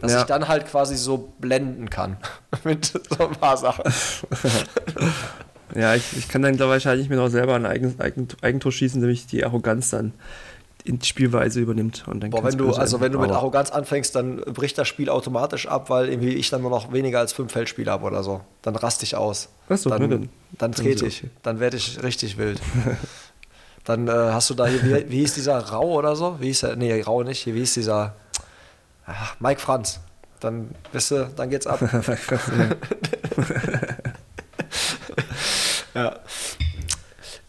Dass 0.00 0.12
Ja. 0.12 0.20
ich 0.20 0.24
dann 0.24 0.48
halt 0.48 0.66
quasi 0.66 0.96
so 0.96 1.32
blenden 1.38 1.88
kann 1.90 2.16
mit 2.64 2.86
so 2.86 3.28
ein 3.28 3.32
paar 3.36 3.56
Sachen. 3.56 3.84
Ja, 5.74 5.94
ich, 5.94 6.16
ich 6.18 6.28
kann 6.28 6.42
dann 6.42 6.56
glaub, 6.56 6.68
wahrscheinlich 6.68 7.08
mir 7.08 7.16
noch 7.16 7.28
selber 7.30 7.54
ein 7.54 7.64
Eigen, 7.64 7.98
Eigen, 7.98 8.28
Eigentor 8.42 8.72
schießen, 8.72 9.00
nämlich 9.00 9.26
die 9.26 9.42
Arroganz 9.42 9.88
dann 9.88 10.12
die 10.84 11.06
Spielweise 11.06 11.60
übernimmt. 11.60 12.04
Und 12.06 12.22
dann 12.22 12.30
Boah, 12.30 12.44
wenn 12.44 12.58
du, 12.58 12.72
also 12.72 13.00
wenn 13.00 13.12
du 13.12 13.18
mit 13.18 13.30
Arroganz 13.30 13.70
anfängst, 13.70 14.14
dann 14.14 14.36
bricht 14.38 14.78
das 14.78 14.88
Spiel 14.88 15.08
automatisch 15.08 15.66
ab, 15.66 15.90
weil 15.90 16.08
irgendwie 16.08 16.34
ich 16.34 16.50
dann 16.50 16.62
nur 16.62 16.70
noch 16.70 16.92
weniger 16.92 17.20
als 17.20 17.32
fünf 17.32 17.52
Feldspiele 17.52 17.90
habe 17.90 18.04
oder 18.04 18.22
so. 18.22 18.40
Dann 18.62 18.76
raste 18.76 19.04
ich 19.04 19.16
aus. 19.16 19.48
Ach 19.68 19.76
so, 19.76 19.90
dann, 19.90 20.08
dann, 20.10 20.28
dann- 20.58 20.72
trete 20.72 21.06
ich. 21.06 21.24
Dann 21.42 21.60
werde 21.60 21.76
ich 21.76 22.02
richtig 22.02 22.38
wild. 22.38 22.60
dann 23.84 24.08
äh, 24.08 24.10
hast 24.10 24.50
du 24.50 24.54
da 24.54 24.66
hier, 24.66 24.82
wie, 24.82 25.10
wie 25.10 25.18
hieß 25.20 25.34
dieser 25.34 25.58
Rau 25.58 25.92
oder 25.92 26.16
so? 26.16 26.36
Wie 26.40 26.46
hieß 26.46 26.60
der? 26.60 26.76
Nee, 26.76 27.00
Rau 27.02 27.22
nicht. 27.22 27.40
Hier, 27.42 27.54
wie 27.54 27.60
hieß 27.60 27.74
dieser? 27.74 28.14
Ach, 29.06 29.36
Mike 29.40 29.60
Franz. 29.60 30.00
Dann 30.40 30.70
bist 30.92 31.12
du, 31.12 31.30
dann 31.36 31.50
geht's 31.50 31.66
ab. 31.68 31.80
ja. 35.94 36.16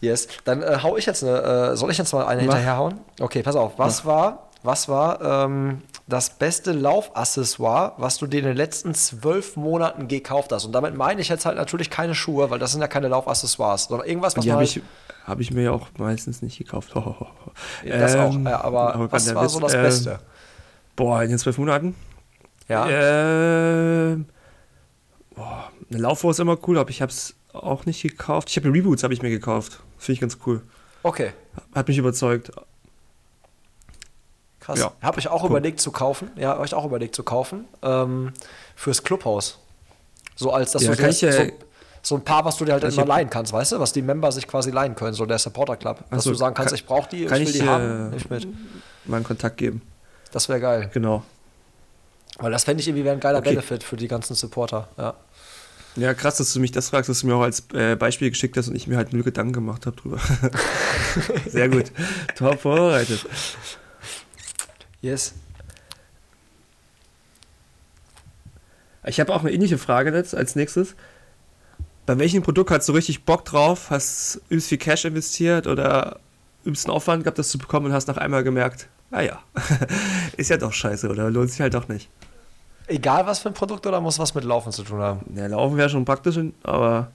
Yes. 0.04 0.28
Dann 0.44 0.62
äh, 0.62 0.78
hau 0.82 0.96
ich 0.96 1.06
jetzt 1.06 1.22
eine, 1.24 1.72
äh, 1.72 1.76
soll 1.76 1.90
ich 1.90 1.98
jetzt 1.98 2.12
mal 2.12 2.26
eine 2.26 2.42
Mach. 2.42 2.54
hinterherhauen? 2.54 3.00
Okay, 3.20 3.42
pass 3.42 3.56
auf. 3.56 3.72
Was 3.78 4.04
war, 4.04 4.48
was 4.62 4.88
war 4.88 5.20
ähm, 5.44 5.82
das 6.06 6.30
beste 6.30 6.72
Laufaccessoire, 6.72 7.92
was 7.96 8.18
du 8.18 8.26
dir 8.26 8.40
in 8.40 8.44
den 8.46 8.56
letzten 8.56 8.94
zwölf 8.94 9.56
Monaten 9.56 10.06
gekauft 10.08 10.52
hast? 10.52 10.64
Und 10.64 10.72
damit 10.72 10.94
meine 10.96 11.20
ich 11.20 11.28
jetzt 11.28 11.46
halt 11.46 11.56
natürlich 11.56 11.90
keine 11.90 12.14
Schuhe, 12.14 12.50
weil 12.50 12.58
das 12.58 12.72
sind 12.72 12.80
ja 12.80 12.88
keine 12.88 13.08
Laufaccessoires, 13.08 13.84
sondern 13.84 14.06
irgendwas, 14.08 14.36
was 14.36 14.42
die 14.42 14.48
man 14.50 14.58
habe 14.58 14.66
halt, 14.66 14.76
ich, 14.76 14.82
hab 15.26 15.40
ich 15.40 15.50
mir 15.50 15.62
ja 15.64 15.70
auch 15.72 15.88
meistens 15.98 16.42
nicht 16.42 16.58
gekauft. 16.58 16.94
Ja, 17.84 17.98
das 17.98 18.16
auch, 18.16 18.34
Ähm, 18.34 18.46
ja, 18.46 18.60
aber 18.62 18.94
arroganter 18.94 19.12
was 19.12 19.34
war 19.34 19.48
so 19.48 19.58
Witz. 19.58 19.66
das 19.66 19.74
Ähm, 19.74 19.82
Beste? 19.82 20.18
Boah, 20.96 21.22
in 21.22 21.28
den 21.30 21.38
zwölf 21.38 21.56
Monaten? 21.58 21.94
Ja. 22.68 22.86
Ähm, 22.88 24.26
boah, 25.34 25.70
eine 25.90 25.98
Laufuhr 26.00 26.30
ist 26.32 26.40
immer 26.40 26.56
cool, 26.66 26.78
aber 26.78 26.90
ich 26.90 27.00
habe 27.02 27.10
es 27.12 27.34
auch 27.54 27.86
nicht 27.86 28.02
gekauft. 28.02 28.50
Ich 28.50 28.56
habe 28.56 28.68
Reboots 28.72 29.02
habe 29.02 29.14
ich 29.14 29.22
mir 29.22 29.30
gekauft. 29.30 29.80
Finde 29.98 30.12
ich 30.14 30.20
ganz 30.20 30.38
cool. 30.46 30.62
Okay, 31.02 31.32
Hat 31.74 31.88
mich 31.88 31.98
überzeugt. 31.98 32.50
krass. 34.60 34.78
Ja. 34.78 34.92
Habe 35.02 35.20
ich 35.20 35.28
auch 35.28 35.42
Cool. 35.42 35.50
überlegt 35.50 35.80
zu 35.80 35.90
kaufen. 35.92 36.30
Ja, 36.36 36.50
habe 36.50 36.64
ich 36.66 36.74
auch 36.74 36.84
überlegt 36.84 37.14
zu 37.14 37.22
kaufen. 37.22 37.66
Ähm, 37.82 38.32
fürs 38.74 39.02
Clubhaus. 39.02 39.58
So 40.36 40.52
als 40.52 40.72
dass 40.72 40.82
Ja, 40.82 40.90
du 40.90 40.96
kann 40.96 41.06
dir 41.06 41.10
ich 41.10 41.20
ja- 41.20 41.32
so, 41.32 41.42
so 42.02 42.14
ein 42.16 42.24
paar, 42.24 42.44
was 42.44 42.56
du 42.56 42.64
dir 42.64 42.72
halt 42.72 42.84
Ich 42.84 42.94
immer 42.94 43.02
hab- 43.02 43.08
leihen 43.08 43.30
kannst, 43.30 43.52
weißt 43.52 43.72
du, 43.72 43.80
was 43.80 43.92
die 43.92 44.02
Member 44.02 44.32
sich 44.32 44.46
quasi 44.48 44.70
leihen 44.70 44.94
können, 44.94 45.14
so 45.14 45.26
der 45.26 45.38
Supporter 45.38 45.76
Club. 45.76 45.98
Dass 46.10 46.20
Ach 46.20 46.22
so, 46.22 46.30
du 46.30 46.36
sagen 46.36 46.54
kannst, 46.54 46.70
kann- 46.70 46.76
ich 46.76 46.86
brauche 46.86 47.08
die, 47.08 47.24
ich 47.24 47.30
will 47.30 47.42
ich, 47.42 47.52
die 47.52 47.58
äh, 47.60 47.66
haben, 47.66 48.10
nicht 48.10 48.30
mit. 48.30 48.48
Mal 49.04 49.16
einen 49.16 49.24
Kontakt 49.24 49.58
geben. 49.58 49.82
Das 50.32 50.48
wäre 50.48 50.60
geil. 50.60 50.90
Genau. 50.92 51.22
Weil 52.38 52.50
das 52.50 52.64
fände 52.64 52.80
ich 52.80 52.88
irgendwie 52.88 53.04
wäre 53.04 53.14
ein 53.14 53.20
geiler 53.20 53.38
Okay. 53.38 53.50
Benefit 53.50 53.84
für 53.84 53.96
die 53.96 54.08
ganzen 54.08 54.34
Supporter. 54.34 54.88
Ja. 54.98 55.14
Ja, 55.96 56.12
krass, 56.12 56.38
dass 56.38 56.52
du 56.52 56.60
mich 56.60 56.72
das 56.72 56.88
fragst, 56.88 57.08
dass 57.08 57.20
du 57.20 57.28
mir 57.28 57.36
auch 57.36 57.42
als 57.42 57.64
äh, 57.72 57.94
Beispiel 57.94 58.30
geschickt 58.30 58.56
hast 58.56 58.68
und 58.68 58.74
ich 58.74 58.88
mir 58.88 58.96
halt 58.96 59.12
null 59.12 59.22
Gedanken 59.22 59.52
gemacht 59.52 59.86
habe 59.86 59.96
drüber. 59.96 60.18
Sehr 61.48 61.68
gut. 61.68 61.92
Top 62.34 62.60
vorbereitet. 62.60 63.24
Yes. 65.00 65.34
Ich 69.06 69.20
habe 69.20 69.32
auch 69.32 69.40
eine 69.40 69.52
ähnliche 69.52 69.78
Frage 69.78 70.12
jetzt 70.12 70.34
als 70.34 70.56
nächstes. 70.56 70.96
Bei 72.06 72.18
welchem 72.18 72.42
Produkt 72.42 72.70
hast 72.70 72.88
du 72.88 72.92
richtig 72.92 73.24
Bock 73.24 73.44
drauf? 73.44 73.90
Hast 73.90 74.40
übelst 74.48 74.68
viel 74.68 74.78
Cash 74.78 75.04
investiert 75.04 75.66
oder 75.66 76.18
übelst 76.64 76.86
einen 76.86 76.94
Aufwand 76.94 77.24
gehabt, 77.24 77.38
das 77.38 77.50
zu 77.50 77.58
bekommen 77.58 77.86
und 77.86 77.92
hast 77.92 78.08
nach 78.08 78.16
einmal 78.16 78.42
gemerkt, 78.42 78.88
naja, 79.10 79.40
ist 80.36 80.50
ja 80.50 80.56
doch 80.56 80.72
scheiße 80.72 81.08
oder 81.08 81.30
lohnt 81.30 81.50
sich 81.50 81.60
halt 81.60 81.74
doch 81.74 81.88
nicht. 81.88 82.08
Egal 82.86 83.26
was 83.26 83.38
für 83.38 83.48
ein 83.48 83.54
Produkt 83.54 83.86
oder 83.86 84.00
muss 84.00 84.18
was 84.18 84.34
mit 84.34 84.44
Laufen 84.44 84.72
zu 84.72 84.82
tun 84.82 85.00
haben? 85.00 85.20
Ja, 85.34 85.46
laufen 85.46 85.76
wäre 85.76 85.88
schon 85.88 86.04
praktisch, 86.04 86.38
aber 86.62 87.10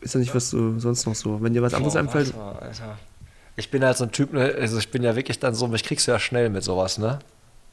ist 0.00 0.14
ja 0.14 0.20
nicht, 0.20 0.34
was 0.34 0.50
du 0.50 0.78
sonst 0.80 1.06
noch 1.06 1.14
so. 1.14 1.40
Wenn 1.42 1.52
dir 1.54 1.62
was 1.62 1.74
anderes 1.74 1.94
Boah, 1.94 2.00
einfällt, 2.00 2.34
Alter. 2.34 2.98
Ich 3.56 3.70
bin 3.70 3.84
halt 3.84 3.96
so 3.96 4.04
ein 4.04 4.12
Typ, 4.12 4.32
ne, 4.32 4.54
also 4.60 4.78
ich 4.78 4.90
bin 4.90 5.02
ja 5.02 5.16
wirklich 5.16 5.38
dann 5.38 5.54
so, 5.54 5.66
mich 5.68 5.82
kriegst 5.82 6.06
du 6.06 6.12
ja 6.12 6.18
schnell 6.18 6.50
mit 6.50 6.62
sowas, 6.62 6.98
ne? 6.98 7.18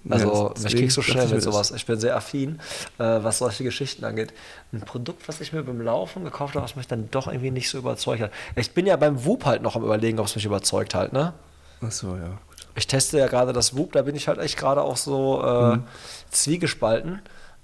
Also 0.09 0.27
Ja, 0.27 0.43
mich 0.49 0.53
deswegen 0.55 0.79
kriegst 0.79 0.97
du 0.97 1.01
dachte 1.01 1.11
schnell 1.11 1.25
ich 1.27 1.33
mit 1.33 1.43
sowas. 1.43 1.71
Ich 1.71 1.85
bin 1.85 1.99
sehr 1.99 2.15
affin, 2.15 2.59
äh, 2.97 3.03
was 3.03 3.37
solche 3.37 3.63
Geschichten 3.63 4.03
angeht. 4.03 4.33
Ein 4.73 4.81
Produkt, 4.81 5.27
was 5.27 5.39
ich 5.39 5.53
mir 5.53 5.63
beim 5.63 5.79
Laufen 5.81 6.25
gekauft 6.25 6.55
habe, 6.55 6.63
was 6.63 6.75
mich 6.75 6.87
dann 6.87 7.09
doch 7.09 7.27
irgendwie 7.27 7.51
nicht 7.51 7.69
so 7.69 7.77
überzeugt 7.77 8.21
hat. 8.21 8.31
Ich 8.55 8.73
bin 8.73 8.85
ja 8.85 8.97
beim 8.97 9.23
Whoop 9.25 9.45
halt 9.45 9.61
noch 9.61 9.75
am 9.75 9.83
überlegen, 9.83 10.19
ob 10.19 10.25
es 10.25 10.35
mich 10.35 10.45
überzeugt 10.45 10.93
halt, 10.93 11.13
ne? 11.13 11.33
Achso, 11.81 12.15
ja. 12.17 12.37
Ich 12.75 12.87
teste 12.87 13.19
ja 13.19 13.27
gerade 13.27 13.53
das 13.53 13.75
Whoop, 13.77 13.91
da 13.93 14.01
bin 14.01 14.15
ich 14.15 14.27
halt 14.27 14.39
echt 14.39 14.57
gerade 14.57 14.81
auch 14.81 14.97
so 14.97 15.41
äh, 15.43 15.75
Mhm. 15.75 15.83
zwiegespalten. 16.31 17.21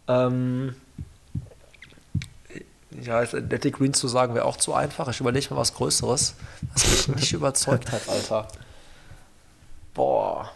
Ähm, 0.07 0.76
ja, 3.01 3.20
Athletic 3.20 3.78
Green 3.78 3.93
zu 3.93 4.07
sagen 4.07 4.34
wäre 4.36 4.45
auch 4.45 4.57
zu 4.57 4.74
einfach. 4.74 5.07
Ich 5.10 5.20
überlege 5.20 5.47
mal 5.53 5.60
was 5.60 5.74
Größeres, 5.74 6.36
was 6.74 7.07
mich 7.07 7.07
nicht 7.16 7.34
überzeugt 7.34 7.91
hat, 7.91 8.07
Alter. 8.10 8.47
Boah. 9.93 10.51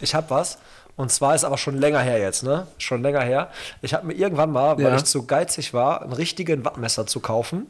Ich 0.00 0.14
habe 0.14 0.30
was. 0.30 0.58
Und 0.96 1.12
zwar 1.12 1.34
ist 1.34 1.44
aber 1.44 1.58
schon 1.58 1.76
länger 1.76 2.00
her 2.00 2.18
jetzt, 2.18 2.42
ne? 2.42 2.66
Schon 2.78 3.02
länger 3.02 3.20
her. 3.20 3.50
Ich 3.82 3.94
habe 3.94 4.06
mir 4.06 4.14
irgendwann 4.14 4.50
mal, 4.50 4.76
weil 4.78 4.84
Ja. 4.86 4.96
ich 4.96 5.04
zu 5.04 5.26
geizig 5.26 5.72
war, 5.72 6.02
einen 6.02 6.12
richtigen 6.12 6.64
Wattmesser 6.64 7.06
zu 7.06 7.20
kaufen. 7.20 7.66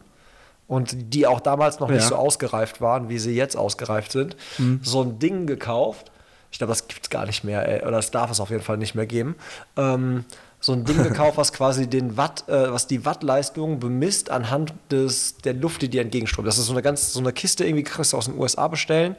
Und 0.69 1.15
die 1.15 1.27
auch 1.27 1.41
damals 1.41 1.81
noch 1.81 1.89
nicht 1.89 2.03
Ja. 2.03 2.09
so 2.09 2.15
ausgereift 2.17 2.81
waren, 2.81 3.09
wie 3.09 3.19
sie 3.19 3.35
jetzt 3.35 3.57
ausgereift 3.57 4.13
sind. 4.13 4.37
So 4.83 5.03
ein 5.03 5.19
Ding 5.19 5.47
gekauft. 5.47 6.13
Ich 6.53 6.59
glaube, 6.59 6.71
das 6.71 6.87
gibt 6.89 7.03
es 7.05 7.11
gar 7.11 7.27
nicht 7.27 7.43
mehr, 7.43 7.67
ey. 7.69 7.83
oder 7.83 7.93
das 7.97 8.11
darf 8.11 8.31
es 8.31 8.39
auf 8.41 8.51
jeden 8.51 8.63
Fall 8.63 8.77
nicht 8.79 8.95
mehr 8.95 9.07
geben. 9.07 9.35
Ähm, 9.77 10.25
so 10.61 10.73
ein 10.73 10.85
Ding 10.85 11.03
gekauft, 11.03 11.37
was 11.39 11.53
quasi 11.53 11.87
den 11.89 12.17
Watt, 12.17 12.45
äh, 12.49 12.73
was 12.73 12.87
die 12.87 13.05
Wattleistung 13.05 13.81
bemisst 13.81 14.31
anhand 14.31 14.73
des, 14.91 15.37
der 15.39 15.53
Luft, 15.55 15.81
die 15.83 15.89
dir 15.89 16.01
entgegenströmt. 16.03 16.49
Das 16.49 16.59
ist 16.59 16.67
so 16.67 16.73
eine 16.73 16.83
ganz, 16.83 17.13
so 17.13 17.21
eine 17.21 17.33
Kiste 17.33 17.65
irgendwie 17.65 17.85
kannst 17.85 18.13
du 18.13 18.17
aus 18.17 18.27
den 18.27 18.39
USA 18.39 18.67
bestellen 18.69 19.15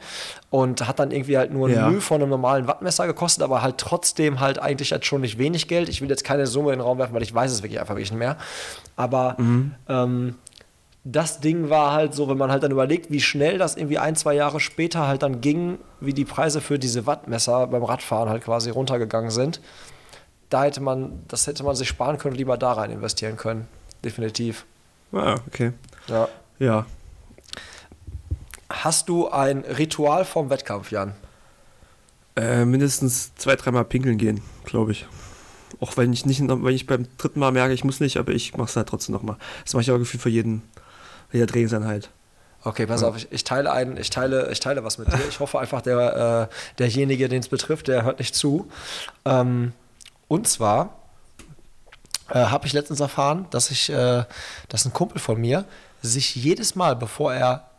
und 0.50 0.86
hat 0.86 0.98
dann 0.98 1.10
irgendwie 1.12 1.38
halt 1.38 1.52
nur 1.52 1.68
ein 1.68 1.74
Ja. 1.74 1.88
Mühe 1.88 2.00
von 2.00 2.20
einem 2.20 2.30
normalen 2.30 2.66
Wattmesser 2.66 3.06
gekostet, 3.06 3.42
aber 3.44 3.62
halt 3.62 3.78
trotzdem 3.78 4.38
halt 4.40 4.58
eigentlich 4.60 4.92
halt 4.92 5.04
schon 5.06 5.20
nicht 5.22 5.38
wenig 5.38 5.66
Geld. 5.66 5.88
Ich 5.88 6.00
will 6.00 6.08
jetzt 6.10 6.24
keine 6.24 6.46
Summe 6.46 6.72
in 6.72 6.78
den 6.78 6.84
Raum 6.84 6.98
werfen, 6.98 7.14
weil 7.14 7.22
ich 7.22 7.34
weiß 7.34 7.50
es 7.52 7.62
wirklich 7.62 7.80
einfach 7.80 7.94
wirklich 7.94 8.10
nicht 8.12 8.18
mehr. 8.18 8.36
Aber 8.96 9.36
ähm, 9.88 10.34
das 11.04 11.40
Ding 11.40 11.70
war 11.70 11.92
halt 11.92 12.14
so, 12.14 12.28
wenn 12.28 12.36
man 12.36 12.50
halt 12.50 12.62
dann 12.62 12.72
überlegt, 12.72 13.10
wie 13.10 13.20
schnell 13.20 13.56
das 13.58 13.76
irgendwie 13.76 13.98
ein, 13.98 14.16
zwei 14.16 14.34
Jahre 14.34 14.60
später 14.60 15.06
halt 15.06 15.22
dann 15.22 15.40
ging, 15.40 15.78
wie 16.00 16.12
die 16.12 16.26
Preise 16.26 16.60
für 16.60 16.78
diese 16.78 17.06
Wattmesser 17.06 17.66
beim 17.68 17.82
Radfahren 17.82 18.28
halt 18.28 18.44
quasi 18.44 18.70
runtergegangen 18.70 19.30
sind, 19.30 19.60
da 20.50 20.64
hätte 20.64 20.80
man, 20.80 21.22
das 21.28 21.46
hätte 21.46 21.64
man 21.64 21.74
sich 21.74 21.88
sparen 21.88 22.18
können 22.18 22.32
und 22.32 22.38
lieber 22.38 22.58
da 22.58 22.72
rein 22.72 22.90
investieren 22.90 23.36
können. 23.36 23.66
Definitiv. 24.04 24.66
Ah, 25.12 25.36
okay. 25.46 25.72
Ja. 26.08 26.28
Ja. 26.58 26.86
Hast 28.68 29.08
du 29.08 29.28
ein 29.28 29.60
Ritual 29.60 30.24
vom 30.24 30.50
Wettkampf, 30.50 30.90
Jan? 30.90 31.14
Äh, 32.36 32.64
mindestens 32.64 33.34
zwei, 33.34 33.56
dreimal 33.56 33.84
pinkeln 33.84 34.18
gehen, 34.18 34.42
glaube 34.64 34.92
ich. 34.92 35.06
Auch 35.80 35.96
wenn 35.96 36.12
ich 36.12 36.26
nicht, 36.26 36.40
wenn 36.46 36.74
ich 36.74 36.86
beim 36.86 37.06
dritten 37.16 37.40
Mal 37.40 37.52
merke, 37.52 37.72
ich 37.72 37.84
muss 37.84 38.00
nicht, 38.00 38.18
aber 38.18 38.32
ich 38.32 38.56
mache 38.56 38.68
es 38.68 38.76
halt 38.76 38.88
trotzdem 38.88 39.14
nochmal. 39.14 39.36
Das 39.64 39.72
mache 39.72 39.82
ich 39.82 39.90
aber 39.90 39.98
gefühlt 39.98 40.22
für 40.22 40.28
jeden, 40.28 40.62
jeder 41.32 41.46
Trainingseinheit. 41.46 42.10
Okay, 42.62 42.86
pass 42.86 43.02
auf, 43.02 43.16
ich, 43.16 43.32
ich, 43.32 43.44
teile 43.44 43.72
ein, 43.72 43.96
ich 43.96 44.10
teile, 44.10 44.50
ich 44.52 44.60
teile 44.60 44.84
was 44.84 44.98
mit 44.98 45.08
dir. 45.08 45.18
Ich 45.28 45.40
hoffe 45.40 45.58
einfach, 45.58 45.80
der, 45.80 46.48
äh, 46.50 46.54
derjenige, 46.78 47.28
den 47.28 47.40
es 47.40 47.48
betrifft, 47.48 47.88
der 47.88 48.04
hört 48.04 48.18
nicht 48.18 48.34
zu. 48.34 48.70
Ähm, 49.24 49.72
und 50.28 50.46
zwar 50.46 51.00
äh, 52.28 52.34
habe 52.34 52.66
ich 52.66 52.74
letztens 52.74 53.00
erfahren, 53.00 53.46
dass 53.50 53.70
ich, 53.70 53.90
äh, 53.90 54.24
dass 54.68 54.84
ein 54.84 54.92
Kumpel 54.92 55.20
von 55.20 55.40
mir 55.40 55.64
sich 56.02 56.34
jedes 56.34 56.74
Mal, 56.74 56.96
bevor 56.96 57.32
er 57.32 57.70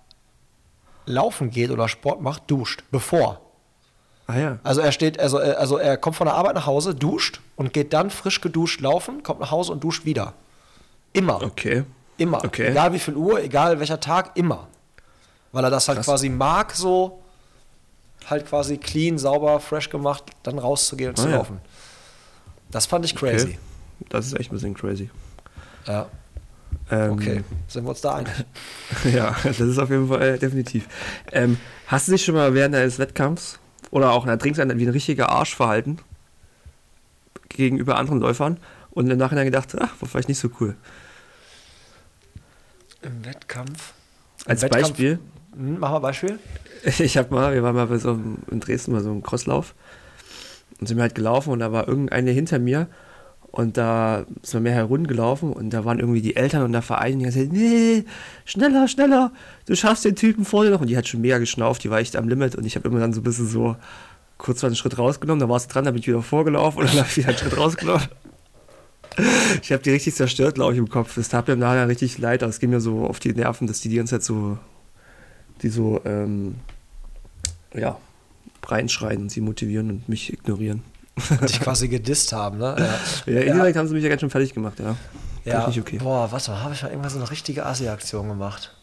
laufen 1.06 1.52
geht 1.52 1.70
oder 1.70 1.88
Sport 1.88 2.22
macht, 2.22 2.50
duscht. 2.50 2.84
Bevor. 2.90 3.42
Ah 4.28 4.38
ja. 4.38 4.60
Also 4.64 4.82
er 4.82 4.92
steht, 4.92 5.20
also, 5.20 5.40
äh, 5.40 5.52
also 5.52 5.78
er 5.78 5.98
kommt 5.98 6.16
von 6.16 6.26
der 6.26 6.36
Arbeit 6.36 6.56
nach 6.56 6.66
Hause, 6.66 6.96
duscht 6.96 7.40
und 7.56 7.72
geht 7.72 7.94
dann 7.94 8.10
frisch 8.10 8.42
geduscht 8.42 8.82
laufen, 8.82 9.22
kommt 9.22 9.40
nach 9.42 9.52
Hause 9.52 9.72
und 9.72 9.84
duscht 9.84 10.06
wieder. 10.06 10.34
Immer. 11.14 11.42
Okay. 11.44 11.84
Immer. 12.22 12.44
Okay. 12.46 12.68
Egal 12.70 12.94
wie 12.94 13.00
viel 13.00 13.16
Uhr, 13.16 13.42
egal 13.42 13.80
welcher 13.80 14.00
Tag, 14.00 14.32
immer. 14.36 14.68
Weil 15.52 15.64
er 15.64 15.70
das 15.70 15.88
halt 15.88 15.98
Krass. 15.98 16.06
quasi 16.06 16.30
mag, 16.30 16.72
so 16.74 17.22
halt 18.30 18.46
quasi 18.48 18.78
clean, 18.78 19.18
sauber, 19.18 19.60
fresh 19.60 19.90
gemacht, 19.90 20.24
dann 20.44 20.60
rauszugehen 20.60 21.10
und 21.10 21.20
Ah, 21.20 21.24
zu 21.24 21.30
ja. 21.30 21.36
laufen. 21.38 21.60
Das 22.70 22.86
fand 22.86 23.04
ich 23.06 23.16
crazy. 23.16 23.46
Okay. 23.48 23.58
Das 24.10 24.28
ist 24.28 24.34
echt 24.40 24.52
ein 24.52 24.56
bisschen 24.56 24.74
crazy. 24.76 25.10
Ja, 25.88 26.08
Ähm, 26.92 27.12
okay. 27.14 27.44
Sind 27.68 27.84
wir 27.86 27.90
uns 27.90 28.02
da 28.02 28.16
einig? 28.16 28.32
Ja, 29.12 29.36
das 29.44 29.60
ist 29.60 29.80
auf 29.80 29.90
jeden 29.90 30.08
Fall 30.08 30.22
äh, 30.22 30.38
definitiv. 30.38 30.88
Ähm, 31.32 31.58
hast 31.88 32.08
du 32.08 32.12
dich 32.12 32.24
schon 32.24 32.36
mal 32.36 32.54
während 32.54 32.76
eines 32.76 33.00
Wettkampfs 33.00 33.58
oder 33.90 34.12
auch 34.12 34.24
in 34.24 34.28
der 34.30 34.38
Trainingseinheit 34.40 34.78
wie 34.78 34.86
ein 34.86 34.90
richtiger 34.92 35.30
Arsch 35.30 35.56
verhalten 35.56 35.98
gegenüber 37.50 37.98
anderen 37.98 38.20
Läufern 38.20 38.58
und 38.92 39.10
im 39.10 39.18
Nachhinein 39.18 39.46
gedacht, 39.46 39.76
ach, 39.80 39.94
war 40.00 40.08
vielleicht 40.10 40.30
nicht 40.30 40.40
so 40.40 40.50
cool? 40.60 40.76
Im 43.02 43.26
Wettkampf? 43.26 43.94
Als 44.46 44.62
Wettkampf- 44.62 44.90
Beispiel, 44.90 45.20
Hm, 45.56 45.78
mach 45.80 45.92
mal 45.92 46.00
Beispiel. 46.00 46.40
ich 46.84 47.18
habe 47.18 47.34
mal, 47.34 47.54
wir 47.54 47.62
waren 47.64 47.76
mal 47.76 47.88
bei 47.88 47.98
so 47.98 48.12
einem, 48.12 48.38
in 48.50 48.60
Dresden 48.60 48.94
bei 48.94 49.02
so 49.02 49.10
einem 49.12 49.22
Crosslauf 49.22 49.76
und 50.80 50.88
sind 50.88 50.98
wir 50.98 51.02
halt 51.04 51.16
gelaufen 51.16 51.52
und 51.52 51.60
da 51.60 51.72
war 51.72 51.88
irgendeine 51.88 52.32
hinter 52.32 52.58
mir 52.58 52.88
und 53.52 53.76
da 53.76 54.26
sind 54.44 54.54
wir 54.64 54.72
mehr 54.72 54.74
heruntergelaufen 54.74 55.52
und 55.52 55.72
da 55.72 55.84
waren 55.84 56.00
irgendwie 56.00 56.22
die 56.22 56.38
Eltern 56.38 56.64
und 56.64 56.72
der 56.72 56.82
Verein 56.82 57.20
die 57.20 57.26
ganze 57.26 57.40
Zeit, 57.40 57.52
nee, 57.52 58.06
schneller, 58.46 58.88
schneller, 58.88 59.32
du 59.66 59.76
schaffst 59.76 60.06
den 60.06 60.16
Typen 60.16 60.46
vor 60.46 60.64
dir 60.64 60.70
noch 60.72 60.80
und 60.82 60.88
die 60.88 60.96
hat 60.98 61.08
schon 61.08 61.20
mega 61.22 61.38
geschnauft, 61.38 61.84
die 61.84 61.90
war 61.90 62.00
echt 62.00 62.16
am 62.16 62.30
Limit 62.30 62.56
und 62.56 62.66
ich 62.66 62.76
habe 62.78 62.88
immer 62.88 63.00
dann 63.00 63.12
so 63.14 63.20
ein 63.20 63.24
bisschen 63.24 63.48
so 63.48 63.76
kurz 64.38 64.62
mal 64.64 64.68
einen 64.68 64.76
Schritt 64.78 64.98
rausgenommen, 64.98 65.40
da 65.42 65.50
war 65.50 65.60
sie 65.60 65.68
dran, 65.68 65.84
da 65.86 65.92
bin 65.92 66.00
ich 66.00 66.08
wieder 66.08 66.22
vorgelaufen 66.24 66.80
und 66.82 66.88
dann 66.90 67.00
habe 67.00 67.08
ich 67.10 67.18
wieder 67.18 67.28
einen 67.28 67.38
Schritt 67.38 67.58
rausgenommen. 67.58 68.08
Ich 69.62 69.72
habe 69.72 69.84
die 69.84 69.92
richtig 69.92 70.16
zerstört, 70.16 70.56
glaube 70.56 70.74
ich, 70.74 70.80
im 70.80 70.90
Kopf. 70.90 71.16
Das 71.16 71.30
tat 71.30 71.48
mir 71.48 71.54
im 71.54 71.60
Nachhinein 71.60 71.88
richtig 71.88 72.18
leid, 72.18 72.44
aber 72.44 72.50
es 72.50 72.60
ging 72.60 72.70
mir 72.70 72.82
so 72.82 73.06
auf 73.06 73.20
die 73.20 73.34
Nerven, 73.34 73.68
dass 73.68 73.82
die 73.82 73.90
die 73.90 73.98
ganze 73.98 74.16
Zeit 74.16 74.24
so, 74.24 74.58
die 75.62 75.70
so, 75.70 76.02
ähm, 76.06 76.56
ja, 77.74 77.98
reinschreien 78.66 79.24
und 79.24 79.32
sie 79.32 79.42
motivieren 79.42 79.90
und 79.90 80.10
mich 80.10 80.32
ignorieren. 80.32 80.84
Dich 81.42 81.60
quasi 81.60 81.88
gedisst 81.88 82.32
haben, 82.34 82.58
ne? 82.58 82.76
Ja. 83.26 83.34
Ja, 83.34 83.42
indirekt 83.42 83.78
haben 83.78 83.88
sie 83.88 83.94
mich 83.94 84.04
ja 84.04 84.10
ganz 84.10 84.22
schön 84.22 84.30
fertig 84.30 84.54
gemacht, 84.54 84.80
ja. 84.80 84.96
Ja, 85.44 85.68
okay. 85.68 85.98
boah, 85.98 86.32
warte 86.32 86.52
mal, 86.52 86.64
habe 86.64 86.74
ich 86.74 86.84
mal 86.84 86.90
irgendwann 86.90 87.12
so 87.12 87.18
eine 87.18 87.30
richtige 87.30 87.66
Assi-Aktion 87.66 88.28
gemacht? 88.28 88.76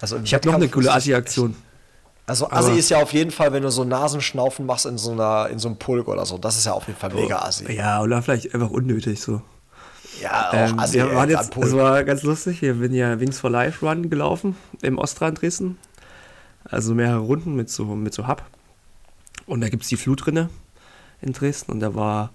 Also 0.00 0.18
Ich 0.22 0.34
habe 0.34 0.46
noch 0.48 0.54
eine 0.54 0.68
coole 0.68 0.92
wusste 0.92 1.54
Also 2.26 2.46
Aber- 2.46 2.56
Assi 2.56 2.78
ist 2.78 2.88
ja 2.88 3.02
auf 3.02 3.12
jeden 3.12 3.30
Fall, 3.30 3.52
wenn 3.52 3.62
du 3.62 3.70
so 3.70 3.84
Nasenschnaufen 3.84 4.64
machst 4.66 4.86
in 4.86 4.96
so 4.96 5.12
einer, 5.12 5.48
in 5.50 5.58
so 5.58 5.68
einem 5.68 5.76
Pulk 5.78 6.08
oder 6.08 6.24
so. 6.24 6.38
Das 6.38 6.56
ist 6.56 6.64
ja 6.64 6.72
auf 6.72 6.86
jeden 6.86 6.98
Fall 6.98 7.12
mega 7.12 7.38
Assi. 7.40 7.70
Ja, 7.72 8.00
oder 8.02 8.22
vielleicht 8.22 8.54
einfach 8.54 8.70
unnötig 8.70 9.20
so. 9.20 9.42
Ja, 10.22 10.48
auch 10.48 10.54
Ähm, 10.54 10.78
Assi. 10.78 10.94
wir 10.94 11.06
waren 11.14 11.24
am 11.24 11.30
jetzt, 11.30 11.50
Pulk. 11.50 11.66
es 11.66 11.74
war 11.76 12.02
ganz 12.04 12.22
lustig, 12.22 12.62
wir 12.62 12.74
sind 12.74 12.94
ja 12.94 13.20
Wings 13.20 13.38
for 13.38 13.50
Life 13.50 13.84
Run 13.86 14.08
gelaufen 14.08 14.56
im 14.80 14.96
Ostrand 14.98 15.42
Dresden. 15.42 15.76
Also 16.64 16.94
mehrere 16.94 17.18
Runden 17.18 17.54
mit 17.56 17.68
so, 17.68 17.84
mit 17.84 18.14
so 18.14 18.26
Hub. 18.26 18.42
Und 19.46 19.60
da 19.60 19.68
gibt 19.68 19.82
es 19.82 19.90
die 19.90 19.96
Flutrinne 19.96 20.48
in 21.20 21.32
Dresden 21.34 21.72
und 21.72 21.80
da 21.80 21.94
war, 21.94 22.30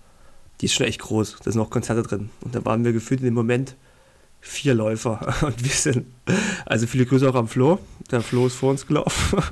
die 0.62 0.66
ist 0.68 0.74
schon 0.74 0.86
echt 0.86 1.00
groß, 1.02 1.38
da 1.44 1.52
sind 1.52 1.60
auch 1.62 1.72
Konzerte 1.72 2.04
drin. 2.04 2.30
Und 2.42 2.54
da 2.54 2.64
waren 2.66 2.84
wir 2.86 2.94
gefühlt 2.94 3.22
in 3.22 3.26
dem 3.26 3.34
Moment 3.34 3.76
vier 4.42 4.74
Läufer. 4.74 5.36
Und 5.42 5.64
wir 5.64 5.72
sind, 5.72 6.08
also 6.66 6.88
viele 6.88 7.06
Grüße 7.06 7.30
auch 7.30 7.36
am 7.36 7.48
Flo. 7.48 7.80
Der 8.12 8.22
Flo 8.22 8.48
ist 8.48 8.56
vor 8.56 8.72
uns 8.72 8.88
gelaufen. 8.88 9.44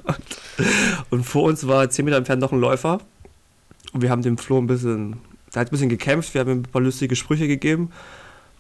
Und 1.10 1.24
vor 1.24 1.44
uns 1.44 1.68
war 1.68 1.90
zehn 1.90 2.06
Meter 2.06 2.18
entfernt 2.18 2.42
noch 2.42 2.52
ein 2.52 2.60
Läufer. 2.60 3.00
Und 3.94 4.02
wir 4.02 4.10
haben 4.10 4.22
dem 4.22 4.38
Flo 4.38 4.58
ein 4.58 4.68
bisschen, 4.68 5.18
der 5.54 5.62
hat 5.62 5.68
ein 5.68 5.72
bisschen 5.72 5.90
gekämpft, 5.90 6.34
wir 6.34 6.42
haben 6.42 6.52
ihm 6.52 6.60
ein 6.60 6.64
paar 6.64 6.82
lustige 6.82 7.16
Sprüche 7.16 7.48
gegeben. 7.48 7.92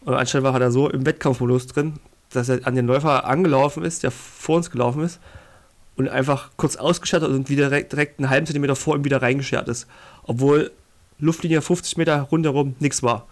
Und 0.01 0.13
anscheinend 0.13 0.47
war 0.47 0.59
er 0.59 0.71
so 0.71 0.89
im 0.89 1.05
Wettkampfmodus 1.05 1.67
drin, 1.67 1.95
dass 2.31 2.49
er 2.49 2.65
an 2.65 2.75
den 2.75 2.87
Läufer 2.87 3.25
angelaufen 3.25 3.83
ist, 3.83 4.03
der 4.03 4.11
vor 4.11 4.57
uns 4.57 4.71
gelaufen 4.71 5.03
ist, 5.03 5.19
und 5.97 6.07
einfach 6.07 6.51
kurz 6.57 6.75
ausgeschert 6.75 7.23
hat 7.23 7.29
und 7.29 7.49
wieder 7.49 7.69
direkt, 7.69 7.91
direkt 7.91 8.19
einen 8.19 8.29
halben 8.29 8.45
Zentimeter 8.45 8.75
vor 8.75 8.95
ihm 8.95 9.03
wieder 9.03 9.21
reingeschert 9.21 9.67
ist. 9.67 9.87
Obwohl 10.23 10.71
Luftlinie 11.19 11.61
50 11.61 11.97
Meter 11.97 12.21
rundherum 12.21 12.75
nichts 12.79 13.01
war. 13.01 13.27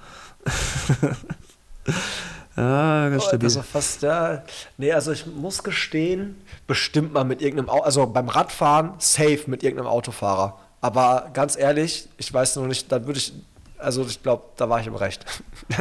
ja, 2.58 3.10
ganz 3.10 3.24
Oh, 3.24 3.28
stabil. 3.28 3.46
Also 3.48 3.62
fast, 3.62 4.02
ja. 4.02 4.44
Nee, 4.78 4.92
also 4.94 5.12
ich 5.12 5.26
muss 5.26 5.64
gestehen, 5.64 6.42
bestimmt 6.68 7.14
mal 7.14 7.24
mit 7.26 7.42
irgendeinem 7.42 7.70
Auto, 7.70 7.84
also 7.84 8.06
beim 8.08 8.30
Radfahren 8.30 8.94
safe 9.00 9.42
mit 9.48 9.64
irgendeinem 9.64 9.88
Autofahrer. 9.90 10.60
Aber 10.82 11.30
ganz 11.34 11.58
ehrlich, 11.58 12.08
ich 12.18 12.34
weiß 12.34 12.56
noch 12.58 12.68
nicht, 12.68 12.92
dann 12.92 13.06
würde 13.08 13.20
ich, 13.20 13.34
also 13.78 14.04
ich 14.06 14.22
glaube, 14.24 14.44
da 14.56 14.70
war 14.70 14.80
ich 14.80 14.88
im 14.88 14.96
Recht. 14.96 15.26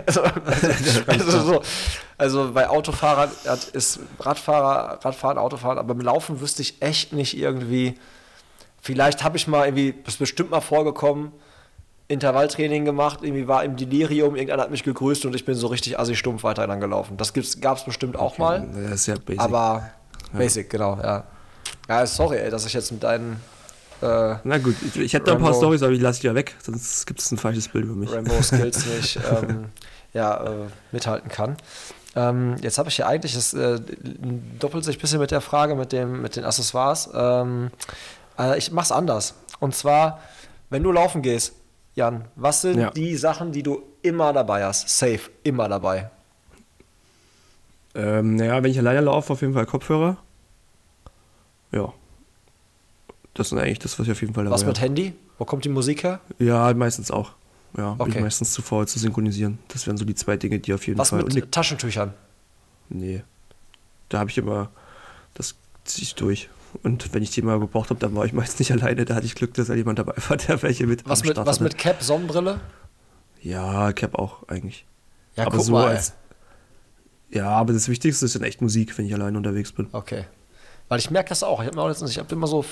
also, 0.06 0.22
also, 1.06 1.06
also, 1.06 1.40
so, 1.40 1.62
also 2.18 2.52
bei 2.52 2.68
Autofahrern 2.68 3.30
hat- 3.46 3.64
ist 3.68 4.00
Radfahrer, 4.18 4.98
Radfahren, 5.04 5.38
Autofahren, 5.38 5.78
aber 5.78 5.94
beim 5.94 6.00
Laufen 6.04 6.40
wüsste 6.40 6.62
ich 6.62 6.80
echt 6.82 7.12
nicht 7.12 7.36
irgendwie, 7.36 7.98
vielleicht 8.80 9.22
habe 9.22 9.36
ich 9.36 9.46
mal 9.46 9.66
irgendwie, 9.66 9.94
das 10.04 10.14
ist 10.14 10.18
bestimmt 10.18 10.50
mal 10.50 10.60
vorgekommen, 10.60 11.32
Intervalltraining 12.08 12.84
gemacht, 12.84 13.20
irgendwie 13.22 13.48
war 13.48 13.64
im 13.64 13.76
Delirium, 13.76 14.36
irgendeiner 14.36 14.62
hat 14.64 14.70
mich 14.70 14.82
gegrüßt 14.82 15.24
und 15.24 15.34
ich 15.34 15.44
bin 15.44 15.54
so 15.54 15.68
richtig 15.68 15.98
assi 15.98 16.14
stumpf 16.14 16.42
weiter 16.44 16.66
dann 16.66 16.80
gelaufen. 16.80 17.16
Das 17.16 17.32
gab 17.60 17.78
es 17.78 17.84
bestimmt 17.84 18.16
auch 18.16 18.36
mal, 18.36 18.68
Das 18.74 18.92
ist 18.92 19.06
ja 19.06 19.14
basic. 19.14 19.40
aber 19.40 19.90
basic, 20.32 20.68
genau, 20.68 20.98
ja. 21.02 21.24
Ja, 21.88 22.06
sorry, 22.06 22.38
ey, 22.38 22.50
dass 22.50 22.66
ich 22.66 22.74
jetzt 22.74 22.92
mit 22.92 23.02
deinen 23.02 23.40
äh, 24.02 24.36
Na 24.44 24.58
gut, 24.58 24.76
ich, 24.84 24.96
ich 24.96 25.14
hätte 25.14 25.26
da 25.26 25.32
ein 25.32 25.40
paar 25.42 25.54
Storys, 25.54 25.82
aber 25.82 25.92
die 25.92 25.98
lasse 25.98 26.18
ich 26.18 26.24
ja 26.24 26.34
weg, 26.34 26.54
sonst 26.62 27.06
gibt 27.06 27.20
es 27.20 27.30
ein 27.30 27.38
falsches 27.38 27.68
Bild 27.68 27.86
über 27.86 27.94
mich. 27.94 28.12
Rainbow 28.12 28.42
Skills 28.42 28.84
nicht 28.96 29.18
ähm, 29.30 29.66
ja, 30.12 30.44
äh, 30.44 30.50
mithalten 30.92 31.30
kann. 31.30 31.56
Ähm, 32.16 32.56
jetzt 32.60 32.78
habe 32.78 32.90
ich 32.90 32.98
ja 32.98 33.06
eigentlich, 33.06 33.34
das 33.34 33.54
äh, 33.54 33.80
doppelt 34.58 34.84
sich 34.84 34.98
ein 34.98 35.00
bisschen 35.00 35.20
mit 35.20 35.30
der 35.30 35.40
Frage 35.40 35.74
mit, 35.74 35.92
dem, 35.92 36.22
mit 36.22 36.36
den 36.36 36.44
Accessoires. 36.44 37.08
Ähm, 37.14 37.70
äh, 38.38 38.58
ich 38.58 38.70
mache 38.72 38.84
es 38.84 38.92
anders. 38.92 39.34
Und 39.58 39.74
zwar, 39.74 40.20
wenn 40.70 40.82
du 40.82 40.92
laufen 40.92 41.22
gehst, 41.22 41.54
Jan, 41.94 42.24
was 42.36 42.62
sind 42.62 42.78
Ja. 42.78 42.90
die 42.90 43.16
Sachen, 43.16 43.52
die 43.52 43.62
du 43.62 43.82
immer 44.02 44.32
dabei 44.32 44.64
hast? 44.64 44.88
Safe, 44.88 45.20
immer 45.42 45.68
dabei. 45.68 46.10
Ähm, 47.94 48.36
naja, 48.36 48.62
wenn 48.62 48.70
ich 48.70 48.78
alleine 48.78 49.00
laufe, 49.02 49.32
auf 49.32 49.40
jeden 49.40 49.54
Fall 49.54 49.66
Kopfhörer. 49.66 50.16
Ja. 51.70 51.92
Das 53.34 53.52
ist 53.52 53.58
eigentlich 53.58 53.78
das, 53.78 53.98
was 53.98 54.06
ich 54.06 54.12
auf 54.12 54.20
jeden 54.20 54.34
Fall 54.34 54.44
dabei 54.44 54.54
Was 54.54 54.64
mit 54.64 54.76
habe. 54.78 54.86
Handy? 54.86 55.14
Wo 55.38 55.44
kommt 55.44 55.64
die 55.64 55.68
Musik 55.68 56.02
her? 56.04 56.20
Ja, 56.38 56.72
meistens 56.74 57.10
auch. 57.10 57.32
Ja, 57.76 57.92
bin 57.94 58.02
Okay. 58.02 58.18
ich 58.18 58.20
meistens 58.22 58.52
zu 58.52 58.62
faul 58.62 58.86
zu 58.86 58.98
synchronisieren. 59.00 59.58
Das 59.68 59.86
wären 59.86 59.96
so 59.96 60.04
die 60.04 60.14
zwei 60.14 60.36
Dinge, 60.36 60.60
die 60.60 60.72
auf 60.72 60.86
jeden 60.86 60.98
Was 60.98 61.10
Fall. 61.10 61.18
mit 61.18 61.26
Und 61.26 61.34
ne- 61.34 61.50
Taschentüchern? 61.50 62.14
nee. 62.88 63.22
Da 64.10 64.18
habe 64.20 64.30
ich 64.30 64.38
immer. 64.38 64.70
Das 65.32 65.56
ziehe 65.84 66.04
ich 66.04 66.14
durch. 66.14 66.48
Und 66.82 67.14
wenn 67.14 67.22
ich 67.22 67.30
die 67.30 67.42
mal 67.42 67.58
gebraucht 67.60 67.90
habe, 67.90 68.00
dann 68.00 68.14
war 68.14 68.24
ich 68.24 68.32
meist 68.32 68.58
nicht 68.58 68.72
alleine. 68.72 69.04
Da 69.04 69.14
hatte 69.14 69.26
ich 69.26 69.34
Glück, 69.34 69.54
dass 69.54 69.68
da 69.68 69.74
jemand 69.74 69.98
dabei 69.98 70.14
war, 70.28 70.36
der 70.36 70.62
welche 70.62 70.86
mit 70.86 71.08
Was 71.08 71.24
mit, 71.24 71.36
was 71.36 71.60
mit 71.60 71.78
Cap, 71.78 72.02
Sonnenbrille? 72.02 72.60
Ja, 73.40 73.92
Cap 73.92 74.14
auch 74.14 74.48
eigentlich. 74.48 74.86
Ja, 75.36 75.46
aber 75.46 75.60
so 75.60 75.72
mal, 75.72 75.88
als. 75.88 76.14
Ja, 77.30 77.48
aber 77.50 77.72
das 77.72 77.88
Wichtigste 77.88 78.24
ist 78.26 78.34
dann 78.34 78.42
echt 78.42 78.62
Musik, 78.62 78.96
wenn 78.96 79.06
ich 79.06 79.14
alleine 79.14 79.36
unterwegs 79.36 79.72
bin. 79.72 79.88
Okay. 79.92 80.24
Weil 80.88 80.98
ich 80.98 81.10
merke 81.10 81.30
das 81.30 81.42
auch. 81.42 81.60
Ich 81.60 81.66
habe 81.66 81.76
mir 81.76 81.82
auch 81.82 81.88
letztens, 81.88 82.10
ich 82.10 82.18
habe 82.18 82.32
immer 82.34 82.46
so 82.46 82.64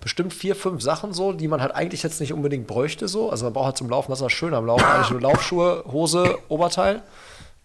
bestimmt 0.00 0.34
vier, 0.34 0.56
fünf 0.56 0.82
Sachen 0.82 1.12
so, 1.12 1.32
die 1.32 1.48
man 1.48 1.60
halt 1.60 1.74
eigentlich 1.74 2.02
jetzt 2.02 2.20
nicht 2.20 2.32
unbedingt 2.32 2.66
bräuchte 2.66 3.08
so. 3.08 3.30
Also 3.30 3.44
man 3.44 3.52
braucht 3.52 3.66
halt 3.66 3.76
zum 3.78 3.88
Laufen, 3.88 4.10
das 4.10 4.18
ist 4.18 4.24
das 4.24 4.32
Schöne 4.32 4.56
am 4.56 4.66
Laufen, 4.66 4.84
eigentlich 4.84 5.10
nur 5.10 5.20
Laufschuhe, 5.20 5.84
Hose, 5.90 6.38
Oberteil, 6.48 7.02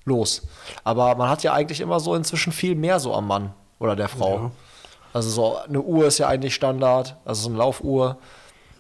los. 0.05 0.47
Aber 0.84 1.15
man 1.15 1.30
hat 1.30 1.43
ja 1.43 1.53
eigentlich 1.53 1.82
immer 1.82 1.99
so 1.99 2.15
inzwischen 2.15 2.53
viel 2.53 2.76
mehr 2.76 2.99
so 2.99 3.13
am 3.13 3.28
Mann 3.28 3.53
oder 3.80 3.95
der 3.95 4.07
Frau. 4.07 4.36
Ja. 4.36 4.51
Also 5.14 5.30
so 5.30 5.57
eine 5.57 5.82
Uhr 5.82 6.05
ist 6.07 6.18
ja 6.20 6.28
eigentlich 6.28 6.53
Standard, 6.55 7.16
also 7.26 7.43
so 7.43 7.49
eine 7.49 7.57
Laufuhr. 7.57 8.18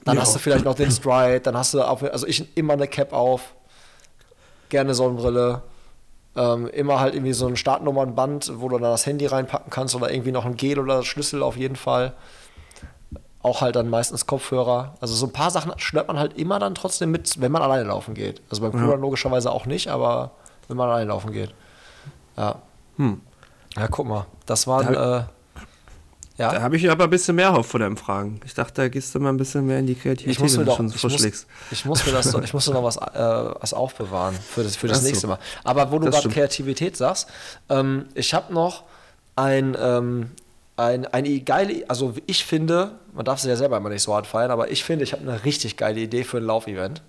Dann 0.05 0.15
Ja. 0.15 0.21
hast 0.21 0.35
du 0.35 0.39
vielleicht 0.39 0.65
noch 0.65 0.75
den 0.75 0.91
Stride, 0.91 1.41
dann 1.41 1.57
hast 1.57 1.73
du, 1.73 1.81
auf, 1.81 2.03
also 2.03 2.25
ich 2.27 2.55
immer 2.57 2.73
eine 2.73 2.87
Cap 2.87 3.13
auf, 3.13 3.53
gerne 4.69 4.93
Sonnenbrille. 4.93 5.61
Äh, 6.35 6.41
Ähm, 6.41 6.67
immer 6.67 6.99
halt 6.99 7.15
irgendwie 7.15 7.33
so 7.33 7.47
ein 7.47 7.57
Startnummernband, 7.57 8.51
wo 8.61 8.69
du 8.69 8.77
dann 8.77 8.91
das 8.91 9.05
Handy 9.07 9.25
reinpacken 9.25 9.71
kannst 9.71 9.95
oder 9.95 10.11
irgendwie 10.13 10.31
noch 10.31 10.45
ein 10.45 10.55
Gel 10.55 10.79
oder 10.79 11.03
Schlüssel 11.03 11.41
auf 11.41 11.57
jeden 11.57 11.75
Fall. 11.75 12.13
Auch 13.41 13.61
halt 13.61 13.75
dann 13.75 13.89
meistens 13.89 14.27
Kopfhörer. 14.27 14.93
Also 15.01 15.15
so 15.15 15.25
ein 15.25 15.33
paar 15.33 15.49
Sachen 15.49 15.73
schleppt 15.77 16.07
man 16.07 16.19
halt 16.19 16.37
immer 16.37 16.59
dann 16.59 16.75
trotzdem 16.75 17.09
mit, 17.11 17.41
wenn 17.41 17.51
man 17.51 17.61
alleine 17.63 17.85
laufen 17.85 18.13
geht. 18.13 18.41
Also 18.49 18.61
beim 18.61 18.71
Crewrun 18.71 19.01
logischerweise 19.01 19.51
auch 19.51 19.65
nicht, 19.65 19.87
aber 19.87 20.31
wenn 20.67 20.77
man 20.77 20.87
alleine 20.89 21.07
laufen 21.09 21.31
geht. 21.33 21.53
Ja. 22.37 22.55
Hm. 22.97 23.21
Ja, 23.75 23.87
guck 23.87 24.07
mal. 24.07 24.25
Das 24.45 24.67
waren, 24.67 24.93
Da- 24.93 25.17
äh, 25.19 25.23
ja. 26.39 26.53
Da 26.53 26.61
habe 26.61 26.77
ich 26.77 26.89
aber 26.89 27.03
ein 27.03 27.09
bisschen 27.09 27.35
mehr 27.35 27.53
auf 27.53 27.67
vor 27.67 27.81
deinen 27.81 27.97
Fragen. 27.97 28.39
Ich 28.45 28.53
dachte, 28.53 28.81
da 28.81 28.87
gehst 28.87 29.13
du 29.13 29.19
mal 29.19 29.27
ein 29.27 29.35
bisschen 29.35 29.65
mehr 29.65 29.79
in 29.79 29.87
die 29.87 29.95
Kreativität, 29.95 30.31
Ich 30.31 30.39
muss 30.39 30.53
mir 30.53 30.59
wenn 30.59 30.65
du 30.67 30.71
doch, 30.71 30.95
ich 30.95 31.03
muss, 31.03 31.43
ich 31.71 31.85
muss 31.85 32.05
mir 32.05 32.13
das, 32.13 32.33
ich 32.33 32.53
muss 32.53 32.67
mir 32.67 32.73
noch 32.75 32.83
was, 32.83 32.95
äh, 32.95 33.53
was 33.59 33.73
aufbewahren 33.73 34.35
für 34.35 34.63
das, 34.63 34.77
für 34.77 34.87
das 34.87 34.99
Ach 34.99 35.01
so. 35.01 35.07
nächste 35.07 35.27
Mal. 35.27 35.39
Aber 35.65 35.91
wo 35.91 35.99
du 35.99 36.09
gerade. 36.09 36.29
Kreativität 36.29 36.95
sagst, 36.95 37.27
ähm, 37.67 38.05
ich 38.15 38.33
habe 38.33 38.53
noch 38.53 38.85
ein, 39.35 39.75
ähm, 39.77 40.31
ein, 40.77 41.05
eine 41.07 41.41
geile, 41.41 41.83
also 41.89 42.13
ich 42.25 42.45
finde, 42.45 42.91
man 43.13 43.25
darf 43.25 43.39
es 43.39 43.45
ja 43.45 43.57
selber 43.57 43.75
immer 43.75 43.89
nicht 43.89 44.03
so 44.03 44.15
hart 44.15 44.25
feiern, 44.25 44.49
aber 44.49 44.71
ich 44.71 44.85
finde, 44.85 45.03
ich 45.03 45.11
habe 45.11 45.23
eine 45.23 45.43
richtig 45.43 45.75
geile 45.75 45.99
Idee 45.99 46.23
für 46.23 46.37
ein 46.37 46.43
Laufevent, 46.43 47.01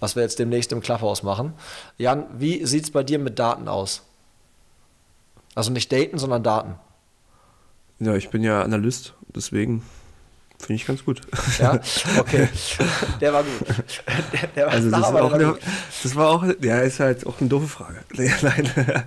was 0.00 0.16
wir 0.16 0.22
jetzt 0.22 0.38
demnächst 0.38 0.70
im 0.72 0.82
Clubhaus 0.82 1.22
machen. 1.22 1.54
Jan, 1.96 2.26
wie 2.38 2.66
sieht 2.66 2.84
es 2.84 2.90
bei 2.90 3.02
dir 3.02 3.18
mit 3.18 3.38
Daten 3.38 3.68
aus? 3.68 4.02
Also 5.54 5.70
nicht 5.70 5.90
Daten, 5.90 6.18
sondern 6.18 6.42
Daten. 6.42 6.74
Ja, 7.98 8.14
ich 8.14 8.28
bin 8.30 8.42
ja 8.42 8.62
Analyst, 8.62 9.14
deswegen 9.34 9.82
finde 10.58 10.74
ich 10.74 10.86
ganz 10.86 11.04
gut. 11.04 11.20
Ja, 11.58 11.78
okay. 12.18 12.48
Der 13.20 13.32
war 13.32 13.42
gut. 13.42 13.68
Der, 14.32 14.48
der 14.54 14.66
war 14.66 14.72
Also 14.72 14.90
das, 14.90 15.02
aber, 15.04 15.22
auch 15.22 15.30
war 15.30 15.38
eine, 15.38 15.46
gut. 15.52 15.60
das 16.02 16.16
war 16.16 16.28
auch, 16.28 16.44
ja, 16.60 16.80
ist 16.80 17.00
halt 17.00 17.26
auch 17.26 17.40
eine 17.40 17.48
doofe 17.48 17.68
Frage. 17.68 18.00
Nee, 18.16 18.30
Nein, 18.42 19.04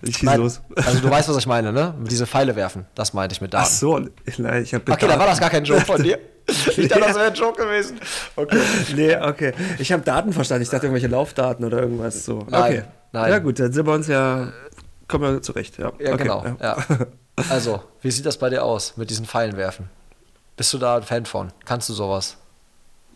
ich 0.00 0.16
schieß 0.16 0.22
Nein, 0.22 0.40
los. 0.40 0.62
Also 0.76 1.00
du 1.00 1.10
weißt, 1.10 1.28
was 1.28 1.36
ich 1.36 1.46
meine, 1.46 1.72
ne? 1.72 1.94
Diese 2.10 2.26
Pfeile 2.26 2.56
werfen. 2.56 2.86
Das 2.94 3.12
meinte 3.12 3.34
ich 3.34 3.42
mit 3.42 3.52
Daten. 3.52 3.66
Ach 3.66 3.70
so, 3.70 3.98
nein, 4.38 4.62
ich 4.62 4.72
habe 4.72 4.90
Okay, 4.90 5.06
da 5.06 5.18
war 5.18 5.26
das 5.26 5.40
gar 5.40 5.50
kein 5.50 5.64
Joke 5.64 5.84
von 5.84 6.02
dir. 6.02 6.18
Ich 6.76 6.88
dachte, 6.88 7.04
das 7.04 7.14
wäre 7.14 7.28
ein 7.28 7.34
Joke 7.34 7.62
gewesen. 7.62 8.00
Okay. 8.34 8.58
Nee, 8.96 9.16
okay. 9.16 9.52
Ich 9.78 9.92
habe 9.92 10.02
Daten 10.02 10.32
verstanden. 10.32 10.64
Ich 10.64 10.70
dachte 10.70 10.86
irgendwelche 10.86 11.06
Laufdaten 11.06 11.64
oder 11.64 11.80
irgendwas 11.80 12.24
so. 12.24 12.44
Nein, 12.50 12.62
okay. 12.72 12.82
nein. 13.12 13.30
Ja 13.30 13.38
gut, 13.38 13.60
dann 13.60 13.72
sind 13.72 13.86
wir 13.86 13.92
uns 13.92 14.08
ja, 14.08 14.52
kommen 15.06 15.34
wir 15.34 15.40
zurecht. 15.42 15.78
Ja, 15.78 15.92
Ja, 16.00 16.14
okay, 16.14 16.22
genau. 16.24 16.44
Ja. 16.60 16.76
Also, 17.48 17.82
wie 18.02 18.10
sieht 18.10 18.26
das 18.26 18.36
bei 18.38 18.50
dir 18.50 18.64
aus 18.64 18.96
mit 18.96 19.10
diesen 19.10 19.26
Pfeilen 19.26 19.56
werfen? 19.56 19.88
Bist 20.56 20.72
du 20.72 20.78
da 20.78 20.96
ein 20.96 21.02
Fan 21.02 21.24
von? 21.26 21.52
Kannst 21.64 21.88
du 21.88 21.94
sowas? 21.94 22.36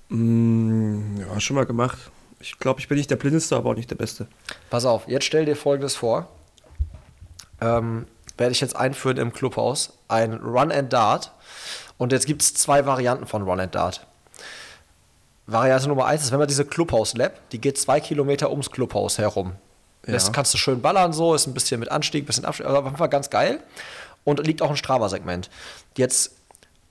Mm, 0.08 1.18
ja, 1.20 1.38
schon 1.40 1.56
mal 1.56 1.66
gemacht. 1.66 1.98
Ich 2.40 2.58
glaube, 2.58 2.80
ich 2.80 2.88
bin 2.88 2.96
nicht 2.98 3.10
der 3.10 3.16
Blindeste, 3.16 3.56
aber 3.56 3.70
auch 3.70 3.74
nicht 3.74 3.90
der 3.90 3.96
Beste. 3.96 4.26
Pass 4.70 4.84
auf, 4.84 5.06
jetzt 5.08 5.24
stell 5.24 5.44
dir 5.44 5.56
folgendes 5.56 5.96
vor. 5.96 6.28
Ähm, 7.60 8.06
werde 8.38 8.52
ich 8.52 8.60
jetzt 8.60 8.76
einführen 8.76 9.16
im 9.16 9.32
Clubhaus. 9.32 9.92
Ein 10.08 10.34
Run 10.34 10.70
and 10.72 10.92
Dart. 10.92 11.32
Und 11.98 12.12
jetzt 12.12 12.26
gibt 12.26 12.42
es 12.42 12.54
zwei 12.54 12.84
Varianten 12.86 13.26
von 13.26 13.42
Run 13.42 13.60
and 13.60 13.74
Dart. 13.74 14.06
Variante 15.46 15.88
Nummer 15.88 16.06
eins 16.06 16.24
ist, 16.24 16.32
wenn 16.32 16.38
man 16.40 16.48
diese 16.48 16.64
Clubhaus-Lab, 16.64 17.50
die 17.50 17.60
geht 17.60 17.78
zwei 17.78 18.00
Kilometer 18.00 18.50
ums 18.50 18.70
Clubhaus 18.70 19.18
herum. 19.18 19.52
Das 20.02 20.26
Ja. 20.26 20.32
kannst 20.32 20.52
du 20.54 20.58
schön 20.58 20.82
ballern, 20.82 21.12
so, 21.12 21.34
ist 21.34 21.46
ein 21.46 21.54
bisschen 21.54 21.80
mit 21.80 21.90
Anstieg, 21.90 22.24
ein 22.24 22.26
bisschen 22.26 22.44
Abstieg, 22.44 22.66
aber 22.66 22.80
auf 22.80 22.84
jeden 22.84 22.96
Fall 22.96 23.08
ganz 23.08 23.30
geil. 23.30 23.60
Und 24.26 24.46
liegt 24.46 24.60
auch 24.60 24.68
ein 24.70 24.76
Strava-Segment. 24.76 25.48
Jetzt, 25.96 26.36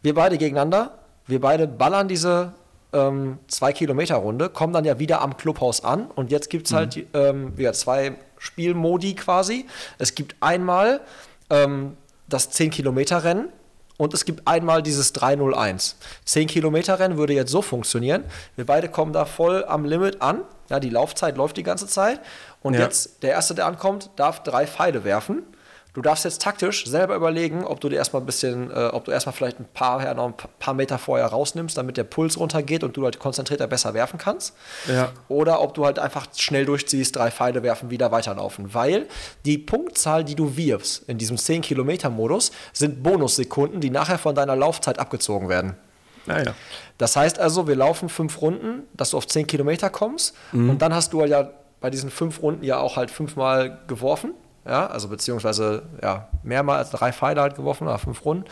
wir 0.02 0.16
beide 0.16 0.38
gegeneinander, 0.40 0.98
wir 1.28 1.42
beide 1.42 1.68
ballern 1.68 2.08
diese 2.08 2.54
ähm, 2.94 3.38
zwei 3.48 3.74
Kilometer 3.74 4.16
Runde, 4.16 4.50
kommen 4.50 4.74
dann 4.74 4.86
ja 4.86 4.98
wieder 5.00 5.22
am 5.22 5.36
Clubhaus 5.38 5.84
an 5.84 6.08
und 6.16 6.32
jetzt 6.32 6.50
gibt 6.50 6.66
es 6.68 6.74
halt 6.74 6.96
die, 6.96 7.06
ähm, 7.14 7.56
wieder 7.58 7.74
zwei 7.74 8.14
Spielmodi 8.40 9.16
quasi. 9.16 9.66
Es 9.98 10.16
gibt 10.16 10.36
einmal 10.40 11.02
ähm, 11.50 11.98
das 12.30 12.50
10 12.52 12.72
Kilometer 12.72 13.24
Rennen 13.24 13.50
und 13.98 14.14
es 14.14 14.24
gibt 14.24 14.48
einmal 14.48 14.82
dieses 14.82 15.12
301. 15.14 15.98
10 16.24 16.48
Kilometer 16.48 17.00
Rennen 17.00 17.18
würde 17.18 17.34
jetzt 17.34 17.52
so 17.52 17.62
funktionieren. 17.62 18.24
Wir 18.56 18.66
beide 18.66 18.88
kommen 18.88 19.12
da 19.14 19.26
voll 19.26 19.66
am 19.66 19.84
Limit 19.84 20.22
an. 20.22 20.42
Ja, 20.70 20.80
die 20.80 20.90
Laufzeit 20.90 21.36
läuft 21.38 21.58
die 21.58 21.64
ganze 21.64 21.88
Zeit. 21.88 22.22
Und 22.62 22.76
Ja. 22.76 22.82
jetzt, 22.82 23.24
der 23.24 23.32
Erste, 23.32 23.56
der 23.56 23.66
ankommt, 23.66 24.10
darf 24.16 24.42
drei 24.44 24.66
Pfeile 24.68 25.04
werfen. 25.04 25.44
Du 25.96 26.02
darfst 26.02 26.26
jetzt 26.26 26.41
taktisch 26.41 26.86
selber 26.86 27.16
überlegen, 27.16 27.64
ob 27.64 27.80
du 27.80 27.88
dir 27.88 27.96
erstmal 27.96 28.22
ein 28.22 28.26
bisschen, 28.26 28.70
äh, 28.70 28.89
ob 28.91 29.06
du 29.06 29.12
erstmal 29.12 29.32
vielleicht 29.32 29.62
ein 29.62 29.68
paar, 29.74 30.04
ja, 30.04 30.14
noch 30.14 30.26
ein 30.26 30.34
paar 30.60 30.74
Meter 30.74 30.98
vorher 30.98 31.28
rausnimmst, 31.28 31.78
damit 31.78 31.96
der 31.96 32.04
Puls 32.04 32.38
runtergeht 32.38 32.84
und 32.84 32.98
du 32.98 33.06
halt 33.06 33.18
konzentrierter 33.18 33.66
besser 33.68 33.93
werfen 33.93 34.20
kannst. 34.20 34.54
Ja. 34.89 35.14
Oder 35.30 35.62
ob 35.62 35.74
du 35.74 35.86
halt 35.86 35.98
einfach 35.98 36.28
schnell 36.36 36.66
durchziehst, 36.66 37.16
drei 37.16 37.32
Pfeile 37.32 37.64
werfen, 37.64 37.91
wieder 37.91 38.12
weiterlaufen. 38.12 38.74
Weil 38.74 39.08
die 39.46 39.58
Punktzahl, 39.58 40.26
die 40.26 40.36
du 40.36 40.58
wirfst 40.58 41.08
in 41.08 41.18
diesem 41.18 41.38
10-Kilometer-Modus, 41.38 42.52
sind 42.74 43.02
Bonussekunden, 43.02 43.80
die 43.80 43.89
nachher 43.89 44.18
von 44.18 44.36
deiner 44.36 44.58
Laufzeit 44.58 45.00
abgezogen 45.00 45.48
werden. 45.48 45.76
Naja. 46.26 46.56
Das 46.98 47.16
heißt 47.16 47.39
also, 47.39 47.70
wir 47.70 47.76
laufen 47.78 48.10
fünf 48.10 48.41
Runden, 48.41 48.84
dass 48.93 49.12
du 49.12 49.18
auf 49.18 49.28
10 49.28 49.48
Kilometer 49.48 49.89
kommst. 49.89 50.36
Und 50.52 50.82
dann 50.82 50.93
hast 50.93 51.14
du 51.14 51.22
halt 51.22 51.32
ja 51.32 51.52
bei 51.80 51.89
diesen 51.89 52.10
fünf 52.10 52.41
Runden 52.41 52.64
ja 52.66 52.80
auch 52.80 52.98
halt 52.98 53.12
fünfmal 53.12 53.80
geworfen. 53.88 54.34
Ja, 54.68 54.88
also 54.88 55.07
beziehungsweise 55.09 55.84
ja, 56.01 56.28
mehrmals 56.43 56.89
drei 56.89 57.13
Pfeile 57.13 57.41
halt 57.41 57.55
geworfen, 57.55 57.88
oder 57.88 57.99
fünf 57.99 58.26
Runden. 58.26 58.45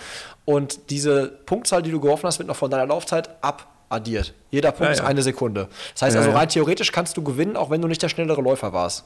Und 0.46 0.92
diese 0.92 1.28
Punktzahl, 1.28 1.82
die 1.82 1.92
du 1.92 2.00
geworfen 2.00 2.28
hast, 2.28 2.38
wird 2.38 2.48
noch 2.48 2.56
von 2.56 2.70
deiner 2.70 2.86
Laufzeit 2.86 3.30
abaddiert. 3.42 4.34
Jeder 4.52 4.72
Punkt 4.72 4.86
Ja, 4.86 4.92
ist 4.92 5.00
ja. 5.00 5.06
eine 5.06 5.24
Sekunde. 5.24 5.70
Das 5.94 6.04
heißt 6.04 6.16
Ja, 6.16 6.22
also, 6.22 6.32
rein 6.32 6.50
theoretisch 6.50 6.92
kannst 6.92 7.18
du 7.18 7.24
gewinnen, 7.24 7.58
auch 7.58 7.72
wenn 7.72 7.82
du 7.82 7.88
nicht 7.88 8.02
der 8.02 8.10
schnellere 8.10 8.42
Läufer 8.42 8.74
warst. 8.74 9.06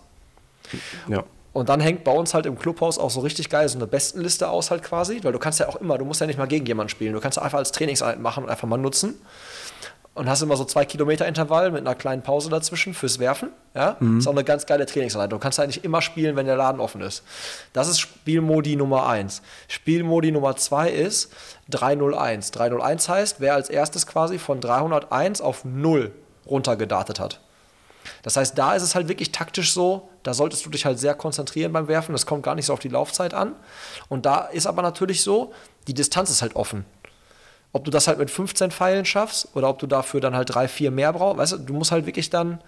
Ja. 1.08 1.24
Und 1.54 1.70
dann 1.70 1.80
hängt 1.80 2.04
bei 2.04 2.12
uns 2.12 2.34
halt 2.34 2.46
im 2.46 2.60
Clubhaus 2.60 3.00
auch 3.00 3.10
so 3.10 3.22
richtig 3.22 3.50
geil 3.50 3.68
so 3.68 3.78
eine 3.78 3.88
Bestenliste 3.88 4.50
aus 4.50 4.70
halt 4.70 4.84
quasi, 4.84 5.24
weil 5.24 5.32
du 5.32 5.40
kannst 5.40 5.60
ja 5.60 5.68
auch 5.68 5.78
immer, 5.78 5.98
du 5.98 6.06
musst 6.06 6.22
ja 6.22 6.28
nicht 6.28 6.38
mal 6.38 6.48
gegen 6.48 6.66
jemanden 6.66 6.90
spielen, 6.90 7.14
du 7.14 7.20
kannst 7.20 7.40
einfach 7.40 7.58
als 7.58 7.72
Trainingseinheit 7.72 8.20
machen 8.20 8.44
und 8.44 8.50
einfach 8.50 8.68
mal 8.68 8.78
nutzen. 8.78 9.16
Und 10.18 10.28
hast 10.28 10.42
immer 10.42 10.58
so 10.58 10.66
zwei 10.66 10.84
Kilometer 10.84 11.28
Intervall 11.28 11.70
mit 11.70 11.82
einer 11.82 11.94
kleinen 11.94 12.24
Pause 12.24 12.50
dazwischen 12.50 12.96
fürs 12.96 13.20
Werfen. 13.20 13.50
Ja? 13.76 13.98
Ist 14.18 14.28
auch 14.28 14.32
eine 14.32 14.44
ganz 14.44 14.66
geile 14.66 14.88
Trainingseinheit. 14.88 15.32
Du 15.32 15.38
kannst 15.38 15.60
eigentlich 15.60 15.84
immer 15.84 16.02
spielen, 16.02 16.36
wenn 16.36 16.48
der 16.48 16.56
Laden 16.56 16.82
offen 16.82 17.02
ist. 17.02 17.24
Das 17.72 17.88
ist 17.88 18.00
Spielmodi 18.00 18.76
Nummer 18.76 19.08
1. 19.08 19.44
Spielmodi 19.68 20.32
Nummer 20.32 20.56
2 20.56 20.90
ist 20.90 21.32
301. 21.70 22.50
301 22.50 23.10
heißt, 23.10 23.36
wer 23.42 23.54
als 23.54 23.70
erstes 23.70 24.08
quasi 24.08 24.40
von 24.40 24.60
301 24.60 25.40
auf 25.40 25.64
0 25.64 26.12
runtergedartet 26.48 27.20
hat. 27.20 27.40
Das 28.24 28.38
heißt, 28.38 28.58
da 28.58 28.74
ist 28.74 28.84
es 28.84 28.96
halt 28.96 29.08
wirklich 29.10 29.32
taktisch 29.32 29.74
so, 29.74 30.10
da 30.24 30.34
solltest 30.34 30.66
du 30.66 30.70
dich 30.70 30.86
halt 30.86 30.98
sehr 30.98 31.14
konzentrieren 31.14 31.72
beim 31.74 31.88
Werfen. 31.88 32.14
Das 32.14 32.26
kommt 32.26 32.44
gar 32.44 32.56
nicht 32.56 32.66
so 32.66 32.74
auf 32.74 32.80
die 32.80 32.90
Laufzeit 32.90 33.34
an. 33.34 33.54
Und 34.10 34.26
da 34.26 34.40
ist 34.40 34.66
aber 34.66 34.82
natürlich 34.82 35.22
so, 35.22 35.54
die 35.88 35.94
Distanz 35.94 36.30
ist 36.30 36.42
halt 36.42 36.56
offen. 36.56 36.86
Ob 37.74 37.84
du 37.86 37.92
das 37.92 38.08
halt 38.08 38.18
mit 38.18 38.32
15 38.32 38.72
Pfeilen 38.72 39.06
schaffst 39.06 39.50
oder 39.54 39.70
ob 39.70 39.80
du 39.80 39.88
dafür 39.88 40.20
dann 40.22 40.36
halt 40.36 40.54
drei, 40.54 40.68
vier 40.68 40.90
mehr 40.92 41.14
brauchst, 41.14 41.38
weißt 41.38 41.52
du, 41.54 41.58
du 41.58 41.74
musst 41.74 41.92
halt 41.92 42.06
wirklich 42.06 42.30
dann, 42.30 42.60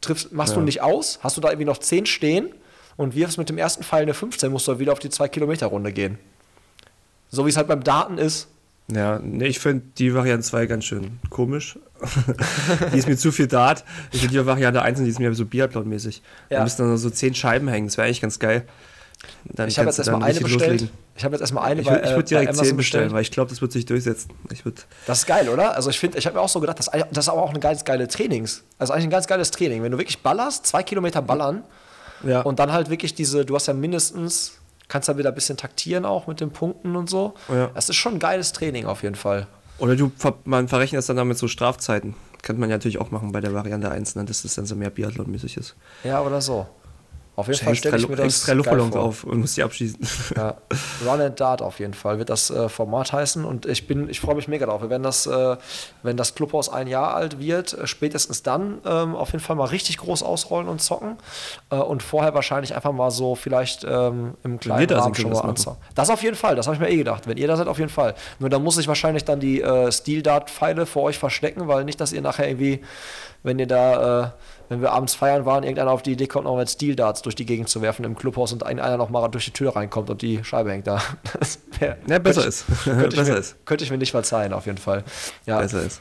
triffst, 0.00 0.32
machst 0.32 0.56
du 0.56 0.60
nicht 0.60 0.82
aus, 0.82 1.18
hast 1.22 1.36
du 1.36 1.40
da 1.40 1.48
irgendwie 1.48 1.66
noch 1.66 1.78
10 1.78 2.06
stehen 2.06 2.50
und 2.96 3.14
wirfst 3.14 3.38
mit 3.38 3.48
dem 3.48 3.58
ersten 3.58 3.84
Pfeil 3.84 4.02
eine 4.02 4.14
15, 4.14 4.50
musst 4.50 4.66
du 4.66 4.72
halt 4.72 4.80
wieder 4.80 4.92
auf 4.92 4.98
die 4.98 5.08
2-Kilometer-Runde 5.08 5.92
gehen. 5.92 6.18
So 7.30 7.46
wie 7.46 7.50
es 7.50 7.56
halt 7.56 7.68
beim 7.68 7.82
Daten 7.82 8.18
ist. 8.18 8.48
Ja, 8.88 9.18
nee, 9.22 9.46
ich 9.46 9.60
finde 9.60 9.84
die 9.96 10.14
Variante 10.14 10.44
2 10.44 10.66
ganz 10.66 10.84
schön 10.84 11.18
komisch. 11.30 11.78
die 12.92 12.98
ist 12.98 13.08
mir 13.08 13.16
zu 13.16 13.32
viel 13.32 13.46
Dart. 13.46 13.84
Ich 14.12 14.20
finde 14.20 14.38
die 14.38 14.46
Variante 14.46 14.82
1, 14.82 14.98
die 15.00 15.08
ist 15.08 15.18
mir 15.18 15.32
so 15.34 15.44
Biathlon-mäßig. 15.44 16.20
Ja. 16.50 16.58
Da 16.58 16.64
müssen 16.64 16.86
dann 16.86 16.96
so 16.98 17.08
10 17.08 17.34
Scheiben 17.34 17.68
hängen, 17.68 17.86
das 17.86 17.96
wäre 17.96 18.06
eigentlich 18.06 18.20
ganz 18.20 18.38
geil. 18.38 18.66
Dann 19.44 19.68
Ich 19.68 19.78
habe 19.78 19.88
jetzt 19.88 19.98
erstmal 19.98 20.22
eine 20.22 20.38
bestellt. 20.38 20.82
loslegen. 20.82 20.90
Ich 21.16 21.24
habe 21.24 21.34
jetzt 21.34 21.42
erstmal 21.42 21.64
eine 21.64 21.80
Ich 21.80 21.86
bei, 21.86 22.02
würde 22.02 22.20
äh, 22.20 22.22
direkt 22.24 22.48
Amazon 22.48 22.66
10 22.66 22.76
bestellen, 22.76 23.12
weil 23.12 23.22
ich 23.22 23.30
glaube, 23.30 23.50
das 23.50 23.60
wird 23.60 23.70
sich 23.70 23.86
durchsetzen. 23.86 24.32
Ich 24.50 24.64
würd, 24.64 24.86
Das 25.06 25.20
ist 25.20 25.26
geil, 25.26 25.48
oder? 25.48 25.76
Also 25.76 25.90
ich 25.90 25.98
finde, 26.00 26.18
ich 26.18 26.26
habe 26.26 26.36
mir 26.36 26.42
auch 26.42 26.48
so 26.48 26.60
gedacht, 26.60 26.78
das, 26.78 26.86
das 26.86 27.24
ist 27.24 27.28
aber 27.28 27.42
auch 27.42 27.54
ein 27.54 27.60
geiles, 27.60 27.84
geile 27.84 28.08
Trainings. 28.08 28.64
Also 28.78 28.92
eigentlich 28.92 29.06
ein 29.06 29.10
ganz 29.10 29.26
geiles 29.26 29.50
Training. 29.52 29.82
Wenn 29.82 29.92
du 29.92 29.98
wirklich 29.98 30.22
ballerst, 30.22 30.66
zwei 30.66 30.82
Kilometer 30.82 31.22
ballern 31.22 31.62
ja. 32.24 32.40
und 32.40 32.58
dann 32.58 32.72
halt 32.72 32.90
wirklich 32.90 33.14
diese, 33.14 33.44
du 33.44 33.54
hast 33.54 33.68
ja 33.68 33.74
mindestens, 33.74 34.58
kannst 34.88 35.08
ja 35.08 35.16
wieder 35.16 35.28
ein 35.28 35.34
bisschen 35.34 35.56
taktieren 35.56 36.04
auch 36.04 36.26
mit 36.26 36.40
den 36.40 36.50
Punkten 36.50 36.96
und 36.96 37.08
so. 37.08 37.34
Ja. 37.48 37.70
Das 37.74 37.88
ist 37.88 37.96
schon 37.96 38.14
ein 38.14 38.18
geiles 38.18 38.52
Training 38.52 38.86
auf 38.86 39.02
jeden 39.04 39.16
Fall. 39.16 39.46
Oder 39.78 39.96
du, 39.96 40.10
man 40.44 40.68
verrechnet 40.68 40.98
das 40.98 41.06
dann 41.06 41.16
damit 41.16 41.38
so 41.38 41.48
Strafzeiten. 41.48 42.14
Könnte 42.42 42.60
man 42.60 42.70
ja 42.70 42.76
natürlich 42.76 43.00
auch 43.00 43.10
machen 43.10 43.32
bei 43.32 43.40
der 43.40 43.54
Variante 43.54 43.90
1, 43.90 44.16
ne, 44.16 44.24
dass 44.24 44.42
das 44.42 44.54
dann 44.54 44.66
so 44.66 44.76
mehr 44.76 44.90
Biathlon-mäßig 44.90 45.56
ist. 45.56 45.76
Ja, 46.02 46.22
oder 46.22 46.40
so. 46.40 46.66
Auf 47.36 47.48
jeden 47.48 47.58
Fall 47.58 47.74
stelle 47.74 47.96
ich 47.96 48.08
mir 48.08 48.14
das 48.14 48.46
geil 48.46 48.56
Luftballons 48.56 48.94
auf 48.94 49.24
und 49.24 49.40
musst 49.40 49.56
die 49.56 49.62
abschießen. 49.64 49.98
Ja. 50.36 50.56
Run 51.04 51.20
and 51.20 51.40
Dart 51.40 51.62
auf 51.62 51.80
jeden 51.80 51.94
Fall 51.94 52.18
wird 52.18 52.30
das 52.30 52.50
äh, 52.50 52.68
Format 52.68 53.12
heißen 53.12 53.44
und 53.44 53.66
ich 53.66 53.88
bin, 53.88 54.08
ich 54.08 54.20
freue 54.20 54.36
mich 54.36 54.46
mega 54.46 54.66
drauf. 54.66 54.82
Wir 54.82 54.90
werden 54.90 55.02
das, 55.02 55.26
äh, 55.26 55.56
wenn 56.02 56.16
das 56.16 56.36
Clubhaus 56.36 56.68
ein 56.68 56.86
Jahr 56.86 57.14
alt 57.14 57.40
wird, 57.40 57.72
äh, 57.72 57.86
spätestens 57.88 58.42
dann 58.44 58.78
ähm, 58.86 59.16
auf 59.16 59.32
jeden 59.32 59.42
Fall 59.42 59.56
mal 59.56 59.64
richtig 59.64 59.98
groß 59.98 60.22
ausrollen 60.22 60.68
und 60.68 60.80
zocken 60.80 61.16
äh, 61.70 61.76
und 61.76 62.04
vorher 62.04 62.34
wahrscheinlich 62.34 62.76
einfach 62.76 62.92
mal 62.92 63.10
so 63.10 63.34
vielleicht 63.34 63.84
ähm, 63.84 64.34
im 64.44 64.60
kleinen 64.60 64.86
da 64.86 65.00
Rahmen 65.00 65.14
schon 65.16 65.32
mal 65.32 65.40
anzocken. 65.40 65.80
Das 65.96 66.10
auf 66.10 66.22
jeden 66.22 66.36
Fall, 66.36 66.54
das 66.54 66.66
habe 66.66 66.76
ich 66.76 66.80
mir 66.80 66.90
eh 66.90 66.96
gedacht. 66.96 67.26
Wenn 67.26 67.36
ihr 67.36 67.48
da 67.48 67.56
seid, 67.56 67.66
auf 67.66 67.78
jeden 67.78 67.90
Fall. 67.90 68.14
Nur 68.38 68.48
dann 68.48 68.62
muss 68.62 68.78
ich 68.78 68.86
wahrscheinlich 68.86 69.24
dann 69.24 69.40
die 69.40 69.60
äh, 69.60 69.90
Steel 69.90 70.22
Dart 70.22 70.50
Pfeile 70.50 70.86
vor 70.86 71.02
euch 71.02 71.18
verstecken, 71.18 71.66
weil 71.66 71.84
nicht, 71.84 72.00
dass 72.00 72.12
ihr 72.12 72.22
nachher 72.22 72.48
irgendwie 72.48 72.80
wenn 73.44 73.58
ihr 73.58 73.66
da, 73.66 74.24
äh, 74.24 74.30
wenn 74.68 74.80
wir 74.80 74.92
abends 74.92 75.14
feiern 75.14 75.44
waren, 75.44 75.62
irgendeiner 75.64 75.90
auf 75.90 76.02
die 76.02 76.12
Idee 76.12 76.26
kommt, 76.26 76.44
noch 76.44 76.56
mit 76.56 76.68
Steel 76.70 76.96
Darts 76.96 77.22
durch 77.22 77.34
die 77.34 77.44
Gegend 77.46 77.68
zu 77.68 77.82
werfen 77.82 78.04
im 78.04 78.16
Clubhaus 78.16 78.52
und 78.52 78.64
ein, 78.64 78.80
einer 78.80 78.96
noch 78.96 79.10
mal 79.10 79.28
durch 79.28 79.44
die 79.44 79.50
Tür 79.52 79.76
reinkommt 79.76 80.10
und 80.10 80.22
die 80.22 80.42
Scheibe 80.44 80.70
hängt 80.72 80.86
da. 80.86 81.00
Das 81.38 81.58
wär, 81.78 81.96
Ja, 82.06 82.18
besser 82.18 82.42
könnte 82.42 82.48
ist. 82.48 82.64
Ich, 82.70 82.84
könnte, 82.84 83.06
ich 83.08 83.16
besser 83.16 83.32
mir, 83.32 83.38
ist. 83.38 83.56
könnte 83.66 83.84
ich 83.84 83.90
mir 83.90 83.98
nicht 83.98 84.10
verzeihen, 84.12 84.52
auf 84.52 84.66
jeden 84.66 84.78
Fall. 84.78 85.04
Ja, 85.46 85.58
Besser 85.60 85.82
ist. 85.82 86.00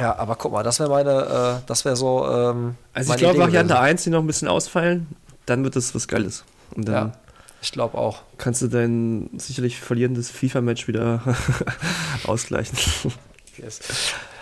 ja 0.00 0.16
aber 0.18 0.36
guck 0.36 0.52
mal, 0.52 0.62
das 0.62 0.78
wäre 0.80 0.88
meine, 0.90 1.60
äh, 1.62 1.66
das 1.66 1.84
wäre 1.84 1.96
so. 1.96 2.26
Ähm, 2.26 2.76
Also 2.94 3.12
ich 3.12 3.18
glaube, 3.18 3.38
Variante 3.38 3.74
gewesen. 3.74 3.84
1, 3.86 4.04
die 4.04 4.10
noch 4.10 4.20
ein 4.20 4.26
bisschen 4.26 4.48
ausfallen, 4.48 5.06
dann 5.46 5.62
wird 5.64 5.76
das 5.76 5.94
was 5.94 6.08
Geiles. 6.08 6.44
Und 6.74 6.88
dann 6.88 6.94
Ja, 6.94 7.12
ich 7.62 7.72
glaube 7.72 7.96
auch. 7.98 8.22
kannst 8.38 8.62
du 8.62 8.68
dein 8.68 9.30
sicherlich 9.36 9.78
verlierendes 9.80 10.30
FIFA-Match 10.30 10.88
wieder 10.88 11.20
ausgleichen. 12.26 12.76
Yes. 13.58 13.80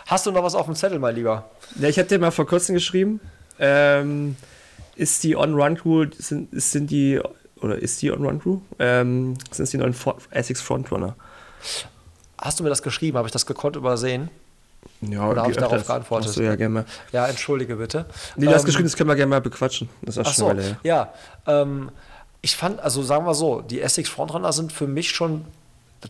Hast 0.07 0.27
du 0.27 0.33
noch 0.33 0.43
was 0.43 0.55
auf 0.55 0.67
dem 0.67 0.75
Zettel, 0.75 0.99
mein 0.99 1.15
Lieber? 1.15 1.49
Ja, 1.79 1.89
ich 1.89 1.99
hatte 1.99 2.11
dir 2.11 2.19
mal 2.19 2.31
vor 2.31 2.47
kurzem 2.47 2.75
geschrieben, 2.75 3.21
ähm, 3.59 4.37
ist 4.97 5.23
die 5.25 5.37
On-Run-Crew, 5.37 6.07
sind, 6.19 6.49
sind 6.53 6.91
die, 6.91 7.21
oder 7.61 7.77
ist 7.79 8.03
die 8.03 8.13
On-Run-Crew, 8.13 8.61
ähm, 8.79 9.37
sind 9.51 9.65
es 9.65 9.71
die 9.71 9.79
neuen 9.79 9.95
For 9.95 10.17
Essex 10.31 10.61
Frontrunner? 10.61 11.15
Hast 12.39 12.61
du 12.61 12.65
mir 12.65 12.69
das 12.71 12.83
geschrieben? 12.83 13.17
Habe 13.17 13.29
ich 13.29 13.33
das 13.33 13.47
gekonnt 13.47 13.77
übersehen? 13.77 14.29
Ja, 15.01 15.29
Oder 15.29 15.41
hab 15.43 15.49
wie 15.49 15.53
ich 15.53 15.57
darauf 15.57 15.87
geantwortet? 15.87 16.29
Ach 16.31 16.35
so, 16.35 16.43
ja, 16.43 16.55
gerne 16.57 16.75
mal. 16.75 16.85
Ja, 17.13 17.27
entschuldige 17.27 17.77
bitte. 17.77 18.05
Nee, 18.37 18.47
du 18.47 18.53
hast 18.53 18.63
Ähm, 18.63 18.67
geschrieben, 18.67 18.85
das 18.85 18.97
können 18.97 19.09
wir 19.09 19.17
gerne 19.17 19.31
mal 19.31 19.41
bequatschen. 19.41 19.89
Das 20.03 20.17
ist 20.19 20.27
auch 20.27 20.33
schon 20.35 20.57
so, 20.61 20.63
her. 20.63 20.77
ja. 20.83 21.13
Ähm, 21.47 21.91
ich 22.43 22.55
fand, 22.57 22.81
also 22.81 23.03
sagen 23.03 23.25
wir 23.25 23.35
so, 23.35 23.63
die 23.63 23.81
Essex 23.81 24.11
Frontrunner 24.11 24.53
sind 24.53 24.71
für 24.73 24.87
mich 24.87 25.11
schon, 25.11 25.47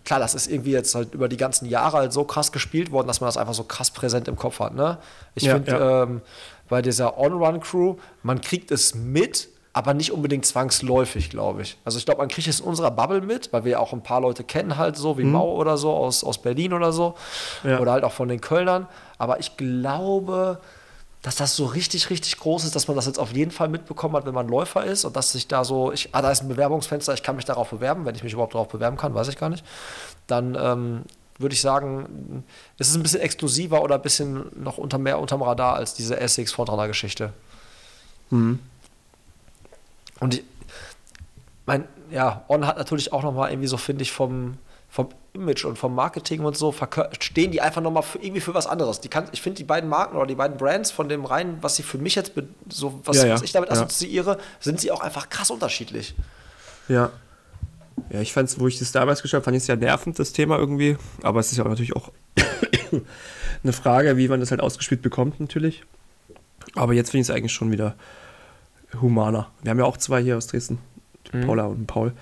klar, 0.04 0.18
das 0.20 0.34
ist 0.34 0.46
irgendwie 0.50 0.72
jetzt 0.72 0.94
halt 0.94 1.14
über 1.14 1.28
die 1.28 1.36
ganzen 1.36 1.66
Jahre 1.66 1.98
halt 1.98 2.12
so 2.12 2.24
krass 2.24 2.52
gespielt 2.52 2.90
worden, 2.90 3.06
dass 3.06 3.20
man 3.20 3.28
das 3.28 3.36
einfach 3.36 3.54
so 3.54 3.64
krass 3.64 3.90
präsent 3.90 4.28
im 4.28 4.36
Kopf 4.36 4.60
hat. 4.60 4.74
Ne? 4.74 4.98
Ich 5.34 5.44
Ja, 5.44 5.54
finde, 5.54 5.70
ja. 5.72 6.02
ähm, 6.02 6.22
bei 6.68 6.82
dieser 6.82 7.18
On-Run-Crew, 7.18 7.96
man 8.22 8.40
kriegt 8.40 8.70
es 8.70 8.94
mit, 8.94 9.48
aber 9.72 9.92
nicht 9.92 10.12
unbedingt 10.12 10.46
zwangsläufig, 10.46 11.30
glaube 11.30 11.62
ich. 11.62 11.76
Also 11.84 11.98
ich 11.98 12.04
glaube, 12.06 12.18
man 12.18 12.28
kriegt 12.28 12.46
es 12.48 12.60
in 12.60 12.66
unserer 12.66 12.90
Bubble 12.90 13.20
mit, 13.20 13.52
weil 13.52 13.64
wir 13.64 13.72
ja 13.72 13.78
auch 13.80 13.92
ein 13.92 14.02
paar 14.02 14.20
Leute 14.20 14.44
kennen 14.44 14.76
halt 14.78 14.96
so, 14.96 15.18
wie 15.18 15.24
Mau 15.24 15.50
oder 15.52 15.76
so 15.76 15.92
aus, 15.92 16.22
aus 16.24 16.38
Berlin 16.38 16.72
oder 16.72 16.92
so. 16.92 17.14
Mhm. 17.62 17.70
Ja. 17.70 17.80
Oder 17.80 17.92
halt 17.92 18.04
auch 18.04 18.12
von 18.12 18.28
den 18.28 18.40
Kölnern. 18.40 18.86
Aber 19.18 19.40
ich 19.40 19.56
glaube, 19.56 20.58
dass 21.24 21.36
das 21.36 21.56
so 21.56 21.64
richtig, 21.64 22.10
richtig 22.10 22.36
groß 22.36 22.64
ist, 22.64 22.76
dass 22.76 22.86
man 22.86 22.96
das 22.96 23.06
jetzt 23.06 23.18
auf 23.18 23.32
jeden 23.32 23.50
Fall 23.50 23.68
mitbekommen 23.68 24.14
hat, 24.14 24.26
wenn 24.26 24.34
man 24.34 24.46
Läufer 24.46 24.84
ist 24.84 25.06
und 25.06 25.16
dass 25.16 25.32
sich 25.32 25.48
da 25.48 25.64
so, 25.64 25.90
ich, 25.90 26.10
ah, 26.12 26.20
da 26.20 26.30
ist 26.30 26.42
ein 26.42 26.48
Bewerbungsfenster, 26.48 27.14
ich 27.14 27.22
kann 27.22 27.34
mich 27.34 27.46
darauf 27.46 27.70
bewerben, 27.70 28.04
wenn 28.04 28.14
ich 28.14 28.22
mich 28.22 28.34
überhaupt 28.34 28.52
darauf 28.52 28.68
bewerben 28.68 28.98
kann, 28.98 29.14
weiß 29.14 29.28
ich 29.28 29.38
gar 29.38 29.48
nicht. 29.48 29.64
Dann 30.26 30.54
ähm, 30.54 31.04
würde 31.38 31.54
ich 31.54 31.62
sagen, 31.62 32.44
es 32.78 32.88
ist 32.88 32.96
ein 32.96 33.02
bisschen 33.02 33.22
exklusiver 33.22 33.80
oder 33.80 33.94
ein 33.94 34.02
bisschen 34.02 34.50
noch 34.62 34.76
unter 34.76 34.98
mehr 34.98 35.18
unterm 35.18 35.40
Radar 35.40 35.76
als 35.76 35.94
diese 35.94 36.20
Essex 36.20 36.52
Frontrunner 36.52 36.88
Geschichte. 36.88 37.32
Mhm. 38.28 38.58
Und 40.20 40.34
ich, 40.34 40.44
mein, 41.64 41.88
ja, 42.10 42.44
On 42.48 42.66
hat 42.66 42.76
natürlich 42.76 43.14
auch 43.14 43.22
nochmal 43.22 43.50
irgendwie 43.50 43.68
so, 43.68 43.78
finde 43.78 44.02
ich, 44.02 44.12
vom, 44.12 44.58
vom 44.94 45.08
Image 45.32 45.64
und 45.64 45.76
vom 45.76 45.92
Marketing 45.92 46.44
und 46.44 46.56
so, 46.56 46.72
stehen 47.18 47.50
die 47.50 47.60
einfach 47.60 47.82
nochmal 47.82 48.04
für, 48.04 48.18
irgendwie 48.18 48.40
für 48.40 48.54
was 48.54 48.68
anderes. 48.68 49.00
Die 49.00 49.08
kann, 49.08 49.26
ich 49.32 49.42
finde, 49.42 49.56
die 49.56 49.64
beiden 49.64 49.90
Marken 49.90 50.16
oder 50.16 50.28
die 50.28 50.36
beiden 50.36 50.56
Brands 50.56 50.92
von 50.92 51.08
dem 51.08 51.24
rein, 51.24 51.58
was 51.62 51.74
sie 51.74 51.82
für 51.82 51.98
mich 51.98 52.14
jetzt, 52.14 52.30
so, 52.68 53.00
was, 53.04 53.16
Ja, 53.16 53.26
ja. 53.26 53.34
was 53.34 53.42
ich 53.42 53.50
damit 53.50 53.72
assoziiere, 53.72 54.38
sind 54.60 54.78
sie 54.78 54.92
auch 54.92 55.00
einfach 55.00 55.30
krass 55.30 55.50
unterschiedlich. 55.50 56.14
Ja. 56.86 57.10
Ja, 58.10 58.20
ich 58.20 58.32
fand 58.32 58.48
es, 58.48 58.60
wo 58.60 58.68
ich 58.68 58.78
das 58.78 58.92
damals 58.92 59.20
geschaut 59.20 59.38
habe, 59.38 59.44
fand 59.46 59.56
ich 59.56 59.64
es 59.64 59.66
ja 59.66 59.74
nervend, 59.74 60.16
das 60.20 60.32
Thema 60.32 60.58
irgendwie. 60.58 60.96
Aber 61.24 61.40
es 61.40 61.50
ist 61.50 61.58
ja 61.58 61.64
auch 61.64 61.68
natürlich 61.68 61.96
auch 61.96 62.12
eine 63.64 63.72
Frage, 63.72 64.16
wie 64.16 64.28
man 64.28 64.38
das 64.38 64.52
halt 64.52 64.60
ausgespielt 64.60 65.02
bekommt, 65.02 65.40
natürlich. 65.40 65.82
Aber 66.76 66.92
jetzt 66.92 67.10
finde 67.10 67.22
ich 67.22 67.28
es 67.30 67.34
eigentlich 67.34 67.52
schon 67.52 67.72
wieder 67.72 67.96
humaner. 69.02 69.50
Wir 69.62 69.70
haben 69.70 69.78
ja 69.80 69.86
auch 69.86 69.96
zwei 69.96 70.22
hier 70.22 70.36
aus 70.36 70.46
Dresden, 70.46 70.78
Mhm. 71.32 71.46
Paula 71.46 71.64
und 71.64 71.86
Paul, 71.88 72.12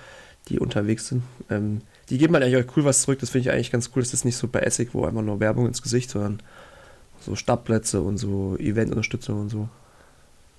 die 0.47 0.59
unterwegs 0.59 1.09
sind. 1.09 1.21
Ähm, 1.51 1.81
die 2.09 2.17
geben 2.17 2.33
halt 2.33 2.43
eigentlich 2.43 2.65
auch 2.65 2.77
cool 2.77 2.85
was 2.85 3.03
zurück. 3.03 3.19
Das 3.19 3.29
finde 3.29 3.49
ich 3.49 3.53
eigentlich 3.53 3.71
ganz 3.71 3.89
cool. 3.95 4.01
Das 4.01 4.13
ist 4.13 4.25
nicht 4.25 4.37
so 4.37 4.47
bei 4.47 4.59
Essig, 4.59 4.89
wo 4.93 5.05
einfach 5.05 5.21
nur 5.21 5.39
Werbung 5.39 5.67
ins 5.67 5.81
Gesicht, 5.81 6.09
sondern 6.09 6.41
so 7.21 7.35
Startplätze 7.35 8.01
und 8.01 8.17
so 8.17 8.57
Eventunterstützung 8.57 9.41
und 9.41 9.49
so. 9.49 9.69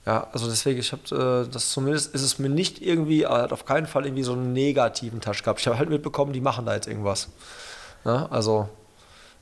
Ja, 0.07 0.29
also 0.33 0.49
deswegen, 0.49 0.81
ich 0.81 0.93
habe 0.93 1.47
äh, 1.47 1.51
das 1.51 1.71
zumindest 1.71 2.15
ist 2.15 2.23
es 2.23 2.39
mir 2.39 2.51
nicht 2.51 2.83
irgendwie, 2.83 3.27
hat 3.27 3.53
auf 3.53 3.65
keinen 3.65 3.87
Fall 3.87 4.05
irgendwie 4.05 4.23
so 4.23 4.33
einen 4.33 4.53
negativen 4.53 5.21
Touch 5.21 5.43
gehabt. 5.43 5.61
Ich 5.61 5.67
habe 5.67 5.79
halt 5.79 5.89
mitbekommen, 5.89 6.33
die 6.33 6.43
machen 6.43 6.67
da 6.67 6.75
jetzt 6.75 6.87
irgendwas. 6.87 7.29
Ne? 8.05 8.31
Also, 8.31 8.69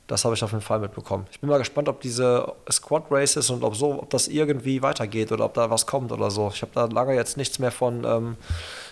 das 0.07 0.23
habe 0.23 0.35
ich 0.35 0.43
auf 0.43 0.51
jeden 0.51 0.63
Fall 0.63 0.79
mitbekommen. 0.79 1.25
Ich 1.31 1.39
bin 1.41 1.49
mal 1.49 1.57
gespannt, 1.57 1.89
ob 1.89 1.99
diese 1.99 2.53
Squad 2.71 3.05
Races 3.09 3.49
und 3.49 3.63
ob 3.63 3.75
so, 3.75 4.01
ob 4.01 4.09
das 4.09 4.29
irgendwie 4.29 4.81
weitergeht 4.81 5.31
oder 5.33 5.45
ob 5.45 5.53
da 5.53 5.69
was 5.69 5.85
kommt 5.85 6.11
oder 6.13 6.31
so. 6.31 6.51
Ich 6.53 6.61
habe 6.61 6.71
da 6.73 6.85
lange 6.85 7.13
jetzt 7.13 7.35
nichts 7.35 7.59
mehr 7.59 7.71
von, 7.71 8.05
ähm, 8.05 8.37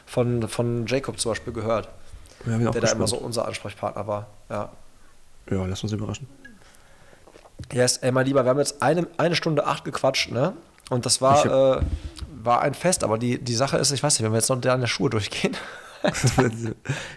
von, 0.05 0.47
von 0.49 0.85
Jacob 0.87 1.19
zum 1.19 1.31
Beispiel 1.31 1.53
gehört, 1.53 1.89
der 2.45 2.81
da 2.81 2.91
immer 2.91 3.07
so 3.07 3.17
unser 3.17 3.47
Ansprechpartner 3.47 4.07
war. 4.07 4.27
Ja. 4.49 4.69
Ja, 5.49 5.65
lass 5.65 5.83
uns 5.83 5.91
überraschen. 5.91 6.27
Yes, 7.71 7.97
ey, 7.97 8.11
mein 8.11 8.25
Lieber, 8.25 8.43
wir 8.43 8.49
haben 8.49 8.59
jetzt 8.59 8.81
eine, 8.81 9.07
eine 9.17 9.35
Stunde 9.35 9.65
acht 9.65 9.85
gequatscht, 9.85 10.31
ne? 10.31 10.53
Und 10.89 11.05
das 11.05 11.21
war, 11.21 11.45
äh, 11.77 11.81
war 12.43 12.61
ein 12.61 12.73
Fest, 12.73 13.03
aber 13.03 13.17
die, 13.17 13.37
die 13.39 13.53
Sache 13.55 13.77
ist, 13.77 13.91
ich 13.91 14.03
weiß 14.03 14.13
nicht, 14.19 14.25
wenn 14.25 14.31
wir 14.33 14.39
jetzt 14.39 14.49
noch 14.49 14.59
deine 14.59 14.87
Schuhe 14.87 15.09
durchgehen. 15.09 15.55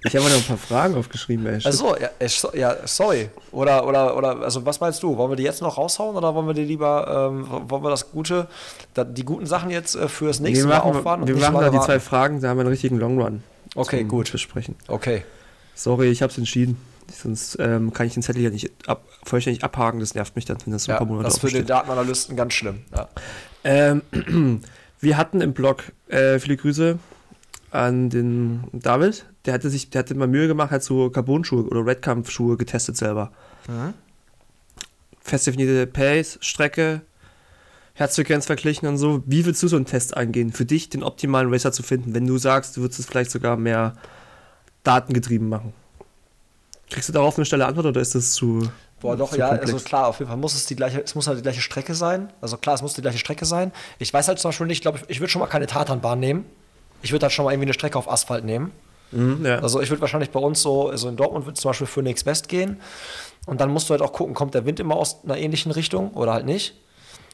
ich 0.04 0.14
habe 0.14 0.28
noch 0.28 0.36
ein 0.36 0.42
paar 0.46 0.58
Fragen 0.58 0.94
aufgeschrieben, 0.96 1.46
ey. 1.46 1.58
Also, 1.64 1.96
ja, 1.96 2.10
so- 2.28 2.54
ja, 2.54 2.76
sorry. 2.84 3.30
Oder, 3.50 3.86
oder, 3.86 4.14
oder, 4.16 4.40
also 4.42 4.64
was 4.66 4.78
meinst 4.78 5.02
du? 5.02 5.16
Wollen 5.16 5.30
wir 5.30 5.36
die 5.36 5.42
jetzt 5.42 5.62
noch 5.62 5.78
raushauen 5.78 6.14
oder 6.16 6.34
wollen 6.34 6.46
wir 6.46 6.54
die 6.54 6.64
lieber, 6.64 7.30
ähm, 7.32 7.46
wollen 7.70 7.82
wir 7.82 7.88
das 7.90 8.10
Gute, 8.10 8.46
die 8.96 9.24
guten 9.24 9.46
Sachen 9.46 9.70
jetzt 9.70 9.96
äh, 9.96 10.06
fürs 10.08 10.38
nächste 10.40 10.66
wir 10.66 10.68
Mal 10.68 10.78
machen, 10.80 10.96
aufwarten? 10.98 11.26
wir 11.26 11.36
machen 11.36 11.60
da 11.60 11.70
die 11.70 11.80
zwei? 11.80 11.98
Fragen, 11.98 12.40
da 12.42 12.50
haben 12.50 12.58
wir 12.58 12.60
einen 12.62 12.70
richtigen 12.70 12.98
Long 12.98 13.18
Run. 13.20 13.42
Okay, 13.74 14.00
zum 14.00 14.08
gut. 14.08 14.32
Besprechen. 14.32 14.76
Okay. 14.88 15.24
Sorry, 15.74 16.08
ich 16.08 16.22
habe 16.22 16.30
es 16.30 16.38
entschieden. 16.38 16.76
Sonst 17.12 17.58
ähm, 17.60 17.92
kann 17.92 18.06
ich 18.06 18.14
den 18.14 18.22
Zettel 18.22 18.42
ja 18.42 18.50
nicht 18.50 18.70
ab, 18.88 19.04
vollständig 19.24 19.62
abhaken. 19.62 20.00
Das 20.00 20.14
nervt 20.14 20.36
mich 20.36 20.44
dann, 20.46 20.56
wenn 20.64 20.72
das 20.72 20.84
so 20.84 20.92
ein 20.92 20.94
Ja, 20.94 20.98
paar 20.98 21.06
Monate 21.06 21.24
das 21.24 21.34
ist 21.34 21.40
für 21.40 21.48
den. 21.48 21.66
Datenanalysten 21.66 22.36
ganz 22.36 22.54
schlimm. 22.54 22.80
Ja. 22.94 23.08
Ähm, 23.64 24.02
wir 25.00 25.16
hatten 25.16 25.40
im 25.40 25.52
Blog 25.52 25.82
äh, 26.08 26.38
viele 26.38 26.56
Grüße 26.56 26.98
an 27.72 28.08
den 28.08 28.64
David. 28.72 29.26
Der 29.44 29.52
hatte 29.52 29.68
sich, 29.68 29.90
der 29.90 29.98
hatte 30.00 30.14
mal 30.14 30.28
Mühe 30.28 30.46
gemacht, 30.46 30.70
hat 30.70 30.82
so 30.82 31.10
Carbon-Schuhe 31.10 31.64
oder 31.64 31.84
Redkampf-Schuhe 31.84 32.56
getestet 32.56 32.96
selber. 32.96 33.32
Mhm. 33.68 33.92
Fest 35.20 35.46
definierte 35.46 35.86
Pace, 35.86 36.38
Strecke, 36.40 37.02
Herzfrequenz 37.94 38.46
verglichen 38.46 38.88
und 38.88 38.98
so. 38.98 39.22
Wie 39.24 39.46
willst 39.46 39.62
du 39.62 39.68
so 39.68 39.76
einen 39.76 39.86
Test 39.86 40.16
eingehen, 40.16 40.52
für 40.52 40.64
dich 40.64 40.88
den 40.88 41.04
optimalen 41.04 41.52
Racer 41.52 41.72
zu 41.72 41.82
finden, 41.82 42.12
wenn 42.12 42.26
du 42.26 42.38
sagst, 42.38 42.76
du 42.76 42.80
würdest 42.80 42.98
es 42.98 43.06
vielleicht 43.06 43.30
sogar 43.30 43.56
mehr 43.56 43.94
datengetrieben 44.82 45.48
machen? 45.48 45.72
Kriegst 46.90 47.08
du 47.08 47.12
darauf 47.12 47.38
eine 47.38 47.44
schnelle 47.44 47.66
Antwort 47.66 47.86
oder 47.86 48.00
ist 48.00 48.14
das 48.14 48.32
zu. 48.32 48.68
Boah, 49.00 49.16
doch, 49.16 49.30
zu 49.30 49.38
ja, 49.38 49.48
komplex? 49.48 49.72
also 49.72 49.84
klar, 49.84 50.08
auf 50.08 50.18
jeden 50.18 50.28
Fall 50.28 50.38
muss 50.38 50.54
es 50.54 50.66
die 50.66 50.76
gleiche, 50.76 51.02
es 51.02 51.14
muss 51.14 51.28
halt 51.28 51.38
die 51.38 51.42
gleiche 51.42 51.60
Strecke 51.60 51.94
sein. 51.94 52.32
Also 52.40 52.56
klar, 52.56 52.74
es 52.74 52.82
muss 52.82 52.94
die 52.94 53.02
gleiche 53.02 53.18
Strecke 53.18 53.44
sein. 53.44 53.70
Ich 53.98 54.12
weiß 54.12 54.26
halt 54.26 54.38
zum 54.40 54.48
Beispiel 54.48 54.66
nicht, 54.66 54.78
ich 54.78 54.82
glaube, 54.82 54.98
ich, 54.98 55.10
ich 55.10 55.20
würde 55.20 55.30
schon 55.30 55.40
mal 55.40 55.46
keine 55.46 55.66
Tatanbahn 55.66 56.18
nehmen. 56.18 56.46
Ich 57.02 57.12
würde 57.12 57.24
halt 57.24 57.32
schon 57.32 57.44
mal 57.44 57.52
irgendwie 57.52 57.66
eine 57.66 57.74
Strecke 57.74 57.98
auf 57.98 58.10
Asphalt 58.10 58.44
nehmen. 58.44 58.72
Mhm, 59.12 59.46
ja. 59.46 59.60
Also 59.60 59.80
ich 59.80 59.90
würde 59.90 60.00
wahrscheinlich 60.00 60.30
bei 60.30 60.40
uns 60.40 60.62
so, 60.62 60.88
also 60.88 61.08
in 61.08 61.16
Dortmund 61.16 61.46
würde 61.46 61.58
zum 61.60 61.70
Beispiel 61.70 61.86
für 61.86 62.02
Nix 62.02 62.26
West 62.26 62.48
gehen. 62.48 62.80
Und 63.46 63.60
dann 63.60 63.70
musst 63.70 63.88
du 63.88 63.92
halt 63.92 64.02
auch 64.02 64.12
gucken, 64.12 64.34
kommt 64.34 64.54
der 64.54 64.66
Wind 64.66 64.80
immer 64.80 64.96
aus 64.96 65.22
einer 65.24 65.36
ähnlichen 65.36 65.70
Richtung 65.70 66.12
oder 66.12 66.32
halt 66.32 66.46
nicht. 66.46 66.74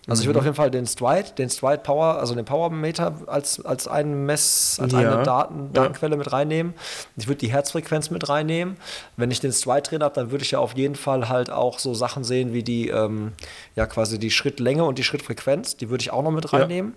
Also 0.09 0.23
ich 0.23 0.27
würde 0.27 0.39
auf 0.41 0.45
jeden 0.45 0.57
Fall 0.57 0.71
den 0.71 0.87
Stride, 0.87 1.31
den 1.39 1.51
Stride 1.51 1.79
Power, 1.85 2.19
also 2.19 2.35
den 2.35 2.45
Powermeter 2.45 3.15
als, 3.27 3.65
als 3.65 3.87
einen 3.87 4.25
Mess, 4.27 4.79
als 4.81 4.93
Ja. 4.93 4.99
eine 4.99 5.23
Daten, 5.23 5.67
Ja. 5.67 5.83
Datenquelle 5.83 6.17
mit 6.17 6.33
reinnehmen. 6.33 6.75
Ich 7.17 7.29
würde 7.29 7.39
die 7.39 7.53
Herzfrequenz 7.53 8.11
mit 8.11 8.29
reinnehmen. 8.29 8.77
Wenn 9.17 9.31
ich 9.31 9.41
den 9.41 9.53
Stride 9.53 9.83
drin 9.83 10.03
habe, 10.03 10.15
dann 10.15 10.31
würde 10.33 10.43
ich 10.43 10.51
ja 10.53 10.59
auf 10.59 10.75
jeden 10.75 10.97
Fall 10.97 11.29
halt 11.29 11.51
auch 11.51 11.79
so 11.79 11.95
Sachen 11.95 12.25
sehen 12.25 12.53
wie 12.53 12.63
die, 12.63 12.89
ähm, 12.89 13.33
ja 13.77 13.87
quasi 13.87 14.19
die 14.19 14.31
Schrittlänge 14.31 14.85
und 14.85 14.99
die 14.99 15.05
Schrittfrequenz. 15.05 15.77
Die 15.77 15.91
würde 15.91 16.03
ich 16.03 16.11
auch 16.13 16.23
noch 16.23 16.33
mit 16.33 16.51
Ja. 16.51 16.59
reinnehmen. 16.59 16.95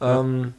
Ähm, 0.00 0.54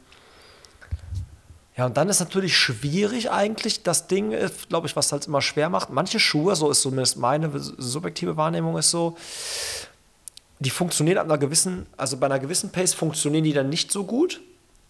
ja, 1.76 1.86
und 1.86 1.96
dann 1.96 2.08
ist 2.08 2.20
natürlich 2.20 2.56
schwierig 2.56 3.30
eigentlich. 3.30 3.82
Das 3.82 4.06
Ding, 4.06 4.34
glaube 4.68 4.86
ich, 4.86 4.96
was 4.96 5.10
halt 5.12 5.26
immer 5.26 5.40
schwer 5.40 5.68
macht. 5.70 5.90
Manche 5.90 6.20
Schuhe, 6.20 6.54
so 6.56 6.70
ist 6.70 6.82
zumindest 6.82 7.16
meine 7.16 7.50
subjektive 7.58 8.36
Wahrnehmung, 8.36 8.76
ist 8.76 8.90
so, 8.90 9.16
die 10.62 10.70
funktionieren 10.70 11.18
ab 11.18 11.24
einer 11.26 11.38
gewissen, 11.38 11.86
also 11.96 12.16
bei 12.16 12.26
einer 12.26 12.38
gewissen 12.38 12.70
Pace 12.70 12.94
funktionieren 12.94 13.44
die 13.44 13.52
dann 13.52 13.68
nicht 13.68 13.90
so 13.92 14.04
gut. 14.04 14.40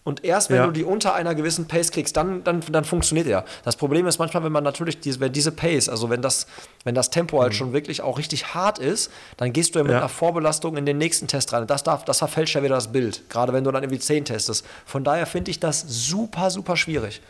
Und 0.05 0.25
erst 0.25 0.49
wenn 0.49 0.57
Ja. 0.57 0.65
du 0.65 0.71
die 0.73 0.83
unter 0.83 1.13
einer 1.15 1.33
gewissen 1.33 1.65
Pace 1.69 1.89
kriegst, 1.91 2.17
dann, 2.17 2.43
dann, 2.43 2.59
dann 2.69 2.83
funktioniert 2.83 3.25
er. 3.25 3.45
Das 3.63 3.77
Problem 3.77 4.05
ist 4.05 4.19
manchmal, 4.19 4.43
wenn 4.43 4.51
man 4.51 4.63
natürlich 4.65 4.99
diese, 4.99 5.21
wenn 5.21 5.31
diese 5.31 5.53
Pace, 5.53 5.87
also 5.87 6.09
wenn 6.09 6.21
das, 6.21 6.45
wenn 6.83 6.93
das 6.93 7.09
Tempo 7.09 7.41
halt 7.41 7.55
schon 7.55 7.71
wirklich 7.71 8.01
auch 8.01 8.17
richtig 8.17 8.53
hart 8.53 8.79
ist, 8.79 9.09
dann 9.37 9.53
gehst 9.53 9.73
du 9.75 9.79
ja 9.79 9.83
mit 9.83 9.91
Mhm. 9.91 9.93
Ja. 9.93 9.99
einer 9.99 10.09
Vorbelastung 10.09 10.75
in 10.75 10.85
den 10.85 10.97
nächsten 10.97 11.27
Test 11.27 11.53
rein. 11.53 11.65
Das, 11.67 11.83
darf, 11.83 12.03
das 12.03 12.17
verfälscht 12.17 12.53
ja 12.55 12.61
wieder 12.63 12.75
das 12.75 12.91
Bild. 12.91 13.29
Gerade 13.29 13.53
wenn 13.53 13.63
du 13.63 13.71
dann 13.71 13.81
irgendwie 13.81 13.99
10 13.99 14.25
testest. 14.25 14.65
Von 14.85 15.05
daher 15.05 15.25
finde 15.25 15.51
ich 15.51 15.61
das 15.61 15.85
super, 15.87 16.51
super 16.51 16.75
schwierig. 16.75 17.21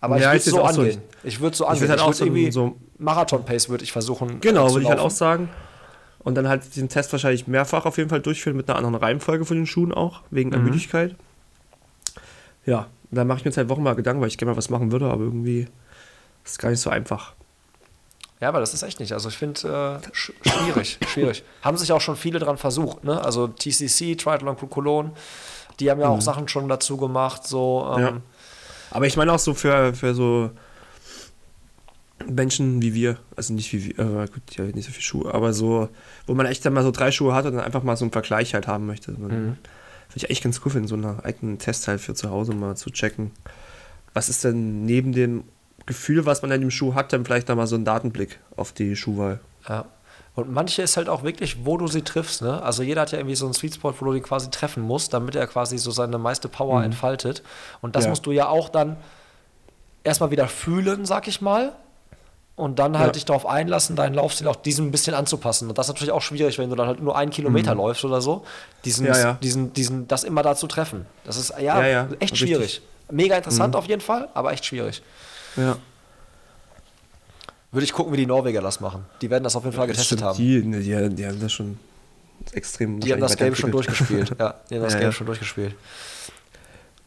Aber 0.00 0.18
Ja, 0.20 0.32
ich 0.34 0.46
ich 0.46 0.46
würde 0.46 0.50
seh's 0.52 0.52
so 0.52 0.58
so. 0.74 0.80
angehen. 0.82 1.02
Ich 1.24 1.40
würde 1.40 1.56
so 1.56 1.64
Ich 1.64 1.70
angehen. 1.70 1.80
würd 1.82 1.90
halt 1.90 2.00
auch 2.00 2.20
würd 2.20 2.52
so- 2.52 2.60
so- 2.68 2.76
Marathon-Pace 2.98 3.68
würde 3.70 3.82
ich 3.82 3.90
versuchen. 3.90 4.38
Genau, 4.40 4.70
würde 4.70 4.82
ich 4.84 4.88
halt 4.88 5.00
auch 5.00 5.10
sagen. 5.10 5.48
Und 6.20 6.34
dann 6.34 6.48
halt 6.48 6.76
den 6.76 6.88
Test 6.88 7.12
wahrscheinlich 7.12 7.46
mehrfach 7.46 7.86
auf 7.86 7.96
jeden 7.96 8.10
Fall 8.10 8.20
durchführen 8.20 8.56
mit 8.56 8.68
einer 8.68 8.76
anderen 8.76 8.96
Reihenfolge 8.96 9.44
von 9.44 9.56
den 9.56 9.66
Schuhen 9.66 9.92
auch, 9.92 10.22
wegen 10.30 10.50
Mhm. 10.50 10.64
Müdigkeit. 10.64 11.14
Ja, 12.66 12.86
da 13.10 13.24
mache 13.24 13.38
ich 13.38 13.44
mir 13.44 13.52
seit 13.52 13.68
Wochen 13.68 13.82
mal 13.82 13.94
Gedanken, 13.94 14.20
weil 14.20 14.28
ich 14.28 14.36
gerne 14.36 14.52
mal 14.52 14.58
was 14.58 14.68
machen 14.70 14.92
würde, 14.92 15.06
aber 15.10 15.22
irgendwie 15.24 15.60
ist 16.44 16.52
es 16.52 16.58
gar 16.58 16.70
nicht 16.70 16.80
so 16.80 16.90
einfach. 16.90 17.32
Ja, 18.40 18.48
aber 18.48 18.60
das 18.60 18.74
ist 18.74 18.82
echt 18.82 19.00
nicht. 19.00 19.12
Also 19.12 19.28
ich 19.30 19.38
finde 19.38 20.00
äh, 20.02 20.08
sch 20.12 20.32
schwierig, 20.42 20.98
schwierig. 21.08 21.42
Haben 21.62 21.76
sich 21.76 21.90
auch 21.92 22.00
schon 22.00 22.16
viele 22.16 22.38
dran 22.38 22.56
versucht, 22.58 23.04
ne? 23.04 23.20
Also 23.24 23.48
TCC, 23.48 24.16
Triathlon 24.16 24.56
Cologne, 24.56 25.12
die 25.80 25.90
haben 25.90 26.00
ja 26.00 26.08
auch 26.08 26.20
Sachen 26.20 26.46
schon 26.48 26.68
dazu 26.68 26.96
gemacht, 26.96 27.46
so. 27.46 27.92
Ähm, 27.96 28.02
Ja. 28.02 28.12
Aber 28.90 29.06
ich 29.06 29.16
meine 29.16 29.32
auch 29.32 29.38
so 29.38 29.54
für, 29.54 29.92
für 29.94 30.14
so 30.14 30.50
Menschen 32.26 32.82
wie 32.82 32.94
wir, 32.94 33.16
also 33.36 33.54
nicht 33.54 33.72
wie 33.72 33.96
wir, 33.96 33.98
äh, 33.98 34.26
gut, 34.26 34.42
die 34.50 34.58
haben 34.60 34.70
nicht 34.70 34.86
so 34.86 34.92
viele 34.92 35.02
Schuhe, 35.02 35.32
aber 35.34 35.52
so, 35.52 35.88
wo 36.26 36.34
man 36.34 36.46
echt 36.46 36.64
dann 36.64 36.72
mal 36.72 36.82
so 36.82 36.90
drei 36.90 37.10
Schuhe 37.10 37.34
hat 37.34 37.46
und 37.46 37.54
dann 37.54 37.64
einfach 37.64 37.82
mal 37.82 37.96
so 37.96 38.04
einen 38.04 38.12
Vergleich 38.12 38.54
halt 38.54 38.66
haben 38.66 38.86
möchte. 38.86 39.12
Man, 39.12 39.58
Finde 40.10 40.24
ich 40.24 40.30
echt 40.30 40.42
ganz 40.42 40.60
cool, 40.64 40.74
in 40.76 40.88
so 40.88 40.94
einer 40.94 41.24
eigenen 41.24 41.58
Test 41.58 41.86
halt 41.86 42.00
für 42.00 42.14
zu 42.14 42.30
Hause 42.30 42.54
mal 42.54 42.76
zu 42.76 42.90
checken. 42.90 43.30
Was 44.14 44.28
ist 44.30 44.42
denn 44.42 44.84
neben 44.86 45.12
dem 45.12 45.44
Gefühl, 45.86 46.24
was 46.26 46.40
man 46.42 46.50
in 46.50 46.62
dem 46.62 46.70
Schuh 46.70 46.94
hat, 46.94 47.12
dann 47.12 47.24
vielleicht 47.24 47.48
da 47.48 47.54
mal 47.54 47.66
so 47.66 47.76
ein 47.76 47.84
Datenblick 47.84 48.38
auf 48.56 48.72
die 48.72 48.96
Schuhwahl. 48.96 49.40
Ja. 49.68 49.84
Und 50.34 50.52
manche 50.52 50.82
ist 50.82 50.96
halt 50.96 51.08
auch 51.08 51.24
wirklich, 51.24 51.64
wo 51.66 51.76
du 51.76 51.88
sie 51.88 52.02
triffst, 52.02 52.42
ne? 52.42 52.62
Also 52.62 52.82
jeder 52.82 53.00
hat 53.02 53.12
ja 53.12 53.18
irgendwie 53.18 53.34
so 53.34 53.44
einen 53.44 53.54
Sweet 53.54 53.74
Spot, 53.74 53.92
wo 53.98 54.04
du 54.06 54.12
den 54.12 54.22
quasi 54.22 54.50
treffen 54.50 54.82
musst, 54.82 55.12
damit 55.12 55.34
er 55.34 55.46
quasi 55.46 55.78
so 55.78 55.90
seine 55.90 56.16
meiste 56.16 56.48
Power 56.48 56.82
entfaltet. 56.84 57.42
Und 57.80 57.96
das 57.96 58.04
Ja. 58.04 58.10
musst 58.10 58.24
du 58.24 58.30
ja 58.32 58.48
auch 58.48 58.68
dann 58.68 58.96
erstmal 60.04 60.30
wieder 60.30 60.46
fühlen, 60.48 61.04
sag 61.06 61.26
ich 61.28 61.40
mal. 61.40 61.72
Und 62.58 62.78
dann 62.80 62.98
halt 62.98 63.06
Ja. 63.08 63.12
dich 63.12 63.24
darauf 63.24 63.46
einlassen, 63.46 63.94
deinen 63.96 64.14
Laufstil 64.14 64.48
auch 64.48 64.56
diesem 64.56 64.88
ein 64.88 64.90
bisschen 64.90 65.14
anzupassen. 65.14 65.68
Und 65.68 65.78
das 65.78 65.86
ist 65.86 65.94
natürlich 65.94 66.12
auch 66.12 66.20
schwierig, 66.22 66.58
wenn 66.58 66.68
du 66.68 66.74
dann 66.76 66.88
halt 66.88 67.00
nur 67.00 67.16
einen 67.16 67.30
Kilometer 67.30 67.74
läufst 67.74 68.04
oder 68.04 68.20
so, 68.20 68.44
diesen, 68.84 69.06
Ja, 69.06 69.16
ja. 69.16 69.32
diesen, 69.40 69.72
diesen, 69.72 70.08
das 70.08 70.24
immer 70.24 70.42
da 70.42 70.56
zu 70.56 70.66
treffen. 70.66 71.06
Das 71.24 71.36
ist 71.36 71.54
ja, 71.60 71.80
echt 72.18 72.20
richtig. 72.20 72.38
schwierig. 72.40 72.82
Mega 73.10 73.36
interessant 73.36 73.76
auf 73.76 73.86
jeden 73.86 74.00
Fall, 74.02 74.28
aber 74.34 74.52
echt 74.52 74.64
schwierig. 74.66 75.02
Ja. 75.56 75.76
Würde 77.70 77.84
ich 77.84 77.92
gucken, 77.92 78.12
wie 78.12 78.16
die 78.16 78.26
Norweger 78.26 78.60
das 78.60 78.80
machen. 78.80 79.04
Die 79.22 79.30
werden 79.30 79.44
das 79.44 79.54
auf 79.54 79.64
jeden 79.64 79.76
Fall 79.76 79.86
getestet 79.86 80.20
haben. 80.22 80.36
Die, 80.36 80.62
ne, 80.64 80.80
die, 80.80 81.14
die 81.14 81.26
haben 81.26 81.38
das 81.40 81.52
schon 81.52 81.78
extrem. 82.52 82.98
Die 82.98 83.12
haben 83.12 83.20
das 83.20 83.36
Game 83.36 83.54
schon 83.54 83.70
durchgespielt. 83.70 84.34
Ja, 84.38 84.54
die 84.68 84.74
haben 84.76 84.82
das 84.84 84.98
Game 84.98 85.12
schon 85.12 85.26
durchgespielt. 85.26 85.74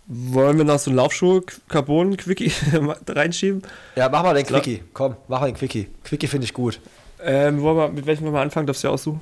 Wollen 0.07 0.57
wir 0.57 0.65
noch 0.65 0.79
so 0.79 0.89
einen 0.89 0.97
Laufschuh 0.97 1.41
Carbon 1.69 2.17
Quickie 2.17 2.51
reinschieben? 3.07 3.61
Ja, 3.95 4.09
mach 4.09 4.23
mal 4.23 4.33
den. 4.33 4.45
Quickie. 4.45 4.83
Komm, 4.93 5.15
mach 5.27 5.39
mal 5.41 5.47
den 5.47 5.55
Quickie. 5.55 5.87
Quickie 6.03 6.27
finde 6.27 6.45
ich 6.45 6.53
gut. 6.53 6.79
Ähm, 7.23 7.61
wollen 7.61 7.77
wir, 7.77 7.89
mit 7.89 8.05
welchem 8.05 8.23
wollen 8.25 8.33
wir 8.33 8.41
anfangen? 8.41 8.67
Darfst 8.67 8.83
du 8.83 8.87
ja 8.87 8.93
aussuchen? 8.93 9.21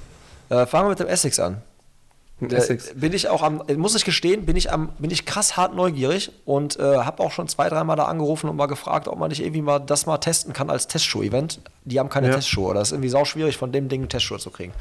Äh, 0.50 0.66
fangen 0.66 0.86
wir 0.86 0.90
mit 0.92 1.00
dem 1.00 1.08
Essex 1.08 1.40
an. 1.40 1.62
Mit 2.40 2.54
Essex. 2.54 2.94
bin 2.96 3.12
ich 3.12 3.28
auch 3.28 3.44
am, 3.44 3.62
äh, 3.68 3.74
muss 3.76 3.94
ich 3.96 4.06
gestehen, 4.06 4.46
bin 4.46 4.56
ich 4.56 4.72
am, 4.72 4.90
bin 4.98 5.12
ich 5.12 5.26
krass 5.26 5.58
hart 5.58 5.76
neugierig 5.76 6.32
und 6.46 6.80
äh, 6.80 6.82
habe 7.00 7.22
auch 7.22 7.32
schon 7.34 7.50
zwei, 7.50 7.68
dreimal 7.68 7.98
da 7.98 8.06
angerufen 8.06 8.50
und 8.50 8.56
mal 8.56 8.68
gefragt, 8.68 9.10
ob 9.10 9.20
man 9.20 9.28
nicht 9.28 9.42
irgendwie 9.42 9.62
mal 9.62 9.80
das 9.80 10.06
mal 10.06 10.18
testen 10.20 10.54
kann 10.54 10.70
als 10.70 10.88
Testschuh-Event. 10.88 11.60
Die 11.84 12.00
haben 12.00 12.08
keine 12.08 12.30
Ja. 12.30 12.36
Testschuhe. 12.36 12.74
Das 12.74 12.88
ist 12.88 12.92
irgendwie 12.94 13.10
sau 13.10 13.26
schwierig, 13.26 13.58
von 13.58 13.74
dem 13.74 13.90
Ding 13.90 14.08
Testschuhe 14.08 14.40
zu 14.40 14.50
kriegen. 14.52 14.72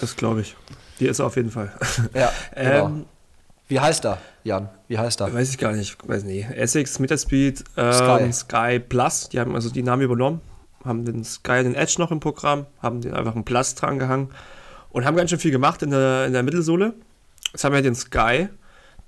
Das 0.00 0.16
glaube 0.16 0.40
ich. 0.40 0.56
Die 0.98 1.06
ist 1.06 1.20
auf 1.20 1.36
jeden 1.36 1.50
Fall. 1.52 1.72
Ja, 2.12 2.32
genau. 2.56 2.86
ähm, 2.86 3.04
Wie 3.68 3.80
heißt 3.80 4.04
er, 4.04 4.18
Jan? 4.44 4.68
Wie 4.88 4.98
heißt 4.98 5.20
er? 5.20 5.34
weiß 5.34 5.50
ich 5.50 5.58
gar 5.58 5.72
nicht. 5.72 5.96
Weiß 6.06 6.22
nicht. 6.24 6.48
Essex, 6.50 6.98
Metaspeed, 6.98 7.64
ähm, 7.76 7.92
Sky. 7.92 8.32
Sky. 8.32 8.78
Plus. 8.78 9.28
Die 9.28 9.40
haben 9.40 9.54
also 9.54 9.70
die 9.70 9.82
Namen 9.82 10.02
übernommen. 10.02 10.40
Haben 10.84 11.04
den 11.04 11.24
Sky, 11.24 11.64
den 11.64 11.74
Edge 11.74 11.96
noch 11.98 12.12
im 12.12 12.20
Programm. 12.20 12.66
Haben 12.80 13.00
den 13.00 13.14
einfach 13.14 13.34
einen 13.34 13.44
Plus 13.44 13.74
dran 13.74 13.98
gehangen. 13.98 14.30
Und 14.90 15.04
haben 15.04 15.16
ganz 15.16 15.30
schön 15.30 15.40
viel 15.40 15.50
gemacht 15.50 15.82
in 15.82 15.90
der, 15.90 16.26
in 16.26 16.32
der 16.32 16.42
Mittelsohle. 16.44 16.94
Jetzt 17.52 17.64
haben 17.64 17.74
wir 17.74 17.82
den 17.82 17.96
Sky, 17.96 18.48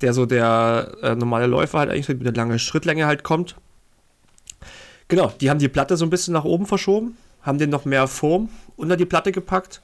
der 0.01 0.13
so 0.13 0.27
der 0.27 0.93
äh, 1.03 1.15
normale 1.15 1.47
Läufer 1.47 1.79
halt 1.79 1.91
eigentlich 1.91 2.09
mit 2.09 2.25
der 2.25 2.33
langen 2.35 2.59
Schrittlänge 2.59 3.07
halt 3.07 3.23
kommt. 3.23 3.57
Genau, 5.07 5.33
die 5.41 5.51
haben 5.51 5.59
die 5.59 5.69
Platte 5.69 5.97
so 5.97 6.05
ein 6.05 6.11
bisschen 6.11 6.35
nach 6.35 6.45
oben 6.45 6.67
verschoben, 6.67 7.17
haben 7.43 7.59
den 7.59 7.71
noch 7.71 7.85
mehr 7.85 8.07
Form 8.09 8.51
unter 8.77 8.97
die 8.97 9.07
Platte 9.07 9.33
gepackt. 9.33 9.81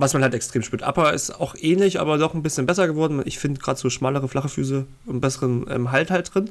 Was 0.00 0.14
man 0.14 0.22
halt 0.22 0.32
extrem 0.34 0.62
spürt. 0.62 0.82
Upper 0.82 1.12
ist 1.12 1.30
auch 1.40 1.54
ähnlich, 1.60 2.00
aber 2.00 2.16
doch 2.16 2.32
ein 2.34 2.42
bisschen 2.42 2.64
besser 2.66 2.86
geworden. 2.86 3.20
Ich 3.26 3.38
finde 3.38 3.60
gerade 3.60 3.78
so 3.78 3.90
schmalere, 3.90 4.28
flache 4.28 4.48
Füße 4.48 4.86
einen 5.06 5.20
besseren 5.20 5.66
ähm, 5.70 5.92
Halt 5.92 6.10
halt 6.10 6.34
drin. 6.34 6.50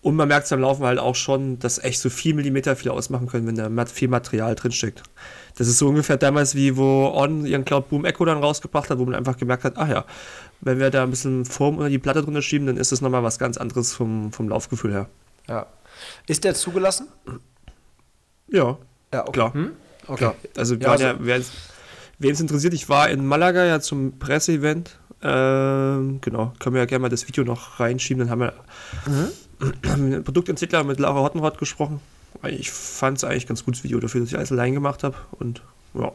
Und 0.00 0.14
man 0.14 0.28
merkt 0.28 0.44
es 0.44 0.50
beim 0.50 0.60
Laufen 0.60 0.84
halt 0.86 1.00
auch 1.00 1.16
schon, 1.16 1.58
dass 1.58 1.82
echt 1.82 1.98
so 2.00 2.08
4 2.08 2.36
mm 2.36 2.76
viel 2.76 2.92
ausmachen 2.92 3.26
können, 3.26 3.48
wenn 3.48 3.56
da 3.76 3.86
viel 3.86 4.06
Material 4.06 4.54
drinsteckt. 4.54 5.02
Das 5.56 5.66
ist 5.66 5.78
so 5.78 5.88
ungefähr 5.88 6.16
damals 6.16 6.54
wie 6.54 6.76
wo 6.76 7.10
On 7.12 7.44
ihren 7.44 7.64
Cloud 7.64 7.88
Boom 7.90 8.04
Echo 8.04 8.24
dann 8.24 8.38
rausgebracht 8.38 8.88
hat, 8.90 8.98
wo 9.00 9.04
man 9.04 9.16
einfach 9.16 9.36
gemerkt 9.36 9.64
hat, 9.64 9.72
ach 9.76 9.88
ja, 9.88 10.04
wenn 10.60 10.78
wir 10.78 10.90
da 10.90 11.02
ein 11.02 11.10
bisschen 11.10 11.44
Form 11.44 11.78
unter 11.78 11.88
die 11.90 11.98
Platte 11.98 12.22
drunter 12.22 12.42
schieben, 12.42 12.68
dann 12.68 12.76
ist 12.76 12.92
das 12.92 13.00
nochmal 13.00 13.24
was 13.24 13.40
ganz 13.40 13.56
anderes 13.56 13.92
vom, 13.92 14.30
vom 14.32 14.48
Laufgefühl 14.48 14.92
her. 14.92 15.08
Ja. 15.48 15.66
Ist 16.28 16.44
der 16.44 16.54
zugelassen? 16.54 17.08
Ja, 18.48 18.78
Ja, 19.12 19.22
okay. 19.22 19.32
klar. 19.32 19.54
Hm? 19.54 19.72
Okay. 20.06 20.16
Klar. 20.16 20.34
Also, 20.56 20.76
Ja, 20.76 20.92
also- 20.92 21.04
ja, 21.04 21.36
wen 22.18 22.32
es 22.32 22.40
interessiert, 22.40 22.74
ich 22.74 22.88
war 22.88 23.08
in 23.10 23.24
Malaga 23.26 23.64
ja 23.64 23.80
zum 23.80 24.18
Presseevent. 24.18 24.98
Ähm, 25.22 26.20
genau, 26.20 26.52
können 26.60 26.74
wir 26.74 26.82
ja 26.82 26.86
gerne 26.86 27.02
mal 27.02 27.08
das 27.08 27.26
Video 27.26 27.44
noch 27.44 27.80
reinschieben. 27.80 28.20
Dann 28.20 28.30
haben 28.30 28.40
wir 28.40 28.52
haben 29.88 30.04
mit 30.04 30.12
dem 30.12 30.24
Produktentwickler 30.24 30.84
mit 30.84 31.00
Laura 31.00 31.20
Hottenrott 31.20 31.58
gesprochen. 31.58 32.00
Ich 32.44 32.70
fand 32.70 33.18
es 33.18 33.24
eigentlich 33.24 33.46
ganz 33.46 33.64
gutes 33.64 33.82
Video 33.82 33.98
dafür, 33.98 34.20
dass 34.20 34.30
ich 34.30 34.36
alles 34.36 34.52
allein 34.52 34.74
gemacht 34.74 35.02
habe. 35.02 35.16
Und 35.38 35.62
ja. 35.94 36.12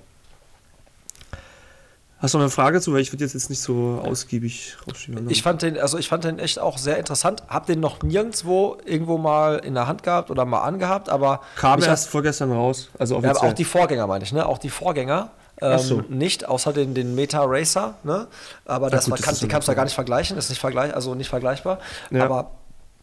Hast 2.20 2.34
du 2.34 2.38
noch 2.38 2.44
eine 2.46 2.52
Frage 2.52 2.80
zu? 2.80 2.94
Weil 2.94 3.02
ich 3.02 3.12
würde 3.12 3.26
jetzt, 3.26 3.34
jetzt 3.34 3.50
nicht 3.50 3.60
so 3.62 4.02
ausgiebig 4.02 4.78
rausschieben. 4.88 5.30
Ich 5.30 5.44
fand 5.44 5.62
den, 5.62 5.78
also 5.78 5.98
ich 5.98 6.08
fand 6.08 6.24
den 6.24 6.40
echt 6.40 6.58
auch 6.58 6.78
sehr 6.78 6.98
interessant. 6.98 7.44
Hab 7.50 7.66
den 7.66 7.82
noch 7.82 8.02
nirgendwo 8.02 8.78
irgendwo 8.86 9.18
mal 9.18 9.58
in 9.58 9.74
der 9.74 9.88
Hand 9.88 10.04
gehabt 10.04 10.32
oder 10.32 10.46
mal 10.46 10.62
angehabt, 10.62 11.10
aber 11.10 11.42
Kam 11.58 11.84
erst 11.84 12.08
vorgestern 12.08 12.54
raus. 12.54 12.90
Also 12.98 13.16
Ja, 13.16 13.20
offiziell. 13.20 13.38
aber 13.38 13.50
auch 13.50 13.54
die 13.54 13.66
Vorgänger 13.66 14.08
meine 14.08 14.24
ich, 14.24 14.32
ne? 14.32 14.46
Auch 14.46 14.58
die 14.58 14.70
Vorgänger. 14.70 15.32
Ähm, 15.64 15.80
so. 15.80 16.04
Nicht, 16.10 16.48
außer 16.48 16.74
den, 16.74 16.94
den 16.94 17.16
Meta 17.16 17.44
Racer, 17.46 17.96
ne? 18.04 18.28
Aber 18.66 18.90
das, 18.90 19.06
gut, 19.06 19.14
das 19.14 19.22
kann, 19.22 19.34
ist 19.34 19.42
die 19.44 19.48
kannst 19.48 19.68
du 19.68 19.76
gar 19.76 19.84
nicht 19.86 19.96
vergleichen, 19.96 20.38
ist 20.38 20.50
nicht 20.50 20.60
vergleich, 20.60 20.94
also 20.96 21.16
nicht 21.16 21.30
vergleichbar. 21.30 21.80
Ja. 22.12 22.26
Aber 22.26 22.52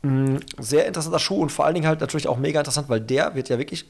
mh, 0.02 0.40
sehr 0.58 0.86
interessanter 0.86 1.18
Schuh 1.18 1.40
und 1.40 1.50
vor 1.50 1.64
allen 1.64 1.74
Dingen 1.74 1.86
halt 1.86 2.00
natürlich 2.00 2.28
auch 2.28 2.36
mega 2.36 2.60
interessant, 2.60 2.88
weil 2.88 3.00
der 3.00 3.34
wird 3.34 3.48
ja 3.48 3.58
wirklich 3.58 3.86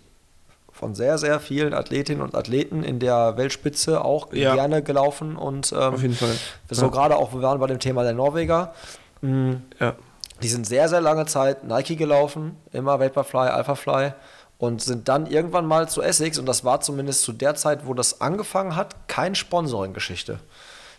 von 0.73 0.95
sehr, 0.95 1.19
sehr 1.19 1.41
vielen 1.41 1.75
Athletinnen 1.75 2.23
und 2.23 2.35
Athleten 2.35 2.83
in 2.85 3.01
der 3.01 3.37
Weltspitze 3.37 4.03
auch 4.03 4.33
Ja. 4.33 4.55
gerne 4.55 4.83
gelaufen 4.83 5.37
und 5.37 5.73
ähm, 5.73 5.79
Auf 5.95 6.01
jeden 6.03 6.15
Fall. 6.15 6.31
so 6.71 6.87
Ja. 6.87 6.91
gerade 6.91 7.17
auch, 7.17 7.35
wir 7.35 7.43
waren 7.43 7.59
bei 7.61 7.67
dem 7.67 7.81
Thema 7.81 8.03
der 8.03 8.15
Norweger. 8.15 8.73
Mh, 9.21 9.57
Ja. 9.79 9.95
die 10.43 10.49
sind 10.49 10.67
sehr, 10.67 10.89
sehr 10.89 11.03
lange 11.03 11.27
Zeit 11.27 11.65
Nike 11.65 11.97
gelaufen, 11.97 12.57
immer 12.73 12.99
Vaporfly, 12.99 13.49
Alphafly 13.51 14.13
und 14.61 14.83
sind 14.83 15.09
dann 15.09 15.27
irgendwann 15.27 15.65
mal 15.67 15.89
zu 15.89 16.03
Essex 16.03 16.39
und 16.39 16.45
das 16.47 16.65
war 16.65 16.81
zumindest 16.83 17.23
zu 17.23 17.33
der 17.33 17.55
Zeit, 17.57 17.87
wo 17.87 17.95
das 17.95 18.21
angefangen 18.21 18.77
hat, 18.77 19.09
kein 19.09 19.35
Sponsoring-Geschichte. 19.35 20.39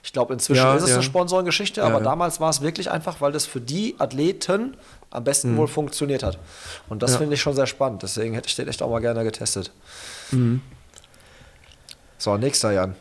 Ich 0.03 0.11
glaube, 0.13 0.33
inzwischen 0.33 0.63
Ja, 0.63 0.73
ist 0.75 0.81
es 0.81 0.89
ja. 0.89 0.95
eine 0.95 1.03
Sponsoring-Geschichte, 1.03 1.81
Ja, 1.81 1.88
aber 1.88 2.01
damals 2.01 2.39
war 2.39 2.49
es 2.49 2.61
wirklich 2.61 2.89
einfach, 2.89 3.21
weil 3.21 3.31
das 3.31 3.45
für 3.45 3.61
die 3.61 3.95
Athleten 3.99 4.75
am 5.11 5.23
besten 5.23 5.55
wohl 5.57 5.67
funktioniert 5.67 6.23
hat. 6.23 6.39
Und 6.89 7.03
das 7.03 7.13
Mhm. 7.13 7.17
Finde 7.19 7.33
ich 7.35 7.41
schon 7.41 7.53
sehr 7.53 7.67
spannend, 7.67 8.01
deswegen 8.01 8.33
hätte 8.33 8.47
ich 8.49 8.55
den 8.55 8.67
echt 8.67 8.81
auch 8.81 8.89
mal 8.89 8.99
gerne 8.99 9.23
getestet. 9.23 9.71
Mhm. 10.31 10.61
So, 12.17 12.35
nächster 12.38 12.71
Jan. 12.71 12.95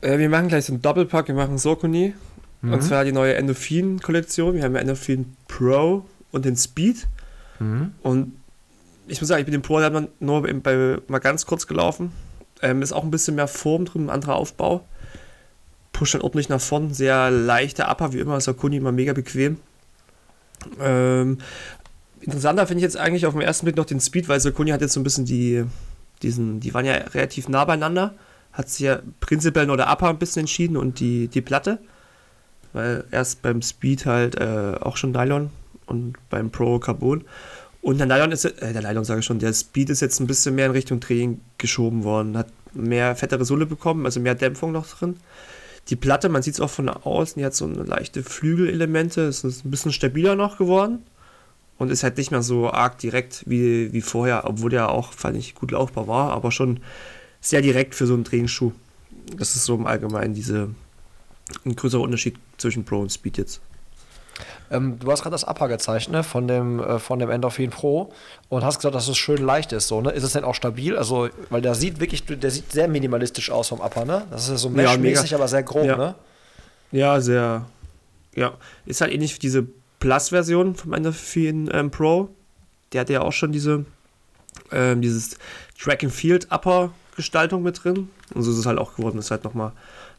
Äh, 0.00 0.16
wir 0.16 0.30
machen 0.30 0.48
gleich 0.48 0.64
so 0.64 0.72
einen 0.72 0.80
Doppelpack, 0.80 1.28
wir 1.28 1.34
machen 1.34 1.58
Sokuni. 1.58 2.14
Mhm. 2.62 2.72
Und 2.72 2.82
zwar 2.82 3.04
die 3.04 3.12
neue 3.12 3.34
Endorphin-Kollektion. 3.34 4.54
Wir 4.54 4.62
haben 4.64 4.74
ja 4.74 4.80
Endorphin 4.80 5.36
Pro 5.48 6.06
und 6.32 6.44
den 6.46 6.56
Speed. 6.56 7.06
Mhm. 7.58 7.92
Und 8.02 8.32
ich 9.08 9.20
muss 9.20 9.28
sagen, 9.28 9.40
ich 9.40 9.46
bin 9.46 9.52
den 9.52 9.62
Pro 9.62 9.80
hat 9.80 9.92
man 9.92 10.08
nur 10.20 10.42
bei, 10.42 10.52
bei, 10.52 10.98
mal 11.08 11.18
ganz 11.18 11.46
kurz 11.46 11.66
gelaufen. 11.66 12.12
Ähm, 12.62 12.82
ist 12.82 12.92
auch 12.92 13.04
ein 13.04 13.10
bisschen 13.10 13.34
mehr 13.34 13.48
Form 13.48 13.84
drin, 13.84 14.06
ein 14.06 14.10
anderer 14.10 14.36
Aufbau. 14.36 14.84
Pusht 15.92 16.14
dann 16.14 16.22
ordentlich 16.22 16.48
nach 16.48 16.60
vorn. 16.60 16.92
Sehr 16.92 17.30
leichter 17.30 17.90
Upper, 17.90 18.12
wie 18.12 18.20
immer. 18.20 18.40
Sokuni 18.40 18.76
immer 18.76 18.92
mega 18.92 19.12
bequem. 19.12 19.58
Ähm, 20.80 21.38
interessanter 22.20 22.66
finde 22.66 22.80
ich 22.80 22.84
jetzt 22.84 22.96
eigentlich 22.96 23.26
auf 23.26 23.34
den 23.34 23.42
ersten 23.42 23.64
Blick 23.64 23.76
noch 23.76 23.84
den 23.84 24.00
Speed, 24.00 24.28
weil 24.28 24.40
Sokuni 24.40 24.70
hat 24.70 24.80
jetzt 24.80 24.92
so 24.92 25.00
ein 25.00 25.04
bisschen 25.04 25.24
die, 25.24 25.64
diesen, 26.22 26.60
die 26.60 26.74
waren 26.74 26.84
ja 26.84 26.94
relativ 26.94 27.48
nah 27.48 27.64
beieinander. 27.64 28.14
Hat 28.52 28.68
sich 28.68 28.80
ja 28.80 29.00
prinzipiell 29.20 29.66
nur 29.66 29.76
der 29.76 29.90
Upper 29.90 30.08
ein 30.08 30.18
bisschen 30.18 30.40
entschieden 30.40 30.76
und 30.76 31.00
die, 31.00 31.28
die 31.28 31.40
Platte. 31.40 31.78
Weil 32.72 33.04
erst 33.10 33.42
beim 33.42 33.62
Speed 33.62 34.04
halt 34.04 34.36
äh, 34.36 34.74
auch 34.80 34.96
schon 34.96 35.12
Nylon 35.12 35.50
und 35.86 36.16
beim 36.28 36.50
Pro 36.50 36.78
Carbon. 36.78 37.24
Und 37.80 37.98
der 37.98 38.06
Nylon 38.06 38.32
ist, 38.32 38.44
äh, 38.44 38.72
der 38.72 38.82
Nylon 38.82 39.04
sage 39.04 39.20
ich 39.20 39.26
schon, 39.26 39.38
der 39.38 39.52
Speed 39.52 39.90
ist 39.90 40.00
jetzt 40.00 40.20
ein 40.20 40.26
bisschen 40.26 40.54
mehr 40.54 40.66
in 40.66 40.72
Richtung 40.72 41.00
Training 41.00 41.40
geschoben 41.58 42.04
worden. 42.04 42.36
Hat 42.36 42.48
mehr 42.74 43.16
fettere 43.16 43.44
Sohle 43.44 43.66
bekommen, 43.66 44.04
also 44.04 44.20
mehr 44.20 44.34
Dämpfung 44.34 44.72
noch 44.72 44.86
drin. 44.86 45.16
Die 45.88 45.96
Platte, 45.96 46.28
man 46.28 46.42
sieht 46.42 46.54
es 46.54 46.60
auch 46.60 46.70
von 46.70 46.88
außen, 46.88 47.40
die 47.40 47.46
hat 47.46 47.54
so 47.54 47.64
eine 47.64 47.82
leichte 47.82 48.22
Flügelelemente, 48.22 49.22
ist 49.22 49.44
ein 49.44 49.70
bisschen 49.70 49.92
stabiler 49.92 50.34
noch 50.34 50.58
geworden. 50.58 51.04
Und 51.78 51.92
ist 51.92 52.02
halt 52.02 52.16
nicht 52.16 52.32
mehr 52.32 52.42
so 52.42 52.70
arg 52.70 52.98
direkt 52.98 53.44
wie, 53.46 53.92
wie 53.92 54.00
vorher, 54.00 54.48
obwohl 54.48 54.70
der 54.70 54.88
auch, 54.88 55.12
fand 55.12 55.36
ich, 55.36 55.54
gut 55.54 55.70
laufbar 55.70 56.08
war, 56.08 56.32
aber 56.32 56.50
schon 56.50 56.80
sehr 57.40 57.62
direkt 57.62 57.94
für 57.94 58.04
so 58.04 58.14
einen 58.14 58.24
Trainingsschuh. 58.24 58.72
Das 59.36 59.54
ist 59.54 59.64
so 59.64 59.76
im 59.76 59.86
Allgemeinen 59.86 60.34
diese 60.34 60.70
ein 61.64 61.76
größerer 61.76 62.02
Unterschied 62.02 62.36
zwischen 62.58 62.84
Pro 62.84 62.98
und 62.98 63.12
Speed 63.12 63.38
jetzt. 63.38 63.60
Ähm, 64.70 64.98
du 64.98 65.10
hast 65.10 65.22
gerade 65.22 65.34
das 65.34 65.44
Upper 65.44 65.68
gezeichnet 65.68 66.12
ne, 66.12 66.22
von 66.22 66.46
dem, 66.48 66.80
äh, 66.80 66.98
von 66.98 67.18
dem 67.18 67.30
Endorphin 67.30 67.70
Pro 67.70 68.12
und 68.48 68.64
hast 68.64 68.76
gesagt, 68.78 68.94
dass 68.94 69.08
es 69.08 69.16
schön 69.16 69.38
leicht 69.44 69.72
ist. 69.72 69.88
So, 69.88 70.00
ne? 70.00 70.10
Ist 70.10 70.22
es 70.24 70.32
denn 70.32 70.44
auch 70.44 70.54
stabil? 70.54 70.96
Also, 70.96 71.28
weil 71.50 71.62
der 71.62 71.74
sieht 71.74 72.00
wirklich, 72.00 72.24
der 72.26 72.50
sieht 72.50 72.70
sehr 72.72 72.88
minimalistisch 72.88 73.50
aus 73.50 73.68
vom 73.68 73.80
Upper, 73.80 74.04
ne? 74.04 74.24
Das 74.30 74.48
ist 74.48 74.60
so 74.60 74.68
Ja, 74.68 74.74
mesh-mäßig, 74.74 75.22
mega. 75.30 75.36
aber 75.36 75.48
sehr 75.48 75.62
grob, 75.62 75.84
Ja. 75.86 75.96
ne? 75.96 76.14
Ja, 76.92 77.20
sehr. 77.20 77.66
Ja, 78.34 78.52
ist 78.86 79.00
halt 79.00 79.12
ähnlich 79.12 79.34
wie 79.34 79.38
diese 79.40 79.66
Plus-Version 80.00 80.74
vom 80.76 80.92
Endorphin 80.92 81.68
ähm, 81.72 81.90
Pro. 81.90 82.28
Der 82.92 83.00
hat 83.02 83.10
ja 83.10 83.20
auch 83.22 83.32
schon 83.32 83.52
diese 83.52 83.84
ähm, 84.72 85.02
dieses 85.02 85.36
Track 85.80 86.02
and 86.04 86.12
Field 86.12 86.50
Upper 86.52 86.90
Gestaltung 87.16 87.62
mit 87.62 87.82
drin. 87.84 88.10
Und 88.34 88.42
so 88.42 88.50
ist 88.52 88.58
es 88.58 88.66
halt 88.66 88.78
auch 88.78 88.94
geworden. 88.96 89.18
Ist 89.18 89.30
halt 89.30 89.44
nochmal 89.44 89.72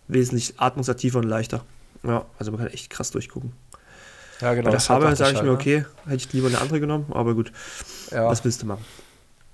wesentlich 0.08 0.56
atmungsaktiver 0.58 1.20
und 1.20 1.28
leichter. 1.28 1.64
Ja, 2.04 2.26
also 2.38 2.52
man 2.52 2.60
kann 2.62 2.70
echt 2.74 2.90
krass 2.90 3.12
durchgucken. 3.12 3.54
Ja, 4.42 4.54
genau. 4.54 4.66
Bei 4.66 4.72
der 4.72 4.80
Farbe 4.80 5.16
sage 5.16 5.32
ich 5.32 5.38
halt, 5.38 5.46
mir, 5.46 5.52
ne? 5.52 5.58
okay, 5.58 5.86
hätte 6.06 6.16
ich 6.16 6.32
lieber 6.34 6.48
eine 6.48 6.60
andere 6.60 6.80
genommen, 6.80 7.08
aber 7.12 7.34
gut, 7.34 7.52
Ja, 8.12 8.28
was 8.28 8.44
willst 8.44 8.62
du 8.62 8.66
machen? 8.68 8.86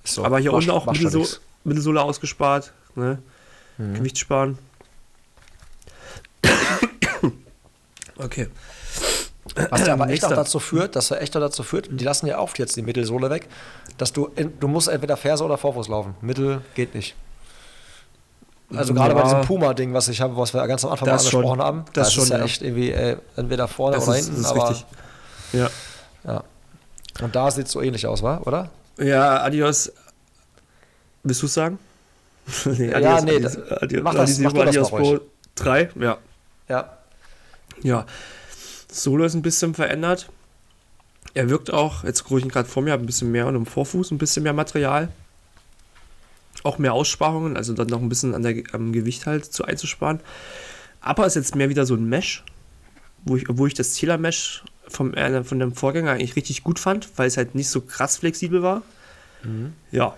so. 0.03 0.23
aber 0.23 0.39
hier 0.39 0.53
unten 0.53 0.69
auch 0.71 0.85
Mittelso. 0.85 1.25
Mittelsohle 1.63 2.01
ausgespart, 2.01 2.73
ne? 2.95 3.17
Mhm. 3.77 3.95
Gewicht 3.95 4.17
sparen. 4.19 4.57
okay. 8.17 8.47
Was 9.69 9.85
ja 9.87 9.93
aber 9.93 10.09
echt 10.09 10.25
auch 10.25 10.33
dazu 10.33 10.59
führt, 10.59 10.95
dass 10.95 11.11
er 11.11 11.21
echt 11.21 11.33
dazu 11.35 11.63
führt, 11.63 11.89
die 11.91 12.03
lassen 12.03 12.27
ja 12.27 12.39
oft 12.39 12.59
jetzt 12.59 12.75
die 12.75 12.81
Mittelsohle 12.81 13.29
weg, 13.29 13.47
dass 13.97 14.11
du, 14.13 14.29
in, 14.35 14.59
du 14.59 14.67
musst 14.67 14.87
entweder 14.87 15.17
Ferse 15.17 15.43
oder 15.43 15.57
Vorfuß 15.57 15.87
laufen. 15.87 16.15
Mittel 16.21 16.61
geht 16.75 16.93
nicht. 16.93 17.15
Also 18.73 18.93
gerade 18.93 19.13
bei 19.13 19.21
diesem 19.23 19.41
Puma-Ding, 19.41 19.93
was 19.93 20.07
ich 20.09 20.21
habe, 20.21 20.35
was 20.37 20.53
wir 20.53 20.65
ganz 20.67 20.83
am 20.83 20.91
Anfang 20.91 21.07
mal 21.07 21.13
Das 21.13 21.29
schon. 21.29 21.39
angesprochen 21.41 21.61
haben, 21.61 21.85
Das 21.93 22.07
da 22.07 22.11
schon, 22.13 22.23
ist 22.23 22.29
ja 22.31 22.37
ja. 22.39 22.43
echt 22.45 22.61
irgendwie 22.61 22.91
äh, 22.91 23.17
entweder 23.35 23.67
vorne 23.67 23.95
Das 23.97 24.07
oder 24.07 24.17
ist, 24.17 24.25
hinten, 24.25 24.41
das 24.41 24.51
ist 24.51 24.57
aber 24.57 24.69
richtig. 24.71 24.85
Ja. 25.53 25.69
ja. 26.23 26.43
Und 27.21 27.35
da 27.35 27.51
sieht 27.51 27.67
es 27.67 27.71
so 27.71 27.81
ähnlich 27.81 28.07
aus, 28.07 28.23
oder? 28.23 28.71
Ja, 28.97 29.41
Adios. 29.43 29.91
Willst 31.23 31.41
du 31.41 31.45
es 31.45 31.53
sagen? 31.53 31.79
nee, 32.65 32.89
Ja, 32.91 33.21
nee, 33.21 33.35
Adios, 33.35 33.53
das- 33.53 33.71
Adios, 33.81 34.03
mach 34.03 34.13
das- 34.15 34.21
Adios, 34.35 34.39
mach 34.53 34.53
das 34.53 34.67
Adios 34.69 34.91
mal 34.91 34.97
Pro 35.01 35.09
ruhig. 35.09 35.21
3, 35.55 35.89
ja. 35.99 36.17
Ja. 36.67 36.97
Ja. 37.83 38.05
Solo 38.91 39.25
ist 39.25 39.33
ein 39.35 39.41
bisschen 39.41 39.73
verändert. 39.75 40.29
Er 41.33 41.49
wirkt 41.49 41.71
auch, 41.73 42.03
jetzt 42.03 42.23
gucke 42.23 42.39
ich 42.39 42.45
ihn 42.45 42.51
gerade 42.51 42.67
vor 42.67 42.81
mir, 42.81 42.91
habe 42.93 43.03
ein 43.03 43.07
bisschen 43.07 43.31
mehr 43.31 43.45
und 43.47 43.55
im 43.55 43.65
Vorfuß, 43.65 44.11
ein 44.11 44.17
bisschen 44.17 44.43
mehr 44.43 44.53
Material. 44.53 45.09
Auch 46.65 46.79
mehr 46.79 46.93
Aussparungen, 46.93 47.57
also 47.57 47.73
dann 47.73 47.87
noch 47.87 48.01
ein 48.01 48.09
bisschen 48.09 48.33
an 48.33 48.41
der, 48.41 48.63
am 48.73 48.91
Gewicht 48.91 49.25
halt 49.25 49.45
zu 49.45 49.65
einzusparen. 49.65 50.19
Aber 50.99 51.25
ist 51.27 51.35
jetzt 51.35 51.55
mehr 51.55 51.69
wieder 51.69 51.85
so 51.85 51.93
ein 51.93 52.09
Mesh, 52.09 52.43
wo 53.23 53.35
ich, 53.35 53.47
obwohl 53.49 53.67
ich 53.67 53.75
das 53.75 53.93
Zähler-Mesh 53.93 54.63
vom, 54.87 55.13
äh, 55.13 55.43
von 55.43 55.59
dem 55.59 55.73
Vorgänger 55.73 56.11
eigentlich 56.11 56.35
richtig 56.35 56.63
gut 56.63 56.79
fand, 56.79 57.09
weil 57.17 57.27
es 57.27 57.37
halt 57.37 57.53
nicht 57.53 57.69
so 57.69 57.81
krass 57.81 58.17
flexibel 58.17 58.63
war. 58.63 58.81
Ja, 59.91 60.15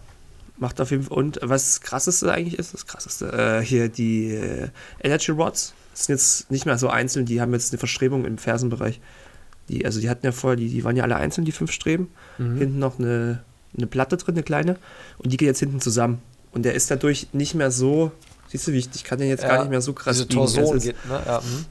macht 0.57 0.79
auf 0.79 0.91
jeden 0.91 1.03
Fall. 1.03 1.17
Und 1.17 1.39
was 1.41 1.65
das 1.65 1.81
krasseste 1.81 2.31
eigentlich 2.31 2.57
ist, 2.57 2.73
das 2.73 2.87
krasseste, 2.87 3.31
äh, 3.33 3.65
hier 3.65 3.89
die 3.89 4.31
äh, 4.31 4.69
Energy 5.01 5.31
Rods 5.31 5.73
sind 5.93 6.15
jetzt 6.15 6.51
nicht 6.51 6.65
mehr 6.65 6.77
so 6.77 6.89
einzeln, 6.89 7.25
die 7.25 7.41
haben 7.41 7.53
jetzt 7.53 7.73
eine 7.73 7.79
Verstrebung 7.79 8.25
im 8.25 8.37
Fersenbereich. 8.37 9.01
Die, 9.67 9.85
also 9.85 9.99
die 9.99 10.09
hatten 10.09 10.25
ja 10.25 10.31
vorher, 10.31 10.55
die, 10.55 10.69
die 10.69 10.83
waren 10.83 10.95
ja 10.95 11.03
alle 11.03 11.17
einzeln, 11.17 11.43
die 11.43 11.51
fünf 11.51 11.71
Streben. 11.71 12.09
Mhm. 12.37 12.57
Hinten 12.57 12.79
noch 12.79 12.99
eine, 12.99 13.43
eine 13.75 13.87
Platte 13.87 14.15
drin, 14.15 14.35
eine 14.35 14.43
kleine. 14.43 14.77
Und 15.17 15.33
die 15.33 15.37
gehen 15.37 15.47
jetzt 15.47 15.59
hinten 15.59 15.81
zusammen. 15.81 16.21
Und 16.57 16.63
der 16.63 16.73
ist 16.73 16.89
dadurch 16.89 17.27
nicht 17.33 17.53
mehr 17.53 17.69
so, 17.69 18.11
siehst 18.47 18.67
du, 18.67 18.71
wie 18.73 18.79
ich, 18.79 18.89
ich 18.95 19.03
kann 19.03 19.19
den 19.19 19.29
jetzt 19.29 19.43
Ja, 19.43 19.49
gar 19.49 19.59
nicht 19.59 19.69
mehr 19.69 19.79
so 19.79 19.93
krass 19.93 20.15
Diese 20.17 20.27
Torsion 20.27 20.75
ist, 20.77 20.83
geht, 20.85 20.95
ne? 21.07 21.21
Ja, 21.23 21.39
mhm. 21.39 21.65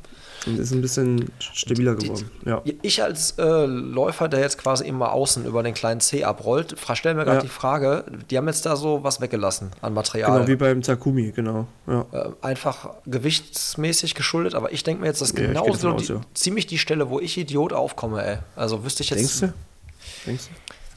und 0.52 0.58
ist 0.60 0.70
ein 0.70 0.80
bisschen 0.80 1.32
stabiler 1.40 1.96
Die- 1.96 2.06
geworden. 2.06 2.30
Ja. 2.44 2.62
Ich 2.82 3.02
als 3.02 3.32
äh, 3.36 3.64
Läufer, 3.66 4.28
der 4.28 4.38
jetzt 4.38 4.58
quasi 4.58 4.86
immer 4.86 5.10
außen 5.10 5.44
über 5.44 5.64
den 5.64 5.74
kleinen 5.74 6.00
C 6.00 6.22
abrollt, 6.22 6.76
stelle 6.94 7.16
mir 7.16 7.24
gerade 7.24 7.38
Ja. 7.38 7.42
die 7.42 7.48
Frage, 7.48 8.04
die 8.30 8.36
haben 8.38 8.46
jetzt 8.46 8.64
da 8.64 8.76
so 8.76 9.02
was 9.02 9.20
weggelassen 9.20 9.72
an 9.82 9.92
Material. 9.92 10.30
Genau, 10.36 10.46
wie 10.46 10.54
beim 10.54 10.82
Takumi, 10.82 11.32
genau. 11.32 11.66
Ja. 11.88 12.06
äh, 12.12 12.28
einfach 12.42 12.90
gewichtsmäßig 13.06 14.14
geschuldet, 14.14 14.54
aber 14.54 14.70
ich 14.72 14.84
denke 14.84 15.00
mir 15.00 15.08
jetzt, 15.08 15.20
das 15.20 15.30
ist 15.30 15.34
genau 15.34 15.72
so 15.72 15.90
die, 15.94 16.04
aus, 16.04 16.08
ja. 16.08 16.20
ziemlich 16.32 16.68
die 16.68 16.78
Stelle, 16.78 17.10
wo 17.10 17.18
ich 17.18 17.36
Idiot 17.36 17.72
aufkomme, 17.72 18.24
ey. 18.24 18.38
Also 18.54 18.84
wüsste 18.84 19.02
ich 19.02 19.10
jetzt. 19.10 19.18
Denkst 19.18 19.40
du? 19.40 20.28
Denkst 20.30 20.44
du? 20.44 20.50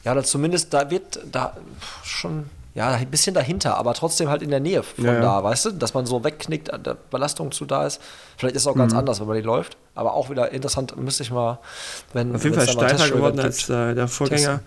Ja, 0.04 0.12
oder 0.12 0.22
zumindest 0.22 0.72
da 0.72 0.88
wird 0.92 1.18
da 1.32 1.56
schon, 2.04 2.44
ja, 2.80 2.88
ein 2.94 3.10
bisschen 3.10 3.34
dahinter, 3.34 3.76
aber 3.76 3.92
trotzdem 3.94 4.28
halt 4.30 4.40
in 4.42 4.48
der 4.50 4.60
Nähe 4.60 4.82
von 4.82 5.04
Ja, 5.04 5.20
da, 5.20 5.44
weißt 5.44 5.66
du? 5.66 5.70
Dass 5.72 5.92
man 5.94 6.06
so 6.06 6.24
wegknickt, 6.24 6.72
an 6.72 6.82
der 6.82 6.96
Belastung 7.10 7.52
zu 7.52 7.66
da 7.66 7.86
ist. 7.86 8.00
Vielleicht 8.38 8.56
ist 8.56 8.62
es 8.62 8.66
auch 8.66 8.74
ganz 8.74 8.92
Mhm. 8.94 9.00
anders, 9.00 9.20
wenn 9.20 9.26
man 9.26 9.36
die 9.36 9.42
läuft. 9.42 9.76
Aber 9.94 10.14
auch 10.14 10.30
wieder 10.30 10.50
interessant, 10.52 10.96
müsste 10.96 11.22
ich 11.22 11.30
mal, 11.30 11.58
wenn 12.14 12.34
Auf 12.34 12.42
jeden 12.44 12.56
Fall 12.56 12.66
steifer 12.68 12.96
Testshow 12.96 13.16
geworden 13.16 13.36
gibt. 13.36 13.44
als 13.44 13.68
äh, 13.68 13.94
der 13.94 14.08
Vorgänger. 14.08 14.60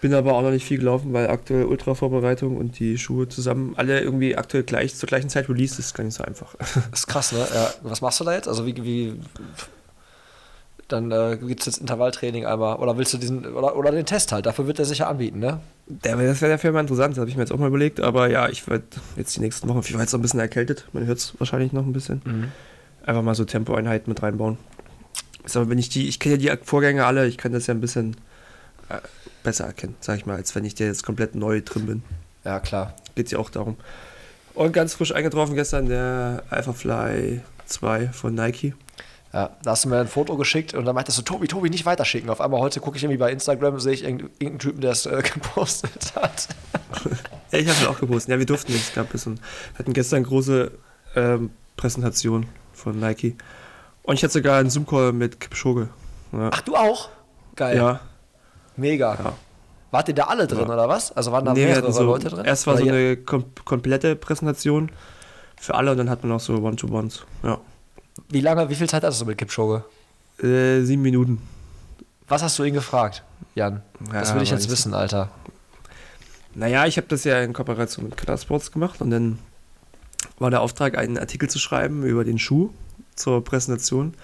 Bin 0.00 0.14
aber 0.14 0.34
auch 0.34 0.42
noch 0.42 0.50
nicht 0.52 0.64
viel 0.64 0.78
gelaufen, 0.78 1.12
weil 1.12 1.28
aktuell 1.28 1.64
Ultra-Vorbereitung 1.64 2.56
und 2.56 2.78
die 2.78 2.96
Schuhe 2.98 3.28
zusammen 3.28 3.74
alle 3.76 4.00
irgendwie 4.00 4.36
aktuell 4.36 4.62
gleich 4.62 4.94
zur 4.94 5.08
gleichen 5.08 5.28
Zeit 5.28 5.48
released 5.48 5.80
ist, 5.80 5.92
gar 5.96 6.04
nicht 6.04 6.14
so 6.14 6.22
einfach. 6.22 6.54
Das 6.54 7.00
ist 7.00 7.06
krass, 7.08 7.32
ne? 7.32 7.44
Ja, 7.52 7.70
was 7.82 8.00
machst 8.00 8.20
du 8.20 8.24
da 8.24 8.32
jetzt? 8.34 8.46
Also 8.46 8.64
wie, 8.64 8.76
wie 8.84 9.20
dann 10.88 11.10
äh, 11.10 11.38
gibt 11.40 11.60
es 11.60 11.66
jetzt 11.66 11.78
Intervalltraining 11.78 12.46
einmal 12.46 12.76
oder 12.76 12.96
willst 12.96 13.12
du 13.12 13.18
diesen 13.18 13.46
oder, 13.46 13.76
oder 13.76 13.90
den 13.90 14.06
Test 14.06 14.32
halt, 14.32 14.46
dafür 14.46 14.66
wird 14.66 14.78
er 14.78 14.84
sicher 14.84 15.08
anbieten, 15.08 15.38
ne? 15.38 15.60
Der, 15.86 16.16
das 16.16 16.40
wäre 16.40 16.52
dafür 16.52 16.72
mal 16.72 16.80
interessant, 16.80 17.14
das 17.14 17.20
habe 17.20 17.30
ich 17.30 17.36
mir 17.36 17.42
jetzt 17.42 17.52
auch 17.52 17.58
mal 17.58 17.68
überlegt, 17.68 18.00
aber 18.00 18.28
ja, 18.28 18.48
ich 18.48 18.66
werde 18.68 18.84
jetzt 19.16 19.36
die 19.36 19.40
nächsten 19.40 19.68
Wochen, 19.68 19.80
ich 19.80 19.94
war 19.94 20.00
jetzt 20.00 20.12
noch 20.12 20.18
ein 20.18 20.22
bisschen 20.22 20.40
erkältet, 20.40 20.86
man 20.92 21.06
hört 21.06 21.18
es 21.18 21.34
wahrscheinlich 21.38 21.72
noch 21.72 21.84
ein 21.84 21.92
bisschen. 21.92 22.22
Mhm. 22.24 22.52
Einfach 23.04 23.22
mal 23.22 23.34
so 23.34 23.44
Tempoeinheiten 23.44 24.10
mit 24.10 24.22
reinbauen. 24.22 24.58
Ist 25.44 25.56
aber 25.56 25.70
wenn 25.70 25.78
ich 25.78 25.88
die, 25.88 26.08
ich 26.08 26.18
kenne 26.18 26.36
ja 26.36 26.56
die 26.56 26.64
Vorgänge 26.64 27.06
alle, 27.06 27.26
ich 27.26 27.38
kann 27.38 27.52
das 27.52 27.66
ja 27.66 27.74
ein 27.74 27.80
bisschen 27.80 28.16
äh, 28.88 28.98
besser 29.42 29.64
erkennen, 29.64 29.94
sag 30.00 30.18
ich 30.18 30.26
mal, 30.26 30.36
als 30.36 30.54
wenn 30.54 30.64
ich 30.64 30.74
der 30.74 30.88
jetzt 30.88 31.04
komplett 31.04 31.34
neu 31.34 31.62
drin 31.62 31.86
bin. 31.86 32.02
Ja, 32.44 32.60
klar. 32.60 32.94
Geht 33.14 33.30
ja 33.30 33.38
auch 33.38 33.50
darum. 33.50 33.76
Und 34.54 34.72
ganz 34.72 34.94
frisch 34.94 35.14
eingetroffen 35.14 35.54
gestern 35.54 35.88
der 35.88 36.42
Alphafly 36.50 37.40
2 37.66 38.08
von 38.08 38.34
Nike. 38.34 38.74
Ja, 39.32 39.50
da 39.62 39.72
hast 39.72 39.84
du 39.84 39.90
mir 39.90 39.98
ein 40.00 40.08
Foto 40.08 40.36
geschickt 40.36 40.72
und 40.72 40.86
dann 40.86 40.94
meintest 40.94 41.18
du, 41.18 41.22
Tobi, 41.22 41.48
Tobi, 41.48 41.68
nicht 41.68 41.84
weiterschicken. 41.84 42.30
Auf 42.30 42.40
einmal 42.40 42.60
heute 42.60 42.80
gucke 42.80 42.96
ich 42.96 43.02
irgendwie 43.04 43.18
bei 43.18 43.30
Instagram, 43.30 43.78
sehe 43.78 43.92
ich 43.92 44.02
irgendeinen 44.04 44.58
Typen, 44.58 44.80
der 44.80 44.92
es 44.92 45.04
äh, 45.04 45.22
gepostet 45.34 46.14
hat. 46.16 46.48
Ja, 47.52 47.58
ich 47.58 47.68
habe 47.68 47.78
es 47.78 47.86
auch 47.86 47.98
gepostet. 48.00 48.30
Ja, 48.32 48.38
wir 48.38 48.46
durften 48.46 48.72
nicht. 48.72 48.88
Es 48.88 48.94
gab 48.94 49.10
bisschen. 49.10 49.36
Wir 49.74 49.78
hatten 49.80 49.92
gestern 49.92 50.22
große 50.24 50.70
ähm, 51.14 51.50
Präsentation 51.76 52.46
von 52.72 52.98
Nike. 52.98 53.36
Und 54.02 54.14
ich 54.14 54.22
hatte 54.24 54.32
sogar 54.32 54.58
einen 54.60 54.70
Zoom-Call 54.70 55.12
mit 55.12 55.40
Kipchoge. 55.40 55.90
Ja. 56.32 56.50
Ach, 56.52 56.62
du 56.62 56.74
auch? 56.74 57.10
Geil. 57.54 57.76
ja. 57.76 58.00
Mega. 58.76 59.14
Ja. 59.14 59.32
Wart 59.90 60.08
ihr 60.08 60.14
da 60.14 60.24
alle 60.24 60.46
drin, 60.46 60.66
Ja. 60.66 60.72
oder 60.74 60.88
was? 60.88 61.12
Also 61.12 61.32
waren 61.32 61.44
da 61.44 61.52
Nee, 61.52 61.60
wir 61.60 61.66
mehrere 61.66 61.82
hatten 61.84 61.92
so, 61.92 62.02
Leute 62.04 62.28
drin? 62.28 62.44
Erst 62.46 62.66
war 62.66 62.74
Oder 62.74 62.84
so 62.84 62.88
eine 62.90 63.16
kom 63.18 63.44
komplette 63.64 64.16
Präsentation 64.16 64.90
für 65.56 65.74
alle 65.74 65.90
und 65.90 65.98
dann 65.98 66.08
hat 66.08 66.22
man 66.22 66.32
auch 66.32 66.40
so 66.40 66.54
One-to-Ones. 66.54 67.24
Ja. 67.42 67.58
Wie 68.28 68.40
lange, 68.40 68.68
wie 68.68 68.74
viel 68.74 68.88
Zeit 68.88 69.02
hattest 69.02 69.20
du 69.20 69.26
mit 69.26 69.38
Kipchoge? 69.38 69.84
Äh, 70.42 70.82
sieben 70.82 71.02
Minuten. 71.02 71.40
Was 72.28 72.42
hast 72.42 72.58
du 72.58 72.64
ihn 72.64 72.74
gefragt, 72.74 73.22
Jan? 73.54 73.82
das 74.12 74.30
Ja, 74.30 74.34
will 74.34 74.42
ich 74.42 74.50
jetzt 74.50 74.70
wissen, 74.70 74.92
Alter. 74.92 75.30
Naja, 76.54 76.86
ich 76.86 76.96
habe 76.96 77.06
das 77.08 77.24
ja 77.24 77.40
in 77.40 77.52
Kooperation 77.52 78.06
mit 78.06 78.16
Color 78.16 78.36
Sports 78.36 78.70
gemacht 78.70 79.00
und 79.00 79.10
dann 79.10 79.38
war 80.38 80.50
der 80.50 80.60
Auftrag, 80.60 80.98
einen 80.98 81.18
Artikel 81.18 81.48
zu 81.48 81.58
schreiben 81.58 82.04
über 82.04 82.24
den 82.24 82.38
Schuh 82.38 82.70
zur 83.14 83.42
Präsentation. 83.42 84.14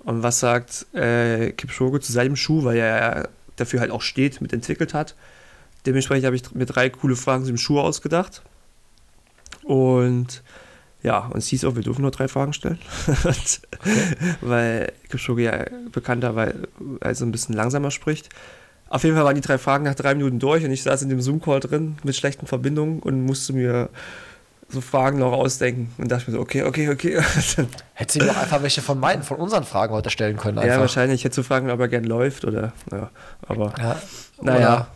Und 0.00 0.22
was 0.22 0.40
sagt 0.40 0.86
äh, 0.94 1.52
Kipchoge 1.52 2.00
zu 2.00 2.12
seinem 2.12 2.36
Schuh, 2.36 2.64
weil 2.64 2.76
er 2.76 3.28
dafür 3.56 3.80
halt 3.80 3.90
auch 3.90 4.02
steht, 4.02 4.40
mitentwickelt 4.40 4.94
hat. 4.94 5.14
Dementsprechend 5.84 6.26
habe 6.26 6.36
ich 6.36 6.54
mir 6.54 6.66
drei 6.66 6.90
coole 6.90 7.16
Fragen 7.16 7.44
zu 7.44 7.50
dem 7.50 7.58
Schuh 7.58 7.80
ausgedacht. 7.80 8.42
Und 9.62 10.42
ja, 11.02 11.26
und 11.26 11.38
es 11.38 11.46
hieß 11.48 11.64
auch, 11.64 11.76
wir 11.76 11.82
dürfen 11.82 12.02
nur 12.02 12.10
drei 12.10 12.28
Fragen 12.28 12.52
stellen. 12.52 12.78
Weil 14.40 14.92
Kipchoge 15.08 15.42
ja 15.42 15.64
bekannterweise 15.92 16.68
also 17.00 17.24
ein 17.24 17.32
bisschen 17.32 17.54
langsamer 17.54 17.90
spricht. 17.90 18.28
Auf 18.88 19.04
jeden 19.04 19.16
Fall 19.16 19.24
waren 19.24 19.34
die 19.34 19.40
drei 19.40 19.58
Fragen 19.58 19.84
nach 19.84 19.94
drei 19.94 20.14
Minuten 20.14 20.38
durch 20.38 20.64
und 20.64 20.70
ich 20.70 20.82
saß 20.82 21.02
in 21.02 21.08
dem 21.08 21.20
Zoom-Call 21.20 21.60
drin 21.60 21.96
mit 22.04 22.14
schlechten 22.14 22.46
Verbindungen 22.46 23.00
und 23.00 23.24
musste 23.24 23.52
mir 23.52 23.88
so 24.68 24.80
Fragen 24.80 25.18
noch 25.18 25.32
ausdenken 25.32 25.92
und 25.98 26.10
dachte 26.10 26.30
mir 26.30 26.36
so, 26.36 26.42
okay, 26.42 26.62
okay, 26.62 26.88
okay. 26.88 27.20
Hättest 27.94 28.16
du 28.16 28.24
ihm 28.24 28.26
doch 28.28 28.36
einfach 28.36 28.62
welche 28.62 28.82
von 28.82 28.98
meinen, 28.98 29.22
von 29.22 29.38
unseren 29.38 29.64
Fragen 29.64 29.92
heute 29.92 30.10
stellen 30.10 30.36
können. 30.36 30.58
Einfach. 30.58 30.74
ja, 30.74 30.80
wahrscheinlich. 30.80 31.20
Ich 31.20 31.24
hätte 31.24 31.34
zu 31.34 31.42
fragen, 31.42 31.70
ob 31.70 31.78
er 31.78 31.88
gern 31.88 32.04
läuft 32.04 32.44
oder, 32.44 32.72
ja, 32.90 33.10
aber, 33.46 33.74
Ja. 33.78 33.96
Naja. 34.40 34.74
Oder 34.74 34.88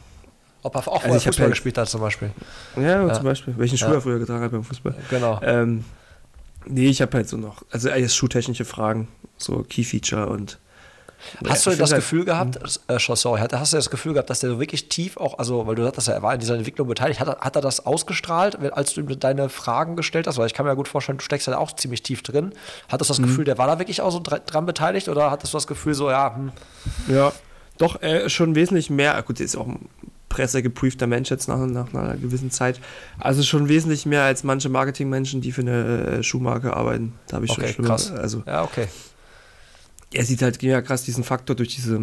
Ob 0.63 0.75
er 0.75 0.87
auch 0.89 1.03
Also 1.05 1.17
ich 1.17 1.25
Fußball 1.25 1.47
ja- 1.47 1.51
gespielt 1.51 1.79
hat, 1.79 1.89
zum 1.89 2.01
Beispiel. 2.01 2.31
ja, 2.77 2.83
Ja. 3.07 3.13
zum 3.15 3.25
Beispiel, 3.25 3.55
welchen 3.57 3.79
Schuh 3.79 3.87
Ja. 3.87 3.95
er 3.95 4.01
früher 4.01 4.19
getragen 4.19 4.43
hat 4.45 4.53
beim 4.53 4.65
Fußball. 4.65 4.95
Genau. 5.09 5.41
Ähm, 5.43 5.85
nee, 6.67 6.87
ich 6.89 7.01
habe 7.01 7.17
halt 7.17 7.29
so 7.29 7.37
noch, 7.37 7.63
also 7.71 7.91
alles 7.91 8.15
schuhtechnische 8.15 8.65
Fragen, 8.65 9.09
so 9.39 9.65
Key-Feature 9.69 10.27
und 10.27 10.59
Hast 11.47 11.67
du 11.67 11.71
ich 11.71 11.77
das 11.77 11.93
halt- 11.93 12.01
Gefühl 12.01 12.25
gehabt, 12.25 12.59
äh, 12.89 12.99
schon, 12.99 13.15
sorry, 13.15 13.41
hast 13.53 13.73
du 13.75 13.77
das 13.77 13.91
Gefühl 13.91 14.15
gehabt, 14.15 14.31
dass 14.31 14.41
der 14.41 14.49
so 14.51 14.59
wirklich 14.59 14.89
tief 14.89 15.19
auch, 15.19 15.39
also, 15.39 15.67
weil 15.67 15.75
du 15.75 15.83
sagtest, 15.85 16.09
er 16.09 16.23
war 16.23 16.33
in 16.33 16.41
dieser 16.41 16.55
Entwicklung 16.57 16.89
beteiligt, 16.89 17.21
hat, 17.21 17.29
er- 17.29 17.41
hat 17.41 17.57
er 17.57 17.61
das 17.63 17.85
ausgestrahlt, 17.85 18.57
als 18.73 18.95
du 18.95 19.03
ihm 19.03 19.21
deine 19.21 19.51
Fragen 19.51 19.97
gestellt 19.97 20.27
hast? 20.27 20.39
Weil 20.39 20.47
ich 20.47 20.55
kann 20.55 20.65
mir 20.65 20.71
ja 20.71 20.75
gut 20.77 20.89
vorstellen, 20.89 21.19
du 21.19 21.25
steckst 21.25 21.47
ja 21.47 21.59
auch 21.59 21.73
ziemlich 21.73 22.03
tief 22.03 22.23
drin. 22.23 22.53
Hattest 22.89 23.11
du 23.11 23.15
Mhm. 23.15 23.17
das 23.19 23.29
Gefühl, 23.29 23.45
der 23.45 23.59
war 23.59 23.67
da 23.67 23.79
wirklich 23.79 24.01
auch 24.01 24.11
so 24.11 24.19
dra- 24.19 24.39
dran 24.39 24.65
beteiligt 24.65 25.11
oder 25.11 25.31
hattest 25.31 25.53
du 25.53 25.59
das 25.59 25.67
Gefühl 25.67 25.93
so, 25.93 26.09
ja, 26.11 26.35
hm, 26.35 26.53
Ja, 27.15 27.33
doch, 27.77 28.01
äh, 28.01 28.31
schon 28.31 28.55
wesentlich 28.55 28.89
mehr. 28.89 29.23
Gut, 29.23 29.41
der 29.41 29.45
ist 29.45 29.57
auch 29.57 29.67
pressegeprüfter 30.31 31.07
Mensch 31.07 31.29
jetzt 31.29 31.49
nach, 31.49 31.59
nach 31.67 31.93
einer 31.93 32.17
gewissen 32.17 32.51
Zeit. 32.51 32.81
Also 33.19 33.43
schon 33.43 33.69
wesentlich 33.69 34.07
mehr 34.07 34.23
als 34.23 34.43
manche 34.45 34.71
Marketingmenschen, 34.71 35.43
die 35.43 35.53
für 35.53 35.61
eine 35.61 36.07
äh, 36.07 36.23
Schuhmarke 36.23 36.75
arbeiten. 36.75 37.13
Da 37.27 37.37
habe 37.37 37.45
ich 37.45 37.51
okay, 37.51 37.67
schon 37.67 37.73
schlimmer. 37.75 37.89
krass. 37.89 38.11
Also 38.11 38.43
ja, 38.47 38.63
okay. 38.63 38.87
er 40.15 40.25
sieht 40.25 40.41
halt 40.41 40.63
ja 40.63 40.81
krass 40.81 41.03
diesen 41.03 41.25
Faktor 41.25 41.55
durch 41.55 41.75
diese 41.75 42.01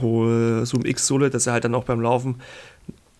hohe 0.00 0.66
Zoom 0.66 0.84
X-Sohle, 0.84 1.30
dass 1.30 1.46
er 1.46 1.52
halt 1.52 1.64
dann 1.64 1.74
auch 1.74 1.84
beim 1.84 2.00
Laufen 2.00 2.40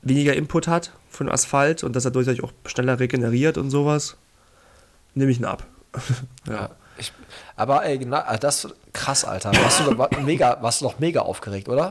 weniger 0.02 0.34
Input 0.34 0.66
hat 0.66 0.92
von 1.10 1.28
Asphalt 1.28 1.84
und 1.84 1.94
dass 1.94 2.04
er 2.04 2.10
dadurch 2.10 2.42
auch 2.42 2.52
schneller 2.64 2.98
regeneriert 2.98 3.58
und 3.58 3.70
sowas. 3.70 4.16
Nehme 5.14 5.30
ich 5.30 5.38
ihn 5.38 5.44
ab. 5.44 5.66
Ja. 6.48 6.70
Ich, 6.98 7.12
aber 7.56 7.84
ey, 7.84 7.98
na, 8.04 8.36
das 8.36 8.68
krass, 8.92 9.24
Alter. 9.24 9.52
Warst 9.54 9.80
du, 9.80 9.96
war, 9.96 10.10
mega, 10.22 10.58
warst 10.60 10.80
du 10.80 10.84
noch 10.84 10.98
mega 10.98 11.20
aufgeregt, 11.20 11.68
oder? 11.68 11.90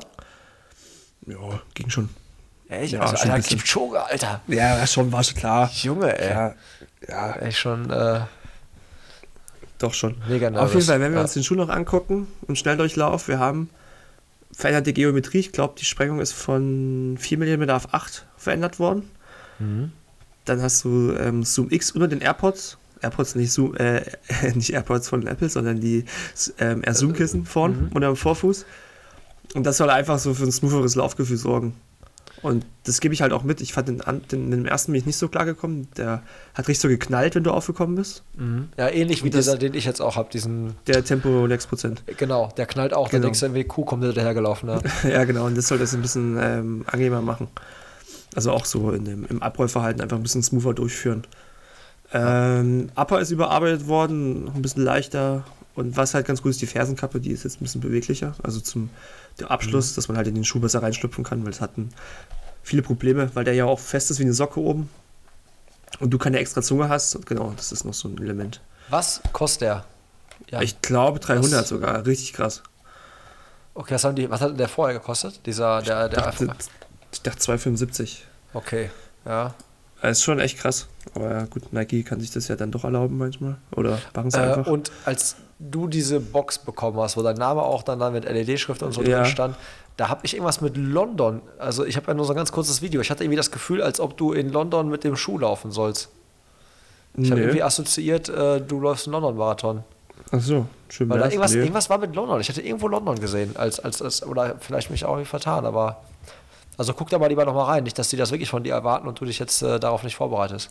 Ja, 1.29 1.61
ging 1.73 1.89
schon. 1.89 2.09
Echt? 2.67 2.93
Ja, 2.93 3.01
also, 3.01 3.17
schon 3.17 3.31
Alter. 3.31 3.47
Kipchoge, 3.47 4.03
Alter. 4.03 4.41
Ja, 4.47 4.77
war 4.79 4.87
schon, 4.87 5.11
war 5.11 5.23
schon 5.23 5.35
klar. 5.37 5.69
Junge, 5.73 6.17
ey. 6.19 6.29
Ja, 6.29 6.55
ja, 7.07 7.31
Ey, 7.33 7.51
schon, 7.51 7.89
äh, 7.89 8.21
doch 9.77 9.93
schon. 9.93 10.15
Mega 10.27 10.49
Auf 10.59 10.73
jeden 10.73 10.85
Fall, 10.85 10.99
wenn 10.99 11.11
wir 11.11 11.17
Ja. 11.17 11.23
uns 11.23 11.33
den 11.33 11.43
Schuh 11.43 11.55
noch 11.55 11.69
angucken, 11.69 12.27
im 12.47 12.55
Schnelldurchlauf, 12.55 13.27
wir 13.27 13.39
haben 13.39 13.69
veränderte 14.51 14.93
Geometrie. 14.93 15.39
Ich 15.39 15.51
glaube, 15.51 15.75
die 15.79 15.85
Sprengung 15.85 16.19
ist 16.19 16.33
von 16.33 17.17
4 17.19 17.37
mm 17.37 17.69
auf 17.69 17.93
8 17.93 18.25
verändert 18.37 18.77
worden. 18.79 19.09
Mhm. 19.59 19.91
Dann 20.45 20.61
hast 20.61 20.83
du 20.83 21.13
ähm, 21.13 21.43
Zoom 21.43 21.71
X 21.71 21.91
unter 21.91 22.07
den 22.07 22.21
AirPods. 22.21 22.77
AirPods, 23.01 23.35
nicht 23.35 23.51
Zoom, 23.53 23.75
äh, 23.77 24.01
nicht 24.55 24.73
AirPods 24.73 25.07
von 25.07 25.25
Apple, 25.27 25.47
sondern 25.49 25.79
die 25.79 26.05
ähm, 26.57 26.81
Air 26.83 26.93
Zoom 26.95 27.13
Kissen 27.13 27.45
vorn 27.45 27.85
Mhm. 27.85 27.91
unter 27.93 28.07
dem 28.07 28.15
Vorfuß. 28.17 28.65
Und 29.55 29.65
das 29.65 29.77
soll 29.77 29.89
einfach 29.89 30.19
so 30.19 30.33
für 30.33 30.43
ein 30.43 30.51
smootheres 30.51 30.95
Laufgefühl 30.95 31.37
sorgen. 31.37 31.73
Und 32.41 32.65
das 32.85 33.01
gebe 33.01 33.13
ich 33.13 33.21
halt 33.21 33.33
auch 33.33 33.43
mit. 33.43 33.59
Ich 33.59 33.73
fand 33.73 33.89
den, 33.89 33.99
an- 34.01 34.21
den, 34.31 34.49
den 34.49 34.65
ersten 34.65 34.93
bin 34.93 34.99
ich 35.01 35.05
nicht 35.05 35.17
so 35.17 35.27
klar 35.27 35.43
gekommen. 35.43 35.89
Der 35.97 36.23
hat 36.53 36.67
richtig 36.69 36.79
so 36.79 36.87
geknallt, 36.87 37.35
wenn 37.35 37.43
du 37.43 37.51
aufgekommen 37.51 37.95
bist. 37.97 38.23
ja, 38.77 38.87
ähnlich 38.87 39.23
wie 39.25 39.29
das- 39.29 39.45
dieser, 39.45 39.57
den 39.57 39.73
ich 39.73 39.83
jetzt 39.83 40.01
auch 40.01 40.15
habe, 40.15 40.29
diesen, 40.31 40.75
Der 40.87 41.03
Tempo 41.03 41.45
6%. 41.47 41.97
genau, 42.15 42.49
der 42.55 42.65
knallt 42.65 42.93
auch, 42.93 43.09
Genau. 43.09 43.11
der 43.11 43.27
denkst 43.27 43.39
du 43.41 43.45
irgendwie, 43.47 43.65
Kuh 43.65 43.83
kommt 43.83 44.03
dahergelaufen, 44.05 44.69
ne? 44.69 44.81
Ja, 45.11 45.25
genau, 45.25 45.47
und 45.47 45.57
das 45.57 45.67
soll 45.67 45.79
das 45.79 45.93
ein 45.93 46.01
bisschen 46.01 46.37
ähm, 46.39 46.85
angenehmer 46.87 47.21
machen. 47.21 47.49
Also 48.35 48.51
auch 48.51 48.63
so 48.63 48.91
in 48.91 49.03
dem, 49.03 49.25
im 49.25 49.41
Abrollverhalten 49.43 50.01
einfach 50.01 50.15
ein 50.15 50.23
bisschen 50.23 50.43
smoother 50.43 50.73
durchführen. 50.73 51.23
Ähm, 52.13 52.89
Upper 52.95 53.19
ist 53.19 53.31
überarbeitet 53.31 53.87
worden, 53.87 54.45
noch 54.45 54.55
ein 54.55 54.61
bisschen 54.61 54.83
leichter. 54.83 55.43
Und 55.75 55.95
was 55.97 56.13
halt 56.13 56.25
ganz 56.25 56.41
gut 56.41 56.51
ist, 56.51 56.61
die 56.61 56.67
Fersenkappe, 56.67 57.19
die 57.19 57.31
ist 57.31 57.43
jetzt 57.43 57.59
ein 57.59 57.63
bisschen 57.63 57.81
beweglicher. 57.81 58.33
Also 58.43 58.59
zum 58.59 58.89
der 59.41 59.51
Abschluss, 59.51 59.95
dass 59.95 60.07
man 60.07 60.17
halt 60.17 60.27
in 60.27 60.35
den 60.35 60.45
Schuh 60.45 60.59
besser 60.59 60.81
reinschlüpfen 60.81 61.23
kann, 61.23 61.43
weil 61.43 61.51
es 61.51 61.61
hatten 61.61 61.89
viele 62.63 62.81
Probleme, 62.81 63.29
weil 63.35 63.43
der 63.45 63.53
ja 63.53 63.65
auch 63.65 63.79
fest 63.79 64.11
ist 64.11 64.19
wie 64.19 64.23
eine 64.23 64.33
Socke 64.33 64.59
oben. 64.59 64.89
Und 65.99 66.11
du 66.11 66.17
keine 66.17 66.37
extra 66.39 66.61
Zunge 66.61 66.87
hast. 66.87 67.15
Und 67.15 67.25
genau, 67.25 67.53
das 67.57 67.71
ist 67.71 67.83
noch 67.83 67.93
so 67.93 68.07
ein 68.07 68.17
Element. 68.21 68.61
Was 68.89 69.21
kostet 69.33 69.61
der? 69.63 69.85
Ja. 70.49 70.61
Ich 70.61 70.81
glaube 70.81 71.19
300 71.19 71.51
Das- 71.61 71.69
sogar, 71.69 72.05
richtig 72.05 72.33
krass. 72.33 72.61
Okay, 73.73 73.93
was, 73.93 74.15
die, 74.15 74.29
was 74.29 74.41
hat 74.41 74.59
der 74.59 74.67
vorher 74.67 74.97
gekostet? 74.99 75.45
Dieser, 75.45 75.81
der, 75.81 76.05
Ich 76.07 76.13
der 76.13 76.21
dachte, 76.23 76.53
ich 77.11 77.21
dachte 77.21 77.39
2,75. 77.39 78.17
Okay, 78.53 78.89
ja. 79.25 79.53
Das 80.01 80.19
ist 80.19 80.23
schon 80.23 80.39
echt 80.39 80.57
krass. 80.59 80.87
Aber 81.15 81.45
gut, 81.49 81.73
Nike 81.73 82.03
kann 82.03 82.19
sich 82.19 82.31
das 82.31 82.47
ja 82.47 82.55
dann 82.55 82.71
doch 82.71 82.83
erlauben 82.83 83.17
manchmal. 83.17 83.57
Oder 83.75 83.99
machen 84.15 84.27
es 84.27 84.35
Äh, 84.35 84.39
einfach. 84.39 84.67
und 84.67 84.91
als 85.05 85.35
du 85.59 85.87
diese 85.87 86.19
Box 86.19 86.57
bekommen 86.59 86.97
hast, 86.99 87.17
wo 87.17 87.21
dein 87.21 87.35
Name 87.35 87.61
auch 87.61 87.83
dann, 87.83 87.99
dann 87.99 88.13
mit 88.13 88.23
LED-Schrift 88.25 88.81
und 88.83 88.93
so 88.93 89.01
Ja. 89.03 89.17
drin 89.23 89.25
stand, 89.31 89.55
da 89.97 90.07
habe 90.07 90.21
ich 90.23 90.33
irgendwas 90.33 90.61
mit 90.61 90.77
London. 90.77 91.41
Also 91.57 91.83
ich 91.85 91.97
habe 91.97 92.07
ja 92.07 92.13
nur 92.13 92.25
so 92.25 92.31
ein 92.31 92.37
ganz 92.37 92.51
kurzes 92.53 92.81
Video. 92.81 93.01
Ich 93.01 93.11
hatte 93.11 93.23
irgendwie 93.25 93.35
das 93.37 93.51
Gefühl, 93.51 93.81
als 93.81 93.99
ob 93.99 94.15
du 94.15 94.31
in 94.31 94.51
London 94.53 94.87
mit 94.89 95.03
dem 95.03 95.17
Schuh 95.17 95.37
laufen 95.37 95.71
sollst. 95.71 96.07
Ich 97.17 97.29
habe 97.31 97.41
Nee. 97.41 97.47
irgendwie 97.47 97.63
assoziiert, 97.63 98.29
äh, 98.29 98.61
du 98.61 98.79
läufst 98.79 99.07
einen 99.07 99.13
London-Marathon. 99.13 99.83
Ach 100.31 100.39
so, 100.39 100.67
schön 100.89 101.09
Weil 101.09 101.19
da 101.19 101.25
irgendwas, 101.25 101.51
Nee. 101.53 101.59
irgendwas 101.61 101.89
war 101.89 101.97
mit 101.97 102.15
London. 102.15 102.39
Ich 102.39 102.47
hatte 102.47 102.61
irgendwo 102.61 102.87
London 102.87 103.19
gesehen, 103.19 103.57
als, 103.57 103.79
als, 103.79 104.01
als 104.01 104.23
oder 104.25 104.55
vielleicht 104.59 104.91
mich 104.91 105.03
auch 105.03 105.13
irgendwie 105.13 105.25
vertan, 105.29 105.65
aber. 105.65 105.97
Also 106.79 106.93
guck 106.93 107.09
da 107.09 107.19
mal 107.19 107.27
lieber 107.27 107.43
nochmal 107.43 107.65
rein, 107.65 107.83
nicht, 107.83 107.99
dass 107.99 108.07
die 108.07 108.15
das 108.15 108.31
wirklich 108.31 108.49
von 108.49 108.63
dir 108.63 108.73
erwarten 108.73 109.07
und 109.07 109.19
du 109.19 109.25
dich 109.25 109.37
jetzt 109.37 109.61
äh, 109.61 109.79
darauf 109.81 110.03
nicht 110.03 110.15
vorbereitest. 110.15 110.69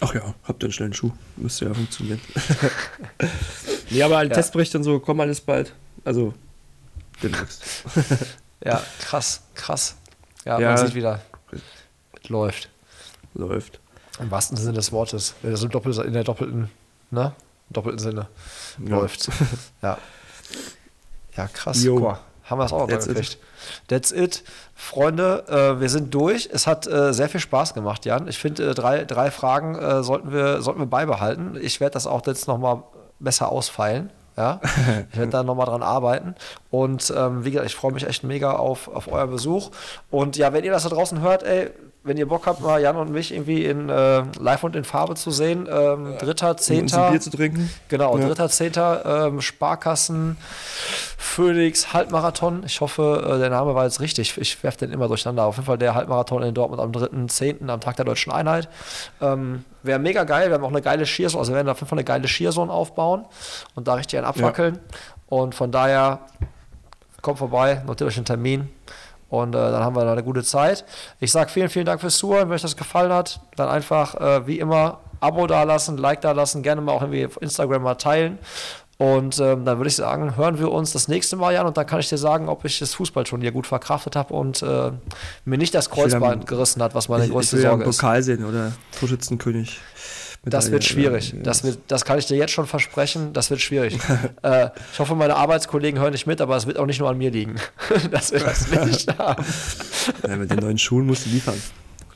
Ach 0.00 0.14
ja, 0.14 0.32
habt 0.44 0.62
einen 0.62 0.72
schnellen 0.72 0.94
Schuh. 0.94 1.10
Müsste 1.36 1.64
ja 1.66 1.74
funktionieren. 1.74 2.20
nee, 3.90 4.02
aber 4.02 4.18
alle 4.18 4.28
Ja. 4.28 4.34
Testberichte 4.36 4.78
und 4.78 4.84
so 4.84 5.00
kommen 5.00 5.20
alles 5.20 5.40
bald. 5.40 5.74
Also, 6.04 6.32
demnächst. 7.22 7.62
Ja, 8.64 8.82
krass, 9.00 9.40
krass. 9.54 9.96
Ja, 10.44 10.60
Ja. 10.60 10.68
man 10.74 10.78
sieht 10.86 10.94
wieder. 10.94 11.20
Läuft. 12.28 12.68
Läuft. 13.32 13.80
Im 14.18 14.30
wahrsten 14.30 14.56
Sinne 14.58 14.74
des 14.74 14.92
Wortes. 14.92 15.34
In 15.42 15.48
der 15.50 15.58
doppel- 15.70 16.04
in 16.04 16.12
der 16.12 16.24
doppelten, 16.24 16.70
ne? 17.10 17.32
Im 17.70 17.72
doppelten 17.72 17.98
Sinne. 17.98 18.28
Ja. 18.84 18.96
Läuft. 18.98 19.30
Ja. 19.82 19.96
Ja, 21.36 21.48
krass. 21.48 21.82
Jo. 21.82 22.16
Haben 22.50 22.58
wir 22.58 22.64
es 22.64 22.72
auch 22.72 22.88
That's 22.88 23.06
it. 23.06 23.14
gekriegt. 23.14 23.38
That's 23.88 24.12
it. 24.12 24.42
Freunde, 24.74 25.44
äh, 25.48 25.80
wir 25.80 25.88
sind 25.88 26.12
durch. 26.12 26.48
Es 26.52 26.66
hat 26.66 26.86
äh, 26.86 27.12
sehr 27.12 27.28
viel 27.28 27.40
Spaß 27.40 27.74
gemacht, 27.74 28.04
Jan. 28.04 28.28
Ich 28.28 28.38
finde, 28.38 28.70
äh, 28.70 28.74
drei, 28.74 29.04
drei 29.04 29.30
Fragen 29.30 29.76
äh, 29.76 30.02
sollten, 30.02 30.32
wir, 30.32 30.60
sollten 30.60 30.80
wir 30.80 30.86
beibehalten. 30.86 31.56
Ich 31.60 31.80
werde 31.80 31.94
das 31.94 32.06
auch 32.06 32.26
jetzt 32.26 32.48
nochmal 32.48 32.82
besser 33.20 33.50
ausfeilen. 33.50 34.10
Ja, 34.36 34.60
ich 35.12 35.18
werde 35.18 35.32
da 35.32 35.42
nochmal 35.42 35.66
dran 35.66 35.82
arbeiten. 35.82 36.34
Und 36.70 37.12
ähm, 37.16 37.44
wie 37.44 37.50
gesagt, 37.50 37.68
ich 37.68 37.76
freue 37.76 37.92
mich 37.92 38.06
echt 38.06 38.24
mega 38.24 38.52
auf, 38.52 38.88
auf 38.88 39.12
euren 39.12 39.30
Besuch. 39.30 39.70
Und 40.10 40.36
ja, 40.36 40.52
wenn 40.52 40.64
ihr 40.64 40.72
das 40.72 40.84
da 40.84 40.88
draußen 40.88 41.20
hört, 41.20 41.42
ey, 41.42 41.70
wenn 42.02 42.16
ihr 42.16 42.26
Bock 42.26 42.46
habt, 42.46 42.60
mal 42.62 42.80
Jan 42.80 42.96
und 42.96 43.12
mich 43.12 43.32
irgendwie 43.32 43.64
in 43.64 43.88
äh, 43.90 44.22
live 44.38 44.64
und 44.64 44.74
in 44.74 44.84
Farbe 44.84 45.14
zu 45.16 45.30
sehen, 45.30 45.68
ähm, 45.70 46.16
dritter, 46.18 46.52
Um 46.52 46.58
zehnter. 46.58 47.04
ein 47.06 47.10
Bier 47.12 47.20
zu 47.20 47.30
trinken. 47.30 47.70
Genau, 47.88 48.16
Ja. 48.16 48.26
dritter, 48.26 48.48
zehnter, 48.48 49.26
ähm, 49.28 49.40
Sparkassen, 49.42 50.38
Phoenix, 51.18 51.92
Halbmarathon. 51.92 52.62
Ich 52.64 52.80
hoffe, 52.80 53.22
äh, 53.34 53.38
der 53.38 53.50
Name 53.50 53.74
war 53.74 53.84
jetzt 53.84 54.00
richtig. 54.00 54.36
Ich 54.38 54.62
werfe 54.64 54.78
den 54.78 54.92
immer 54.92 55.08
durcheinander. 55.08 55.44
Auf 55.44 55.56
jeden 55.56 55.66
Fall 55.66 55.78
der 55.78 55.94
Halbmarathon 55.94 56.42
in 56.42 56.54
Dortmund 56.54 56.80
am 56.80 56.90
3.10. 56.92 57.68
am 57.68 57.80
Tag 57.80 57.96
der 57.96 58.04
Deutschen 58.06 58.32
Einheit. 58.32 58.68
Ähm, 59.20 59.64
Wäre 59.82 59.98
mega 59.98 60.24
geil. 60.24 60.48
Wir 60.48 60.54
haben 60.54 60.64
auch 60.64 60.68
eine 60.70 60.82
geile 60.82 61.04
Schierzone, 61.06 61.40
also 61.40 61.52
wir 61.52 61.56
werden 61.56 61.68
auf 61.68 61.78
jeden 61.78 61.88
Fall 61.88 61.98
eine 61.98 62.04
geile 62.04 62.28
Schierzone 62.28 62.72
aufbauen 62.72 63.26
und 63.74 63.88
da 63.88 63.94
richtig 63.94 64.18
einen 64.18 64.26
abwackeln. 64.26 64.78
Und 65.26 65.54
von 65.54 65.70
daher 65.70 66.20
kommt 67.22 67.38
vorbei, 67.38 67.82
notiert 67.86 68.08
euch 68.08 68.16
einen 68.16 68.24
Termin. 68.26 68.68
Und 69.30 69.54
äh, 69.54 69.58
dann 69.58 69.82
haben 69.82 69.96
wir 69.96 70.04
da 70.04 70.12
eine 70.12 70.24
gute 70.24 70.42
Zeit. 70.42 70.84
Ich 71.20 71.32
sage 71.32 71.50
vielen, 71.50 71.68
vielen 71.68 71.86
Dank 71.86 72.00
fürs 72.00 72.18
Zuhören. 72.18 72.48
Wenn 72.48 72.56
euch 72.56 72.62
das 72.62 72.76
gefallen 72.76 73.12
hat, 73.12 73.40
dann 73.56 73.68
einfach 73.68 74.14
äh, 74.16 74.46
wie 74.46 74.58
immer 74.58 74.98
Abo 75.20 75.46
da 75.46 75.62
lassen, 75.62 75.96
Like 75.96 76.20
da 76.20 76.32
lassen, 76.32 76.62
gerne 76.62 76.80
mal 76.80 76.92
auch 76.92 77.02
irgendwie 77.02 77.26
auf 77.26 77.40
Instagram 77.40 77.82
mal 77.82 77.94
teilen. 77.94 78.38
Und 78.98 79.38
ähm, 79.38 79.64
dann 79.64 79.78
würde 79.78 79.88
ich 79.88 79.96
sagen, 79.96 80.36
hören 80.36 80.58
wir 80.58 80.70
uns 80.70 80.92
das 80.92 81.08
nächste 81.08 81.36
Mal, 81.36 81.54
Jan, 81.54 81.66
und 81.66 81.76
dann 81.78 81.86
kann 81.86 82.00
ich 82.00 82.10
dir 82.10 82.18
sagen, 82.18 82.50
ob 82.50 82.66
ich 82.66 82.80
das 82.80 82.92
Fußballturnier 82.92 83.50
gut 83.50 83.66
verkraftet 83.66 84.14
habe 84.14 84.34
und 84.34 84.62
äh, 84.62 84.90
mir 85.46 85.56
nicht 85.56 85.74
das 85.74 85.88
Kreuzband 85.88 86.46
gerissen 86.46 86.82
hat, 86.82 86.94
was 86.94 87.08
meine 87.08 87.24
Ich, 87.24 87.30
ich 87.30 87.34
größte 87.34 87.56
will 87.56 87.62
ja 87.62 87.70
einen 87.70 87.78
Sorge 87.78 87.90
ist. 87.90 87.98
Pokal 87.98 88.22
sehen 88.22 88.44
oder 88.44 88.72
Torschützenkönig. 88.98 89.80
Das 90.42 90.70
wird 90.70 90.84
schwierig. 90.84 91.34
Das, 91.42 91.64
wird, 91.64 91.78
das 91.88 92.04
kann 92.06 92.18
ich 92.18 92.24
dir 92.26 92.36
jetzt 92.36 92.52
schon 92.52 92.66
versprechen. 92.66 93.34
Das 93.34 93.50
wird 93.50 93.60
schwierig. 93.60 93.98
äh, 94.42 94.70
ich 94.92 94.98
hoffe, 94.98 95.14
meine 95.14 95.36
Arbeitskollegen 95.36 96.00
hören 96.00 96.12
nicht 96.12 96.26
mit, 96.26 96.40
aber 96.40 96.56
es 96.56 96.66
wird 96.66 96.78
auch 96.78 96.86
nicht 96.86 96.98
nur 96.98 97.10
an 97.10 97.18
mir 97.18 97.30
liegen, 97.30 97.56
dass 98.10 98.32
wir 98.32 98.40
das 98.40 98.70
nicht 98.70 99.18
haben. 99.18 99.44
Ja, 100.26 100.36
mit 100.36 100.50
den 100.50 100.60
neuen 100.60 100.78
Schuhen 100.78 101.06
musst 101.06 101.26
du 101.26 101.30
liefern. 101.30 101.60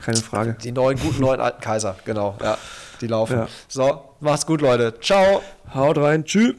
Keine 0.01 0.17
Frage. 0.17 0.57
Die 0.63 0.71
neuen, 0.71 0.99
guten 0.99 1.21
neuen 1.21 1.39
alten 1.39 1.61
Kaiser, 1.61 1.95
genau. 2.03 2.35
Ja, 2.41 2.57
die 3.01 3.07
laufen. 3.07 3.37
Ja. 3.37 3.47
So, 3.67 4.15
macht's 4.19 4.45
gut, 4.45 4.61
Leute. 4.61 4.99
Ciao. 5.01 5.41
Haut 5.73 5.97
rein. 5.97 6.25
Tschüss. 6.25 6.55